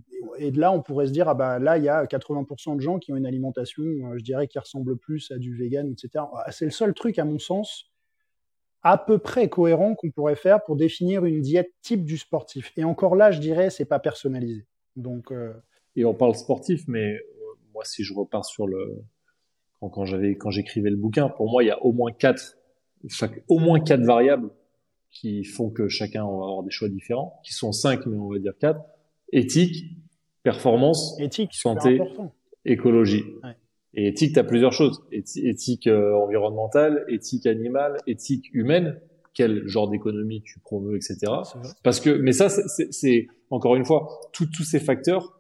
de 0.52 0.60
là, 0.60 0.72
on 0.72 0.82
pourrait 0.82 1.06
se 1.06 1.12
dire, 1.12 1.30
ah 1.30 1.36
bah 1.36 1.60
là, 1.60 1.78
il 1.78 1.84
y 1.84 1.90
a 1.90 2.04
80% 2.06 2.76
de 2.76 2.82
gens 2.82 2.98
qui 2.98 3.14
ont 3.14 3.16
une 3.16 3.28
alimentation, 3.28 3.84
euh, 3.84 4.18
je 4.18 4.24
dirais, 4.24 4.48
qui 4.48 4.58
ressemble 4.58 4.98
plus 4.98 5.32
à 5.32 5.38
du 5.38 5.56
vegan, 5.56 5.88
etc. 5.92 6.26
Ah, 6.34 6.52
c'est 6.52 6.66
le 6.66 6.72
seul 6.72 6.96
truc, 6.96 7.20
à 7.20 7.26
mon 7.26 7.38
sens, 7.38 7.92
à 8.82 8.98
peu 8.98 9.20
près 9.20 9.50
cohérent 9.50 9.94
qu'on 9.94 10.10
pourrait 10.10 10.36
faire 10.36 10.64
pour 10.64 10.76
définir 10.76 11.26
une 11.26 11.42
diète 11.42 11.72
type 11.84 12.04
du 12.04 12.18
sportif. 12.18 12.74
Et 12.76 12.84
encore 12.84 13.16
là, 13.16 13.30
je 13.30 13.40
dirais, 13.40 13.70
c'est 13.70 13.86
pas 13.86 14.00
personnalisé. 14.00 14.66
Donc, 14.96 15.32
euh... 15.32 15.54
Et 15.96 16.06
on 16.06 16.16
parle 16.16 16.34
sportif, 16.34 16.88
mais 16.88 17.20
moi, 17.72 17.86
si 17.86 18.04
je 18.04 18.16
repars 18.16 18.46
sur 18.46 18.66
le 18.66 19.04
quand, 19.80 19.90
quand 19.92 20.50
j'écrivais 20.50 20.90
le 20.90 20.98
bouquin, 20.98 21.30
pour 21.30 21.52
moi, 21.52 21.64
il 21.64 21.68
y 21.68 21.72
a 21.72 21.80
au 21.84 21.92
moins 21.92 22.12
quatre, 22.12 22.58
au 23.48 23.60
moins 23.60 23.80
quatre 23.80 24.04
variables 24.04 24.50
qui 25.14 25.44
font 25.44 25.70
que 25.70 25.88
chacun 25.88 26.24
va 26.24 26.32
avoir 26.32 26.64
des 26.64 26.72
choix 26.72 26.90
différents, 26.90 27.40
qui 27.44 27.54
sont 27.54 27.72
cinq, 27.72 28.06
mais 28.06 28.18
on 28.18 28.30
va 28.30 28.40
dire 28.40 28.54
quatre. 28.60 28.82
Éthique, 29.32 29.86
performance, 30.42 31.18
éthique, 31.20 31.54
santé, 31.54 32.02
écologie. 32.66 33.24
Ouais. 33.44 33.56
Et 33.94 34.08
éthique, 34.08 34.34
tu 34.34 34.40
as 34.40 34.44
plusieurs 34.44 34.74
choses. 34.74 35.04
Éthique 35.12 35.88
euh, 35.88 36.16
environnementale, 36.16 37.06
éthique 37.08 37.46
animale, 37.46 37.98
éthique 38.08 38.50
humaine. 38.54 39.00
Quel 39.36 39.68
genre 39.68 39.90
d'économie 39.90 40.44
tu 40.44 40.60
promeus, 40.60 40.96
etc. 40.96 41.18
Parce 41.84 42.00
que, 42.00 42.12
mais 42.12 42.34
ça, 42.34 42.50
c'est 42.50 43.28
encore 43.50 43.76
une 43.76 43.86
fois, 43.86 44.08
tous 44.32 44.64
ces 44.64 44.80
facteurs, 44.80 45.40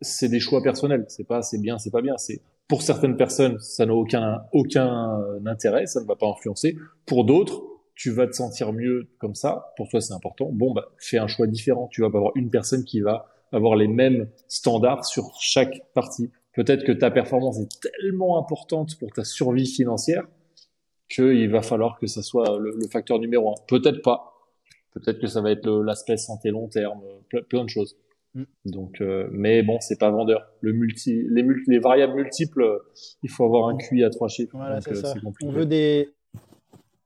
c'est 0.00 0.28
des 0.28 0.38
choix 0.38 0.62
personnels. 0.62 1.04
C'est 1.08 1.26
pas, 1.26 1.42
c'est 1.42 1.60
bien, 1.60 1.78
c'est 1.78 1.90
pas 1.90 2.02
bien. 2.02 2.16
C'est 2.18 2.40
pour 2.68 2.82
certaines 2.82 3.16
personnes, 3.16 3.58
ça 3.58 3.84
n'a 3.84 3.94
aucun 3.94 4.42
aucun 4.52 5.20
intérêt, 5.44 5.86
ça 5.86 6.00
ne 6.00 6.06
va 6.06 6.14
pas 6.14 6.28
influencer. 6.28 6.76
Pour 7.04 7.24
d'autres, 7.24 7.64
tu 7.94 8.10
vas 8.10 8.26
te 8.26 8.32
sentir 8.32 8.72
mieux 8.72 9.08
comme 9.18 9.34
ça, 9.34 9.72
pour 9.76 9.88
toi 9.88 10.00
c'est 10.00 10.14
important, 10.14 10.50
bon, 10.52 10.72
bah, 10.72 10.90
fais 10.98 11.18
un 11.18 11.26
choix 11.26 11.46
différent. 11.46 11.88
Tu 11.90 12.00
vas 12.00 12.10
pas 12.10 12.18
avoir 12.18 12.32
une 12.36 12.50
personne 12.50 12.84
qui 12.84 13.00
va 13.00 13.26
avoir 13.52 13.76
les 13.76 13.88
mêmes 13.88 14.28
standards 14.48 15.04
sur 15.04 15.30
chaque 15.40 15.82
partie. 15.94 16.30
Peut-être 16.54 16.84
que 16.84 16.92
ta 16.92 17.10
performance 17.10 17.58
est 17.58 17.80
tellement 17.80 18.38
importante 18.38 18.98
pour 18.98 19.10
ta 19.12 19.24
survie 19.24 19.66
financière 19.66 20.26
qu'il 21.08 21.50
va 21.50 21.62
falloir 21.62 21.98
que 21.98 22.06
ça 22.06 22.22
soit 22.22 22.58
le, 22.58 22.74
le 22.78 22.88
facteur 22.88 23.18
numéro 23.18 23.50
un. 23.50 23.54
Peut-être 23.68 24.02
pas. 24.02 24.32
Peut-être 24.92 25.20
que 25.20 25.26
ça 25.26 25.40
va 25.40 25.50
être 25.50 25.68
l'aspect 25.82 26.16
santé 26.16 26.50
long 26.50 26.68
terme, 26.68 27.02
plein 27.48 27.64
de 27.64 27.68
choses. 27.68 27.96
Mm. 28.34 28.42
Donc, 28.66 29.00
euh, 29.00 29.28
mais 29.32 29.62
bon, 29.62 29.78
c'est 29.80 29.98
pas 29.98 30.10
vendeur. 30.10 30.46
Le 30.60 30.72
multi, 30.72 31.26
les, 31.30 31.42
multi, 31.42 31.70
les 31.70 31.78
variables 31.78 32.14
multiples, 32.14 32.80
il 33.22 33.30
faut 33.30 33.44
avoir 33.44 33.68
un 33.68 33.76
QI 33.76 34.04
à 34.04 34.10
trois 34.10 34.28
chiffres. 34.28 34.56
Voilà, 34.56 34.80
c'est 34.80 34.94
ça. 34.94 35.14
On 35.42 35.50
veut 35.50 35.66
des, 35.66 36.10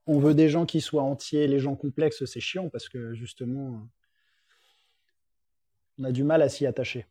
on 0.07 0.19
veut 0.19 0.35
des 0.35 0.49
gens 0.49 0.67
qui 0.67 0.81
soient 0.81 1.03
entiers. 1.03 1.49
Les 1.49 1.59
gens 1.59 1.75
complexes, 1.75 2.25
c'est 2.25 2.41
chiant 2.41 2.69
parce 2.69 2.89
que 2.89 3.15
justement, 3.15 3.89
on 5.99 6.05
a 6.05 6.13
du 6.13 6.25
mal 6.25 6.43
à 6.43 6.49
s'y 6.49 6.67
attacher. 6.67 7.07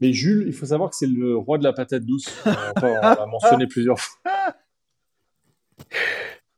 Mais 0.00 0.12
Jules, 0.12 0.44
il 0.46 0.52
faut 0.52 0.66
savoir 0.66 0.90
que 0.90 0.96
c'est 0.96 1.06
le 1.06 1.36
roi 1.36 1.58
de 1.58 1.64
la 1.64 1.72
patate 1.72 2.04
douce. 2.04 2.26
on 2.46 2.82
l'a 2.82 3.26
mentionné 3.30 3.66
plusieurs 3.66 4.00
fois. 4.00 4.20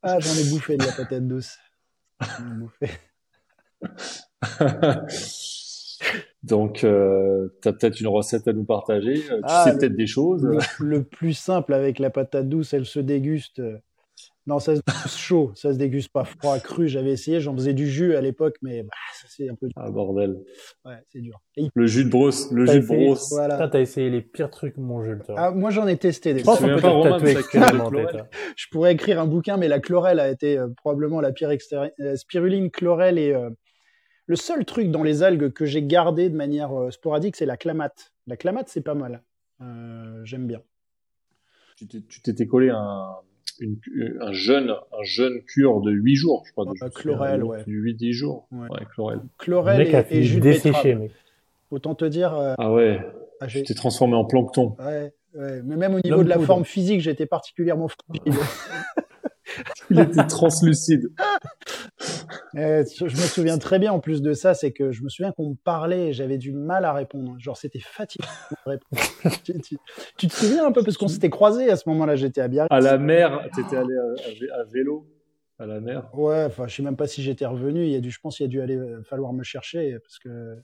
Ah, 0.02 0.20
j'en 0.20 0.34
ai 0.34 0.50
bouffé 0.50 0.76
de 0.76 0.84
la 0.84 0.92
patate 0.92 1.26
douce. 1.26 1.58
J'en 2.20 2.52
ai 2.52 2.54
bouffé. 2.54 2.90
Donc, 6.42 6.82
euh, 6.82 7.56
tu 7.62 7.68
as 7.68 7.72
peut-être 7.72 8.00
une 8.00 8.08
recette 8.08 8.48
à 8.48 8.52
nous 8.52 8.64
partager. 8.64 9.14
Tu 9.14 9.30
ah, 9.44 9.64
sais 9.64 9.78
peut-être 9.78 9.94
des 9.94 10.08
choses. 10.08 10.42
Le, 10.42 10.58
le, 10.80 11.04
plus 11.04 11.34
simple 11.34 11.72
avec 11.72 12.00
la 12.00 12.10
patate 12.10 12.48
douce, 12.48 12.74
elle 12.74 12.86
se 12.86 12.98
déguste. 12.98 13.62
Non, 14.47 14.59
ça 14.59 14.74
se 14.74 14.81
déguste 14.85 15.19
chaud, 15.19 15.52
ça 15.55 15.73
se 15.73 15.78
déguste 15.78 16.12
pas 16.12 16.24
froid, 16.24 16.59
cru. 16.59 16.89
J'avais 16.89 17.12
essayé, 17.12 17.40
j'en 17.40 17.55
faisais 17.55 17.74
du 17.74 17.89
jus 17.89 18.16
à 18.16 18.20
l'époque, 18.20 18.56
mais 18.60 18.82
bah, 18.82 18.90
ça 19.14 19.28
c'est 19.31 19.48
un 19.48 19.55
peu. 19.55 19.69
Ah 19.77 19.90
bordel. 19.90 20.40
Ouais, 20.85 20.97
c'est 21.10 21.20
dur. 21.20 21.40
Et... 21.56 21.69
Le 21.74 21.86
jus 21.86 22.05
de 22.05 22.10
brosse, 22.10 22.51
le 22.51 22.66
jus 22.66 22.78
essayé, 22.78 22.98
de 22.98 23.06
brosse. 23.06 23.31
Voilà. 23.31 23.69
T'as 23.69 23.81
essayé 23.81 24.10
les 24.10 24.20
pires 24.20 24.51
trucs, 24.51 24.77
mon 24.78 25.02
Jules. 25.02 25.23
Ah, 25.36 25.52
moi 25.52 25.70
j'en 25.70 25.86
ai 25.86 25.97
testé 25.97 26.35
des. 26.35 26.40
Je 26.40 26.44
pense 26.44 26.59
qu'on 26.59 26.66
peut 26.66 26.81
tatouer 26.81 27.36
Je 28.56 28.66
pourrais 28.73 28.93
écrire 28.93 29.20
un 29.20 29.27
bouquin, 29.27 29.56
mais 29.56 29.69
la 29.69 29.78
chlorelle 29.78 30.19
a 30.19 30.28
été 30.28 30.59
euh, 30.59 30.69
probablement 30.77 31.20
la 31.20 31.32
pire 31.32 31.51
extérieure. 31.51 31.93
Spiruline, 32.16 32.70
chlorelle 32.70 33.19
et 33.19 33.32
euh, 33.32 33.51
le 34.27 34.36
seul 34.36 34.64
truc 34.64 34.90
dans 34.90 35.02
les 35.02 35.23
algues 35.23 35.52
que 35.52 35.64
j'ai 35.64 35.82
gardé 35.82 36.31
de 36.31 36.36
manière 36.36 36.73
euh, 36.73 36.90
sporadique, 36.90 37.36
c'est 37.36 37.47
la 37.47 37.56
clamate. 37.56 38.12
La 38.27 38.36
clamate, 38.36 38.69
c'est 38.69 38.81
pas 38.81 38.94
mal. 38.94 39.23
Euh, 39.60 40.24
J'aime 40.24 40.47
bien. 40.47 40.62
Tu 41.77 42.23
t'étais 42.23 42.47
collé 42.47 42.70
un, 42.70 43.16
une, 43.60 43.78
un 44.20 44.32
jeune 44.32 44.70
un 44.70 45.02
jeune 45.02 45.42
cure 45.42 45.80
de 45.80 45.90
8 45.90 46.14
jours, 46.14 46.42
je 46.46 46.52
crois. 46.52 46.66
Ah, 46.80 46.90
chlorelle, 46.90 47.44
ouais. 47.44 47.62
8-10 47.66 48.12
jours. 48.12 48.48
Ouais, 48.52 48.68
ouais 48.68 48.86
chlorelle. 48.92 49.20
Chlorelle 49.38 49.86
le 49.86 49.92
mec 49.92 50.06
et, 50.10 50.18
et 50.18 50.22
jus 50.22 50.36
de 50.36 50.40
desséché, 50.40 50.94
mec. 50.94 51.12
Autant 51.70 51.94
te 51.94 52.04
dire. 52.04 52.34
Euh, 52.34 52.54
ah 52.58 52.72
ouais. 52.72 53.00
Ah, 53.40 53.46
tu 53.46 53.62
t'es 53.62 53.74
transformé 53.74 54.14
en 54.14 54.24
plancton. 54.24 54.76
Ouais, 54.78 55.12
ouais. 55.34 55.62
Mais 55.64 55.76
même 55.76 55.94
au 55.94 56.00
niveau 56.00 56.22
de 56.22 56.28
la 56.28 56.38
forme 56.38 56.64
physique, 56.64 57.00
j'étais 57.00 57.26
particulièrement 57.26 57.88
fragile. 57.88 58.40
Il 59.90 59.98
était 59.98 60.26
translucide. 60.26 61.12
Euh, 62.56 62.84
je 62.96 63.04
me 63.04 63.09
souviens 63.10 63.59
très 63.59 63.78
bien 63.78 63.92
en 63.92 64.00
plus 64.00 64.22
de 64.22 64.32
ça, 64.32 64.54
c'est 64.54 64.72
que 64.72 64.92
je 64.92 65.02
me 65.02 65.09
souviens 65.09 65.32
qu'on 65.32 65.50
me 65.50 65.54
parlait 65.54 66.09
et 66.09 66.12
j'avais 66.12 66.38
du 66.38 66.52
mal 66.52 66.84
à 66.84 66.92
répondre. 66.92 67.34
Genre, 67.38 67.56
c'était 67.56 67.80
fatigant 67.80 68.28
de 68.50 68.70
répondre. 68.70 69.02
tu, 69.44 69.60
tu, 69.60 69.76
tu, 70.16 70.26
te 70.26 70.32
souviens 70.32 70.66
un 70.66 70.72
peu 70.72 70.82
parce 70.82 70.96
qu'on 70.96 71.09
s'était 71.09 71.30
croisés 71.30 71.70
à 71.70 71.76
ce 71.76 71.88
moment-là, 71.88 72.16
j'étais 72.16 72.40
à 72.40 72.48
Biarritz. 72.48 72.70
À 72.70 72.80
la 72.80 72.98
mer, 72.98 73.48
t'étais 73.54 73.76
allé 73.76 73.94
à, 73.96 74.60
à, 74.60 74.64
vélo 74.64 75.06
à 75.59 75.66
la 75.66 75.80
mer. 75.80 76.09
Ouais, 76.14 76.44
enfin, 76.44 76.66
je 76.66 76.76
sais 76.76 76.82
même 76.82 76.96
pas 76.96 77.06
si 77.06 77.22
j'étais 77.22 77.46
revenu. 77.46 77.84
Il 77.84 77.90
y 77.90 77.96
a 77.96 78.00
dû, 78.00 78.10
je 78.10 78.20
pense, 78.20 78.36
qu'il 78.36 78.44
y 78.44 78.48
a 78.48 78.50
dû 78.50 78.60
aller 78.60 78.78
falloir 79.04 79.32
me 79.32 79.42
chercher 79.42 79.98
parce 80.00 80.18
que 80.18 80.56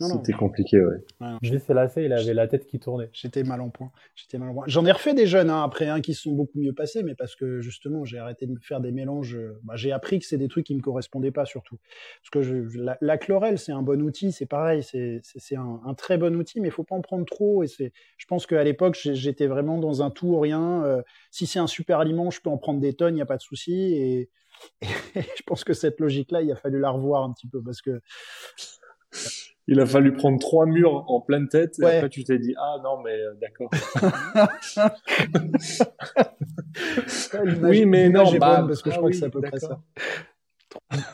c'était 0.00 0.32
compliqué, 0.32 0.80
ouais. 0.80 0.96
ouais 1.20 1.36
Juste 1.42 1.68
lassé, 1.68 2.04
il 2.04 2.12
avait 2.12 2.34
la 2.34 2.46
tête 2.46 2.66
qui 2.66 2.78
tournait. 2.78 3.10
J'étais 3.12 3.42
mal 3.42 3.60
en 3.60 3.70
point. 3.70 3.90
J'étais 4.14 4.38
mal 4.38 4.50
en 4.50 4.54
point. 4.54 4.64
J'en 4.66 4.84
ai 4.86 4.92
refait 4.92 5.14
des 5.14 5.26
jeunes 5.26 5.50
hein, 5.50 5.62
après, 5.62 5.88
hein, 5.88 6.00
qui 6.00 6.14
se 6.14 6.22
sont 6.22 6.32
beaucoup 6.32 6.58
mieux 6.58 6.72
passés, 6.72 7.02
mais 7.02 7.14
parce 7.14 7.36
que 7.36 7.60
justement, 7.60 8.04
j'ai 8.04 8.18
arrêté 8.18 8.46
de 8.46 8.52
me 8.52 8.60
faire 8.60 8.80
des 8.80 8.92
mélanges. 8.92 9.38
Bah, 9.62 9.74
j'ai 9.76 9.92
appris 9.92 10.18
que 10.18 10.24
c'est 10.24 10.38
des 10.38 10.48
trucs 10.48 10.66
qui 10.66 10.74
me 10.74 10.80
correspondaient 10.80 11.30
pas 11.30 11.44
surtout. 11.44 11.78
Parce 12.22 12.30
que 12.30 12.42
je, 12.42 12.78
la, 12.78 12.96
la, 13.00 13.18
chlorelle, 13.18 13.58
c'est 13.58 13.72
un 13.72 13.82
bon 13.82 14.00
outil, 14.02 14.32
c'est 14.32 14.46
pareil, 14.46 14.82
c'est 14.82 15.20
un, 15.56 15.80
un, 15.84 15.94
très 15.94 16.18
bon 16.18 16.34
outil, 16.36 16.60
mais 16.60 16.68
il 16.68 16.72
faut 16.72 16.84
pas 16.84 16.94
en 16.94 17.02
prendre 17.02 17.24
trop. 17.24 17.62
Et 17.62 17.66
c'est, 17.66 17.92
je 18.16 18.26
pense 18.26 18.46
qu'à 18.46 18.64
l'époque, 18.64 18.98
j'étais 19.00 19.46
vraiment 19.46 19.78
dans 19.78 20.02
un 20.02 20.10
tout 20.10 20.28
ou 20.28 20.40
rien. 20.40 20.84
Euh, 20.84 21.02
si 21.30 21.46
c'est 21.46 21.58
un 21.58 21.66
super 21.66 21.98
aliment, 22.00 22.30
je 22.30 22.40
peux 22.40 22.50
en 22.50 22.58
prendre 22.58 22.80
des 22.80 22.94
tonnes, 22.94 23.14
il 23.14 23.16
n'y 23.16 23.22
a 23.22 23.26
pas 23.26 23.36
de 23.36 23.42
souci. 23.42 23.94
Et, 23.94 24.30
et 25.14 25.22
je 25.36 25.42
pense 25.46 25.64
que 25.64 25.72
cette 25.72 26.00
logique-là, 26.00 26.42
il 26.42 26.52
a 26.52 26.56
fallu 26.56 26.80
la 26.80 26.90
revoir 26.90 27.24
un 27.24 27.32
petit 27.32 27.48
peu 27.48 27.62
parce 27.62 27.82
que 27.82 28.00
il 29.66 29.80
a 29.80 29.86
fallu 29.86 30.12
prendre 30.12 30.38
trois 30.38 30.66
murs 30.66 31.04
en 31.08 31.20
pleine 31.20 31.48
tête. 31.48 31.78
Et 31.78 31.84
ouais. 31.84 31.96
après, 31.96 32.08
tu 32.08 32.24
t'es 32.24 32.38
dit, 32.38 32.54
ah 32.58 32.76
non, 32.82 33.00
mais 33.02 33.12
euh, 33.12 33.34
d'accord. 33.40 33.70
oui, 37.62 37.86
mais 37.86 38.08
non, 38.08 38.32
bah, 38.38 38.64
parce 38.66 38.82
que 38.82 38.90
je 38.90 38.94
ah, 38.94 38.98
crois 38.98 39.08
oui, 39.08 39.12
que 39.12 39.18
c'est 39.18 39.26
à 39.26 39.30
peu 39.30 39.40
près 39.40 39.60
ça. 39.60 39.80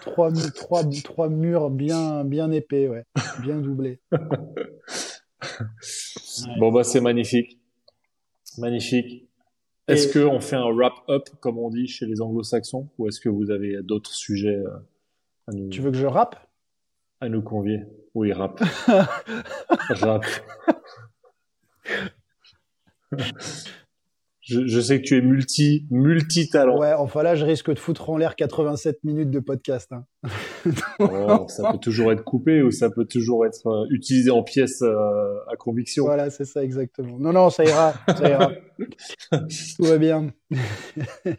Trois, 0.02 0.32
trois, 0.54 0.84
trois 1.04 1.28
murs 1.28 1.70
bien, 1.70 2.24
bien 2.24 2.50
épais, 2.50 2.88
ouais, 2.88 3.04
bien 3.42 3.58
doublés. 3.58 4.00
Bon, 6.58 6.70
bah, 6.70 6.84
c'est 6.84 7.00
magnifique. 7.00 7.58
Magnifique. 8.58 9.28
Est-ce 9.88 10.18
et... 10.18 10.22
qu'on 10.22 10.40
fait 10.40 10.56
un 10.56 10.70
wrap-up, 10.70 11.28
comme 11.40 11.58
on 11.58 11.70
dit 11.70 11.86
chez 11.86 12.06
les 12.06 12.20
anglo-saxons, 12.20 12.88
ou 12.98 13.08
est-ce 13.08 13.20
que 13.20 13.28
vous 13.28 13.50
avez 13.50 13.82
d'autres 13.82 14.14
sujets 14.14 14.56
euh, 14.56 14.70
à 15.46 15.52
nous... 15.52 15.68
Tu 15.68 15.80
veux 15.80 15.90
que 15.90 15.96
je 15.96 16.06
rappe 16.06 16.45
à 17.20 17.28
nous 17.28 17.42
convier. 17.42 17.80
Oui, 18.14 18.32
rap. 18.32 18.60
rap. 19.90 20.24
je, 24.40 24.66
je, 24.66 24.80
sais 24.80 25.00
que 25.00 25.06
tu 25.06 25.18
es 25.18 25.20
multi, 25.20 25.86
multi-talent. 25.90 26.78
Ouais, 26.78 26.92
enfin 26.94 27.22
là, 27.22 27.34
je 27.34 27.44
risque 27.44 27.70
de 27.72 27.78
foutre 27.78 28.08
en 28.08 28.16
l'air 28.16 28.36
87 28.36 29.04
minutes 29.04 29.30
de 29.30 29.40
podcast. 29.40 29.92
Hein. 29.92 30.04
oh, 30.98 31.46
ça 31.48 31.72
peut 31.72 31.78
toujours 31.78 32.10
être 32.10 32.24
coupé 32.24 32.62
ou 32.62 32.70
ça 32.70 32.90
peut 32.90 33.04
toujours 33.04 33.44
être 33.44 33.66
euh, 33.66 33.86
utilisé 33.90 34.30
en 34.30 34.42
pièces 34.42 34.82
euh, 34.82 35.38
à 35.52 35.56
conviction. 35.56 36.04
Voilà, 36.04 36.30
c'est 36.30 36.46
ça 36.46 36.64
exactement. 36.64 37.18
Non, 37.18 37.32
non, 37.32 37.50
ça 37.50 37.64
ira. 37.64 37.94
Ça 38.08 38.30
ira. 38.30 38.50
Tout 39.30 39.84
va 39.84 39.98
bien. 39.98 40.32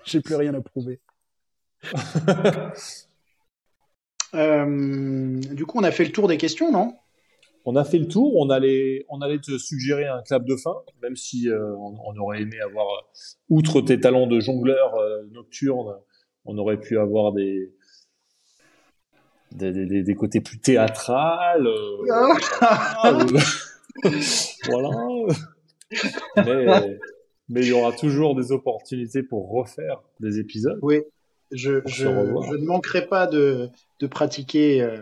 J'ai 0.06 0.22
plus 0.22 0.36
rien 0.36 0.54
à 0.54 0.62
prouver. 0.62 1.00
Euh, 4.34 5.40
du 5.40 5.66
coup, 5.66 5.80
on 5.80 5.84
a 5.84 5.92
fait 5.92 6.06
le 6.06 6.12
tour 6.12 6.28
des 6.28 6.38
questions, 6.38 6.72
non? 6.72 6.96
On 7.66 7.76
a 7.76 7.84
fait 7.84 8.00
le 8.00 8.08
tour. 8.08 8.36
On 8.36 8.50
allait, 8.50 9.06
on 9.10 9.22
allait 9.22 9.40
te 9.40 9.58
suggérer 9.58 10.06
un 10.06 10.22
clap 10.22 10.46
de 10.46 10.56
fin, 10.56 10.76
même 11.02 11.16
si 11.16 11.50
euh, 11.50 11.76
on, 11.76 11.98
on, 12.06 12.18
aurait 12.18 12.42
aimé 12.42 12.60
avoir, 12.62 12.88
outre 13.50 13.82
tes 13.82 14.00
talents 14.00 14.28
de 14.28 14.40
jongleur 14.40 14.96
euh, 14.96 15.24
nocturne, 15.32 15.96
on 16.46 16.58
aurait 16.58 16.80
pu 16.80 16.98
avoir 16.98 17.34
des, 17.34 17.74
des, 19.52 19.72
des, 19.72 20.04
des 20.04 20.16
côtés 20.16 20.42
plus 20.42 20.60
théâtrales. 20.60 21.68
voilà. 24.70 24.90
Mais, 26.38 27.00
mais 27.50 27.62
il 27.62 27.68
y 27.68 27.74
aura 27.74 27.92
toujours 27.94 28.36
des 28.36 28.52
opportunités 28.52 29.24
pour 29.24 29.50
refaire 29.50 30.02
des 30.20 30.40
épisodes. 30.40 30.80
Oui 30.82 31.02
je, 31.52 31.82
je, 31.86 32.08
je, 32.08 32.56
ne 32.56 32.66
manquerai 32.66 33.08
pas 33.08 33.28
de, 33.28 33.70
de 34.00 34.08
pratiquer 34.08 34.82
euh, 34.82 35.02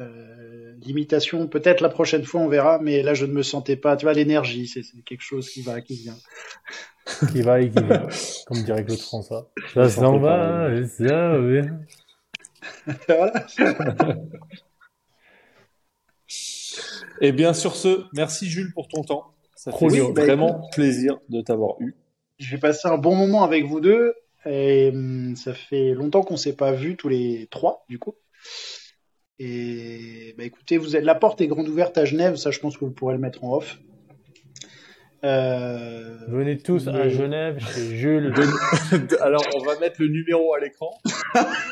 Euh, 0.00 0.74
l'imitation, 0.80 1.48
peut-être 1.48 1.80
la 1.80 1.88
prochaine 1.88 2.24
fois, 2.24 2.40
on 2.40 2.48
verra, 2.48 2.78
mais 2.80 3.02
là, 3.02 3.14
je 3.14 3.26
ne 3.26 3.32
me 3.32 3.42
sentais 3.42 3.74
pas. 3.74 3.96
Tu 3.96 4.06
vois, 4.06 4.12
l'énergie, 4.12 4.68
c'est 4.68 4.82
quelque 5.04 5.22
chose 5.22 5.50
qui 5.50 5.62
va, 5.62 5.80
qui 5.80 5.96
vient. 5.96 6.16
qui 7.32 7.42
va 7.42 7.60
et 7.60 7.68
qui 7.68 7.82
vient, 7.82 8.06
comme 8.46 8.62
dirait 8.62 8.84
Claude 8.84 9.00
François. 9.00 9.50
Ça 9.74 9.88
s'en 9.88 10.18
va, 10.18 10.70
ça 10.86 11.38
vient. 11.38 11.80
voilà. 13.08 13.46
Et 17.20 17.32
bien 17.32 17.52
sur 17.52 17.74
ce, 17.74 18.04
merci 18.12 18.46
Jules 18.46 18.72
pour 18.74 18.86
ton 18.86 19.02
temps. 19.02 19.32
Ça 19.56 19.72
fait 19.72 19.88
vraiment 19.88 20.68
plaisir 20.72 21.18
de 21.28 21.40
t'avoir 21.40 21.74
eu. 21.80 21.96
Je 22.38 22.52
vais 22.52 22.60
passer 22.60 22.86
un 22.86 22.98
bon 22.98 23.16
moment 23.16 23.42
avec 23.42 23.64
vous 23.64 23.80
deux. 23.80 24.14
Et 24.46 24.90
hum, 24.92 25.36
ça 25.36 25.54
fait 25.54 25.92
longtemps 25.92 26.22
qu'on 26.22 26.36
s'est 26.36 26.56
pas 26.56 26.72
vus 26.72 26.96
tous 26.96 27.08
les 27.08 27.48
trois, 27.50 27.84
du 27.88 27.98
coup. 27.98 28.14
Et 29.38 30.34
bah 30.36 30.44
écoutez, 30.44 30.78
vous 30.78 30.96
êtes 30.96 31.04
la 31.04 31.14
porte 31.14 31.40
est 31.40 31.46
grande 31.46 31.68
ouverte 31.68 31.96
à 31.96 32.04
Genève, 32.04 32.36
ça 32.36 32.50
je 32.50 32.58
pense 32.58 32.76
que 32.76 32.84
vous 32.84 32.90
pourrez 32.90 33.14
le 33.14 33.20
mettre 33.20 33.44
en 33.44 33.56
off. 33.56 33.78
Euh, 35.24 36.16
Venez 36.28 36.58
tous 36.58 36.86
à 36.88 37.08
Genève 37.08 37.58
chez 37.58 37.96
Jules. 37.96 38.32
Alors 39.20 39.42
on 39.56 39.64
va 39.64 39.78
mettre 39.78 40.00
le 40.00 40.08
numéro 40.08 40.54
à 40.54 40.60
l'écran. 40.60 40.90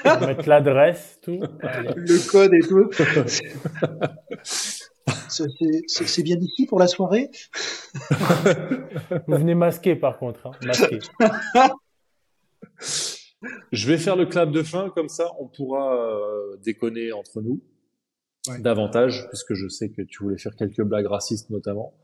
on 0.04 0.08
va 0.08 0.26
mettre 0.26 0.48
l'adresse, 0.48 1.18
tout. 1.22 1.40
Le 1.96 2.30
code 2.30 2.54
et 2.54 2.60
tout. 2.60 2.90
C'est 5.28 6.22
bien 6.22 6.36
ici 6.40 6.66
pour 6.66 6.78
la 6.78 6.86
soirée? 6.86 7.30
Vous 9.26 9.36
venez 9.36 9.54
masquer 9.54 9.96
par 9.96 10.18
contre, 10.18 10.46
hein. 10.46 10.52
masqué. 10.64 10.98
Je 13.72 13.86
vais 13.86 13.98
faire 13.98 14.16
le 14.16 14.26
clap 14.26 14.50
de 14.50 14.62
fin, 14.62 14.90
comme 14.90 15.08
ça 15.08 15.30
on 15.38 15.46
pourra 15.46 15.94
euh, 15.94 16.56
déconner 16.64 17.12
entre 17.12 17.40
nous 17.42 17.60
davantage, 18.60 19.26
puisque 19.28 19.54
je 19.54 19.68
sais 19.68 19.90
que 19.90 20.02
tu 20.02 20.22
voulais 20.22 20.38
faire 20.38 20.54
quelques 20.54 20.82
blagues 20.82 21.06
racistes 21.06 21.50
notamment. 21.50 21.94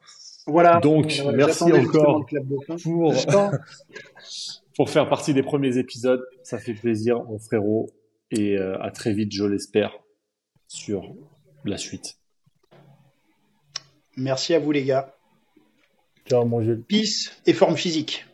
Voilà. 0.47 0.81
Donc, 0.81 1.23
merci 1.35 1.65
encore 1.73 2.27
pour, 2.83 3.15
pour 4.77 4.91
faire 4.91 5.09
partie 5.09 5.35
des 5.35 5.43
premiers 5.43 5.79
épisodes. 5.79 6.25
Ça 6.43 6.59
fait 6.59 6.75
plaisir, 6.75 7.23
mon 7.25 7.39
frérot. 7.39 7.91
Et 8.31 8.57
euh, 8.57 8.81
à 8.83 8.91
très 8.91 9.13
vite, 9.13 9.33
je 9.33 9.45
l'espère, 9.45 9.93
sur 10.67 11.15
la 11.65 11.77
suite. 11.77 12.17
Merci 14.17 14.55
à 14.55 14.59
vous, 14.59 14.73
les 14.73 14.85
gars. 14.85 15.15
Ciao, 16.29 16.45
mon 16.45 16.63
Jules. 16.63 16.83
Peace 16.89 17.31
et 17.47 17.53
forme 17.53 17.77
physique. 17.77 18.27